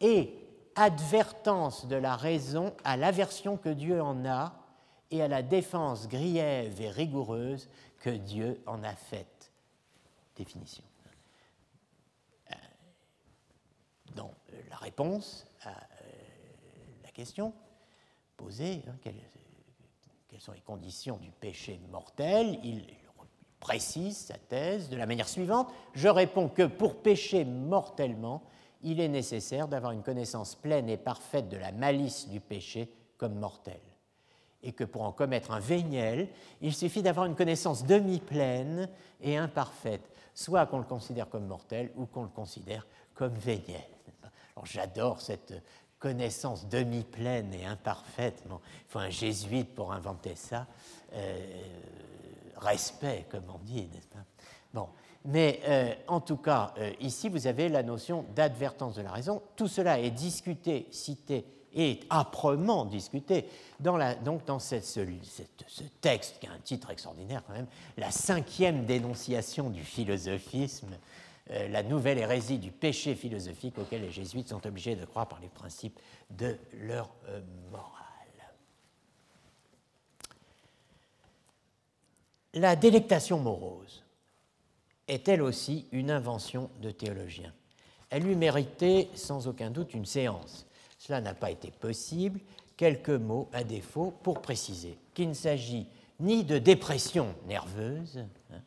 et 0.00 0.32
advertance 0.76 1.88
de 1.88 1.96
la 1.96 2.14
raison 2.14 2.72
à 2.84 2.96
l'aversion 2.96 3.56
que 3.56 3.68
Dieu 3.68 4.00
en 4.00 4.24
a 4.24 4.54
et 5.10 5.22
à 5.22 5.26
la 5.26 5.42
défense 5.42 6.06
griève 6.06 6.80
et 6.80 6.88
rigoureuse 6.88 7.68
que 7.98 8.10
Dieu 8.10 8.62
en 8.66 8.84
a 8.84 8.94
faite. 8.94 9.50
Définition. 10.36 10.84
Euh, 12.52 12.54
dans 14.14 14.32
la 14.70 14.76
réponse 14.76 15.48
à 15.62 15.70
euh, 15.70 15.74
la 17.02 17.10
question 17.10 17.52
posée, 18.36 18.84
hein, 18.86 18.94
quelles, 19.02 19.20
sont 20.38 20.52
les 20.52 20.60
conditions 20.60 21.16
du 21.16 21.32
péché 21.32 21.80
mortel, 21.90 22.60
précise 23.66 24.16
sa 24.16 24.38
thèse 24.38 24.88
de 24.90 24.96
la 24.96 25.06
manière 25.06 25.28
suivante. 25.28 25.68
Je 25.92 26.06
réponds 26.06 26.48
que 26.48 26.62
pour 26.62 27.02
pécher 27.02 27.44
mortellement, 27.44 28.44
il 28.82 29.00
est 29.00 29.08
nécessaire 29.08 29.66
d'avoir 29.66 29.90
une 29.90 30.04
connaissance 30.04 30.54
pleine 30.54 30.88
et 30.88 30.96
parfaite 30.96 31.48
de 31.48 31.56
la 31.56 31.72
malice 31.72 32.28
du 32.28 32.38
péché 32.38 32.88
comme 33.18 33.34
mortel. 33.34 33.80
Et 34.62 34.70
que 34.70 34.84
pour 34.84 35.02
en 35.02 35.10
commettre 35.10 35.50
un 35.50 35.58
véniel, 35.58 36.28
il 36.60 36.72
suffit 36.72 37.02
d'avoir 37.02 37.26
une 37.26 37.34
connaissance 37.34 37.84
demi-pleine 37.84 38.88
et 39.20 39.36
imparfaite, 39.36 40.12
soit 40.32 40.66
qu'on 40.66 40.78
le 40.78 40.84
considère 40.84 41.28
comme 41.28 41.46
mortel 41.46 41.90
ou 41.96 42.06
qu'on 42.06 42.22
le 42.22 42.28
considère 42.28 42.86
comme 43.14 43.34
véniel. 43.34 43.82
Alors 44.54 44.66
j'adore 44.66 45.20
cette 45.20 45.54
connaissance 45.98 46.68
demi-pleine 46.68 47.52
et 47.52 47.66
imparfaite. 47.66 48.44
il 48.46 48.52
faut 48.86 49.00
un 49.00 49.10
jésuite 49.10 49.74
pour 49.74 49.92
inventer 49.92 50.36
ça. 50.36 50.68
Euh, 51.14 51.62
respect, 52.56 53.26
comme 53.30 53.44
on 53.54 53.58
dit, 53.58 53.88
n'est-ce 53.92 54.08
pas? 54.08 54.24
Bon, 54.72 54.88
mais 55.26 55.60
euh, 55.66 55.92
en 56.06 56.20
tout 56.20 56.36
cas, 56.36 56.72
euh, 56.78 56.92
ici, 57.00 57.28
vous 57.28 57.46
avez 57.46 57.68
la 57.68 57.82
notion 57.82 58.24
d'advertence 58.34 58.94
de 58.94 59.02
la 59.02 59.10
raison. 59.10 59.42
Tout 59.56 59.68
cela 59.68 59.98
est 59.98 60.10
discuté, 60.10 60.86
cité 60.90 61.44
et 61.74 62.00
âprement 62.08 62.84
discuté 62.84 63.46
dans, 63.80 63.96
la, 63.96 64.14
donc 64.14 64.42
ce, 64.46 64.76
texte 66.00 66.38
qui 66.38 66.46
a 66.46 66.52
un 66.52 66.58
titre 66.58 66.90
extraordinaire 66.90 67.42
quand 67.46 67.52
même, 67.52 67.66
la 67.98 68.10
cinquième 68.10 68.86
dénonciation 68.86 69.68
du 69.68 69.82
philosophisme, 69.82 70.96
euh, 71.50 71.68
la 71.68 71.82
nouvelle 71.82 72.18
hérésie 72.18 72.58
du 72.58 72.70
péché 72.70 73.14
philosophique 73.14 73.78
auquel 73.78 74.02
les 74.02 74.10
jésuites 74.10 74.48
sont 74.48 74.66
obligés 74.66 74.96
de 74.96 75.04
croire 75.04 75.28
par 75.28 75.40
les 75.40 75.48
principes 75.48 75.98
de 76.30 76.56
leur 76.72 77.10
morale. 77.70 78.05
La 82.56 82.74
délectation 82.74 83.38
morose 83.38 84.02
est 85.08 85.28
elle 85.28 85.42
aussi 85.42 85.86
une 85.92 86.10
invention 86.10 86.70
de 86.80 86.90
théologien. 86.90 87.52
Elle 88.08 88.22
lui 88.22 88.34
méritait 88.34 89.10
sans 89.12 89.46
aucun 89.46 89.70
doute 89.70 89.92
une 89.92 90.06
séance. 90.06 90.64
Cela 90.96 91.20
n'a 91.20 91.34
pas 91.34 91.50
été 91.50 91.70
possible. 91.70 92.40
Quelques 92.78 93.10
mots 93.10 93.50
à 93.52 93.62
défaut 93.62 94.14
pour 94.22 94.40
préciser 94.40 94.96
qu'il 95.12 95.28
ne 95.28 95.34
s'agit 95.34 95.86
ni 96.18 96.44
de 96.44 96.56
dépression 96.56 97.34
nerveuse, 97.46 98.24
hein, 98.50 98.62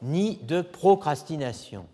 ni 0.00 0.38
de 0.38 0.62
procrastination. 0.62 1.86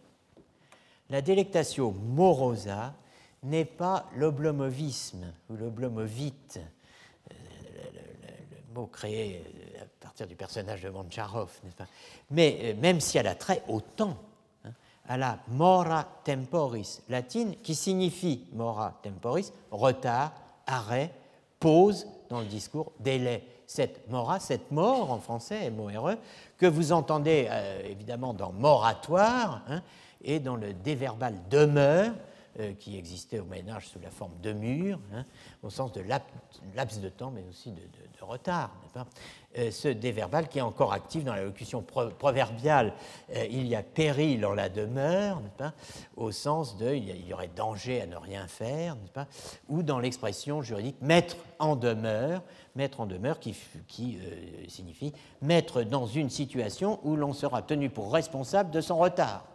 La 1.10 1.22
délectatio 1.22 1.90
morosa 1.90 2.94
n'est 3.42 3.64
pas 3.64 4.08
l'oblomovisme 4.14 5.32
ou 5.50 5.56
l'oblomovite, 5.56 6.60
euh, 7.32 7.34
le, 7.94 8.74
mot 8.74 8.86
créé 8.86 9.42
partir 10.02 10.26
du 10.26 10.34
personnage 10.34 10.82
de 10.82 10.90
Moncharov, 10.90 11.50
n'est-ce 11.64 11.76
pas? 11.76 11.86
Mais 12.30 12.58
euh, 12.62 12.74
même 12.80 13.00
si 13.00 13.18
elle 13.18 13.26
a 13.26 13.34
trait 13.34 13.62
au 13.68 13.80
temps, 13.80 14.16
hein, 14.64 14.72
à 15.08 15.16
la 15.16 15.38
mora 15.48 16.06
temporis 16.24 17.02
latine, 17.08 17.56
qui 17.62 17.74
signifie 17.74 18.46
mora 18.52 18.98
temporis, 19.02 19.52
retard, 19.70 20.32
arrêt, 20.66 21.12
pause 21.60 22.06
dans 22.28 22.40
le 22.40 22.46
discours, 22.46 22.92
délai. 23.00 23.46
Cette 23.66 24.10
mora, 24.10 24.40
cette 24.40 24.70
mort 24.70 25.10
en 25.10 25.18
français, 25.18 25.66
M-O-R-E, 25.66 26.16
que 26.58 26.66
vous 26.66 26.92
entendez 26.92 27.46
euh, 27.50 27.82
évidemment 27.86 28.34
dans 28.34 28.52
moratoire 28.52 29.62
hein, 29.68 29.82
et 30.22 30.40
dans 30.40 30.56
le 30.56 30.74
déverbal 30.74 31.34
demeure, 31.48 32.12
qui 32.78 32.98
existait 32.98 33.38
au 33.38 33.44
Moyen 33.44 33.68
Âge 33.70 33.88
sous 33.88 33.98
la 34.00 34.10
forme 34.10 34.38
de 34.42 34.52
mur, 34.52 34.98
hein, 35.14 35.24
au 35.62 35.70
sens 35.70 35.92
de 35.92 36.02
laps 36.02 37.00
de 37.00 37.08
temps, 37.08 37.30
mais 37.30 37.44
aussi 37.48 37.70
de, 37.70 37.80
retard. 38.20 38.70
Euh, 39.58 39.70
ce 39.70 39.88
déverbal 39.88 40.48
qui 40.48 40.58
est 40.58 40.62
encore 40.62 40.92
actif 40.92 41.24
dans 41.24 41.34
la 41.34 41.42
locution 41.42 41.82
proverbiale, 41.82 42.94
euh, 43.34 43.44
il 43.50 43.66
y 43.66 43.74
a 43.74 43.82
péril 43.82 44.46
en 44.46 44.54
la 44.54 44.68
demeure, 44.68 45.42
pas, 45.58 45.74
au 46.16 46.30
sens 46.30 46.76
de 46.76 46.94
il 46.94 47.26
y, 47.26 47.34
aurait 47.34 47.50
danger 47.54 48.00
à 48.00 48.06
ne 48.06 48.16
rien 48.16 48.46
faire, 48.46 48.96
pas, 49.12 49.26
ou 49.68 49.82
dans 49.82 49.98
l'expression 49.98 50.62
juridique 50.62 50.96
mettre 51.02 51.36
en 51.58 51.76
demeure, 51.76 52.42
mettre 52.76 53.00
en 53.00 53.06
demeure 53.06 53.40
qui 53.40 53.54
signifie 54.68 55.12
mettre 55.42 55.82
dans 55.82 56.06
une 56.06 56.30
situation 56.30 57.00
où 57.02 57.16
l'on 57.16 57.32
sera 57.32 57.62
tenu 57.62 57.90
pour 57.90 58.12
responsable 58.12 58.70
de 58.70 58.80
son 58.80 58.98
retard. 58.98 59.51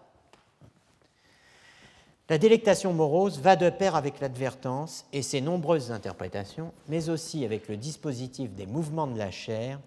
La 2.29 2.37
délectation 2.37 2.91
morose 2.91 3.39
va 3.39 3.55
de 3.55 3.69
pair 3.69 3.95
avec 3.95 4.19
l'advertence 4.19 5.05
et 5.13 5.21
ses 5.21 5.39
nombreuses 5.39 5.93
interprétations, 5.93 6.73
mais 6.89 7.07
aussi 7.07 7.45
avec 7.45 7.69
le 7.69 7.77
dispositif 7.77 8.53
des 8.53 8.65
mouvements 8.65 9.07
de 9.07 9.17
la 9.17 9.31
chair 9.31 9.79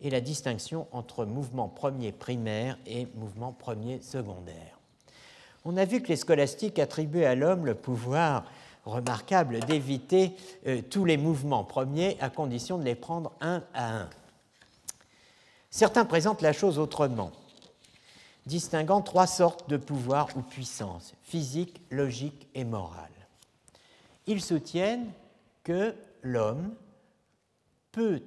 et 0.00 0.08
la 0.08 0.22
distinction 0.22 0.86
entre 0.90 1.26
mouvement 1.26 1.68
premier 1.68 2.12
primaire 2.12 2.78
et 2.86 3.06
mouvement 3.14 3.52
premier 3.52 4.00
secondaire. 4.00 4.80
On 5.66 5.76
a 5.76 5.84
vu 5.84 6.00
que 6.00 6.08
les 6.08 6.16
scolastiques 6.16 6.78
attribuaient 6.78 7.26
à 7.26 7.34
l'homme 7.34 7.66
le 7.66 7.74
pouvoir 7.74 8.44
remarquable 8.86 9.60
d'éviter 9.60 10.34
euh, 10.66 10.80
tous 10.80 11.04
les 11.04 11.18
mouvements 11.18 11.64
premiers 11.64 12.16
à 12.20 12.30
condition 12.30 12.78
de 12.78 12.84
les 12.84 12.94
prendre 12.94 13.32
un 13.42 13.62
à 13.74 13.98
un. 13.98 14.08
Certains 15.70 16.06
présentent 16.06 16.40
la 16.40 16.54
chose 16.54 16.78
autrement 16.78 17.32
distinguant 18.46 19.02
trois 19.02 19.26
sortes 19.26 19.68
de 19.68 19.76
pouvoir 19.76 20.28
ou 20.36 20.40
puissance, 20.40 21.14
physique, 21.22 21.82
logique 21.90 22.48
et 22.54 22.64
morale. 22.64 23.10
Ils 24.26 24.42
soutiennent 24.42 25.10
que 25.64 25.94
l'homme 26.22 26.74
peut 27.92 28.22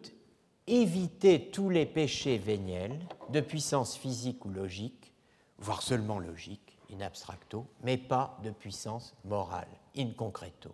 éviter 0.67 1.49
tous 1.51 1.69
les 1.69 1.85
péchés 1.85 2.37
véniels 2.37 2.99
de 3.29 3.41
puissance 3.41 3.95
physique 3.95 4.45
ou 4.45 4.49
logique, 4.49 5.13
voire 5.57 5.81
seulement 5.81 6.19
logique, 6.19 6.77
in 6.93 7.01
abstracto, 7.01 7.65
mais 7.83 7.97
pas 7.97 8.37
de 8.43 8.51
puissance 8.51 9.13
morale, 9.25 9.67
in 9.97 10.11
concreto. 10.11 10.71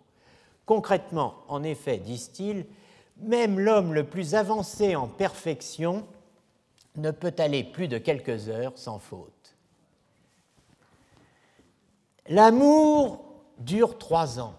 Concrètement, 0.64 1.34
en 1.48 1.62
effet, 1.62 1.98
disent-ils, 1.98 2.66
même 3.18 3.58
l'homme 3.58 3.94
le 3.94 4.04
plus 4.04 4.34
avancé 4.34 4.96
en 4.96 5.06
perfection 5.06 6.06
ne 6.96 7.10
peut 7.10 7.34
aller 7.38 7.64
plus 7.64 7.88
de 7.88 7.98
quelques 7.98 8.48
heures 8.48 8.76
sans 8.76 8.98
faute. 8.98 9.35
L'amour 12.28 13.24
dure 13.58 13.98
trois 13.98 14.40
ans, 14.40 14.54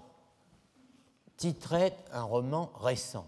titrait 1.35 1.97
un 2.11 2.23
roman 2.23 2.71
récent. 2.79 3.27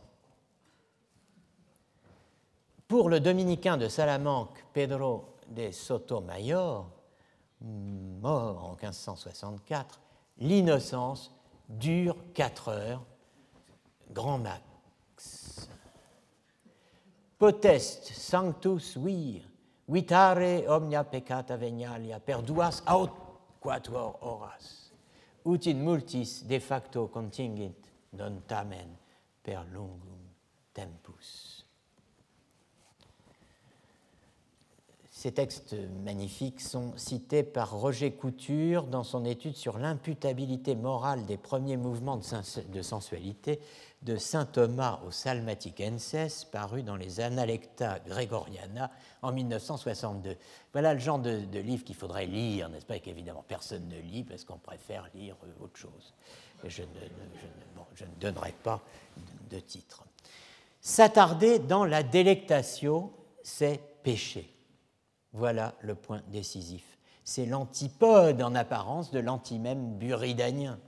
Pour 2.88 3.10
le 3.10 3.20
dominicain 3.20 3.78
de 3.78 3.88
Salamanque, 3.88 4.66
Pedro 4.74 5.36
de 5.50 5.72
Sotomayor, 5.72 6.90
mort 7.62 8.64
en 8.64 8.72
1564, 8.72 10.00
l'innocence 10.40 11.32
dure 11.68 12.16
quatre 12.34 12.70
heures, 12.70 13.06
grand 14.12 14.40
max. 14.40 15.70
Potest 17.38 18.12
sanctus 18.14 18.98
vir, 18.98 19.46
vitare 19.88 20.66
omnia 20.68 21.04
peccata 21.04 21.56
venialia, 21.58 22.20
perduas 22.20 22.82
aut 22.88 23.29
quatuor 23.60 24.18
horas, 24.22 24.92
ut 25.46 25.68
in 25.68 25.84
multis 25.84 26.44
de 26.48 26.60
facto 26.60 27.08
contingit 27.08 27.90
non 28.18 28.42
tamen 28.48 28.96
per 29.44 29.64
lungum 29.72 30.22
tempus. 30.74 31.66
Ces 35.20 35.34
textes 35.34 35.76
magnifiques 36.06 36.62
sont 36.62 36.94
cités 36.96 37.44
par 37.44 37.72
Roger 37.72 38.14
Couture 38.14 38.84
dans 38.84 39.04
son 39.04 39.26
étude 39.26 39.58
sur 39.58 39.78
l'imputabilité 39.78 40.76
morale 40.76 41.26
des 41.26 41.36
premiers 41.36 41.76
mouvements 41.76 42.16
de 42.18 42.82
sensualité 42.82 43.60
de 44.02 44.16
saint 44.16 44.46
Thomas 44.46 45.02
au 45.06 45.12
Salmaticenses, 45.12 46.46
paru 46.46 46.84
dans 46.84 46.96
les 46.96 47.20
Analecta 47.20 48.00
Gregoriana 48.00 48.92
en 49.22 49.32
1962. 49.32 50.38
Voilà 50.72 50.94
le 50.94 51.00
genre 51.00 51.20
de, 51.20 51.60
livre 51.60 51.84
qu'il 51.84 51.96
faudrait 51.96 52.26
lire, 52.26 52.70
n'est-ce 52.70 52.86
pas, 52.86 52.96
et 52.96 53.02
qu'évidemment 53.02 53.44
personne 53.48 53.88
ne 53.90 54.00
lit 54.00 54.24
parce 54.24 54.46
qu'on 54.46 54.58
préfère 54.58 55.10
lire 55.14 55.36
autre 55.62 55.78
chose. 55.78 56.14
Je 56.66 56.84
ne, 56.84 58.20
donnerai 58.20 58.54
pas 58.64 58.82
de 59.50 59.60
titre. 59.60 60.04
S'attarder 60.82 61.60
dans 61.60 61.84
la 61.84 62.04
délectation, 62.04 63.12
c'est 63.44 63.82
pécher. 64.04 64.54
Voilà 65.34 65.76
le 65.82 65.96
point 65.96 66.22
décisif. 66.28 66.98
C'est 67.26 67.46
l'antipode 67.46 68.42
en 68.42 68.56
apparence 68.56 69.12
de 69.12 69.20
l'antimème 69.20 69.98
buridanien. 69.98 70.80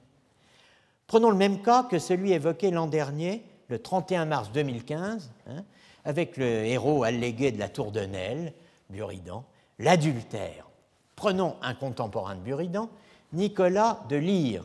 Prenons 1.11 1.29
le 1.29 1.35
même 1.35 1.61
cas 1.61 1.83
que 1.83 1.99
celui 1.99 2.31
évoqué 2.31 2.71
l'an 2.71 2.87
dernier, 2.87 3.43
le 3.67 3.79
31 3.79 4.23
mars 4.23 4.49
2015, 4.53 5.29
hein, 5.47 5.65
avec 6.05 6.37
le 6.37 6.45
héros 6.45 7.03
allégué 7.03 7.51
de 7.51 7.59
la 7.59 7.67
tour 7.67 7.91
de 7.91 7.99
Nesle, 7.99 8.53
Buridan, 8.89 9.43
l'adultère. 9.77 10.69
Prenons 11.17 11.57
un 11.61 11.73
contemporain 11.73 12.35
de 12.35 12.39
Buridan, 12.39 12.87
Nicolas 13.33 14.05
de 14.07 14.15
Lyre, 14.15 14.63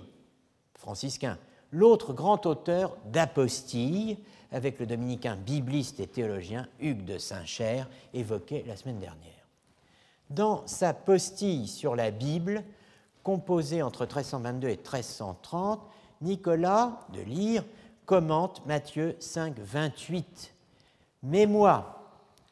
franciscain, 0.79 1.37
l'autre 1.73 2.13
grand 2.13 2.47
auteur 2.47 2.97
d'Apostille, 3.07 4.17
avec 4.53 4.79
le 4.79 4.87
dominicain 4.87 5.35
bibliste 5.35 5.99
et 5.99 6.07
théologien 6.07 6.69
Hugues 6.79 7.05
de 7.05 7.19
Saint-Cher, 7.19 7.89
évoqué 8.15 8.63
la 8.69 8.77
semaine 8.77 9.01
dernière. 9.01 9.49
Dans 10.31 10.65
sa 10.69 10.95
postille 10.95 11.67
sur 11.67 11.97
la 11.97 12.13
Bible, 12.13 12.63
composée 13.25 13.83
entre 13.83 14.03
1322 14.03 14.69
et 14.69 14.77
1330, 14.77 15.81
Nicolas 16.21 17.01
de 17.13 17.21
Lyre 17.21 17.65
commente 18.05 18.65
Matthieu 18.67 19.17
5, 19.19 19.59
28. 19.59 20.55
Mais 21.25 21.47
moi, 21.47 21.97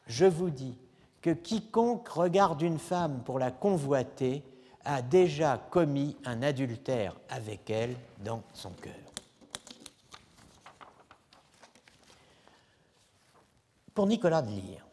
je 0.07 0.25
vous 0.25 0.49
dis 0.49 0.77
que 1.21 1.31
quiconque 1.31 2.07
regarde 2.09 2.61
une 2.61 2.79
femme 2.79 3.23
pour 3.23 3.39
la 3.39 3.51
convoiter 3.51 4.43
a 4.83 5.01
déjà 5.01 5.57
commis 5.71 6.15
un 6.25 6.43
adultère 6.43 7.15
avec 7.29 7.69
elle 7.69 7.95
dans 8.19 8.43
son 8.53 8.69
cœur. 8.71 8.93
Pour 13.95 14.05
Nicolas 14.05 14.41
de 14.41 14.49
Lyre, 14.49 14.85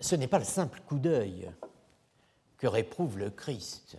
ce 0.00 0.16
n'est 0.16 0.26
pas 0.26 0.38
le 0.38 0.44
simple 0.44 0.80
coup 0.86 0.98
d'œil 0.98 1.52
que 2.58 2.66
réprouve 2.66 3.18
le 3.18 3.30
Christ, 3.30 3.98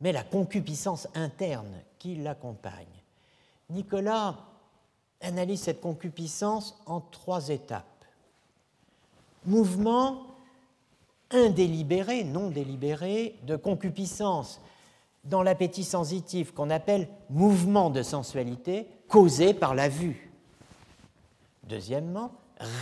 mais 0.00 0.12
la 0.12 0.22
concupiscence 0.22 1.08
interne 1.14 1.82
qui 1.98 2.16
l'accompagne. 2.16 2.86
Nicolas 3.70 4.36
analyse 5.20 5.62
cette 5.62 5.80
concupiscence 5.80 6.80
en 6.86 7.00
trois 7.00 7.48
étapes. 7.48 7.84
Mouvement 9.44 10.26
indélibéré, 11.30 12.24
non 12.24 12.50
délibéré, 12.50 13.36
de 13.42 13.56
concupiscence 13.56 14.60
dans 15.24 15.42
l'appétit 15.42 15.84
sensitif 15.84 16.52
qu'on 16.52 16.70
appelle 16.70 17.08
mouvement 17.28 17.90
de 17.90 18.02
sensualité 18.02 18.86
causé 19.08 19.52
par 19.52 19.74
la 19.74 19.88
vue. 19.88 20.30
Deuxièmement, 21.64 22.32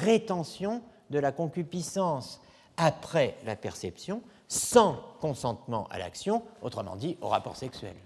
rétention 0.02 0.82
de 1.10 1.18
la 1.18 1.32
concupiscence 1.32 2.40
après 2.76 3.36
la 3.44 3.56
perception 3.56 4.22
sans 4.48 5.00
consentement 5.20 5.86
à 5.90 5.98
l'action, 5.98 6.42
autrement 6.62 6.96
dit 6.96 7.16
au 7.20 7.28
rapport 7.28 7.56
sexuel. 7.56 7.96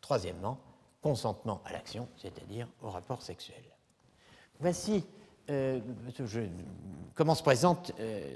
Troisièmement, 0.00 0.58
consentement 1.02 1.60
à 1.64 1.72
l'action, 1.72 2.08
c'est-à-dire 2.16 2.66
au 2.82 2.90
rapport 2.90 3.22
sexuel. 3.22 3.62
Voici 4.60 5.04
euh, 5.50 5.80
comment 7.14 7.34
se 7.34 7.42
présentent 7.42 7.92
euh, 8.00 8.34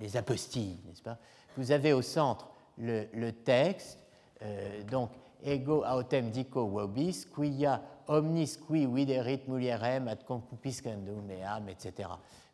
les 0.00 0.16
apostilles, 0.16 0.78
n'est-ce 0.86 1.02
pas? 1.02 1.18
Vous 1.56 1.72
avez 1.72 1.92
au 1.92 2.02
centre 2.02 2.48
le, 2.78 3.30
texte, 3.30 3.98
euh, 4.42 4.82
donc 4.84 5.10
ego 5.42 5.84
autem 5.84 6.30
dico 6.30 6.66
vobis, 6.66 7.26
quia 7.34 7.80
omnis 8.08 8.56
qui 8.56 8.86
viderit 8.86 9.42
mulierem 9.48 10.08
ad 10.08 10.24
concupiscendum 10.24 11.30
eam, 11.30 11.68
etc. 11.68 12.08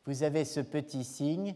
Vous 0.07 0.23
avez 0.23 0.45
ce 0.45 0.61
petit 0.61 1.05
signe 1.05 1.55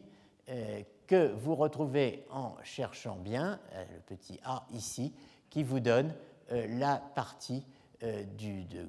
que 1.07 1.33
vous 1.33 1.55
retrouvez 1.55 2.25
en 2.31 2.55
cherchant 2.63 3.17
bien, 3.17 3.59
euh, 3.73 3.85
le 3.93 4.01
petit 4.01 4.39
a 4.45 4.67
ici, 4.71 5.13
qui 5.51 5.65
vous 5.65 5.81
donne 5.81 6.15
euh, 6.53 6.67
la 6.79 6.97
partie 6.99 7.67
du, 8.37 8.65
de 8.67 8.87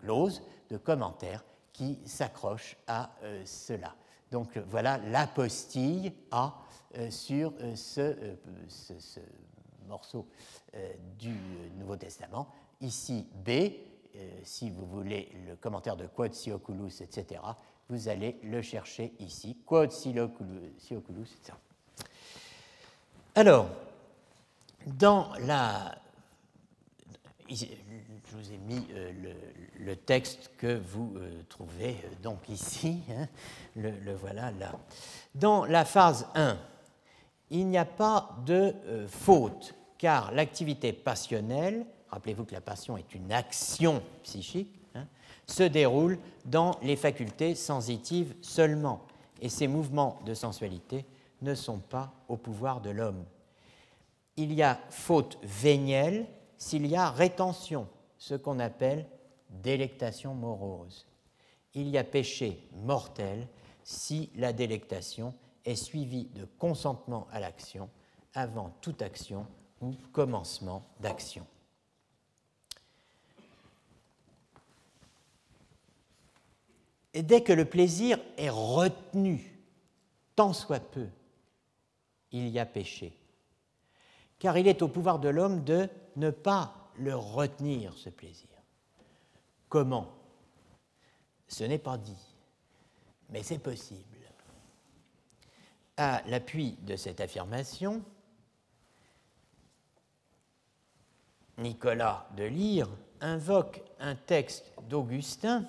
glose, 0.00 0.42
de 0.70 0.76
commentaire, 0.76 1.44
qui 1.72 2.00
s'accroche 2.04 2.76
à 2.88 3.12
cela. 3.44 3.94
Donc 4.32 4.58
voilà 4.58 4.98
l'apostille 4.98 6.12
A 6.32 6.56
sur 7.10 7.52
ce, 7.76 8.34
ce, 8.66 9.20
morceau 9.86 10.26
du 11.16 11.32
Nouveau 11.76 11.94
Testament. 11.94 12.48
Ici 12.80 13.28
B, 13.36 13.50
si 14.42 14.68
vous 14.68 14.84
voulez 14.84 15.30
le 15.46 15.54
commentaire 15.54 15.96
de 15.96 16.08
Quod 16.08 16.32
etc., 16.32 17.40
vous 17.88 18.08
allez 18.08 18.38
le 18.42 18.62
chercher 18.62 19.12
ici. 19.18 19.56
Quod 19.66 19.90
etc. 19.90 20.18
Alors, 23.34 23.68
dans 24.86 25.32
la. 25.40 25.94
Je 27.48 27.64
vous 28.32 28.52
ai 28.52 28.58
mis 28.58 28.86
euh, 28.92 29.10
le, 29.78 29.96
texte 29.96 30.50
que 30.58 30.78
vous 30.78 31.14
euh, 31.16 31.42
trouvez 31.48 31.96
euh, 32.04 32.14
donc 32.22 32.46
ici, 32.50 33.00
hein, 33.10 33.26
le, 33.74 33.90
le, 33.90 34.14
voilà 34.14 34.50
là. 34.50 34.72
Dans 35.34 35.64
la 35.64 35.86
phase 35.86 36.26
1, 36.34 36.58
il 37.50 37.68
n'y 37.68 37.78
a 37.78 37.86
pas 37.86 38.36
de 38.44 38.74
faute, 39.08 39.74
car 39.96 40.30
l'activité 40.32 40.92
passionnelle 40.92 41.86
rappelez-vous 42.10 42.44
que 42.44 42.54
la 42.54 42.60
passion 42.60 42.96
est 42.96 43.14
une 43.14 43.32
action 43.32 44.02
psychique, 44.22 44.77
se 45.48 45.62
déroule 45.62 46.18
dans 46.44 46.78
les 46.82 46.96
facultés 46.96 47.54
sensitives 47.54 48.34
seulement, 48.42 49.00
et 49.40 49.48
ces 49.48 49.66
mouvements 49.66 50.18
de 50.24 50.34
sensualité 50.34 51.04
ne 51.42 51.54
sont 51.54 51.78
pas 51.78 52.12
au 52.28 52.36
pouvoir 52.36 52.80
de 52.80 52.90
l'homme. 52.90 53.24
Il 54.36 54.52
y 54.52 54.62
a 54.62 54.78
faute 54.90 55.38
vénielle 55.42 56.26
s'il 56.56 56.86
y 56.86 56.96
a 56.96 57.10
rétention, 57.10 57.88
ce 58.18 58.34
qu'on 58.34 58.58
appelle 58.58 59.06
délectation 59.50 60.34
morose. 60.34 61.06
Il 61.74 61.88
y 61.88 61.98
a 61.98 62.04
péché 62.04 62.68
mortel 62.72 63.46
si 63.84 64.30
la 64.36 64.52
délectation 64.52 65.34
est 65.64 65.76
suivie 65.76 66.28
de 66.34 66.46
consentement 66.58 67.26
à 67.30 67.40
l'action 67.40 67.88
avant 68.34 68.70
toute 68.80 69.02
action 69.02 69.46
ou 69.80 69.94
commencement 70.12 70.82
d'action. 71.00 71.46
Dès 77.14 77.42
que 77.42 77.52
le 77.52 77.64
plaisir 77.64 78.18
est 78.36 78.50
retenu, 78.50 79.58
tant 80.36 80.52
soit 80.52 80.80
peu, 80.80 81.06
il 82.32 82.48
y 82.48 82.58
a 82.58 82.66
péché. 82.66 83.16
Car 84.38 84.56
il 84.58 84.68
est 84.68 84.82
au 84.82 84.88
pouvoir 84.88 85.18
de 85.18 85.28
l'homme 85.28 85.64
de 85.64 85.88
ne 86.16 86.30
pas 86.30 86.90
le 86.96 87.16
retenir, 87.16 87.96
ce 87.96 88.10
plaisir. 88.10 88.48
Comment? 89.68 90.14
Ce 91.48 91.64
n'est 91.64 91.78
pas 91.78 91.96
dit, 91.96 92.36
mais 93.30 93.42
c'est 93.42 93.58
possible. 93.58 94.04
À 95.96 96.22
l'appui 96.26 96.76
de 96.82 96.94
cette 96.94 97.20
affirmation, 97.20 98.04
Nicolas 101.56 102.28
de 102.36 102.44
Lyre 102.44 102.88
invoque 103.20 103.82
un 103.98 104.14
texte 104.14 104.72
d'Augustin 104.88 105.68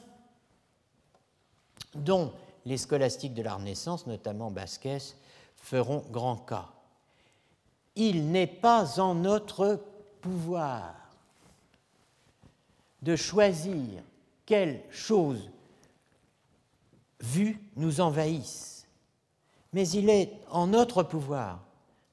dont 1.96 2.32
les 2.66 2.78
scolastiques 2.78 3.34
de 3.34 3.42
la 3.42 3.56
Renaissance, 3.56 4.08
notamment 4.08 4.52
Basquès, 4.52 5.16
feront 5.56 6.04
grand 6.12 6.38
cas. 6.38 6.70
Il 7.96 8.32
n'est 8.32 8.48
pas 8.48 9.00
en 9.00 9.16
notre 9.16 9.82
pouvoir 10.22 10.96
de 13.02 13.16
choisir 13.16 14.04
quelles 14.46 14.82
choses 14.92 15.50
vues 17.22 17.60
nous 17.76 18.02
envahissent, 18.02 18.86
mais 19.74 19.88
il 19.90 20.10
est 20.10 20.32
en 20.50 20.68
notre 20.68 21.04
pouvoir 21.04 21.60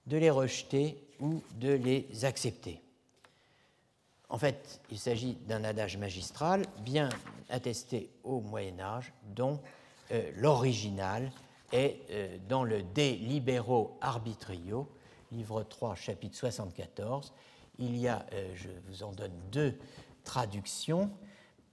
de 0.06 0.16
les 0.16 0.30
rejeter 0.30 1.02
ou 1.20 1.42
de 1.56 1.72
les 1.72 2.24
accepter. 2.24 2.80
En 4.28 4.38
fait, 4.38 4.80
il 4.90 4.98
s'agit 4.98 5.34
d'un 5.46 5.62
adage 5.64 5.96
magistral 5.96 6.64
bien 6.80 7.08
attesté 7.48 8.10
au 8.24 8.40
Moyen 8.40 8.80
Âge, 8.80 9.12
dont 9.34 9.60
euh, 10.10 10.30
l'original 10.36 11.30
est 11.72 12.00
euh, 12.10 12.36
dans 12.48 12.64
le 12.64 12.82
De 12.82 13.14
Libero 13.14 13.96
Arbitrio, 14.00 14.88
livre 15.30 15.62
3, 15.62 15.94
chapitre 15.94 16.36
74. 16.36 17.32
Il 17.78 17.96
y 17.96 18.08
a, 18.08 18.26
euh, 18.32 18.52
je 18.54 18.68
vous 18.88 19.02
en 19.02 19.12
donne 19.12 19.34
deux 19.52 19.78
traductions, 20.24 21.10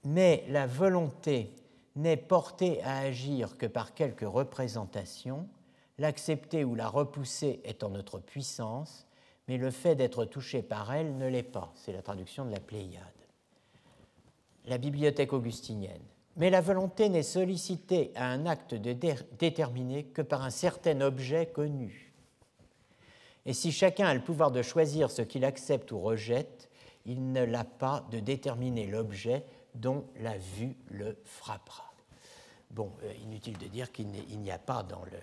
mais 0.03 0.45
la 0.49 0.67
volonté 0.67 1.55
n'est 1.95 2.17
portée 2.17 2.83
à 2.83 2.99
agir 2.99 3.57
que 3.57 3.65
par 3.65 3.93
quelques 3.93 4.27
représentations, 4.27 5.47
l'accepter 5.97 6.63
ou 6.63 6.75
la 6.75 6.87
repousser 6.87 7.61
est 7.63 7.83
en 7.83 7.89
notre 7.89 8.19
puissance, 8.19 9.07
mais 9.47 9.57
le 9.57 9.71
fait 9.71 9.95
d'être 9.95 10.25
touché 10.25 10.61
par 10.61 10.93
elle 10.93 11.17
ne 11.17 11.27
l'est 11.27 11.43
pas. 11.43 11.71
C'est 11.75 11.93
la 11.93 12.01
traduction 12.01 12.45
de 12.45 12.51
la 12.51 12.59
Pléiade. 12.59 13.03
La 14.65 14.77
bibliothèque 14.77 15.33
augustinienne. 15.33 16.01
Mais 16.37 16.49
la 16.49 16.61
volonté 16.61 17.09
n'est 17.09 17.21
sollicitée 17.21 18.11
à 18.15 18.27
un 18.27 18.45
acte 18.45 18.73
déterminé 18.73 20.05
que 20.05 20.21
par 20.21 20.43
un 20.43 20.49
certain 20.49 21.01
objet 21.01 21.47
connu. 21.47 22.13
Et 23.45 23.53
si 23.53 23.71
chacun 23.71 24.07
a 24.07 24.13
le 24.13 24.21
pouvoir 24.21 24.51
de 24.51 24.61
choisir 24.61 25.11
ce 25.11 25.21
qu'il 25.21 25.45
accepte 25.45 25.91
ou 25.91 25.99
rejette, 25.99 26.69
il 27.05 27.33
ne 27.33 27.43
l'a 27.43 27.65
pas 27.65 28.07
de 28.09 28.19
déterminer 28.19 28.87
l'objet 28.87 29.43
dont 29.75 30.05
la 30.19 30.37
vue 30.37 30.77
le 30.89 31.17
frappera. 31.25 31.91
Bon, 32.71 32.91
euh, 33.03 33.13
inutile 33.23 33.57
de 33.57 33.67
dire 33.67 33.91
qu'il 33.91 34.07
n'y 34.07 34.51
a 34.51 34.57
pas 34.57 34.81
dans 34.83 35.03
le 35.03 35.19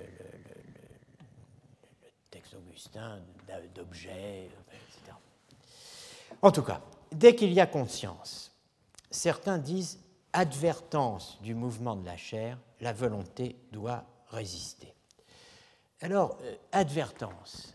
d'objets, 3.75 4.51
etc. 4.73 5.17
En 6.43 6.51
tout 6.51 6.63
cas, 6.63 6.81
dès 7.13 7.35
qu'il 7.35 7.53
y 7.53 7.61
a 7.61 7.67
conscience, 7.67 8.53
certains 9.11 9.59
disent 9.59 9.99
advertance 10.33 11.39
du 11.43 11.55
mouvement 11.55 11.97
de 11.97 12.07
la 12.07 12.17
chair, 12.17 12.59
la 12.81 12.93
volonté 12.93 13.57
doit 13.73 14.05
résister. 14.29 14.95
Alors, 16.01 16.39
euh, 16.43 16.57
advertance, 16.73 17.75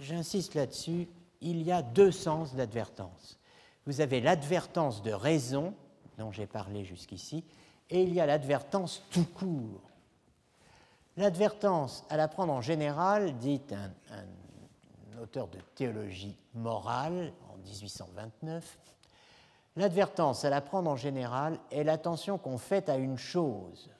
j'insiste 0.00 0.54
là-dessus, 0.54 1.08
il 1.40 1.62
y 1.62 1.72
a 1.72 1.82
deux 1.82 2.12
sens 2.12 2.54
d'advertance. 2.54 3.38
Vous 3.86 4.00
avez 4.00 4.20
l'advertance 4.20 5.02
de 5.02 5.12
raison, 5.12 5.74
dont 6.18 6.32
j'ai 6.32 6.46
parlé 6.46 6.84
jusqu'ici, 6.84 7.44
et 7.88 8.02
il 8.02 8.12
y 8.14 8.20
a 8.20 8.26
l'advertance 8.26 9.02
tout 9.10 9.24
court, 9.24 9.80
L'advertence 11.16 12.04
à 12.08 12.16
la 12.16 12.26
prendre 12.26 12.52
en 12.52 12.62
général, 12.62 13.36
dit 13.38 13.60
un, 13.72 15.22
auteur 15.22 15.46
de 15.48 15.58
théologie 15.74 16.36
morale 16.54 17.32
en 17.52 17.56
1829, 17.58 18.78
l'advertence 19.76 20.44
à 20.44 20.50
la 20.50 20.60
prendre 20.60 20.90
en 20.90 20.96
général 20.96 21.58
est 21.70 21.84
l'attention 21.84 22.38
qu'on 22.38 22.58
fait 22.58 22.88
à 22.88 22.96
une 22.96 23.18
chose, 23.18 23.90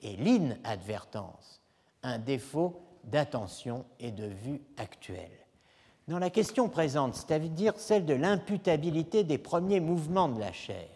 et 0.00 0.16
l'inadvertance, 0.16 1.60
un 2.02 2.18
défaut 2.18 2.80
d'attention 3.04 3.84
et 3.98 4.12
de 4.12 4.26
vue 4.26 4.62
actuelle. 4.76 5.30
Dans 6.08 6.18
la 6.18 6.30
question 6.30 6.68
présente, 6.68 7.14
c'est-à-dire 7.14 7.74
celle 7.76 8.06
de 8.06 8.14
l'imputabilité 8.14 9.24
des 9.24 9.38
premiers 9.38 9.80
mouvements 9.80 10.28
de 10.28 10.40
la 10.40 10.52
chair, 10.52 10.88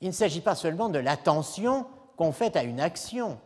il 0.00 0.08
ne 0.08 0.12
s'agit 0.12 0.40
pas 0.40 0.54
seulement 0.54 0.88
de 0.88 0.98
l'attention 0.98 1.86
qu'on 2.20 2.32
fait 2.32 2.54
à 2.54 2.64
une 2.64 2.80
action, 2.80 3.40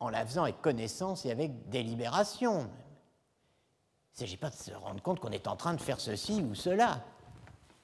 en 0.00 0.08
la 0.08 0.24
faisant 0.24 0.44
avec 0.44 0.62
connaissance 0.62 1.26
et 1.26 1.30
avec 1.30 1.68
délibération. 1.68 2.60
Il 2.60 4.14
ne 4.14 4.18
s'agit 4.20 4.38
pas 4.38 4.48
de 4.48 4.54
se 4.54 4.72
rendre 4.72 5.02
compte 5.02 5.20
qu'on 5.20 5.32
est 5.32 5.46
en 5.46 5.54
train 5.54 5.74
de 5.74 5.80
faire 5.82 6.00
ceci 6.00 6.40
ou 6.40 6.54
cela. 6.54 7.04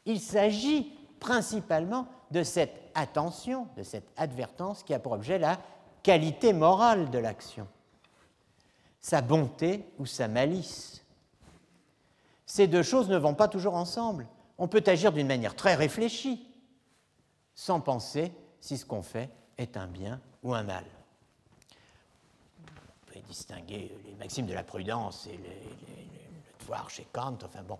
Il 0.07 0.20
s'agit 0.20 0.90
principalement 1.20 2.09
de 2.31 2.43
cette 2.45 2.81
attention, 2.95 3.69
de 3.77 3.82
cette 3.82 4.09
advertence 4.16 4.82
qui 4.82 4.95
a 4.95 4.99
pour 4.99 5.12
objet 5.12 5.39
la 5.39 5.59
qualité 6.03 6.55
morale 6.55 7.11
de 7.11 7.19
l'action, 7.19 7.69
sa 9.03 9.20
bonté 9.20 9.85
ou 9.99 10.07
sa 10.07 10.28
malice. 10.28 11.05
Ces 12.47 12.69
deux 12.69 12.82
choses 12.82 13.11
ne 13.11 13.19
vont 13.19 13.35
pas 13.35 13.49
toujours 13.49 13.74
ensemble. 13.74 14.28
On 14.57 14.66
peut 14.66 14.85
agir 14.86 15.12
d'une 15.12 15.27
manière 15.27 15.55
très 15.55 15.74
réfléchie, 15.74 16.49
sans 17.55 17.81
penser 17.81 18.32
si 18.61 18.78
ce 18.78 18.86
qu'on 18.86 19.03
fait 19.03 19.28
est 19.59 19.77
un 19.77 19.87
bien 19.87 20.21
ou 20.43 20.55
un 20.55 20.63
mal. 20.63 20.85
On 22.61 23.13
peut 23.13 23.21
distinguer 23.29 23.93
les 24.07 24.15
maximes 24.15 24.47
de 24.47 24.55
la 24.55 24.63
prudence 24.63 25.27
et 25.27 25.37
le 25.37 26.59
devoir 26.61 26.89
chez 26.89 27.07
Kant, 27.13 27.39
enfin 27.45 27.63
bon, 27.63 27.79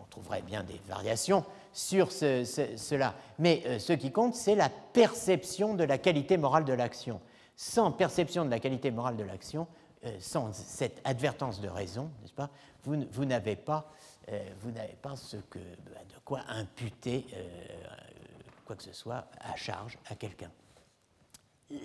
on 0.00 0.04
trouverait 0.06 0.42
bien 0.42 0.62
des 0.62 0.80
variations 0.88 1.44
sur 1.72 2.10
cela. 2.12 3.14
Mais 3.38 3.62
euh, 3.66 3.78
ce 3.78 3.92
qui 3.92 4.10
compte, 4.10 4.34
c'est 4.34 4.54
la 4.54 4.68
perception 4.68 5.74
de 5.74 5.84
la 5.84 5.98
qualité 5.98 6.36
morale 6.36 6.64
de 6.64 6.72
l'action. 6.72 7.20
Sans 7.56 7.92
perception 7.92 8.44
de 8.44 8.50
la 8.50 8.58
qualité 8.58 8.90
morale 8.90 9.16
de 9.16 9.24
l'action, 9.24 9.66
euh, 10.04 10.16
sans 10.20 10.52
cette 10.52 11.00
advertence 11.04 11.60
de 11.60 11.68
raison, 11.68 12.10
n'est-ce 12.20 12.32
pas, 12.32 12.50
vous, 12.84 13.24
n'avez 13.24 13.56
pas, 13.56 13.90
euh, 14.30 14.42
vous 14.60 14.70
n'avez 14.70 14.96
pas 15.00 15.16
ce 15.16 15.36
que, 15.36 15.58
bah, 15.58 16.00
de 16.08 16.18
quoi 16.24 16.40
imputer 16.48 17.26
quoi 18.64 18.76
que 18.76 18.82
ce 18.82 18.92
soit 18.92 19.26
à 19.40 19.56
charge 19.56 19.98
à 20.08 20.14
quelqu'un 20.14 20.50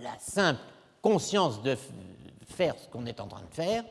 la 0.01 0.17
simple 0.19 0.61
conscience 1.01 1.61
de 1.61 1.77
faire 2.47 2.77
ce 2.77 2.87
qu'on 2.87 3.05
est 3.05 3.19
en 3.19 3.27
train 3.27 3.41
de 3.41 3.53
faire, 3.53 3.83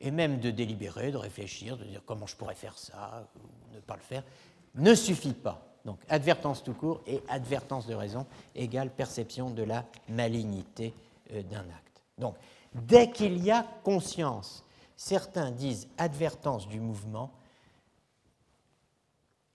et 0.00 0.10
même 0.10 0.38
de 0.38 0.50
délibérer, 0.50 1.10
de 1.10 1.16
réfléchir, 1.16 1.76
de 1.76 1.84
dire 1.84 2.02
comment 2.06 2.26
je 2.26 2.36
pourrais 2.36 2.54
faire 2.54 2.78
ça, 2.78 3.28
ou 3.36 3.74
ne 3.74 3.80
pas 3.80 3.96
le 3.96 4.02
faire, 4.02 4.22
ne 4.74 4.94
suffit 4.94 5.32
pas. 5.32 5.64
Donc 5.84 5.98
advertence 6.08 6.62
tout 6.62 6.74
court 6.74 7.00
et 7.06 7.22
advertence 7.28 7.86
de 7.86 7.94
raison 7.94 8.26
égale 8.54 8.90
perception 8.90 9.50
de 9.50 9.62
la 9.62 9.84
malignité 10.08 10.94
euh, 11.32 11.42
d'un 11.42 11.60
acte. 11.60 12.02
Donc 12.18 12.36
dès 12.74 13.10
qu'il 13.10 13.42
y 13.42 13.50
a 13.50 13.66
conscience, 13.82 14.64
certains 14.96 15.50
disent 15.50 15.88
advertence 15.96 16.68
du 16.68 16.80
mouvement, 16.80 17.32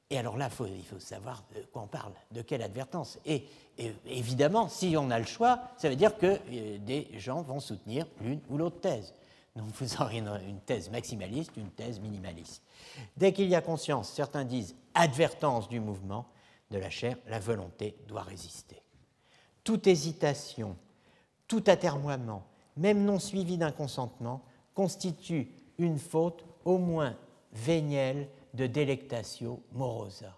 et 0.09 0.17
alors 0.17 0.37
là, 0.37 0.49
il 0.67 0.85
faut 0.85 0.99
savoir 0.99 1.43
de 1.55 1.61
quoi 1.71 1.81
on 1.81 1.87
parle, 1.87 2.13
de 2.31 2.43
quelle 2.43 2.61
advertence. 2.61 3.17
Évidemment, 3.77 4.69
si 4.69 4.95
on 4.97 5.09
a 5.09 5.19
le 5.19 5.25
choix, 5.25 5.59
ça 5.77 5.89
veut 5.89 5.95
dire 5.95 6.17
que 6.17 6.39
euh, 6.51 6.77
des 6.79 7.07
gens 7.17 7.41
vont 7.41 7.59
soutenir 7.59 8.07
l'une 8.21 8.39
ou 8.49 8.57
l'autre 8.57 8.79
thèse. 8.79 9.13
Donc 9.55 9.67
vous 9.79 9.95
aurez 10.01 10.17
une, 10.17 10.59
thèse 10.65 10.89
maximaliste, 10.89 11.51
une 11.57 11.71
thèse 11.71 11.99
minimaliste. 11.99 12.61
Dès 13.17 13.33
qu'il 13.33 13.47
y 13.47 13.55
a 13.55 13.61
conscience, 13.61 14.11
certains 14.11 14.45
disent 14.45 14.75
advertence 14.93 15.69
du 15.69 15.79
mouvement 15.79 16.27
de 16.71 16.77
la 16.77 16.89
chair, 16.89 17.17
la 17.27 17.39
volonté 17.39 17.95
doit 18.07 18.23
résister. 18.23 18.81
Toute 19.63 19.87
hésitation, 19.87 20.75
tout 21.47 21.63
atermoiement, 21.67 22.43
même 22.77 23.05
non 23.05 23.19
suivi 23.19 23.57
d'un 23.57 23.71
consentement, 23.71 24.41
constitue 24.73 25.51
une 25.77 25.99
faute 25.99 26.43
au 26.65 26.77
moins 26.77 27.15
vénielle 27.51 28.27
de 28.53 28.67
delectatio 28.67 29.61
morosa. 29.71 30.35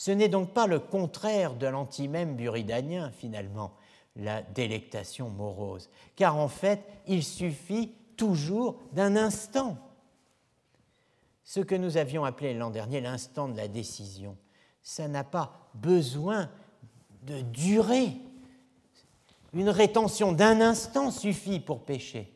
Ce 0.00 0.10
n'est 0.10 0.30
donc 0.30 0.54
pas 0.54 0.66
le 0.66 0.78
contraire 0.78 1.52
de 1.52 1.66
l'antimème 1.66 2.34
buridanien, 2.34 3.10
finalement, 3.10 3.74
la 4.16 4.40
délectation 4.40 5.28
morose, 5.28 5.90
car 6.16 6.38
en 6.38 6.48
fait, 6.48 6.82
il 7.06 7.22
suffit 7.22 7.92
toujours 8.16 8.80
d'un 8.92 9.14
instant. 9.14 9.76
Ce 11.44 11.60
que 11.60 11.74
nous 11.74 11.98
avions 11.98 12.24
appelé 12.24 12.54
l'an 12.54 12.70
dernier 12.70 13.02
l'instant 13.02 13.46
de 13.46 13.58
la 13.58 13.68
décision, 13.68 14.38
ça 14.82 15.06
n'a 15.06 15.22
pas 15.22 15.68
besoin 15.74 16.48
de 17.24 17.42
durée. 17.42 18.16
Une 19.52 19.68
rétention 19.68 20.32
d'un 20.32 20.62
instant 20.62 21.10
suffit 21.10 21.60
pour 21.60 21.84
pécher. 21.84 22.32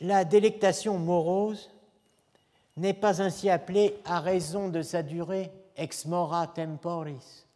La 0.00 0.24
délectation 0.24 0.96
morose 0.96 1.68
n'est 2.78 2.94
pas 2.94 3.22
ainsi 3.22 3.50
appelée 3.50 3.96
à 4.04 4.20
raison 4.20 4.68
de 4.68 4.82
sa 4.82 5.02
durée 5.02 5.50
ex 5.76 6.06
mora 6.06 6.46
temporis. 6.46 7.46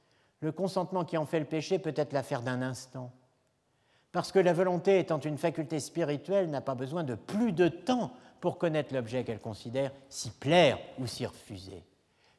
Le 0.41 0.53
consentement 0.53 1.05
qui 1.05 1.17
en 1.17 1.27
fait 1.27 1.41
le 1.41 1.47
péché 1.47 1.79
peut 1.79 1.95
être 1.97 2.13
l'affaire 2.13 2.43
d'un 2.43 2.63
instant. 2.63 3.13
Parce 4.11 4.33
que 4.33 4.39
la 4.39 4.53
volonté 4.53 4.99
étant 4.99 5.21
une 5.21 5.39
faculté 5.39 5.81
spirituelle 5.81 6.51
n'a 6.51 6.61
pas 6.61 6.75
besoin 6.75 7.05
de 7.05 7.15
plus 7.15 7.53
de 7.53 7.69
temps 7.69 8.13
pour 8.41 8.59
connaître 8.59 8.93
l'objet 8.93 9.25
qu'elle 9.25 9.41
considère, 9.41 9.93
s'y 10.09 10.31
plaire 10.31 10.79
ou 10.99 11.07
s'y 11.07 11.25
refuser. 11.25 11.83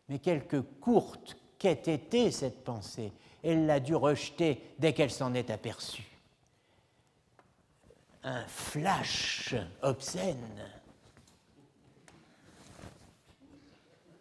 Mais 0.09 0.19
quelque 0.19 0.57
courte 0.57 1.37
qu'ait 1.57 1.71
été 1.71 2.29
cette 2.29 2.63
pensée, 2.63 3.11
elle 3.41 3.65
l'a 3.65 3.79
dû 3.79 3.95
rejeter 3.95 4.61
dès 4.79 4.93
qu'elle 4.93 5.11
s'en 5.11 5.33
est 5.33 5.49
aperçue. 5.49 6.19
Un 8.23 8.43
flash 8.47 9.55
obscène 9.81 10.37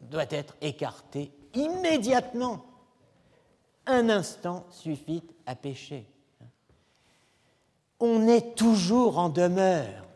doit 0.03 0.31
être 0.31 0.57
écarté 0.61 1.33
immédiatement. 1.55 2.65
Un 3.87 4.09
instant 4.09 4.67
suffit 4.71 5.23
à 5.47 5.55
pécher. 5.55 6.07
On 8.01 8.27
est 8.27 8.57
toujours 8.57 9.19
en 9.19 9.29
demeure. 9.29 10.07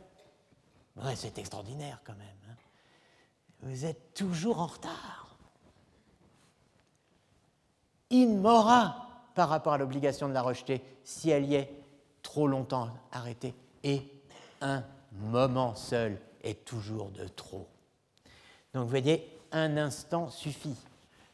c'est 1.15 1.39
extraordinaire 1.39 2.01
quand 2.05 2.17
même. 2.17 2.29
Hein. 2.51 2.57
Vous 3.63 3.85
êtes 3.85 4.15
toujours 4.15 4.61
en 4.61 4.67
retard. 4.67 5.37
Immora 8.11 9.07
par 9.35 9.49
rapport 9.49 9.75
à 9.75 9.79
l'obligation 9.79 10.29
de 10.29 10.33
la 10.33 10.43
rejeter 10.43 10.83
si 11.05 11.31
elle 11.31 11.45
y 11.45 11.55
est 11.55 11.71
trop 12.23 12.49
longtemps 12.49 12.89
arrêtée. 13.13 13.55
Et 13.85 14.03
un 14.61 14.83
moment 15.13 15.75
seul 15.75 16.21
est 16.43 16.65
toujours 16.65 17.11
de 17.11 17.29
trop. 17.29 17.69
Donc 18.75 18.85
vous 18.85 18.91
voyez, 18.91 19.36
un 19.57 19.77
instant 19.79 20.29
suffit. 20.31 20.77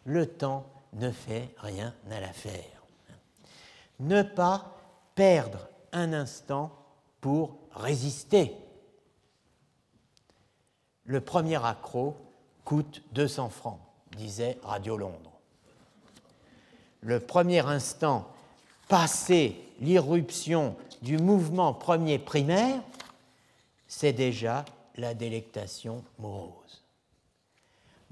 Le 0.04 0.26
temps 0.26 0.64
ne 0.94 1.10
fait 1.10 1.48
rien 1.58 1.94
à 2.10 2.20
l'affaire. 2.20 2.82
Ne 4.00 4.22
pas 4.22 4.76
perdre 5.14 5.68
un 5.92 6.12
instant 6.12 6.72
pour 7.20 7.56
résister. 7.74 8.54
Le 11.04 11.20
premier 11.20 11.64
accro 11.64 12.16
coûte 12.64 13.02
200 13.12 13.48
francs, 13.48 13.80
disait 14.16 14.58
Radio 14.62 14.96
Londres. 14.96 15.32
Le 17.00 17.18
premier 17.18 17.66
instant, 17.66 18.28
passé 18.88 19.56
l'irruption 19.80 20.76
du 21.02 21.18
mouvement 21.18 21.74
premier 21.74 22.18
primaire, 22.18 22.80
c'est 23.88 24.12
déjà 24.12 24.64
la 24.96 25.14
délectation 25.14 26.04
morose. 26.18 26.81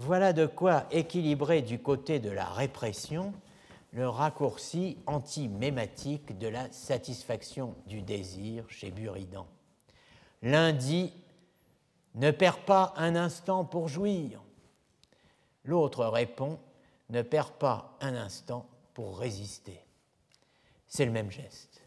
Voilà 0.02 0.32
de 0.32 0.46
quoi 0.46 0.86
équilibrer 0.90 1.60
du 1.60 1.78
côté 1.78 2.20
de 2.20 2.30
la 2.30 2.46
répression 2.46 3.34
le 3.92 4.08
raccourci 4.08 4.96
anti-mématique 5.04 6.38
de 6.38 6.48
la 6.48 6.72
satisfaction 6.72 7.74
du 7.86 8.00
désir 8.00 8.64
chez 8.70 8.90
Buridan. 8.90 9.46
L'un 10.40 10.72
dit 10.72 11.12
Ne 12.14 12.30
perds 12.30 12.64
pas 12.64 12.94
un 12.96 13.14
instant 13.14 13.66
pour 13.66 13.88
jouir. 13.88 14.40
L'autre 15.66 16.06
répond 16.06 16.58
Ne 17.10 17.20
perds 17.20 17.52
pas 17.52 17.98
un 18.00 18.14
instant 18.14 18.66
pour 18.94 19.18
résister. 19.18 19.84
C'est 20.88 21.04
le 21.04 21.12
même 21.12 21.30
geste, 21.30 21.82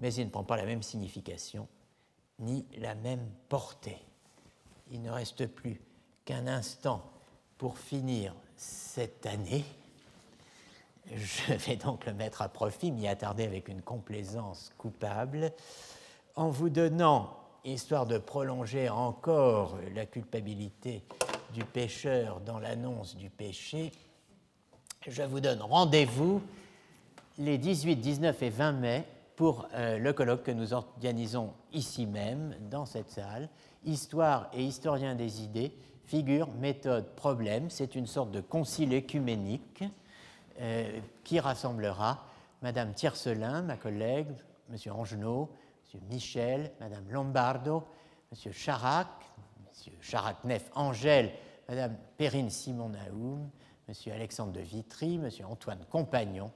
mais 0.00 0.12
il 0.12 0.24
ne 0.24 0.30
prend 0.30 0.42
pas 0.42 0.56
la 0.56 0.66
même 0.66 0.82
signification 0.82 1.68
ni 2.40 2.66
la 2.78 2.96
même 2.96 3.30
portée. 3.48 4.04
Il 4.90 5.02
ne 5.02 5.10
reste 5.12 5.46
plus 5.46 5.80
qu'un 6.24 6.46
instant 6.46 7.02
pour 7.58 7.78
finir 7.78 8.34
cette 8.56 9.26
année. 9.26 9.64
Je 11.12 11.54
vais 11.54 11.76
donc 11.76 12.06
le 12.06 12.14
mettre 12.14 12.42
à 12.42 12.48
profit, 12.48 12.92
m'y 12.92 13.08
attarder 13.08 13.44
avec 13.44 13.68
une 13.68 13.82
complaisance 13.82 14.72
coupable, 14.78 15.52
en 16.36 16.48
vous 16.48 16.70
donnant, 16.70 17.36
histoire 17.64 18.06
de 18.06 18.18
prolonger 18.18 18.88
encore 18.88 19.78
la 19.94 20.06
culpabilité 20.06 21.02
du 21.52 21.64
pécheur 21.64 22.40
dans 22.40 22.58
l'annonce 22.58 23.16
du 23.16 23.28
péché, 23.30 23.92
je 25.06 25.22
vous 25.22 25.40
donne 25.40 25.60
rendez-vous 25.60 26.40
les 27.38 27.58
18, 27.58 27.96
19 27.96 28.42
et 28.42 28.50
20 28.50 28.72
mai 28.72 29.04
pour 29.36 29.66
euh, 29.74 29.98
le 29.98 30.12
colloque 30.12 30.44
que 30.44 30.50
nous 30.50 30.72
organisons 30.72 31.52
ici 31.72 32.06
même, 32.06 32.54
dans 32.70 32.86
cette 32.86 33.10
salle, 33.10 33.48
Histoire 33.84 34.48
et 34.52 34.62
historien 34.62 35.16
des 35.16 35.42
idées, 35.42 35.72
figure, 36.12 36.48
méthode, 36.60 37.06
problème. 37.16 37.70
C'est 37.70 37.94
une 37.94 38.06
sorte 38.06 38.30
de 38.32 38.42
concile 38.42 38.92
écuménique 38.92 39.82
euh, 40.60 41.00
qui 41.24 41.40
rassemblera 41.40 42.26
Madame 42.60 42.92
Tiercelin, 42.92 43.62
ma 43.62 43.78
collègue, 43.78 44.28
Monsieur 44.68 44.92
Angenot, 44.92 45.50
Monsieur 45.80 46.00
Michel, 46.10 46.70
Madame 46.80 47.08
Lombardo, 47.08 47.84
Monsieur 48.30 48.52
Charac, 48.52 49.08
Monsieur 49.66 49.94
Charac-Neff 50.02 50.70
Angèle, 50.74 51.32
Madame 51.66 51.96
Perrine 52.18 52.50
Simon-Naoum, 52.50 53.48
Monsieur 53.88 54.12
Alexandre 54.12 54.52
de 54.52 54.60
Vitry, 54.60 55.16
Monsieur 55.16 55.46
Antoine 55.46 55.82
Compagnon, 55.88 56.50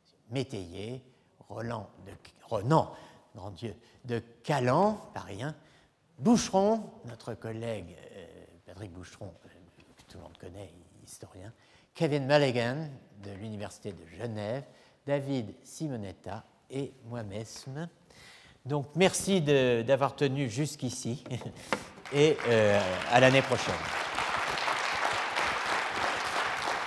Monsieur 0.00 0.20
Métayer, 0.30 1.02
Roland 1.50 1.90
de 2.06 2.12
Renan, 2.48 2.90
grand 3.36 3.50
Dieu, 3.50 3.76
de 4.06 4.22
Calan, 4.42 4.94
pas 5.12 5.20
rien, 5.20 5.54
Boucheron, 6.18 6.84
notre 7.06 7.34
collègue 7.34 7.96
Patrick 8.82 8.98
Boucheron, 8.98 9.32
euh, 9.46 9.48
que 9.96 10.02
tout 10.10 10.18
le 10.18 10.24
monde 10.24 10.36
connaît, 10.38 10.74
historien, 11.04 11.52
Kevin 11.94 12.26
Mulligan 12.26 12.88
de 13.22 13.30
l'Université 13.30 13.92
de 13.92 14.04
Genève, 14.18 14.64
David 15.06 15.54
Simonetta 15.62 16.44
et 16.68 16.92
moi-même. 17.04 17.44
Donc 18.66 18.88
merci 18.96 19.40
d'avoir 19.40 20.16
tenu 20.16 20.50
jusqu'ici 20.50 21.22
et 22.12 22.36
euh, 22.48 22.80
à 23.12 23.20
l'année 23.20 23.42
prochaine. 23.42 23.72